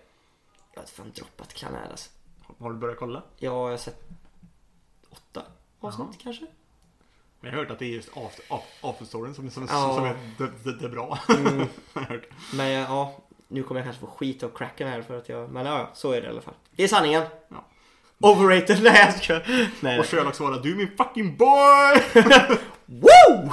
jag 0.73 0.81
har 0.81 0.87
fan 0.87 1.11
droppat 1.15 1.53
Claned 1.53 1.91
alltså. 1.91 2.09
Har 2.59 2.69
du 2.73 2.75
börjat 2.79 2.97
kolla? 2.99 3.23
Jag 3.37 3.51
har 3.51 3.77
sett 3.77 4.03
åtta 5.09 5.43
avsnitt 5.79 6.07
Jaha. 6.09 6.17
kanske. 6.23 6.45
Men 7.39 7.51
jag 7.51 7.57
har 7.57 7.63
hört 7.63 7.71
att 7.71 7.79
det 7.79 7.85
är 7.85 7.89
just 7.89 8.17
after, 8.17 8.45
af- 8.55 8.79
after 8.89 9.05
storyn 9.05 9.33
som, 9.35 9.49
som, 9.51 9.67
Ja. 9.69 9.95
som 9.95 10.03
är 10.05 10.17
det, 10.37 10.51
det, 10.63 10.79
det 10.79 10.89
bra. 10.89 11.19
Mm. 11.29 11.67
har 11.93 12.07
jag. 12.09 12.25
Men 12.53 12.69
ja, 12.71 13.15
nu 13.47 13.63
kommer 13.63 13.79
jag 13.81 13.85
kanske 13.85 13.99
få 14.01 14.07
skit 14.07 14.43
av 14.43 14.49
cracken 14.49 14.87
här 14.87 15.01
för 15.01 15.17
att 15.17 15.29
jag, 15.29 15.49
men 15.51 15.65
ja, 15.65 15.89
så 15.93 16.11
är 16.11 16.21
det 16.21 16.27
i 16.27 16.29
alla 16.29 16.41
fall. 16.41 16.53
Det 16.71 16.83
är 16.83 16.87
sanningen. 16.87 17.23
Ja. 17.47 17.65
Overrated, 18.19 18.79
nej 18.83 19.01
jag 19.05 19.23
ska. 19.23 19.41
Nej, 19.79 19.99
Och. 19.99 20.05
Sherlock 20.05 20.35
svarar 20.35 20.59
du 20.59 20.71
är 20.71 20.75
min 20.75 20.97
fucking 20.97 21.37
boy! 21.37 22.03
Woo! 22.85 23.51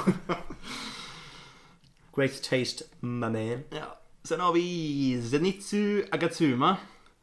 Great 2.15 2.43
taste, 2.43 2.85
my 2.99 3.09
man. 3.09 3.35
ja. 3.69 3.99
Sen 4.23 4.39
har 4.39 4.53
vi 4.53 5.21
Zenitsu 5.21 6.03
Agatsuma. 6.11 6.77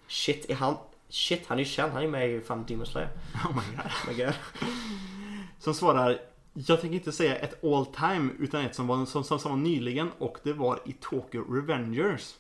Shit, 0.09 0.51
är 0.51 0.55
han... 0.55 0.77
Shit, 1.09 1.47
han 1.47 1.59
är 1.59 1.63
ju 1.63 1.69
känd. 1.69 1.93
Han 1.93 2.03
är 2.03 2.09
med 2.09 2.31
i 2.31 2.41
fan 2.41 2.65
Demon 2.69 2.87
Slayer. 2.87 3.09
Oh 3.35 3.57
my 3.57 3.77
god. 3.77 3.87
Oh 3.87 4.09
my 4.09 4.25
god. 4.25 4.35
Som 5.59 5.75
svarar 5.75 6.19
Jag 6.53 6.81
tänker 6.81 6.95
inte 6.95 7.13
säga 7.13 7.37
ett 7.37 7.65
all 7.65 7.87
time 7.87 8.31
utan 8.39 8.65
ett 8.65 8.75
som 8.75 8.87
var, 8.87 9.07
som, 9.07 9.25
som, 9.25 9.39
som 9.39 9.51
var 9.51 9.59
nyligen 9.59 10.11
och 10.19 10.39
det 10.43 10.53
var 10.53 10.81
i 10.85 10.93
Tokyo 10.93 11.55
Revengers. 11.55 12.35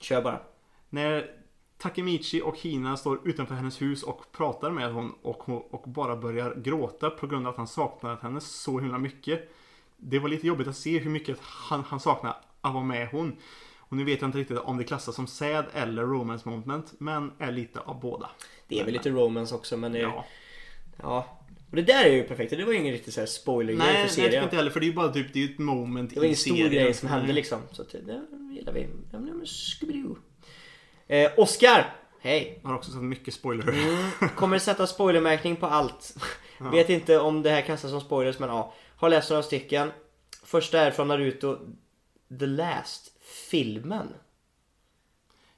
Kör 0.00 0.22
bara. 0.22 0.40
När 0.90 1.39
Takemichi 1.80 2.42
och 2.44 2.58
Hina 2.58 2.96
står 2.96 3.20
utanför 3.28 3.54
hennes 3.54 3.82
hus 3.82 4.02
och 4.02 4.32
pratar 4.32 4.70
med 4.70 4.92
hon 4.92 5.14
och, 5.22 5.36
hon- 5.42 5.62
och 5.70 5.90
bara 5.90 6.16
börjar 6.16 6.54
gråta 6.54 7.10
på 7.10 7.26
grund 7.26 7.46
av 7.46 7.50
att 7.52 7.56
han 7.56 7.66
saknar 7.66 8.16
henne 8.16 8.40
så 8.40 8.78
himla 8.80 8.98
mycket. 8.98 9.50
Det 9.96 10.18
var 10.18 10.28
lite 10.28 10.46
jobbigt 10.46 10.68
att 10.68 10.76
se 10.76 10.98
hur 10.98 11.10
mycket 11.10 11.38
han, 11.40 11.84
han 11.84 12.00
saknar 12.00 12.36
att 12.60 12.74
vara 12.74 12.84
med 12.84 13.08
hon. 13.08 13.36
Och 13.78 13.96
nu 13.96 14.04
vet 14.04 14.20
jag 14.20 14.28
inte 14.28 14.38
riktigt 14.38 14.58
om 14.58 14.76
det 14.78 14.84
klassas 14.84 15.14
som 15.14 15.26
sad 15.26 15.64
eller 15.74 16.02
romance 16.02 16.48
moment 16.48 16.92
men 16.98 17.32
är 17.38 17.52
lite 17.52 17.80
av 17.80 18.00
båda. 18.00 18.30
Det 18.68 18.80
är 18.80 18.84
väl 18.84 18.92
lite 18.92 19.10
romance 19.10 19.54
också 19.54 19.76
men 19.76 19.92
det... 19.92 19.98
Ja. 19.98 20.24
Ja. 21.02 21.36
Och 21.70 21.76
det 21.76 21.82
där 21.82 22.04
är 22.04 22.12
ju 22.12 22.22
perfekt. 22.22 22.50
Det 22.50 22.64
var 22.64 22.72
ju 22.72 22.78
ingen 22.78 22.92
riktig 22.92 23.14
så 23.14 23.20
här 23.20 23.26
spoiler 23.26 23.74
Nej, 23.74 23.86
grej 23.86 23.86
nej, 23.86 23.94
för 23.94 24.00
jag 24.02 24.10
tycker 24.10 24.28
serien. 24.28 24.44
inte 24.44 24.56
heller 24.56 24.70
för 24.70 24.80
det 24.80 24.86
är 24.86 24.88
ju 24.88 24.94
bara 24.94 25.12
typ, 25.12 25.32
det 25.32 25.38
är 25.38 25.46
ju 25.46 25.52
ett 25.52 25.58
moment 25.58 26.10
Det 26.10 26.16
var 26.16 26.24
i 26.24 26.26
ingen 26.26 26.36
stor 26.36 26.54
serien. 26.56 26.70
grej 26.72 26.94
som 26.94 27.08
hände 27.08 27.26
Nej. 27.26 27.34
liksom. 27.34 27.58
Så 27.72 27.82
att 27.82 27.90
det, 27.92 28.00
det 28.00 28.20
gillar 28.54 28.72
vi. 28.72 28.86
Ja, 29.12 29.18
men, 29.18 29.44
Scooby-Doo. 29.44 30.16
Eh, 31.10 31.30
Oscar! 31.36 31.94
Hej! 32.20 32.60
Har 32.64 32.74
också 32.74 32.90
sett 32.90 33.02
mycket 33.02 33.34
spoiler. 33.34 33.68
Mm, 33.68 34.28
kommer 34.36 34.58
sätta 34.58 34.86
spoilermärkning 34.86 35.56
på 35.56 35.66
allt. 35.66 36.14
Vet 36.72 36.90
inte 36.90 37.18
om 37.18 37.42
det 37.42 37.50
här 37.50 37.62
kastas 37.62 37.90
som 37.90 38.00
spoilers 38.00 38.38
men 38.38 38.48
ja. 38.48 38.74
Har 38.96 39.08
läst 39.08 39.30
några 39.30 39.42
stycken. 39.42 39.90
Första 40.44 40.80
är 40.80 40.90
från 40.90 41.08
Naruto 41.08 41.58
The 42.38 42.46
Last. 42.46 43.12
Filmen. 43.50 44.06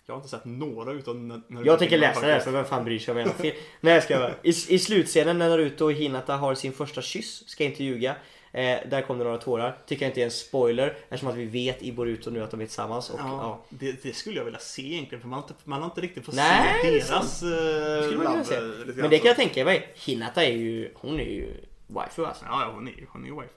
Jag 0.07 0.15
har 0.15 0.19
inte 0.19 0.29
sett 0.29 0.45
några 0.45 0.93
utan 0.93 1.29
när, 1.29 1.41
när 1.49 1.67
Jag 1.67 1.79
tänker 1.79 1.99
läsa 1.99 2.27
det 2.27 2.33
här 2.33 2.41
för 2.41 2.51
vem 2.51 2.65
fan 2.65 2.85
bryr 2.85 2.99
sig 2.99 3.13
om 3.13 3.19
en 3.19 3.35
film? 3.35 3.57
Nej 3.81 3.95
jag 3.95 4.03
ska 4.03 4.19
bara. 4.19 4.35
I, 4.43 4.49
I 4.49 4.79
slutscenen 4.79 5.39
när 5.39 5.49
Naruto 5.49 5.85
och 5.85 5.93
Hinata 5.93 6.37
har 6.37 6.55
sin 6.55 6.73
första 6.73 7.03
kyss, 7.03 7.49
ska 7.49 7.65
inte 7.65 7.85
ljuga. 7.85 8.17
Eh, 8.55 8.79
där 8.91 9.03
kom 9.03 9.19
det 9.19 9.25
några 9.25 9.39
tårar. 9.39 9.77
Tycker 9.87 10.05
jag 10.05 10.11
inte 10.11 10.21
är 10.21 10.25
en 10.25 10.31
spoiler 10.31 10.97
eftersom 11.03 11.29
att 11.29 11.35
vi 11.35 11.45
vet 11.45 11.83
i 11.83 11.93
Boruto 11.93 12.31
nu 12.31 12.43
att 12.43 12.51
de 12.51 12.61
är 12.61 12.65
tillsammans. 12.67 13.11
Och, 13.11 13.21
Ja, 13.21 13.27
ja. 13.29 13.65
Det, 13.69 14.03
det 14.03 14.13
skulle 14.17 14.37
jag 14.37 14.45
vilja 14.45 14.61
se 14.61 14.83
egentligen 14.93 15.23
för 15.23 15.29
man 15.29 15.39
har 15.39 15.49
inte, 15.49 15.55
man 15.65 15.81
har 15.83 15.87
inte 15.89 16.01
riktigt 16.01 16.25
fått 16.25 16.35
Nej, 16.35 16.75
se 16.83 16.89
det 16.91 16.97
är 16.97 17.09
deras 17.09 17.43
man 18.17 18.27
kunna 18.27 18.45
se. 18.45 18.61
Men 18.97 19.11
det 19.11 19.19
kan 19.19 19.27
jag 19.29 19.37
tänka 19.37 19.65
mig. 19.65 19.89
Hinata 19.95 20.45
är 20.45 20.53
ju, 20.53 20.91
hon 20.95 21.21
är 21.21 21.25
ju 21.25 21.49
waifu 21.87 22.25
alltså. 22.25 22.45
Ja, 22.49 22.71
hon 22.75 22.89
är 22.89 22.93
ju 22.93 23.07
hon 23.09 23.23
är 23.25 23.29
ju 23.29 23.35
wife. 23.35 23.53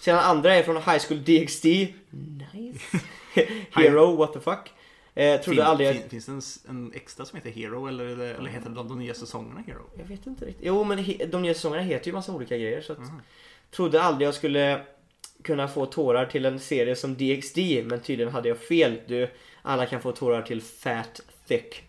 Sedan 0.00 0.18
andra 0.18 0.54
är 0.54 0.62
från 0.62 0.76
High 0.76 0.98
School 1.08 1.24
DxD. 1.24 1.64
Nice. 2.54 2.98
Hero, 3.70 4.16
what 4.16 4.32
the 4.32 4.40
fuck. 4.40 4.72
Eh, 5.14 5.40
trodde 5.40 5.56
Fin, 5.56 5.66
aldrig... 5.66 6.00
fin, 6.00 6.10
finns 6.10 6.26
det 6.26 6.32
en, 6.68 6.76
en 6.76 6.92
extra 6.94 7.24
som 7.24 7.36
heter 7.36 7.50
Hero 7.50 7.86
eller, 7.86 8.04
eller, 8.04 8.34
eller 8.34 8.50
heter 8.50 8.70
de, 8.70 8.88
de 8.88 8.98
nya 8.98 9.14
säsongerna 9.14 9.60
Hero? 9.66 9.82
Jag 9.98 10.04
vet 10.04 10.26
inte 10.26 10.44
riktigt. 10.44 10.66
Jo 10.66 10.84
men 10.84 10.98
he- 10.98 11.26
de 11.26 11.42
nya 11.42 11.54
säsongerna 11.54 11.82
heter 11.82 12.06
ju 12.06 12.12
massa 12.12 12.32
olika 12.32 12.56
grejer 12.56 12.80
så 12.80 12.92
att... 12.92 12.98
Mhm. 12.98 13.20
Trodde 13.70 14.02
aldrig 14.02 14.26
jag 14.28 14.34
skulle 14.34 14.82
kunna 15.42 15.68
få 15.68 15.86
tårar 15.86 16.26
till 16.26 16.44
en 16.44 16.60
serie 16.60 16.96
som 16.96 17.14
DxD 17.14 17.58
men 17.84 18.00
tydligen 18.00 18.32
hade 18.32 18.48
jag 18.48 18.58
fel. 18.58 19.00
Du, 19.06 19.30
alla 19.62 19.86
kan 19.86 20.02
få 20.02 20.12
tårar 20.12 20.42
till 20.42 20.62
Fat 20.62 21.20
Thick. 21.48 21.82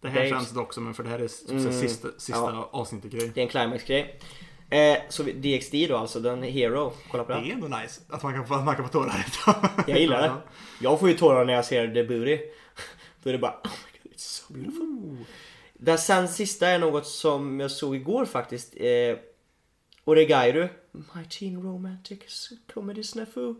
Det 0.00 0.08
här 0.08 0.14
Babes. 0.14 0.30
känns 0.30 0.50
dock 0.50 0.74
som 0.74 0.86
en, 0.86 0.94
för 0.94 1.02
det 1.02 1.08
här 1.10 1.18
är 1.18 1.50
Mm, 1.50 1.72
sista, 1.72 2.08
sista 2.18 2.40
ja. 2.40 2.68
avsnittet 2.72 3.10
grej. 3.12 3.30
Det 3.34 3.40
är 3.40 3.42
en 3.42 3.48
climax-grej. 3.48 4.20
Eh, 4.70 4.98
så 5.08 5.22
DxD 5.22 5.74
då 5.88 5.96
alltså, 5.96 6.20
den 6.20 6.42
Hero. 6.42 6.92
Kolla 7.10 7.24
på 7.24 7.32
Det 7.32 7.38
den. 7.38 7.48
är 7.50 7.52
ändå 7.52 7.68
nice 7.68 8.00
att 8.08 8.22
man 8.22 8.34
kan 8.34 8.46
få, 8.46 8.54
man 8.56 8.76
kan 8.76 8.84
få 8.88 8.92
tårar. 8.92 9.26
Jag 9.86 9.98
gillar 10.00 10.22
det. 10.22 10.26
Ja. 10.28 10.40
Jag 10.80 11.00
får 11.00 11.08
ju 11.08 11.14
tårar 11.16 11.44
när 11.44 11.52
jag 11.52 11.64
ser 11.64 11.94
The 11.94 12.04
Booty. 12.04 12.38
Då 13.22 13.28
är 13.30 13.32
det 13.32 13.38
bara 13.38 13.52
oh 13.64 13.70
my 13.70 13.98
god, 14.02 14.12
it's 14.12 14.16
so 14.18 14.52
beautiful. 14.52 15.16
Den 15.74 15.98
sen 15.98 16.28
sista 16.28 16.68
är 16.68 16.78
något 16.78 17.06
som 17.06 17.60
jag 17.60 17.70
såg 17.70 17.96
igår 17.96 18.24
faktiskt. 18.24 18.74
Eh, 18.76 19.16
Oregairu. 20.08 20.68
My 20.92 21.24
teen 21.28 21.62
romantic 21.62 22.50
comedy 22.74 23.04
snafu. 23.04 23.54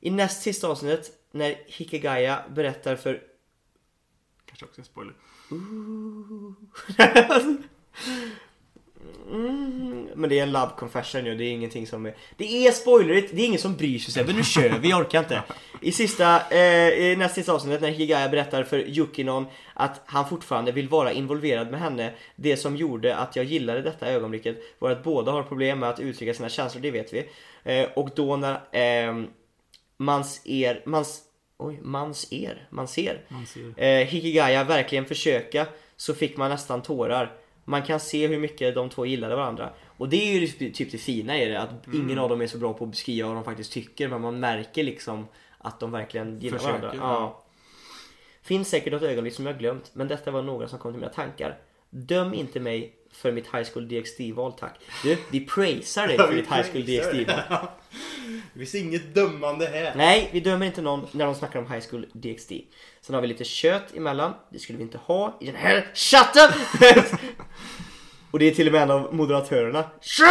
I 0.00 0.10
näst 0.10 0.42
sista 0.42 0.68
avsnittet 0.68 1.12
när 1.30 1.56
Hikigaya 1.66 2.44
berättar 2.48 2.96
för 2.96 3.22
Kanske 4.46 4.64
också 4.64 4.80
en 4.80 4.84
spoiler. 4.84 5.14
Mm, 9.30 10.08
men 10.14 10.30
det 10.30 10.38
är 10.38 10.42
en 10.42 10.52
love 10.52 10.70
confession 10.78 11.26
ju, 11.26 11.34
det 11.34 11.44
är 11.44 11.52
ingenting 11.52 11.86
som 11.86 12.06
är... 12.06 12.14
Det 12.36 12.66
är 12.66 12.72
spoilerigt, 12.72 13.32
det 13.36 13.42
är 13.42 13.46
ingen 13.46 13.60
som 13.60 13.76
bryr 13.76 13.98
sig 13.98 14.14
Sebbe, 14.14 14.32
nu 14.32 14.44
kör 14.44 14.78
vi, 14.78 14.90
jag 14.90 15.00
orkar 15.00 15.18
inte. 15.18 15.42
I 15.80 15.92
sista, 15.92 16.50
eh, 16.50 16.88
i 16.88 17.16
nästa 17.18 17.34
sista 17.34 17.52
avsnittet 17.52 17.80
när 17.80 17.88
Higaya 17.88 18.28
berättar 18.28 18.62
för 18.62 18.78
Yukinon 18.78 19.46
att 19.74 20.00
han 20.04 20.28
fortfarande 20.28 20.72
vill 20.72 20.88
vara 20.88 21.12
involverad 21.12 21.70
med 21.70 21.80
henne. 21.80 22.12
Det 22.36 22.56
som 22.56 22.76
gjorde 22.76 23.16
att 23.16 23.36
jag 23.36 23.44
gillade 23.44 23.82
detta 23.82 24.08
ögonblicket 24.10 24.56
var 24.78 24.90
att 24.90 25.02
båda 25.04 25.32
har 25.32 25.42
problem 25.42 25.78
med 25.78 25.88
att 25.88 26.00
uttrycka 26.00 26.34
sina 26.34 26.48
känslor, 26.48 26.82
det 26.82 26.90
vet 26.90 27.12
vi. 27.12 27.28
Eh, 27.64 27.88
och 27.96 28.10
då 28.14 28.36
när 28.36 28.54
eh, 28.72 29.24
mans 29.96 30.40
er, 30.44 30.82
mans, 30.86 31.20
oj, 31.58 31.78
mans 31.82 32.32
er, 32.32 32.66
man 32.70 32.88
ser 32.88 33.20
Man 33.28 33.46
ser. 33.46 33.74
eh, 33.76 34.06
Hikigaya 34.06 34.64
verkligen 34.64 35.04
försöka 35.06 35.66
så 35.96 36.14
fick 36.14 36.36
man 36.36 36.50
nästan 36.50 36.82
tårar. 36.82 37.32
Man 37.70 37.82
kan 37.82 38.00
se 38.00 38.26
hur 38.26 38.38
mycket 38.38 38.74
de 38.74 38.90
två 38.90 39.06
gillade 39.06 39.36
varandra. 39.36 39.70
Och 39.96 40.08
det 40.08 40.16
är 40.16 40.40
ju 40.40 40.70
typ 40.70 40.92
det 40.92 40.98
fina 40.98 41.42
i 41.42 41.48
det, 41.48 41.60
att 41.60 41.70
ingen 41.94 42.18
av 42.18 42.28
dem 42.28 42.40
är 42.40 42.46
så 42.46 42.58
bra 42.58 42.72
på 42.72 42.84
att 42.84 42.90
beskriva 42.90 43.28
vad 43.28 43.36
de 43.36 43.44
faktiskt 43.44 43.72
tycker, 43.72 44.08
men 44.08 44.20
man 44.20 44.40
märker 44.40 44.82
liksom 44.82 45.26
att 45.58 45.80
de 45.80 45.90
verkligen 45.92 46.40
gillar 46.40 46.58
Försöker, 46.58 46.78
varandra. 46.78 47.02
ja. 47.02 47.12
Ja. 47.12 47.44
Finns 48.42 48.68
säkert 48.68 48.92
något 48.92 49.02
ögonblick 49.02 49.34
som 49.34 49.46
jag 49.46 49.58
glömt, 49.58 49.90
men 49.92 50.08
detta 50.08 50.30
var 50.30 50.42
några 50.42 50.68
som 50.68 50.78
kom 50.78 50.92
till 50.92 51.00
mina 51.00 51.12
tankar. 51.12 51.58
Döm 51.90 52.34
inte 52.34 52.60
mig 52.60 52.94
för 53.12 53.32
mitt 53.32 53.54
High 53.54 53.68
School 53.72 53.88
DxD-val 53.88 54.52
tack. 54.52 54.80
Du, 55.02 55.18
vi 55.30 55.46
praisar 55.46 56.08
dig 56.08 56.18
för 56.18 56.34
ditt 56.34 56.52
High 56.52 56.72
School 56.72 56.84
DxD-val. 56.84 57.66
Det 58.60 58.66
finns 58.66 58.84
inget 58.84 59.14
dömande 59.14 59.66
här. 59.66 59.92
Nej, 59.96 60.28
vi 60.32 60.40
dömer 60.40 60.66
inte 60.66 60.82
någon 60.82 61.06
när 61.12 61.26
de 61.26 61.34
snackar 61.34 61.58
om 61.58 61.70
High 61.72 61.84
School 61.90 62.06
DxD. 62.12 62.52
Sen 63.00 63.14
har 63.14 63.22
vi 63.22 63.28
lite 63.28 63.44
kött 63.44 63.94
emellan. 63.96 64.34
Det 64.52 64.58
skulle 64.58 64.76
vi 64.78 64.82
inte 64.84 64.98
ha 64.98 65.38
i 65.40 65.46
den 65.46 65.54
här 65.54 65.90
chatten! 65.94 66.50
och 68.30 68.38
det 68.38 68.44
är 68.44 68.54
till 68.54 68.66
och 68.66 68.72
med 68.72 68.82
en 68.82 68.90
av 68.90 69.14
moderatörerna. 69.14 69.90
Shut 70.00 70.28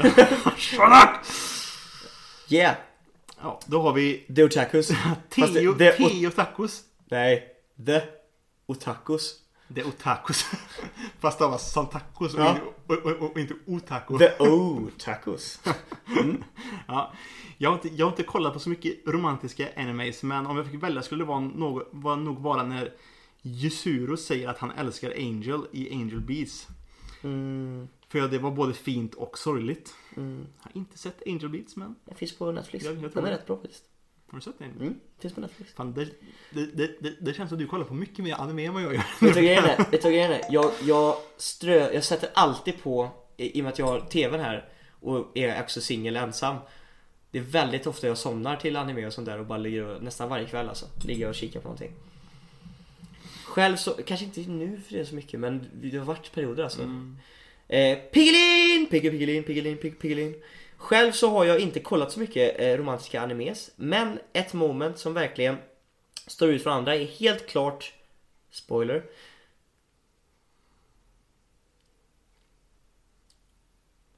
up! 0.00 0.06
Yeah, 2.48 2.74
Ja, 3.42 3.60
då 3.66 3.82
har 3.82 3.92
vi 3.92 4.26
the 4.36 4.44
otakus. 4.44 4.88
Teo, 5.30 5.72
det- 5.74 5.92
Teo 5.92 6.30
Tacos. 6.30 6.80
Nej, 7.10 7.46
the 7.86 8.00
otakus. 8.66 9.34
Det 9.68 9.80
är 9.80 9.86
otakus. 9.86 10.44
Fast 11.20 11.36
stavas 11.36 11.72
som 11.72 11.86
tacos 11.86 12.34
Ja. 12.36 12.50
inte- 12.50 12.62
och, 12.86 13.06
och, 13.06 13.22
och, 13.22 13.30
och 13.30 13.38
inte 13.38 13.54
otaco. 13.66 14.18
The 14.18 14.38
otakus. 14.38 15.60
Ja. 16.88 17.12
Jag, 17.58 17.70
har 17.70 17.74
inte, 17.74 17.88
jag 17.88 18.06
har 18.06 18.10
inte 18.10 18.22
kollat 18.22 18.52
på 18.52 18.58
så 18.58 18.68
mycket 18.68 19.06
romantiska 19.06 19.68
animes 19.76 20.22
men 20.22 20.46
om 20.46 20.56
jag 20.56 20.66
fick 20.70 20.82
välja 20.82 21.02
skulle 21.02 21.24
det 21.24 21.28
vara, 21.28 21.40
något, 21.40 21.88
vara 21.90 22.16
nog 22.16 22.38
vara 22.38 22.62
när 22.62 22.92
Yusuro 23.42 24.16
säger 24.16 24.48
att 24.48 24.58
han 24.58 24.70
älskar 24.70 25.10
Angel 25.18 25.60
i 25.72 25.92
Angel 25.94 26.20
Beats. 26.20 26.68
Mm, 27.22 27.88
För 28.08 28.28
det 28.28 28.38
var 28.38 28.50
både 28.50 28.72
fint 28.74 29.14
och 29.14 29.38
sorgligt. 29.38 29.94
mm. 30.16 30.46
Jag 30.62 30.70
har 30.70 30.78
inte 30.80 30.98
sett 30.98 31.22
Angel 31.26 31.48
Beats 31.48 31.76
men 31.76 31.94
Det 32.04 32.14
finns 32.14 32.38
på 32.38 32.52
Netflix. 32.52 32.84
Jag- 32.84 32.94
jag 33.02 33.10
Den 33.12 33.24
är 33.26 33.30
rätt 33.30 33.46
bra 33.46 33.56
faktiskt. 33.56 33.84
Har 34.32 34.38
du 34.38 34.42
sett 34.42 34.58
den? 34.58 34.70
Mm, 34.80 35.00
finns 35.18 35.34
på 35.34 35.40
Netflix. 35.40 35.72
Fan, 35.72 35.94
det, 35.94 36.08
det, 36.50 37.02
det, 37.02 37.14
det, 37.20 37.34
känns 37.34 37.48
som 37.48 37.56
att 37.56 37.58
du 37.58 37.66
kollar 37.66 37.84
på 37.84 37.94
mycket 37.94 38.18
mer 38.18 38.34
anime 38.34 38.64
än 38.64 38.74
vad 38.74 38.82
jag 38.82 38.94
gör. 38.94 39.02
Vet 39.20 39.34
du 39.90 39.98
vad 39.98 40.12
grejen 40.12 40.32
är? 40.32 40.40
Jag, 40.50 40.70
jag, 40.82 41.16
strö, 41.36 41.92
jag 41.92 42.04
sätter 42.04 42.30
alltid 42.34 42.82
på, 42.82 43.10
i, 43.36 43.60
och 43.60 43.64
med 43.64 43.72
att 43.72 43.78
jag 43.78 43.86
har 43.86 44.00
tvn 44.00 44.40
här 44.40 44.68
och 45.00 45.38
är 45.38 45.62
också 45.62 45.80
singel 45.80 46.16
ensam. 46.16 46.56
Det 47.30 47.38
är 47.38 47.42
väldigt 47.42 47.86
ofta 47.86 48.06
jag 48.06 48.18
somnar 48.18 48.56
till 48.56 48.76
anime 48.76 49.06
och 49.06 49.12
sånt 49.12 49.26
där 49.26 49.38
och 49.38 49.46
bara 49.46 49.58
ligger 49.58 49.84
och, 49.84 50.02
nästan 50.02 50.28
varje 50.28 50.46
kväll 50.46 50.68
alltså. 50.68 50.86
Ligger 51.04 51.28
och 51.28 51.34
kikar 51.34 51.60
på 51.60 51.68
någonting. 51.68 51.92
Själv 53.44 53.76
så, 53.76 53.90
kanske 53.90 54.24
inte 54.24 54.40
nu 54.40 54.80
för 54.86 54.94
det 54.94 55.06
så 55.06 55.14
mycket 55.14 55.40
men 55.40 55.70
det 55.72 55.98
har 55.98 56.04
varit 56.04 56.32
perioder 56.34 56.64
alltså. 56.64 56.82
Mm. 56.82 57.16
Eh, 57.68 57.98
Piggelin! 57.98 58.86
Pigge, 58.90 59.10
Piggelin, 59.10 59.44
Piggelin, 59.44 59.76
Pigge, 59.76 59.96
Piggelin. 59.96 60.34
Själv 60.82 61.12
så 61.12 61.30
har 61.30 61.44
jag 61.44 61.60
inte 61.60 61.80
kollat 61.80 62.12
så 62.12 62.20
mycket 62.20 62.60
eh, 62.60 62.76
romantiska 62.76 63.20
animes. 63.20 63.70
Men 63.76 64.18
ett 64.32 64.52
moment 64.52 64.98
som 64.98 65.14
verkligen 65.14 65.56
står 66.26 66.48
ut 66.48 66.62
från 66.62 66.72
andra 66.72 66.96
är 66.96 67.04
helt 67.04 67.46
klart 67.48 67.92
Spoiler. 68.50 69.04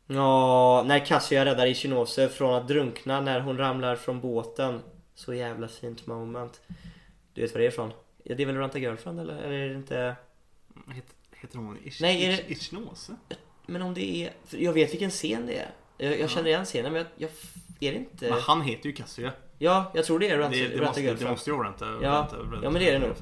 Ja, 0.07 0.85
när 0.87 1.07
Kazuya 1.07 1.45
räddar 1.45 1.67
Ichinose 1.67 2.29
från 2.29 2.55
att 2.55 2.69
drunkna 2.69 3.21
när 3.21 3.41
hon 3.41 3.59
ramlar 3.59 3.97
från 3.97 4.21
båten. 4.21 4.81
Så 5.15 5.35
jävla 5.35 5.69
fint 5.69 6.07
moment. 6.07 6.61
Du 7.35 7.41
vet 7.43 7.53
vad 7.53 7.61
det 7.61 7.67
är 7.67 7.69
ifrån? 7.69 7.93
Ja, 8.23 8.35
det 8.35 8.43
är 8.43 8.47
väl 8.47 8.57
Ranta 8.57 8.79
Girlfriend 8.79 9.21
eller? 9.21 9.37
eller 9.37 9.53
är 9.59 9.69
det 9.69 9.75
inte? 9.75 10.17
Heter, 10.89 11.15
heter 11.33 11.59
hon 11.59 11.79
Ich, 11.85 12.01
Nej, 12.01 12.25
är 12.25 12.29
det- 12.29 12.51
Ich, 12.53 12.63
Ichnose? 12.63 13.17
Men 13.67 13.83
om 13.83 13.95
det 13.95 14.25
är... 14.27 14.33
för 14.45 14.57
Jag 14.59 14.73
vet 14.73 14.93
vilken 14.93 15.11
scen 15.11 15.47
det 15.47 15.59
är. 15.59 15.71
Jag, 15.99 16.21
jag 16.21 16.31
känner 16.31 16.49
igen 16.49 16.65
scenen 16.65 16.93
men 16.93 17.05
jag, 17.17 17.31
jag... 17.81 17.89
Är 17.89 17.93
det 17.93 17.99
inte... 17.99 18.31
Men 18.31 18.41
han 18.41 18.63
heter 18.63 18.87
ju 18.87 18.93
Kazuya. 18.93 19.33
Ja, 19.59 19.91
jag 19.95 20.05
tror 20.05 20.19
det 20.19 20.29
är 20.29 20.39
Ranta, 20.39 20.57
Det, 20.57 20.69
det, 20.69 20.81
måste, 20.81 21.01
det 21.01 21.07
Girlfriend. 21.07 21.31
måste 21.31 21.51
ju 21.51 21.57
vara 21.57 21.69
Ranta. 21.69 21.87
Ja. 22.03 22.29
Ja, 22.63 22.71
men 22.71 22.75
det 22.83 22.89
är 22.91 22.93
det 22.93 23.07
nog. 23.07 23.17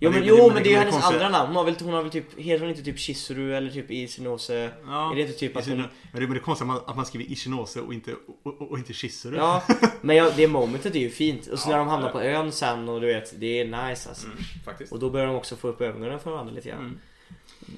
Jo 0.00 0.10
Men 0.10 0.22
jo, 0.24 0.50
men 0.54 0.62
det- 0.62 0.74
är 0.74 0.78
men 0.78 0.86
hennes 0.92 1.04
andra 1.04 1.28
namn. 1.28 1.46
Hon 1.46 1.56
har 1.56 1.64
väl, 1.64 1.74
hon 1.82 1.92
har 1.94 2.02
väl 2.02 2.10
typ, 2.12 2.38
heter 2.38 2.60
hon 2.60 2.70
inte 2.70 2.82
typ 2.82 2.98
Shizuru 2.98 3.54
eller 3.56 3.70
typ 3.70 3.90
Isinose? 3.90 4.70
Ja. 4.86 5.12
Är 5.12 5.14
det 5.16 5.20
inte 5.22 5.32
typ 5.32 5.56
att 5.56 5.66
hon... 5.68 5.76
Men 5.76 5.86
det, 6.12 6.20
men 6.20 6.30
det 6.30 6.36
är 6.36 6.40
konstigt 6.40 6.62
att 6.62 6.66
man, 6.66 6.80
att 6.86 6.96
man 6.96 7.06
skriver 7.06 7.32
Ichinose 7.32 7.80
och 7.80 7.94
inte, 7.94 8.12
och, 8.44 8.60
och, 8.60 8.70
och 8.70 8.78
inte 8.78 8.92
Shizuru. 8.92 9.36
Ja, 9.36 9.62
men 10.00 10.16
jag, 10.16 10.32
det 10.36 10.48
momentet 10.48 10.94
är 10.94 10.98
ju 11.00 11.10
fint. 11.10 11.46
Och 11.46 11.58
så 11.58 11.68
Ja, 11.70 11.72
när 11.72 11.78
de 11.78 11.88
hamnar 11.88 12.08
ja. 12.08 12.12
på 12.12 12.20
ön 12.22 12.52
sen 12.52 12.88
och 12.88 13.00
du 13.00 13.06
vet, 13.06 13.40
det 13.40 13.60
är 13.60 13.64
nice 13.64 14.08
alltså. 14.08 14.26
Mm, 14.26 14.38
faktiskt. 14.64 14.92
Och 14.92 14.98
då 14.98 15.10
börjar 15.10 15.26
de 15.26 15.36
också 15.36 15.56
få 15.56 15.68
upp 15.68 15.80
ögonen 15.80 16.20
för 16.20 16.30
varandra 16.30 16.52
lite 16.54 16.68
grann. 16.68 16.78
Mm. 16.80 16.98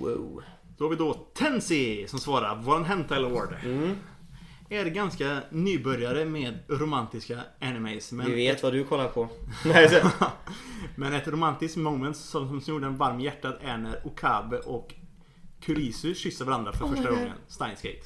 Wow. 0.01 0.43
Då 0.79 0.85
har 0.85 0.91
vi 0.91 0.97
då 0.97 1.15
Tensi 1.15 2.07
som 2.09 2.19
svarar. 2.19 2.57
Våran 2.57 2.85
Hentai 2.85 3.21
Lord. 3.21 3.55
Mm. 3.65 3.97
Är 4.71 4.85
ganska 4.85 5.43
nybörjare 5.51 6.25
med 6.25 6.59
romantiska 6.69 7.41
animes. 7.61 8.13
Men 8.13 8.27
Vi 8.27 8.35
vet 8.35 8.63
vad 8.63 8.73
du 8.73 8.85
kollar 8.85 9.09
på. 9.09 9.29
Men 10.97 11.13
ett 11.13 11.29
romantiskt 11.29 11.77
moment 11.77 12.17
som, 12.17 12.61
som 12.61 12.75
gjorde 12.75 12.87
en 12.87 12.97
varm 12.97 13.21
hjärtat 13.21 13.59
är 13.63 13.77
när 13.77 14.07
Okabe 14.07 14.59
och 14.59 14.95
Kurisu 15.61 16.15
kysser 16.15 16.45
varandra 16.45 16.73
för 16.73 16.85
Oh 16.85 16.95
första 16.95 17.11
gången. 17.11 17.33
Steins 17.49 17.83
Gate. 17.83 18.01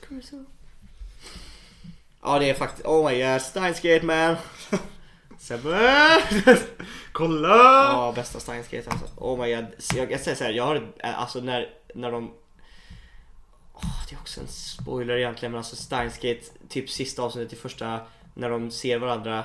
Ja 2.22 2.38
det 2.38 2.50
är 2.50 2.54
faktiskt, 2.54 2.86
oh 2.86 3.10
my 3.10 3.22
god, 3.22 3.42
Steinsgate 3.42 4.06
man. 4.06 4.36
Sebbe! 5.38 6.22
Kolla! 7.12 7.48
Ja, 7.92 8.12
bästa 8.16 8.40
Steinsgate 8.40 8.90
alltså. 8.90 9.06
Oh 9.16 9.40
my 9.40 9.54
god. 9.54 9.66
Så 9.78 9.96
Jag, 9.96 10.12
jag 10.12 10.20
säger 10.20 10.36
såhär, 10.36 10.52
jag 10.52 10.66
har 10.66 10.92
alltså 11.02 11.40
när, 11.40 11.68
när 11.94 12.12
de... 12.12 12.32
Åh, 13.83 14.03
det 14.09 14.14
är 14.14 14.18
också 14.18 14.41
en 14.41 14.49
spoiler 14.49 15.16
egentligen 15.16 15.53
men 15.53 15.59
alltså 15.59 15.76
Steinsgate, 15.76 16.41
typ 16.68 16.91
sista 16.91 17.22
avsnittet 17.22 17.53
i 17.53 17.57
första, 17.57 18.01
när 18.35 18.51
de 18.51 18.70
ser 18.70 18.99
varandra 18.99 19.45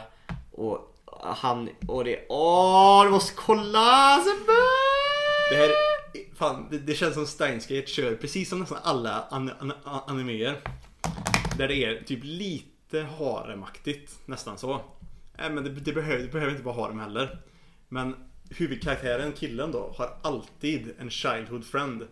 och 0.52 0.94
han 1.22 1.70
och 1.88 2.04
det... 2.04 2.26
Åh, 2.30 3.04
du 3.04 3.10
måste 3.10 3.34
kolla 3.36 4.24
Det 5.50 5.56
här, 5.56 5.72
fan, 6.36 6.68
det, 6.72 6.78
det 6.78 6.94
känns 6.94 7.14
som 7.14 7.28
Steins 7.28 7.68
Gate 7.68 7.88
kör 7.88 8.16
precis 8.16 8.50
som 8.50 8.60
nästan 8.60 8.78
alla 8.84 9.24
an, 9.30 9.52
an, 9.60 9.74
an, 9.84 10.02
animéer. 10.08 10.62
Där 11.58 11.68
det 11.68 11.76
är 11.76 12.02
typ 12.02 12.20
lite 12.24 13.02
haremaktigt, 13.02 14.20
nästan 14.26 14.58
så. 14.58 14.82
Nej 15.38 15.50
men 15.50 15.64
det, 15.64 15.70
det, 15.70 15.94
behöver, 15.94 16.24
det 16.24 16.32
behöver 16.32 16.52
inte 16.52 16.64
vara 16.64 16.76
harem 16.76 17.00
heller. 17.00 17.40
Men 17.90 18.16
huvudkaraktären, 18.50 19.32
killen 19.32 19.72
då, 19.72 19.94
har 19.98 20.18
alltid 20.22 20.94
en 21.00 21.10
childhood 21.10 21.66
friend. 21.66 22.08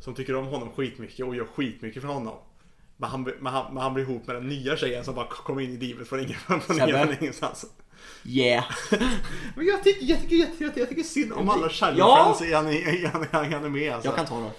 Som 0.00 0.14
tycker 0.14 0.36
om 0.36 0.46
honom 0.46 0.68
skitmycket 0.76 1.26
och 1.26 1.36
gör 1.36 1.44
skitmycket 1.54 2.02
för 2.02 2.08
honom. 2.08 2.34
Men 2.96 3.10
han, 3.10 3.22
men 3.22 3.52
han, 3.52 3.74
men 3.74 3.82
han 3.82 3.94
blir 3.94 4.04
ihop 4.04 4.26
med 4.26 4.36
den 4.36 4.48
nya 4.48 4.76
tjejen 4.76 5.04
som 5.04 5.14
bara 5.14 5.26
kommer 5.26 5.60
in 5.62 5.70
i 5.70 5.76
livet 5.76 6.08
från 6.08 6.20
ingen, 6.20 6.34
från 6.38 6.60
ingen, 6.70 6.86
Sebbe. 6.86 7.04
från 7.06 7.16
ingenstans. 7.20 7.66
Yeah! 8.24 8.64
Men 9.56 9.66
jag 9.66 9.84
tycker, 9.84 10.06
jag 10.06 10.20
tycker, 10.20 10.36
jag 10.36 10.58
tycker, 10.58 10.80
jag 10.80 10.88
tycker 10.88 11.02
synd 11.02 11.32
om 11.32 11.48
alla 11.50 11.68
childhood 11.68 11.98
Ja. 11.98 12.38
i 12.42 12.54
ani- 12.54 12.72
i 12.72 13.06
ani- 13.06 13.50
i 13.50 13.54
anime 13.54 13.90
alltså. 13.90 14.08
Jag 14.08 14.16
kan 14.16 14.26
ta 14.26 14.34
dem. 14.40 14.50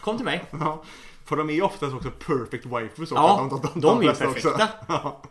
Kom 0.00 0.16
till 0.16 0.24
mig. 0.24 0.44
Ja, 0.50 0.82
för 1.24 1.36
de 1.36 1.50
är 1.50 1.54
ju 1.54 1.62
oftast 1.62 1.94
också 1.94 2.10
perfect 2.10 2.66
waifus. 2.66 3.10
Ja, 3.14 3.48
också. 3.52 3.78
de 3.80 3.98
är 3.98 4.02
ju 4.02 4.14
flesta 4.14 4.24
perfekta. 4.24 4.68
Ja. 4.88 5.22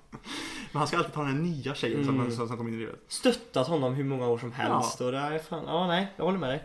Men 0.72 0.80
han 0.80 0.88
ska 0.88 0.98
alltid 0.98 1.14
ta 1.14 1.22
den 1.24 1.32
här 1.32 1.40
nya 1.42 1.76
tjejen 1.76 2.06
som, 2.06 2.16
Mm. 2.20 2.32
som, 2.32 2.48
som 2.48 2.58
kommer 2.58 2.70
in 2.70 2.76
i 2.76 2.80
livet. 2.80 3.00
Stöttat 3.08 3.68
honom 3.68 3.94
hur 3.94 4.04
många 4.04 4.28
år 4.28 4.38
som 4.38 4.52
helst 4.52 5.02
och 5.02 5.12
det 5.12 5.18
är 5.18 5.40
fan, 5.40 5.64
ja 5.68 5.88
nej, 5.88 6.14
jag 6.18 6.26
håller 6.26 6.40
med 6.40 6.50
dig. 6.50 6.64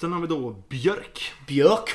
Sen 0.00 0.12
har 0.12 0.20
vi 0.20 0.26
då 0.26 0.50
Björk. 0.68 1.32
Björk! 1.46 1.90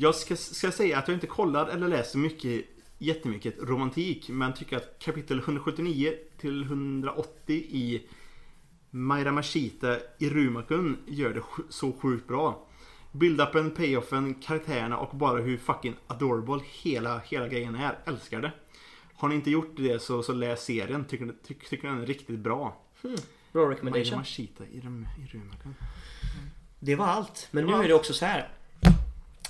Jag 0.00 0.14
ska, 0.14 0.36
ska 0.36 0.72
säga 0.72 0.98
att 0.98 1.08
jag 1.08 1.16
inte 1.16 1.26
kollar 1.26 1.66
eller 1.66 1.88
läser 1.88 2.18
mycket 2.18 2.64
jättemycket 2.98 3.54
romantik 3.58 4.28
men 4.28 4.54
tycker 4.54 4.76
att 4.76 4.98
kapitel 4.98 5.38
179 5.38 6.14
till 6.40 6.62
180 6.62 7.54
i 7.56 8.06
Maira 8.90 9.32
Mashita 9.32 9.96
i 10.18 10.30
Rumakun 10.30 10.96
gör 11.06 11.34
det 11.34 11.42
så 11.68 11.92
sjukt 11.92 12.28
bra. 12.28 12.66
Build-upen, 13.12 13.70
payoffen, 13.70 14.34
karaktärerna 14.34 14.98
och 14.98 15.16
bara 15.16 15.40
hur 15.40 15.58
fucking 15.58 15.94
adorable 16.06 16.60
hela, 16.64 17.18
hela 17.18 17.48
grejen 17.48 17.74
är. 17.74 17.98
Älskar 18.04 18.40
det. 18.40 18.52
Har 19.14 19.28
ni 19.28 19.34
inte 19.34 19.50
gjort 19.50 19.76
det 19.76 20.02
så, 20.02 20.22
så 20.22 20.32
läs 20.32 20.64
serien. 20.64 21.04
Tycker, 21.04 21.34
tycker, 21.46 21.68
tycker 21.68 21.88
den 21.88 22.00
är 22.00 22.06
riktigt 22.06 22.38
bra. 22.38 22.82
Bra 23.52 23.62
Maira 23.62 23.70
recommendation. 23.70 24.18
Mashita 24.18 24.66
i, 24.66 24.80
Rum, 24.80 25.06
i 25.18 25.26
Rumakun. 25.26 25.74
Det 26.78 26.96
var 26.96 27.06
allt. 27.06 27.48
Men 27.50 27.66
nu 27.66 27.72
är 27.72 27.88
det 27.88 27.94
också 27.94 28.12
så 28.12 28.24
här. 28.24 28.57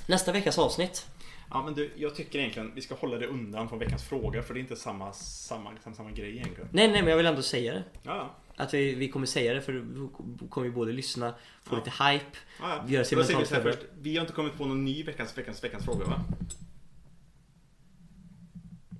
Nästa 0.08 0.32
veckas 0.32 0.58
avsnitt. 0.58 1.06
Ja 1.50 1.62
men 1.62 1.74
du, 1.74 1.92
jag 1.96 2.14
tycker 2.14 2.38
egentligen 2.38 2.72
vi 2.74 2.82
ska 2.82 2.94
hålla 2.94 3.16
det 3.18 3.26
undan 3.26 3.68
från 3.68 3.78
veckans 3.78 4.04
fråga 4.04 4.42
för 4.42 4.54
det 4.54 4.60
är 4.60 4.62
inte 4.62 4.76
samma, 4.76 5.12
samma, 5.12 5.70
liksom, 5.72 5.94
samma 5.94 6.10
grej 6.10 6.30
egentligen. 6.30 6.68
Nej, 6.72 6.88
nej, 6.88 7.02
men 7.02 7.10
jag 7.10 7.16
vill 7.16 7.26
ändå 7.26 7.42
säga 7.42 7.74
det. 7.74 7.82
Ja, 8.02 8.16
ja. 8.16 8.34
Att 8.64 8.74
vi, 8.74 8.94
vi 8.94 9.08
kommer 9.08 9.26
säga 9.26 9.54
det 9.54 9.62
för 9.62 9.72
då 9.72 10.08
kommer 10.48 10.66
vi 10.66 10.70
både 10.74 10.92
lyssna, 10.92 11.34
få 11.62 11.74
Ja. 11.74 11.78
lite 11.78 12.04
hype. 12.04 12.36
Ja, 12.60 12.68
ja. 12.68 12.84
Gör 12.88 13.04
sig 13.04 13.18
mentalt 13.18 13.48
förberedd. 13.48 13.78
Vi 14.00 14.16
har 14.16 14.20
inte 14.20 14.32
kommit 14.32 14.56
på 14.58 14.64
någon 14.64 14.84
ny 14.84 15.02
veckans, 15.02 15.38
veckans, 15.38 15.64
veckans 15.64 15.84
fråga 15.84 16.04
va? 16.04 16.20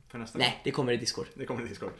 För 0.09 0.19
nästa 0.19 0.39
Nej, 0.39 0.61
det 0.65 0.71
kommer 0.71 0.93
i 0.93 0.97
Discord. 0.97 1.27
Det 1.35 1.45
kommer 1.47 1.67
i 1.67 1.69
Discord. 1.69 1.93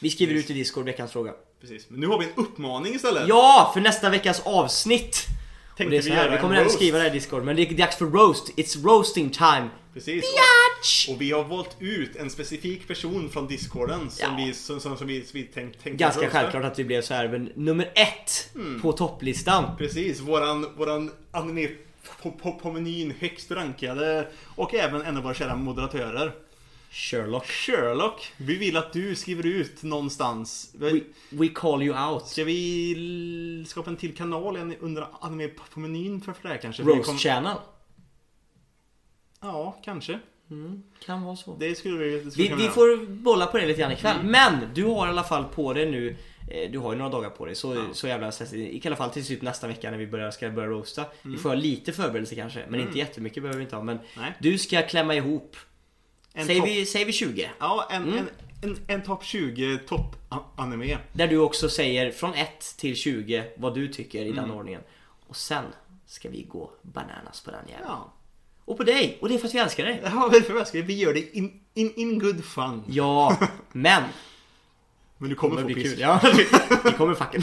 Vi 0.00 0.10
skriver 0.10 0.34
ut 0.34 0.50
i 0.50 0.52
Discord 0.54 0.84
veckans 0.84 1.12
fråga. 1.12 1.34
Precis. 1.60 1.90
Men 1.90 2.00
nu 2.00 2.06
har 2.06 2.18
vi 2.18 2.24
en 2.24 2.34
uppmaning 2.36 2.94
istället. 2.94 3.28
Ja, 3.28 3.70
för 3.74 3.80
nästa 3.80 4.10
veckas 4.10 4.40
avsnitt! 4.46 5.26
Och 5.74 5.78
Tänkte 5.78 5.96
det 5.96 5.98
är 5.98 6.02
så 6.02 6.08
vi 6.08 6.14
här, 6.14 6.28
vi 6.28 6.34
en 6.36 6.40
kommer 6.40 6.56
även 6.56 6.70
skriva 6.70 6.98
det 6.98 7.04
här 7.04 7.10
i 7.10 7.12
Discord, 7.14 7.44
men 7.44 7.56
det 7.56 7.62
är 7.62 7.74
dags 7.74 7.96
för 7.96 8.04
roast. 8.06 8.48
It's 8.56 8.84
roasting 8.84 9.30
time! 9.30 9.68
Precis. 9.94 10.22
Biatch! 10.22 11.08
Och 11.08 11.20
vi 11.20 11.32
har 11.32 11.44
valt 11.44 11.76
ut 11.78 12.16
en 12.16 12.30
specifik 12.30 12.88
person 12.88 13.30
från 13.30 13.46
Discorden 13.46 14.10
som 14.10 14.28
Ja. 14.38 14.44
vi, 14.46 14.54
som, 14.54 14.80
som, 14.80 14.96
som 14.96 15.06
vi, 15.06 15.20
som 15.24 15.40
vi 15.40 15.42
tänkt, 15.42 15.82
tänkte 15.82 15.90
Ganska 15.90 16.20
roasta. 16.20 16.38
självklart 16.38 16.64
att 16.64 16.74
det 16.74 16.84
blev 16.84 17.02
så 17.02 17.14
här, 17.14 17.28
men 17.28 17.50
nummer 17.54 17.90
ett 17.94 18.50
Mm. 18.54 18.80
på 18.80 18.92
topplistan. 18.92 19.64
Precis, 19.78 20.20
våran, 20.20 20.66
våran 20.76 21.10
anime 21.30 21.68
på, 22.22 22.30
på, 22.30 22.52
på 22.52 22.72
menyn 22.72 23.14
högst 23.20 23.50
rankade 23.50 24.28
och 24.44 24.74
även 24.74 25.02
en 25.02 25.16
av 25.16 25.22
våra 25.22 25.34
kära 25.34 25.56
moderatörer. 25.56 26.32
Sherlock. 26.94 27.46
Sherlock, 27.46 28.32
vi 28.36 28.56
vill 28.56 28.76
att 28.76 28.92
du 28.92 29.14
skriver 29.14 29.46
ut 29.46 29.82
någonstans. 29.82 30.74
We, 30.78 31.00
we 31.30 31.48
call 31.48 31.82
you 31.82 32.08
out. 32.08 32.26
Ska 32.26 32.44
vi 32.44 33.64
skapa 33.68 33.90
en 33.90 33.96
till 33.96 34.16
kanal 34.16 34.56
under 34.80 35.06
anime 35.20 35.48
på 35.48 35.80
menyn 35.80 36.20
för 36.20 36.34
det 36.42 36.48
här 36.48 36.56
kanske? 36.56 36.82
Vi 36.82 36.92
Roast 36.92 37.04
kom- 37.06 37.18
channel. 37.18 37.56
Ja, 39.40 39.80
kanske. 39.84 40.18
Mm, 40.50 40.82
kan 41.06 41.22
vara 41.22 41.36
så. 41.36 41.56
Det 41.60 41.74
skulle 41.74 41.98
vi, 41.98 42.20
det 42.20 42.30
skulle 42.30 42.48
Vi, 42.48 42.62
vi 42.62 42.68
får 42.68 43.06
bolla 43.06 43.46
på 43.46 43.58
det 43.58 43.66
lite 43.66 43.80
grann 43.80 43.92
ikväll. 43.92 44.16
Mm. 44.20 44.30
Men 44.32 44.74
du 44.74 44.84
har 44.84 45.06
i 45.06 45.10
alla 45.10 45.22
fall 45.24 45.44
på 45.44 45.72
dig 45.72 45.90
nu 45.90 46.16
eh, 46.50 46.70
du 46.70 46.78
har 46.78 46.92
ju 46.92 46.98
några 46.98 47.10
dagar 47.10 47.30
på 47.30 47.46
dig 47.46 47.54
så, 47.54 47.74
Ja. 47.74 47.82
så 47.92 48.08
jävla 48.08 48.32
stressigt. 48.32 48.84
I 48.84 48.88
alla 48.88 48.96
fall 48.96 49.10
till 49.10 49.24
slut 49.24 49.42
nästa 49.42 49.66
vecka 49.68 49.90
när 49.90 49.98
vi 49.98 50.06
börjar, 50.06 50.30
ska 50.30 50.50
börja 50.50 50.68
roasta. 50.68 51.04
Vi 51.22 51.28
Mm. 51.28 51.40
får 51.40 51.48
ha 51.48 51.56
lite 51.56 51.92
förberedelse 51.92 52.34
kanske, 52.34 52.58
men 52.68 52.74
Mm. 52.74 52.86
inte 52.86 52.98
jättemycket 52.98 53.42
behöver 53.42 53.58
vi 53.58 53.64
inte 53.64 53.76
ha. 53.76 53.82
Men 53.82 53.98
Nej. 54.16 54.32
du 54.40 54.58
ska 54.58 54.82
klämma 54.82 55.14
ihop. 55.14 55.56
En 56.34 56.46
Säger 56.46 56.60
topp- 56.60 56.68
vi, 56.68 56.86
säger 56.86 57.06
vi 57.06 57.12
20? 57.12 57.50
Ja, 57.60 57.88
en, 57.90 58.02
Mm. 58.02 58.18
en, 58.18 58.28
en, 58.70 58.78
en 58.86 59.02
topp 59.02 59.24
20 59.24 59.78
topp 59.78 60.16
a- 60.28 60.38
anime. 60.56 60.98
Där 61.12 61.28
du 61.28 61.38
också 61.38 61.68
säger 61.68 62.10
från 62.10 62.34
1 62.34 62.74
till 62.78 62.96
20 62.96 63.44
vad 63.56 63.74
du 63.74 63.88
tycker 63.88 64.22
i 64.24 64.32
den 64.32 64.44
Mm. 64.44 64.56
ordningen. 64.56 64.80
Och 65.28 65.36
sen 65.36 65.64
ska 66.06 66.28
vi 66.28 66.42
gå 66.42 66.70
bananas 66.82 67.40
på 67.44 67.50
den 67.50 67.60
jäveln. 67.68 67.86
Ja. 67.88 68.12
Och 68.64 68.76
på 68.76 68.82
dig! 68.84 69.18
Och 69.20 69.28
det 69.28 69.34
är 69.34 69.38
för 69.38 69.46
att 69.48 69.54
vi 69.54 69.58
älskar 69.58 69.84
dig. 69.84 70.00
Ja, 70.04 70.30
vi 70.32 70.40
förväskar 70.40 70.82
Vi 70.82 70.94
gör 70.94 71.14
det 71.14 71.36
in, 71.36 71.60
in, 71.74 71.92
in 71.96 72.18
good 72.18 72.44
fun. 72.44 72.82
Ja, 72.88 73.36
men 73.72 74.02
Men 75.18 75.28
du 75.30 75.34
kommer 75.36 75.56
Det 75.56 75.62
få 75.62 75.66
blir 75.66 75.74
pisk. 75.76 75.90
kul. 75.94 76.00
Ja, 76.00 76.20
vi 76.84 76.92
kommer 76.92 77.14
fucken. 77.14 77.42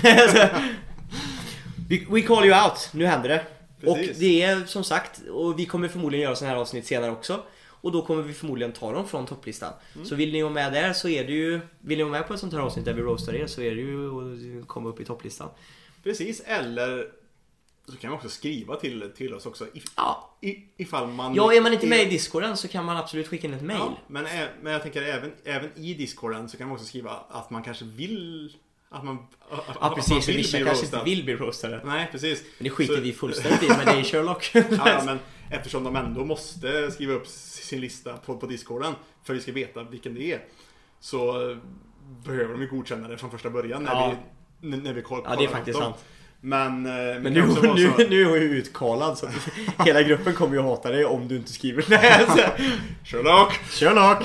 we, 1.90 2.00
we 2.10 2.22
call 2.22 2.46
you 2.46 2.64
out. 2.64 2.90
Nu 2.94 3.06
händer 3.06 3.30
det. 3.30 3.46
Och 3.90 3.96
Precis. 3.98 4.18
det 4.18 4.42
är 4.42 4.66
som 4.66 4.84
sagt, 4.84 5.22
och 5.32 5.60
vi 5.60 5.66
kommer 5.66 5.88
förmodligen 5.88 6.24
göra 6.24 6.36
sådana 6.36 6.54
här 6.56 6.62
avsnitt 6.62 6.86
senare 6.88 7.12
också. 7.12 7.44
Och 7.82 7.92
då 7.92 8.02
kommer 8.06 8.22
vi 8.22 8.34
förmodligen 8.34 8.72
ta 8.74 8.92
dem 8.92 9.08
från 9.08 9.26
topplistan. 9.26 9.74
Mm. 9.96 10.06
Så 10.06 10.16
vill 10.16 10.32
ni 10.32 10.42
vara 10.42 10.54
med 10.54 10.74
där 10.74 10.94
så 10.94 11.10
är 11.10 11.24
det 11.26 11.32
ju, 11.32 11.60
vill 11.80 11.98
ni 11.98 12.04
vara 12.04 12.12
med 12.14 12.28
på 12.28 12.34
ett 12.34 12.40
sånt 12.40 12.54
här 12.54 12.60
avsnitt 12.60 12.86
där 12.86 12.94
vi 12.94 13.02
roastar 13.02 13.34
er 13.34 13.48
så 13.48 13.62
är 13.62 13.76
det 13.76 13.82
ju 13.82 14.62
att 14.62 14.68
komma 14.68 14.90
upp 14.90 15.00
i 15.00 15.06
topplistan. 15.06 15.50
Precis, 16.04 16.40
eller 16.46 17.08
så 17.88 17.98
kan 17.98 18.10
man 18.10 18.18
också 18.18 18.30
skriva 18.30 18.76
till, 18.76 19.12
till 19.18 19.34
oss 19.34 19.46
också. 19.46 19.66
If, 19.74 19.84
Ja, 19.98 20.38
i, 20.42 20.58
ifall 20.78 21.08
man... 21.08 21.36
ja 21.36 21.54
är 21.54 21.62
man 21.62 21.74
inte 21.74 21.88
med 21.88 22.02
i 22.02 22.06
discorden 22.10 22.58
så 22.58 22.68
kan 22.68 22.86
man 22.86 22.98
absolut 22.98 23.28
skicka 23.28 23.48
in 23.48 23.54
ett 23.54 23.62
mail. 23.62 23.80
Ja, 23.80 23.98
men, 24.08 24.26
ä- 24.26 24.50
men 24.62 24.74
jag 24.74 24.82
tänker 24.82 25.02
även, 25.02 25.32
även 25.44 25.70
i 25.76 25.94
discorden 25.94 26.50
så 26.50 26.58
kan 26.58 26.68
man 26.68 26.74
också 26.76 26.86
skriva 26.88 27.12
att 27.30 27.50
man 27.50 27.64
kanske 27.64 27.86
vill... 27.86 28.56
Att 28.90 29.04
man, 29.06 29.18
Ja 29.52 29.64
att 29.68 29.82
man 29.82 29.96
precis, 29.96 30.26
för 30.26 30.32
vill 30.32 30.42
vissa 30.42 30.58
kanske 30.60 30.86
inte 30.86 31.02
vill 31.06 31.24
bli 31.26 31.36
roastade. 31.36 31.82
Nej, 31.86 32.10
precis. 32.12 32.44
Men 32.58 32.64
det 32.64 32.70
skiter 32.70 32.96
Så- 32.96 33.02
vi 33.02 33.14
fullständigt 33.14 33.64
i 33.64 33.68
med 33.68 33.86
dig 33.86 34.04
Sherlock. 34.04 34.52
Ja, 34.54 34.64
ja, 34.70 35.02
men 35.06 35.20
eftersom 35.52 35.84
de 35.84 35.96
ändå 35.96 36.26
måste 36.26 36.92
skriva 36.92 37.14
upp 37.14 37.28
sin 37.28 37.82
lista 37.82 38.18
på, 38.18 38.38
på 38.38 38.46
discorden 38.46 38.94
för 39.24 39.34
att 39.34 39.38
vi 39.38 39.42
ska 39.44 39.52
veta 39.52 39.84
vilken 39.84 40.14
det 40.16 40.32
är. 40.34 40.42
Så 41.00 41.50
eh, 41.52 41.58
behöver 42.26 42.52
de 42.52 42.62
ju 42.62 42.68
godkänna 42.68 43.08
det 43.08 43.18
från 43.18 43.32
första 43.32 43.50
början 43.50 43.84
när 43.84 43.92
Ja. 43.92 44.14
vi, 44.62 44.78
när 44.78 44.94
vi 44.94 45.02
koll, 45.02 45.22
Ja 45.24 45.30
det 45.30 45.36
är 45.36 45.38
kollar 45.38 45.52
faktiskt 45.52 45.80
dem. 45.80 45.92
sant. 45.94 46.06
Men, 46.44 46.86
eh, 46.86 47.22
Men 47.22 47.34
nu, 47.34 47.48
så- 47.52 47.62
nu 48.10 48.22
är 48.22 48.26
hon 48.26 48.34
ju 48.42 48.58
utkalad 48.58 49.18
så 49.18 49.30
hela 49.86 50.02
gruppen 50.02 50.34
kommer 50.34 50.56
ju 50.56 50.62
hata 50.62 50.90
dig 50.92 51.06
om 51.06 51.28
du 51.28 51.36
inte 51.36 51.54
skriver. 51.54 51.86
Nej, 51.90 52.12
alltså. 52.12 52.44
Sherlock! 53.06 53.54
Sherlock! 53.70 54.24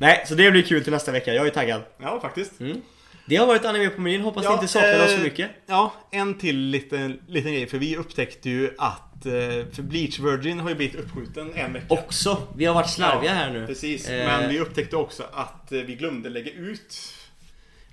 Nej, 0.00 0.24
så 0.28 0.34
det 0.34 0.50
blir 0.50 0.62
kul 0.62 0.82
till 0.84 0.92
nästa 0.92 1.12
vecka. 1.12 1.34
Jag 1.34 1.46
är 1.46 1.50
taggad. 1.50 1.82
Ja, 1.98 2.20
faktiskt. 2.20 2.60
Mm. 2.60 2.80
Det 3.26 3.36
har 3.36 3.46
varit 3.46 3.64
anime 3.64 3.88
på 3.90 4.00
menyn. 4.00 4.20
Hoppas 4.20 4.44
Ja, 4.44 4.50
ni 4.50 4.54
inte 4.54 4.68
saknar 4.68 5.04
oss 5.04 5.10
eh, 5.10 5.16
för 5.16 5.24
mycket. 5.24 5.50
Ja, 5.66 5.92
en 6.10 6.38
till 6.38 6.56
liten, 6.58 7.20
liten 7.26 7.52
grej. 7.52 7.66
För 7.66 7.78
vi 7.78 7.96
upptäckte 7.96 8.50
ju 8.50 8.70
att 8.78 9.13
för 9.72 9.82
Bleach 9.82 10.18
Virgin 10.18 10.60
har 10.60 10.68
ju 10.68 10.74
blivit 10.74 10.94
uppskjuten 10.96 11.52
en 11.54 11.72
vecka. 11.72 11.86
Också. 11.88 12.42
Vi 12.56 12.64
har 12.64 12.74
varit 12.74 12.90
slarviga 12.90 13.30
Ja, 13.30 13.36
här 13.36 13.50
nu. 13.50 13.66
Precis, 13.66 14.08
Eh, 14.08 14.26
men 14.26 14.50
vi 14.50 14.60
upptäckte 14.60 14.96
också 14.96 15.22
att 15.32 15.72
eh, 15.72 15.80
vi 15.80 15.94
glömde 15.94 16.28
lägga 16.28 16.52
ut 16.52 17.14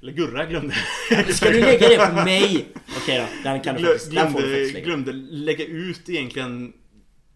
Eller 0.02 0.12
Gurra 0.12 0.46
glömde 0.46 0.76
Ska 1.30 1.50
du 1.50 1.62
lägga 1.62 1.88
det 1.88 1.98
på 2.08 2.14
mig? 2.14 2.66
Okej 2.98 3.18
då, 3.44 3.50
den 3.50 3.62
kan 3.62 3.76
du 3.76 3.84
faktiskt, 3.84 4.12
den 4.12 4.32
får 4.32 4.40
du 4.40 4.46
glömde, 4.46 4.56
faktiskt 4.56 4.74
lägga. 4.74 4.86
glömde 4.86 5.12
lägga 5.32 5.66
ut 5.66 6.10
egentligen 6.10 6.74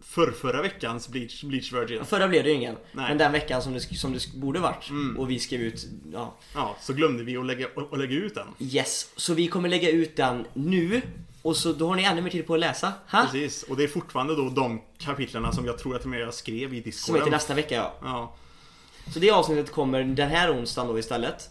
för 0.00 0.32
förra 0.32 0.62
veckans 0.62 1.08
Bleach, 1.08 1.44
Bleach 1.44 1.72
Virgin. 1.72 2.04
Förra 2.04 2.28
blev 2.28 2.44
det 2.44 2.50
ju 2.50 2.56
ingen. 2.56 2.74
Nej. 2.74 3.04
Mm. 3.04 3.08
Men 3.08 3.18
den 3.18 3.32
veckan 3.32 3.62
som 3.62 3.72
det, 3.72 3.80
som 3.80 4.12
det 4.12 4.34
borde 4.34 4.60
varit. 4.60 4.90
Och 5.18 5.30
vi 5.30 5.38
skrev 5.38 5.60
ut, 5.60 5.86
ja. 6.12 6.36
Ja, 6.54 6.76
så 6.80 6.92
glömde 6.92 7.24
vi 7.24 7.36
att 7.36 7.46
lägga, 7.46 7.66
att 7.92 7.98
lägga 7.98 8.16
ut 8.16 8.34
den. 8.34 8.46
Yes. 8.58 9.10
Så 9.16 9.34
vi 9.34 9.46
kommer 9.46 9.68
lägga 9.68 9.90
ut 9.90 10.16
den 10.16 10.46
nu. 10.54 11.02
Och 11.46 11.56
så 11.56 11.72
då 11.72 11.88
har 11.88 11.96
ni 11.96 12.04
ännu 12.04 12.22
mer 12.22 12.30
tid 12.30 12.46
på 12.46 12.54
att 12.54 12.60
läsa. 12.60 12.92
Ha? 13.10 13.22
Precis, 13.22 13.62
och 13.62 13.76
det 13.76 13.84
är 13.84 13.88
fortfarande 13.88 14.36
då 14.36 14.50
de 14.50 14.82
kapitlerna 14.98 15.52
som 15.52 15.64
jag 15.64 15.78
tror 15.78 15.96
att 15.96 16.04
jag 16.04 16.34
skrev 16.34 16.74
i 16.74 16.76
Som 16.76 16.82
discorden. 16.90 17.20
heter 17.22 17.30
nästa 17.30 17.54
vecka 17.54 17.74
ja. 17.74 17.94
Ja, 18.02 18.34
Så 19.12 19.18
det 19.18 19.30
avsnittet 19.30 19.72
kommer 19.72 20.04
den 20.04 20.30
här 20.30 20.54
onsdagen 20.58 20.88
då 20.92 20.98
istället. 20.98 21.50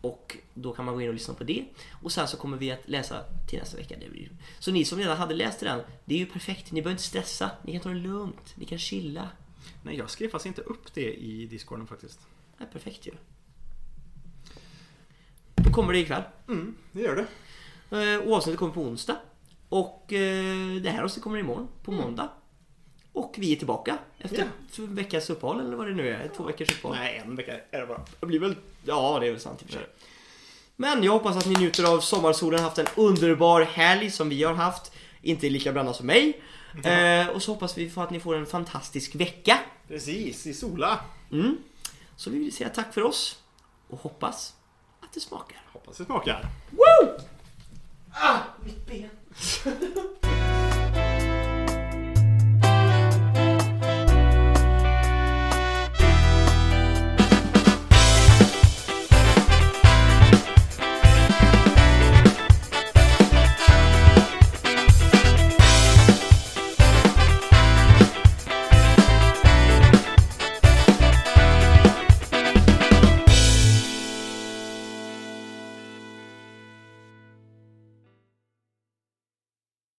Och 0.00 0.36
då 0.54 0.72
kan 0.72 0.84
man 0.84 0.94
gå 0.94 1.00
in 1.00 1.08
och 1.08 1.14
lyssna 1.14 1.34
på 1.34 1.44
det. 1.44 1.64
Och 2.02 2.12
sen 2.12 2.28
så 2.28 2.36
kommer 2.36 2.56
vi 2.56 2.70
att 2.70 2.80
läsa 2.84 3.24
till 3.48 3.58
nästa 3.58 3.76
vecka. 3.76 3.94
Så 4.58 4.70
ni 4.70 4.84
som 4.84 4.98
redan 4.98 5.16
hade 5.16 5.34
läst 5.34 5.60
den, 5.60 5.80
det 6.04 6.14
är 6.14 6.18
ju 6.18 6.26
perfekt. 6.26 6.72
Ni 6.72 6.82
behöver 6.82 6.94
inte 6.94 7.02
stressa. 7.02 7.50
Ni 7.62 7.72
kan 7.72 7.80
ta 7.80 7.88
det 7.88 7.94
lugnt. 7.94 8.54
Ni 8.54 8.64
kan 8.64 8.78
chilla. 8.78 9.28
nej 9.82 9.96
jag 9.96 10.10
skrev 10.10 10.28
faktiskt 10.28 10.46
inte 10.58 10.60
upp 10.70 10.94
det 10.94 11.14
i 11.14 11.46
discorden 11.46 11.86
faktiskt. 11.86 12.20
Är 12.58 12.66
perfekt 12.66 13.06
ju. 13.06 13.12
Då 15.54 15.70
kommer 15.70 15.92
det 15.92 15.98
ikväll. 15.98 16.22
Mm, 16.48 16.74
det 16.92 17.00
gör 17.02 17.16
det. 17.16 17.26
Eh, 17.94 18.32
avsnittet 18.34 18.58
kommer 18.58 18.72
på 18.72 18.80
onsdag. 18.80 19.16
Och 19.68 20.12
eh, 20.12 20.74
det 20.82 20.90
här 20.90 21.02
avsnittet 21.02 21.22
kommer 21.22 21.38
imorgon 21.38 21.68
på 21.82 21.92
måndag. 21.92 22.28
Och 23.12 23.34
vi 23.38 23.52
är 23.52 23.56
tillbaka 23.56 23.98
efter 24.18 24.38
Ja. 24.76 24.82
en 24.84 24.94
veckas 24.94 25.30
uppehåll 25.30 25.60
eller 25.60 25.76
vad 25.76 25.86
det 25.86 25.94
nu 25.94 26.08
är. 26.08 26.30
Två 26.36 26.44
veckors 26.44 26.72
uppehåll. 26.78 26.96
Nej, 26.96 27.22
en 27.26 27.36
vecka 27.36 27.52
är 27.70 27.80
det 27.80 27.86
bara. 27.86 28.00
Det 28.20 28.26
blir 28.26 28.38
väl... 28.40 28.56
Ja, 28.84 29.18
det 29.20 29.26
är 29.26 29.30
väl 29.30 29.40
sant 29.40 29.62
i 29.62 29.64
och 29.64 29.68
för 29.70 29.76
sig. 29.78 29.86
Men 30.76 31.02
jag 31.02 31.12
hoppas 31.12 31.36
att 31.36 31.46
ni 31.46 31.54
njuter 31.54 31.94
av 31.94 32.00
sommarsolen, 32.00 32.60
haft 32.60 32.78
en 32.78 32.86
underbar 32.96 33.62
helg 33.62 34.10
som 34.10 34.28
vi 34.28 34.44
har 34.44 34.54
haft. 34.54 34.92
Inte 35.22 35.50
lika 35.50 35.72
blandad 35.72 35.96
som 35.96 36.06
mig. 36.06 36.40
Eh, 36.84 37.28
och 37.28 37.42
så 37.42 37.52
hoppas 37.52 37.78
vi 37.78 37.92
att 37.96 38.10
ni 38.10 38.20
får 38.20 38.34
en 38.36 38.46
fantastisk 38.46 39.14
vecka. 39.14 39.58
Precis, 39.88 40.46
i 40.46 40.54
Sola. 40.54 41.00
Mm. 41.32 41.56
Så 42.16 42.30
vi 42.30 42.38
vill 42.38 42.52
säga 42.52 42.68
tack 42.68 42.94
för 42.94 43.02
oss. 43.02 43.38
Och 43.88 43.98
hoppas 44.00 44.54
att 45.00 45.12
det 45.12 45.20
smakar. 45.20 45.62
Hoppas 45.72 45.96
det 45.96 46.04
smakar. 46.04 46.46
Woo! 46.70 47.18
Ah, 48.14 48.54
mitt 48.64 48.86
ben. 48.86 49.10